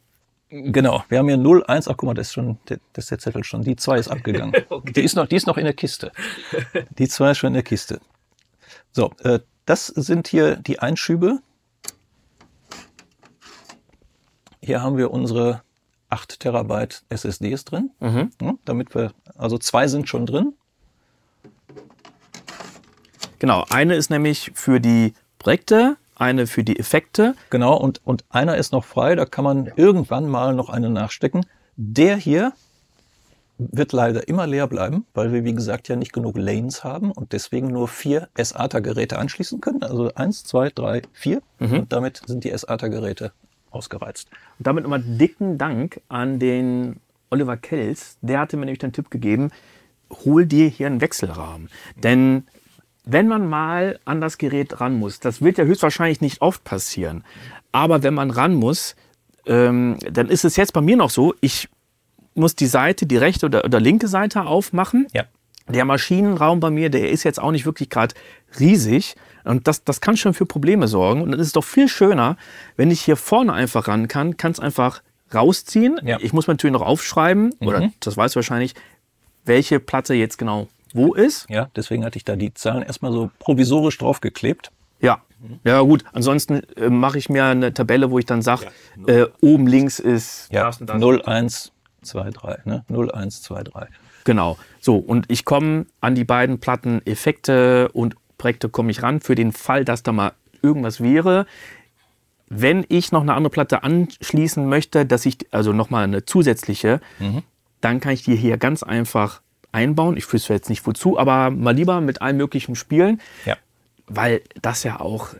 Genau, 0.49 1.03
wir 1.09 1.19
haben 1.19 1.27
hier 1.27 1.37
0, 1.37 1.65
1, 1.65 1.89
ach 1.89 1.97
guck 1.97 2.07
mal, 2.07 2.13
das 2.13 2.27
ist 2.27 2.33
schon, 2.33 2.57
das 2.65 2.79
ist 2.95 3.11
der 3.11 3.19
Zettel 3.19 3.43
schon, 3.43 3.63
die 3.63 3.75
2 3.75 3.99
ist 3.99 4.07
abgegangen. 4.07 4.53
die, 4.95 5.01
ist 5.01 5.15
noch, 5.15 5.27
die 5.27 5.35
ist 5.35 5.45
noch 5.45 5.57
in 5.57 5.65
der 5.65 5.73
Kiste. 5.73 6.11
Die 6.97 7.07
2 7.07 7.31
ist 7.31 7.37
schon 7.39 7.49
in 7.49 7.55
der 7.55 7.63
Kiste. 7.63 7.99
So, 8.91 9.11
äh, 9.23 9.39
das 9.65 9.87
sind 9.87 10.29
hier 10.29 10.55
die 10.55 10.79
Einschübe. 10.79 11.39
Hier 14.61 14.81
haben 14.81 14.97
wir 14.97 15.11
unsere 15.11 15.61
8 16.09 16.39
Terabyte 16.39 17.03
SSDs 17.09 17.65
drin, 17.65 17.91
Mhm. 17.99 18.31
ja, 18.41 18.53
damit 18.65 18.95
wir, 18.95 19.11
also 19.38 19.57
zwei 19.57 19.88
sind 19.88 20.07
schon 20.07 20.25
drin. 20.25 20.53
Genau, 23.39 23.65
eine 23.69 23.95
ist 23.95 24.09
nämlich 24.09 24.51
für 24.55 24.79
die 24.79 25.13
Projekte, 25.38 25.97
eine 26.15 26.47
für 26.47 26.63
die 26.63 26.79
Effekte. 26.79 27.35
Genau, 27.49 27.75
und, 27.77 28.01
und 28.03 28.25
einer 28.29 28.57
ist 28.57 28.71
noch 28.71 28.84
frei, 28.85 29.15
da 29.15 29.25
kann 29.25 29.43
man 29.43 29.71
irgendwann 29.75 30.27
mal 30.27 30.53
noch 30.55 30.69
einen 30.69 30.93
nachstecken. 30.93 31.45
Der 31.75 32.15
hier 32.17 32.53
wird 33.59 33.91
leider 33.91 34.27
immer 34.27 34.47
leer 34.47 34.67
bleiben, 34.67 35.05
weil 35.13 35.31
wir, 35.31 35.43
wie 35.43 35.53
gesagt, 35.53 35.88
ja 35.88 35.95
nicht 35.95 36.13
genug 36.13 36.38
Lanes 36.38 36.84
haben 36.84 37.11
und 37.11 37.34
deswegen 37.34 37.67
nur 37.67 37.88
vier 37.88 38.29
SATA-Geräte 38.38 39.17
anschließen 39.17 39.61
können. 39.61 39.84
Also 39.84 40.11
eins, 40.15 40.43
zwei, 40.43 40.69
drei, 40.69 41.01
vier. 41.13 41.41
Mhm. 41.59 41.79
Und 41.79 41.93
damit 41.93 42.21
sind 42.25 42.43
die 42.43 42.55
SATA-Geräte 42.55 43.31
ausgereizt. 43.77 44.29
Und 44.57 44.67
damit 44.67 44.83
nochmal 44.83 45.03
dicken 45.03 45.57
Dank 45.57 46.01
an 46.09 46.39
den 46.39 46.97
Oliver 47.29 47.57
Kells. 47.57 48.17
Der 48.21 48.39
hatte 48.39 48.57
mir 48.57 48.65
nämlich 48.65 48.79
den 48.79 48.93
Tipp 48.93 49.11
gegeben, 49.11 49.51
hol 50.25 50.45
dir 50.45 50.67
hier 50.67 50.87
einen 50.87 51.01
Wechselrahmen. 51.01 51.69
Denn 51.95 52.47
wenn 53.05 53.27
man 53.27 53.47
mal 53.47 53.99
an 54.05 54.19
das 54.19 54.37
Gerät 54.37 54.81
ran 54.81 54.99
muss, 54.99 55.19
das 55.19 55.41
wird 55.41 55.57
ja 55.57 55.63
höchstwahrscheinlich 55.63 56.21
nicht 56.21 56.41
oft 56.41 56.63
passieren, 56.63 57.23
aber 57.71 58.03
wenn 58.03 58.13
man 58.13 58.31
ran 58.31 58.53
muss, 58.53 58.95
ähm, 59.45 59.97
dann 60.11 60.29
ist 60.29 60.45
es 60.45 60.55
jetzt 60.55 60.73
bei 60.73 60.81
mir 60.81 60.97
noch 60.97 61.09
so, 61.09 61.33
ich 61.41 61.69
muss 62.33 62.55
die 62.55 62.67
Seite, 62.67 63.05
die 63.05 63.17
rechte 63.17 63.45
oder, 63.45 63.65
oder 63.65 63.79
linke 63.79 64.07
Seite 64.07 64.45
aufmachen. 64.45 65.07
Ja. 65.13 65.23
Der 65.69 65.85
Maschinenraum 65.85 66.59
bei 66.59 66.69
mir, 66.69 66.89
der 66.89 67.09
ist 67.11 67.23
jetzt 67.23 67.39
auch 67.41 67.51
nicht 67.51 67.65
wirklich 67.65 67.89
gerade 67.89 68.15
riesig. 68.59 69.15
Und 69.48 69.68
das, 69.68 69.84
das 69.84 70.02
kann 70.02 70.18
schon 70.18 70.34
für 70.34 70.45
Probleme 70.45 70.88
sorgen. 70.88 71.22
Und 71.22 71.32
dann 71.32 71.40
ist 71.40 71.48
es 71.48 71.53
doch 71.53 71.64
viel 71.64 71.88
schöner, 71.88 72.38
wenn 72.76 72.91
ich 72.91 73.02
hier 73.02 73.15
vorne 73.15 73.53
einfach 73.53 73.88
ran 73.88 74.07
kann, 74.07 74.38
kann 74.38 74.52
es 74.52 74.60
einfach 74.60 75.02
rausziehen. 75.34 75.99
Ja. 76.03 76.18
Ich 76.22 76.34
muss 76.34 76.48
natürlich 76.48 76.74
noch 76.74 76.82
aufschreiben, 76.82 77.53
mhm. 77.60 77.68
oder 77.68 77.90
das 77.99 78.18
weißt 78.18 78.36
du 78.36 78.38
wahrscheinlich, 78.38 78.76
welche 79.45 79.80
Platte 79.80 80.14
jetzt 80.14 80.38
genau 80.38 80.68
wo 80.94 81.14
ist. 81.14 81.49
Ja, 81.49 81.69
deswegen 81.76 82.06
hatte 82.06 82.18
ich 82.18 82.26
da 82.26 82.36
die 82.36 82.53
Zahlen 82.53 82.84
erstmal 82.84 83.11
so 83.11 83.30
provisorisch 83.40 83.98
draufgeklebt. 83.98 84.72
Ja, 85.02 85.22
ja 85.64 85.82
gut. 85.82 86.03
Ansonsten 86.14 86.61
äh, 86.76 86.90
mache 86.90 87.18
ich 87.18 87.30
mir 87.30 87.45
eine 87.45 87.74
Tabelle, 87.74 88.10
wo 88.10 88.19
ich 88.19 88.26
dann 88.26 88.41
sage, 88.41 88.68
ja, 89.07 89.14
äh, 89.14 89.28
oben 89.41 89.68
links 89.68 89.99
ist 89.99 90.52
ja, 90.52 90.65
das 90.65 90.82
und 90.82 90.90
das. 90.90 90.99
0, 90.99 91.22
1, 91.24 91.72
2, 92.03 92.30
3. 92.32 92.57
Ne? 92.65 92.86
0, 92.88 93.11
1, 93.11 93.41
2, 93.44 93.64
3. 93.64 93.88
Genau. 94.24 94.57
So, 94.82 94.98
und 94.98 95.26
ich 95.30 95.45
komme 95.45 95.86
an 96.02 96.15
die 96.15 96.26
beiden 96.26 96.60
Platten 96.60 97.02
Effekte 97.06 97.90
und 97.94 98.15
Projekte 98.38 98.69
komme 98.69 98.91
ich 98.91 99.03
ran, 99.03 99.19
für 99.19 99.35
den 99.35 99.51
Fall, 99.51 99.85
dass 99.85 100.03
da 100.03 100.11
mal 100.11 100.34
irgendwas 100.61 101.01
wäre. 101.01 101.45
Wenn 102.49 102.85
ich 102.88 103.11
noch 103.11 103.22
eine 103.22 103.34
andere 103.34 103.51
Platte 103.51 103.84
anschließen 103.84 104.68
möchte, 104.68 105.05
dass 105.05 105.26
ich, 105.26 105.38
also 105.51 105.73
nochmal 105.73 106.05
eine 106.05 106.26
zusätzliche, 106.26 107.01
mhm. 107.19 107.43
dann 107.81 107.99
kann 107.99 108.14
ich 108.14 108.23
die 108.23 108.35
hier 108.35 108.57
ganz 108.57 108.84
einfach 108.84 109.41
einbauen. 109.72 110.18
Ich 110.18 110.31
wüsste 110.31 110.53
jetzt 110.53 110.69
nicht 110.69 110.85
wozu, 110.88 111.19
aber 111.19 111.49
mal 111.49 111.76
lieber 111.76 111.99
mit 112.01 112.22
allen 112.22 112.38
möglichen 112.38 112.76
Spielen. 112.76 113.22
Ja. 113.45 113.57
Weil 114.07 114.41
das 114.61 114.84
ja 114.84 115.01
auch 115.01 115.34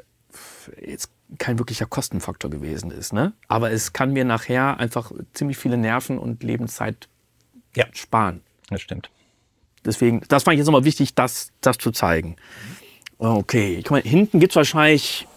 jetzt 0.82 1.10
kein 1.38 1.60
wirklicher 1.60 1.86
Kostenfaktor 1.86 2.50
gewesen 2.50 2.92
ist. 2.92 3.14
Ne? 3.14 3.34
Aber 3.48 3.72
es 3.72 3.94
kann 3.94 4.14
mir 4.14 4.26
nachher 4.26 4.80
einfach 4.80 5.12
ziemlich 5.34 5.58
viele 5.58 5.78
Nerven 5.78 6.18
und 6.18 6.44
Lebenszeit 6.44 7.08
ja. 7.76 7.86
sparen. 7.94 8.42
Das 8.70 8.82
stimmt. 8.82 9.10
Deswegen, 9.86 10.22
das 10.28 10.44
fand 10.44 10.56
ich 10.56 10.60
jetzt 10.60 10.68
nochmal 10.68 10.84
wichtig, 10.84 11.16
das, 11.16 11.52
das 11.62 11.78
zu 11.78 11.92
zeigen. 11.92 12.36
Okay, 13.20 13.82
guck 13.84 13.92
mal, 13.92 14.02
hinten 14.02 14.40
gibt 14.40 14.52
es 14.52 14.56
wahrscheinlich 14.56 15.28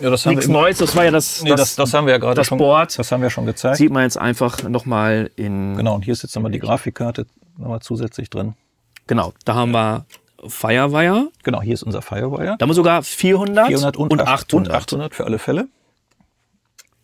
ja, 0.00 0.10
das 0.10 0.26
nichts 0.26 0.48
Neues. 0.48 0.78
Das 0.78 0.96
war 0.96 1.04
ja 1.04 1.10
das, 1.10 1.42
nee, 1.42 1.50
das, 1.50 1.60
das, 1.60 1.76
das, 1.76 1.94
haben 1.94 2.06
wir 2.06 2.12
ja 2.12 2.18
gerade 2.18 2.34
das 2.34 2.46
schon, 2.46 2.58
Board. 2.58 2.98
Das 2.98 3.12
haben 3.12 3.22
wir 3.22 3.30
schon 3.30 3.46
gezeigt. 3.46 3.76
Sieht 3.76 3.90
man 3.90 4.02
jetzt 4.02 4.18
einfach 4.18 4.62
nochmal 4.62 5.30
in. 5.36 5.76
Genau, 5.76 5.94
und 5.94 6.04
hier 6.04 6.12
ist 6.12 6.22
jetzt 6.22 6.34
nochmal 6.34 6.52
die 6.52 6.58
Grafikkarte 6.58 7.26
nochmal 7.58 7.80
zusätzlich 7.80 8.30
drin. 8.30 8.54
Genau, 9.06 9.32
da 9.44 9.54
haben 9.54 9.72
wir 9.72 10.06
Firewire. 10.46 11.30
Genau, 11.42 11.60
hier 11.62 11.74
ist 11.74 11.82
unser 11.82 12.02
Firewire. 12.02 12.56
Da 12.58 12.62
haben 12.62 12.70
wir 12.70 12.74
sogar 12.74 13.02
400, 13.02 13.66
400 13.68 13.96
und, 13.96 14.12
und 14.12 14.20
800. 14.20 14.52
Und 14.54 14.74
800 14.74 15.14
für 15.14 15.24
alle 15.24 15.38
Fälle. 15.38 15.68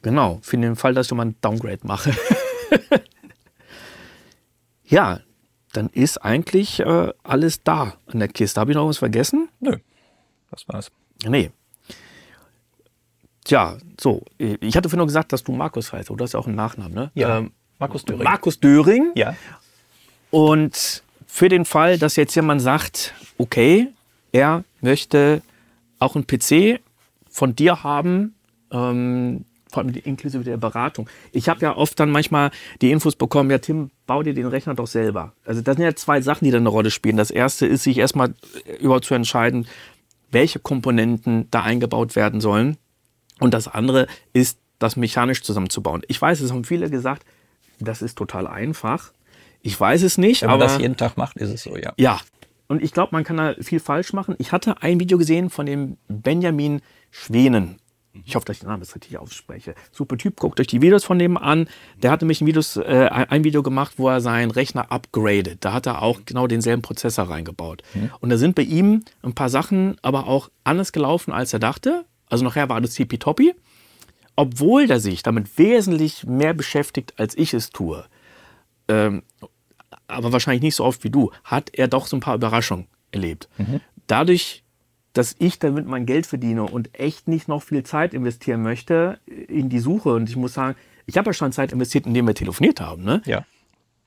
Genau, 0.02 0.38
für 0.42 0.56
den 0.56 0.76
Fall, 0.76 0.94
dass 0.94 1.06
ich 1.06 1.12
mal 1.12 1.26
ein 1.26 1.36
Downgrade 1.40 1.80
mache. 1.82 2.12
ja, 4.84 5.20
dann 5.72 5.88
ist 5.88 6.18
eigentlich 6.18 6.80
äh, 6.80 7.12
alles 7.22 7.62
da 7.62 7.94
an 8.06 8.20
der 8.20 8.28
Kiste. 8.28 8.60
Habe 8.60 8.70
ich 8.70 8.76
noch 8.76 8.88
was 8.88 8.98
vergessen? 8.98 9.48
Nö, 9.60 9.76
das 10.50 10.68
war's. 10.68 10.90
Nee. 11.24 11.50
Tja, 13.44 13.78
so, 14.00 14.24
ich 14.38 14.76
hatte 14.76 14.88
vorhin 14.88 14.98
noch 14.98 15.06
gesagt, 15.06 15.32
dass 15.32 15.44
du 15.44 15.52
Markus 15.52 15.92
heißt, 15.92 16.10
oder? 16.10 16.24
Das 16.24 16.30
ist 16.30 16.34
ja 16.34 16.40
auch 16.40 16.48
ein 16.48 16.54
Nachname, 16.54 16.94
ne? 16.94 17.10
Ja, 17.14 17.38
ähm, 17.38 17.52
Markus 17.78 18.04
Döring. 18.04 18.24
Markus 18.24 18.58
Döring. 18.58 19.12
Ja. 19.14 19.36
Und 20.30 21.04
für 21.26 21.48
den 21.48 21.64
Fall, 21.64 21.98
dass 21.98 22.16
jetzt 22.16 22.34
jemand 22.34 22.60
sagt, 22.60 23.14
okay, 23.38 23.88
er 24.32 24.64
möchte 24.80 25.42
auch 25.98 26.16
einen 26.16 26.26
PC 26.26 26.80
von 27.30 27.54
dir 27.54 27.82
haben, 27.84 28.34
ähm, 28.72 29.44
vor 29.70 29.82
allem 29.82 29.94
inklusive 29.94 30.42
der 30.42 30.56
Beratung. 30.56 31.08
Ich 31.32 31.48
habe 31.48 31.60
ja 31.60 31.76
oft 31.76 32.00
dann 32.00 32.10
manchmal 32.10 32.50
die 32.80 32.90
Infos 32.90 33.14
bekommen, 33.14 33.50
ja 33.50 33.58
Tim, 33.58 33.90
bau 34.06 34.22
dir 34.22 34.32
den 34.32 34.46
Rechner 34.46 34.74
doch 34.74 34.86
selber. 34.86 35.32
Also 35.44 35.60
das 35.60 35.76
sind 35.76 35.84
ja 35.84 35.94
zwei 35.94 36.20
Sachen, 36.20 36.46
die 36.46 36.50
da 36.50 36.56
eine 36.56 36.68
Rolle 36.68 36.90
spielen. 36.90 37.16
Das 37.16 37.30
erste 37.30 37.66
ist, 37.66 37.82
sich 37.82 37.98
erstmal 37.98 38.34
überhaupt 38.80 39.04
zu 39.04 39.14
entscheiden, 39.14 39.66
welche 40.36 40.58
Komponenten 40.58 41.50
da 41.50 41.62
eingebaut 41.62 42.14
werden 42.14 42.42
sollen. 42.42 42.76
Und 43.40 43.54
das 43.54 43.68
andere 43.68 44.06
ist, 44.34 44.58
das 44.78 44.96
mechanisch 44.96 45.42
zusammenzubauen. 45.42 46.02
Ich 46.08 46.20
weiß, 46.20 46.40
es 46.40 46.52
haben 46.52 46.64
viele 46.64 46.90
gesagt, 46.90 47.24
das 47.80 48.02
ist 48.02 48.18
total 48.18 48.46
einfach. 48.46 49.12
Ich 49.62 49.80
weiß 49.80 50.02
es 50.02 50.18
nicht, 50.18 50.42
Wenn 50.42 50.50
man 50.50 50.60
aber 50.60 50.64
das 50.64 50.78
jeden 50.78 50.98
Tag 50.98 51.16
macht, 51.16 51.38
ist 51.38 51.48
es 51.48 51.62
so, 51.62 51.78
ja. 51.78 51.94
Ja. 51.96 52.20
Und 52.68 52.82
ich 52.82 52.92
glaube, 52.92 53.10
man 53.12 53.24
kann 53.24 53.38
da 53.38 53.54
viel 53.62 53.80
falsch 53.80 54.12
machen. 54.12 54.34
Ich 54.36 54.52
hatte 54.52 54.82
ein 54.82 55.00
Video 55.00 55.16
gesehen 55.16 55.48
von 55.48 55.64
dem 55.64 55.96
Benjamin 56.08 56.82
Schwenen. 57.10 57.78
Ich 58.24 58.34
hoffe, 58.34 58.44
dass 58.46 58.56
ich 58.56 58.60
den 58.60 58.68
Namen 58.68 58.82
jetzt 58.82 58.94
richtig 58.94 59.18
ausspreche. 59.18 59.74
Super 59.92 60.16
Typ, 60.16 60.36
guckt 60.36 60.60
euch 60.60 60.66
die 60.66 60.80
Videos 60.80 61.04
von 61.04 61.18
dem 61.18 61.36
an. 61.36 61.68
Der 62.02 62.10
hatte 62.10 62.24
mich 62.24 62.40
ein, 62.40 62.46
Videos, 62.46 62.76
äh, 62.76 63.08
ein 63.10 63.44
Video 63.44 63.62
gemacht, 63.62 63.94
wo 63.96 64.08
er 64.08 64.20
seinen 64.20 64.50
Rechner 64.50 64.90
upgradet. 64.90 65.64
Da 65.64 65.72
hat 65.72 65.86
er 65.86 66.02
auch 66.02 66.20
genau 66.24 66.46
denselben 66.46 66.82
Prozessor 66.82 67.28
reingebaut. 67.28 67.82
Mhm. 67.94 68.10
Und 68.20 68.30
da 68.30 68.38
sind 68.38 68.54
bei 68.54 68.62
ihm 68.62 69.04
ein 69.22 69.34
paar 69.34 69.48
Sachen 69.48 69.96
aber 70.02 70.26
auch 70.26 70.50
anders 70.64 70.92
gelaufen, 70.92 71.32
als 71.32 71.52
er 71.52 71.58
dachte. 71.58 72.04
Also 72.28 72.44
nachher 72.44 72.68
war 72.68 72.76
alles 72.76 72.94
tippitoppi. 72.94 73.54
Obwohl 74.36 74.86
der 74.86 75.00
sich 75.00 75.22
damit 75.22 75.58
wesentlich 75.58 76.24
mehr 76.24 76.52
beschäftigt, 76.52 77.14
als 77.18 77.36
ich 77.36 77.54
es 77.54 77.70
tue. 77.70 78.04
Ähm, 78.88 79.22
aber 80.08 80.32
wahrscheinlich 80.32 80.62
nicht 80.62 80.76
so 80.76 80.84
oft 80.84 81.04
wie 81.04 81.10
du, 81.10 81.32
hat 81.44 81.70
er 81.72 81.88
doch 81.88 82.06
so 82.06 82.16
ein 82.16 82.20
paar 82.20 82.34
Überraschungen 82.34 82.86
erlebt. 83.12 83.48
Mhm. 83.58 83.80
Dadurch, 84.06 84.62
dass 85.16 85.34
ich 85.38 85.58
damit 85.58 85.86
mein 85.86 86.06
Geld 86.06 86.26
verdiene 86.26 86.64
und 86.64 86.98
echt 86.98 87.28
nicht 87.28 87.48
noch 87.48 87.62
viel 87.62 87.82
Zeit 87.82 88.14
investieren 88.14 88.62
möchte 88.62 89.18
in 89.26 89.68
die 89.68 89.78
Suche. 89.78 90.12
Und 90.14 90.28
ich 90.28 90.36
muss 90.36 90.54
sagen, 90.54 90.76
ich 91.06 91.16
habe 91.16 91.30
ja 91.30 91.32
schon 91.32 91.52
Zeit 91.52 91.72
investiert, 91.72 92.06
indem 92.06 92.26
wir 92.26 92.34
telefoniert 92.34 92.80
haben. 92.80 93.04
Ne? 93.04 93.22
Ja. 93.24 93.44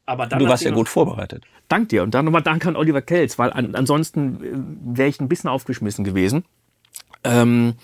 Aber 0.06 0.28
dann 0.28 0.40
du 0.40 0.48
warst 0.48 0.64
ja 0.64 0.72
gut 0.72 0.90
vorbereitet. 0.90 1.46
Dank 1.68 1.90
dir. 1.90 2.04
Und 2.04 2.14
dann 2.14 2.26
nochmal 2.26 2.42
Dank 2.42 2.66
an 2.66 2.76
Oliver 2.76 3.02
Kelz, 3.02 3.40
weil 3.40 3.52
an, 3.52 3.76
ansonsten 3.76 4.44
äh, 4.44 4.98
wäre 4.98 5.10
ich 5.10 5.20
ein 5.20 5.30
bisschen 5.30 5.50
aufgeschmissen 5.50 6.04
gewesen. 6.04 6.44
Ähm, 7.24 7.76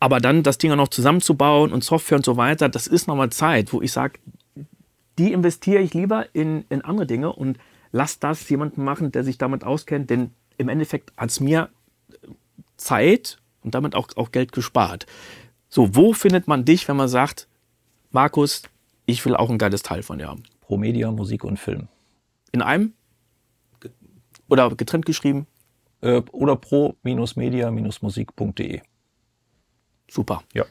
aber 0.00 0.20
dann 0.20 0.42
das 0.42 0.58
Ding 0.58 0.74
noch 0.76 0.88
zusammenzubauen 0.88 1.72
und 1.72 1.82
Software 1.82 2.18
und 2.18 2.24
so 2.24 2.36
weiter, 2.36 2.68
das 2.68 2.86
ist 2.86 3.08
nochmal 3.08 3.30
Zeit, 3.30 3.72
wo 3.72 3.82
ich 3.82 3.92
sage, 3.92 4.20
die 5.18 5.32
investiere 5.32 5.82
ich 5.82 5.92
lieber 5.94 6.26
in, 6.32 6.64
in 6.68 6.82
andere 6.82 7.06
Dinge 7.06 7.32
und 7.32 7.58
lass 7.90 8.20
das 8.20 8.48
jemanden 8.48 8.84
machen, 8.84 9.10
der 9.10 9.24
sich 9.24 9.38
damit 9.38 9.64
auskennt, 9.64 10.10
denn 10.10 10.30
im 10.56 10.68
Endeffekt 10.68 11.12
hat 11.16 11.30
es 11.30 11.40
mir 11.40 11.68
Zeit 12.78 13.38
und 13.62 13.74
damit 13.74 13.94
auch, 13.94 14.08
auch 14.16 14.32
Geld 14.32 14.52
gespart. 14.52 15.04
So, 15.68 15.94
wo 15.94 16.14
findet 16.14 16.48
man 16.48 16.64
dich, 16.64 16.88
wenn 16.88 16.96
man 16.96 17.08
sagt, 17.08 17.46
Markus, 18.10 18.62
ich 19.04 19.22
will 19.26 19.36
auch 19.36 19.50
ein 19.50 19.58
geiles 19.58 19.82
Teil 19.82 20.02
von 20.02 20.18
dir 20.18 20.28
haben? 20.28 20.44
Pro 20.60 20.78
Media, 20.78 21.10
Musik 21.10 21.44
und 21.44 21.58
Film. 21.58 21.88
In 22.52 22.62
einem? 22.62 22.94
Oder 24.48 24.74
getrennt 24.74 25.04
geschrieben? 25.04 25.46
Äh, 26.00 26.22
oder 26.32 26.56
pro-media-musik.de. 26.56 28.80
Super. 30.10 30.42
Ja. 30.54 30.64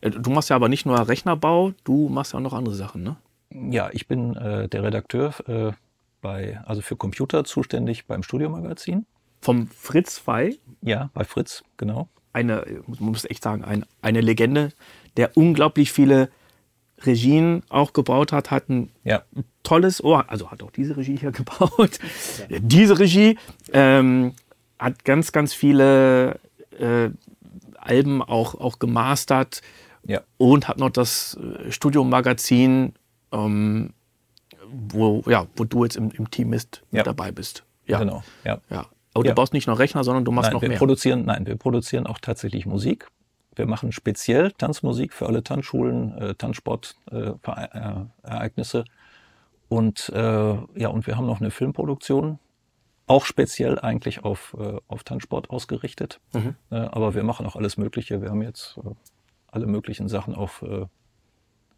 Äh, 0.00 0.10
du 0.10 0.30
machst 0.30 0.50
ja 0.50 0.56
aber 0.56 0.68
nicht 0.68 0.86
nur 0.86 1.08
Rechnerbau, 1.08 1.72
du 1.84 2.08
machst 2.08 2.32
ja 2.32 2.38
auch 2.38 2.42
noch 2.42 2.52
andere 2.52 2.74
Sachen, 2.74 3.02
ne? 3.02 3.16
Ja, 3.50 3.90
ich 3.92 4.08
bin 4.08 4.36
äh, 4.36 4.68
der 4.68 4.82
Redakteur 4.82 5.34
äh, 5.48 5.72
bei, 6.20 6.60
also 6.64 6.82
für 6.82 6.96
Computer 6.96 7.44
zuständig 7.44 8.06
beim 8.06 8.22
Studiomagazin. 8.22 9.06
Vom 9.44 9.68
Fritz 9.68 10.18
Fei? 10.18 10.56
Ja, 10.80 11.10
bei 11.12 11.24
Fritz, 11.24 11.62
genau. 11.76 12.08
Eine, 12.32 12.64
man 12.86 13.10
muss 13.10 13.24
echt 13.26 13.42
sagen, 13.42 13.62
ein, 13.62 13.84
eine 14.00 14.22
Legende, 14.22 14.70
der 15.18 15.36
unglaublich 15.36 15.92
viele 15.92 16.30
Regien 17.04 17.62
auch 17.68 17.92
gebaut 17.92 18.32
hat, 18.32 18.50
hat 18.50 18.70
ein 18.70 18.90
ja. 19.04 19.22
tolles 19.62 20.02
Ohr, 20.02 20.24
also 20.30 20.50
hat 20.50 20.62
auch 20.62 20.70
diese 20.70 20.96
Regie 20.96 21.18
hier 21.18 21.30
gebaut. 21.32 21.98
Ja. 22.48 22.58
Diese 22.58 22.98
Regie 22.98 23.38
ähm, 23.72 24.32
hat 24.78 25.04
ganz, 25.04 25.30
ganz 25.32 25.52
viele 25.52 26.40
äh, 26.78 27.10
Alben 27.76 28.22
auch, 28.22 28.54
auch 28.54 28.78
gemastert 28.78 29.60
ja. 30.04 30.22
und 30.38 30.68
hat 30.68 30.78
noch 30.78 30.90
das 30.90 31.36
äh, 31.36 31.70
Studiomagazin 31.70 32.94
ähm, 33.30 33.92
wo, 34.74 35.22
ja, 35.26 35.46
wo 35.56 35.64
du 35.64 35.84
jetzt 35.84 35.96
im, 35.96 36.10
im 36.12 36.30
Team 36.30 36.50
bist, 36.50 36.82
ja. 36.90 37.02
dabei 37.02 37.30
bist. 37.30 37.64
Ja. 37.86 37.98
Genau. 37.98 38.22
Ja. 38.44 38.60
ja. 38.70 38.86
Aber 39.14 39.24
ja. 39.24 39.30
du 39.30 39.36
baust 39.36 39.54
nicht 39.54 39.66
nur 39.66 39.78
Rechner, 39.78 40.04
sondern 40.04 40.24
du 40.24 40.32
machst 40.32 40.48
nein, 40.48 40.54
noch 40.54 40.62
wir 40.62 40.68
mehr. 40.68 40.78
Produzieren, 40.78 41.24
nein, 41.24 41.46
wir 41.46 41.56
produzieren 41.56 42.06
auch 42.06 42.18
tatsächlich 42.18 42.66
Musik. 42.66 43.08
Wir 43.56 43.66
machen 43.66 43.92
speziell 43.92 44.52
Tanzmusik 44.52 45.12
für 45.12 45.26
alle 45.26 45.44
Tanzschulen, 45.44 46.18
äh, 46.18 46.34
Tanzsportereignisse. 46.34 48.78
Äh, 48.80 48.84
Und 49.68 50.10
äh, 50.14 50.54
ja, 50.74 50.88
und 50.88 51.06
wir 51.06 51.16
haben 51.16 51.26
noch 51.26 51.40
eine 51.40 51.50
Filmproduktion, 51.50 52.38
auch 53.06 53.24
speziell 53.24 53.78
eigentlich 53.78 54.24
auf, 54.24 54.54
äh, 54.58 54.78
auf 54.88 55.04
Tanzsport 55.04 55.50
ausgerichtet. 55.50 56.20
Mhm. 56.32 56.56
Äh, 56.70 56.76
aber 56.76 57.14
wir 57.14 57.22
machen 57.22 57.46
auch 57.46 57.56
alles 57.56 57.76
Mögliche. 57.76 58.22
Wir 58.22 58.30
haben 58.30 58.42
jetzt 58.42 58.78
äh, 58.78 58.90
alle 59.46 59.66
möglichen 59.66 60.08
Sachen 60.08 60.34
auf 60.34 60.62
äh, 60.62 60.86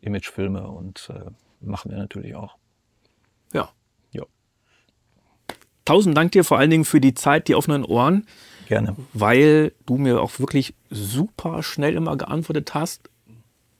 Imagefilme 0.01 0.67
und 0.69 1.11
äh, 1.15 1.31
machen 1.61 1.91
wir 1.91 1.99
natürlich 1.99 2.35
auch. 2.37 2.57
Ja. 3.53 3.69
ja. 4.13 4.25
Tausend 5.87 6.17
Dank 6.17 6.33
dir 6.33 6.45
vor 6.45 6.59
allen 6.59 6.69
Dingen 6.69 6.85
für 6.85 7.01
die 7.01 7.15
Zeit, 7.15 7.49
die 7.49 7.55
offenen 7.55 7.85
Ohren. 7.85 8.27
Gerne. 8.69 8.97
Weil 9.15 9.73
du 9.87 9.97
mir 9.97 10.21
auch 10.21 10.39
wirklich 10.39 10.75
super 10.91 11.63
schnell 11.63 11.95
immer 11.95 12.17
geantwortet 12.17 12.75
hast. 12.75 13.09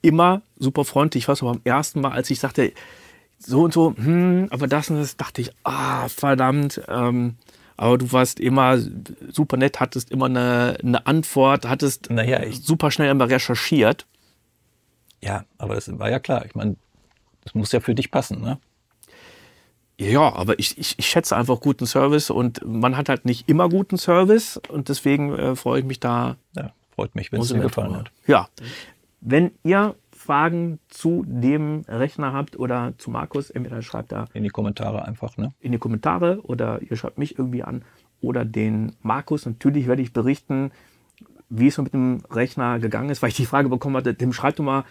Immer 0.01 0.43
super 0.57 0.85
freundlich. 0.85 1.25
Ich 1.25 1.29
weiß 1.29 1.43
aber 1.43 1.53
beim 1.55 1.63
ersten 1.65 2.01
Mal, 2.01 2.13
als 2.13 2.31
ich 2.31 2.39
sagte, 2.39 2.73
so 3.39 3.65
und 3.65 3.73
so, 3.73 3.95
hm, 3.97 4.47
aber 4.51 4.69
das 4.69 4.89
und 4.89 4.97
das, 4.97 5.17
dachte 5.17 5.43
ich, 5.43 5.51
ah, 5.65 6.09
verdammt. 6.09 6.81
Ähm, 6.89 7.35
aber 7.77 7.99
du 7.99 8.13
warst 8.13 8.41
immer 8.41 8.79
super 8.79 9.57
nett, 9.57 9.81
hattest 9.81 10.11
immer 10.11 10.27
eine, 10.27 10.79
eine 10.83 11.07
Antwort, 11.07 11.69
hattest 11.69 12.09
naja, 12.11 12.43
ich, 12.43 12.63
super 12.63 12.91
schnell 12.91 13.11
immer 13.11 13.29
recherchiert. 13.29 14.07
Ja, 15.23 15.45
aber 15.59 15.75
das 15.75 15.99
war 15.99 16.09
ja 16.09 16.19
klar. 16.21 16.47
Ich 16.47 16.55
meine, 16.55 16.77
das 17.43 17.55
muss 17.55 17.73
ja 17.73 17.81
für 17.81 17.95
dich 17.95 18.11
passen, 18.11 18.41
ne? 18.41 18.59
Ja, 19.99 20.35
aber 20.35 20.59
ich, 20.59 20.77
ich, 20.79 20.99
ich 20.99 21.07
schätze 21.07 21.37
einfach 21.37 21.61
guten 21.61 21.87
Service 21.87 22.31
und 22.31 22.61
man 22.67 22.97
hat 22.97 23.09
halt 23.09 23.25
nicht 23.25 23.49
immer 23.49 23.69
guten 23.69 23.97
Service 23.97 24.61
und 24.69 24.89
deswegen 24.89 25.33
äh, 25.33 25.57
freue 25.57 25.81
ich 25.81 25.87
mich 25.87 26.01
da. 26.01 26.37
Ja, 26.55 26.73
freut 26.95 27.15
mich, 27.15 27.33
wenn 27.33 27.41
es 27.41 27.49
dir 27.49 27.61
gefallen 27.61 27.97
hat. 27.97 28.11
Ja. 28.27 28.49
Wenn 29.21 29.53
ihr 29.65 29.95
Fragen 30.13 30.81
zu 30.89 31.25
dem 31.27 31.85
Rechner 31.89 32.33
habt 32.33 32.59
oder 32.59 32.93
zu 32.99 33.11
Markus, 33.11 33.49
entweder 33.49 33.81
schreibt 33.81 34.13
da 34.13 34.27
in 34.35 34.43
die 34.43 34.51
Kommentare 34.51 35.05
einfach, 35.05 35.37
ne? 35.37 35.53
In 35.61 35.73
die 35.73 35.79
Kommentare 35.79 36.41
oder 36.43 36.81
ihr 36.83 36.97
schreibt 36.97 37.17
mich 37.17 37.39
irgendwie 37.39 37.63
an 37.63 37.83
oder 38.21 38.45
den 38.45 38.97
Markus. 39.03 39.47
Natürlich 39.47 39.87
werde 39.87 40.03
ich 40.03 40.13
berichten, 40.13 40.73
wie 41.49 41.69
es 41.69 41.79
mit 41.79 41.95
dem 41.95 42.23
Rechner 42.31 42.81
gegangen 42.81 43.11
ist, 43.11 43.23
weil 43.23 43.31
ich 43.31 43.37
die 43.37 43.47
Frage 43.47 43.69
bekommen 43.69 43.97
hatte, 43.97 44.15
dem 44.15 44.33
schreibt 44.33 44.59
du 44.59 44.63
mal, 44.63 44.85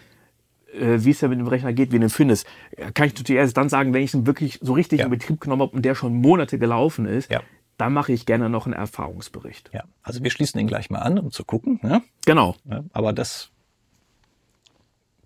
äh, 0.76 1.04
wie 1.04 1.10
es 1.10 1.20
ja 1.20 1.28
mit 1.28 1.38
dem 1.38 1.46
Rechner 1.46 1.72
geht, 1.72 1.92
wie 1.92 1.98
du 1.98 2.04
ihn 2.04 2.10
findest. 2.10 2.46
Kann 2.94 3.06
ich 3.08 3.14
natürlich 3.14 3.40
erst 3.40 3.56
dann 3.56 3.68
sagen, 3.68 3.92
wenn 3.94 4.02
ich 4.02 4.14
ihn 4.14 4.26
wirklich 4.26 4.58
so 4.62 4.72
richtig 4.72 5.00
ja. 5.00 5.06
in 5.06 5.10
Betrieb 5.10 5.40
genommen 5.40 5.62
habe 5.62 5.76
und 5.76 5.84
der 5.84 5.94
schon 5.94 6.14
Monate 6.14 6.58
gelaufen 6.58 7.06
ist. 7.06 7.30
Ja. 7.30 7.42
Dann 7.78 7.92
mache 7.92 8.12
ich 8.12 8.24
gerne 8.24 8.48
noch 8.48 8.66
einen 8.66 8.72
Erfahrungsbericht. 8.72 9.70
Ja, 9.72 9.84
also 10.02 10.22
wir 10.22 10.30
schließen 10.30 10.58
ihn 10.60 10.66
gleich 10.66 10.88
mal 10.88 11.00
an, 11.00 11.18
um 11.18 11.30
zu 11.30 11.44
gucken. 11.44 11.78
Ne? 11.82 12.02
Genau. 12.24 12.56
Ja, 12.64 12.84
aber 12.92 13.12
das 13.12 13.50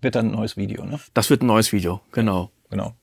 wird 0.01 0.15
dann 0.15 0.27
ein 0.27 0.31
neues 0.31 0.57
Video, 0.57 0.83
ne? 0.83 0.99
Das 1.13 1.29
wird 1.29 1.43
ein 1.43 1.47
neues 1.47 1.71
Video, 1.71 2.01
genau. 2.11 2.51
Genau. 2.69 2.95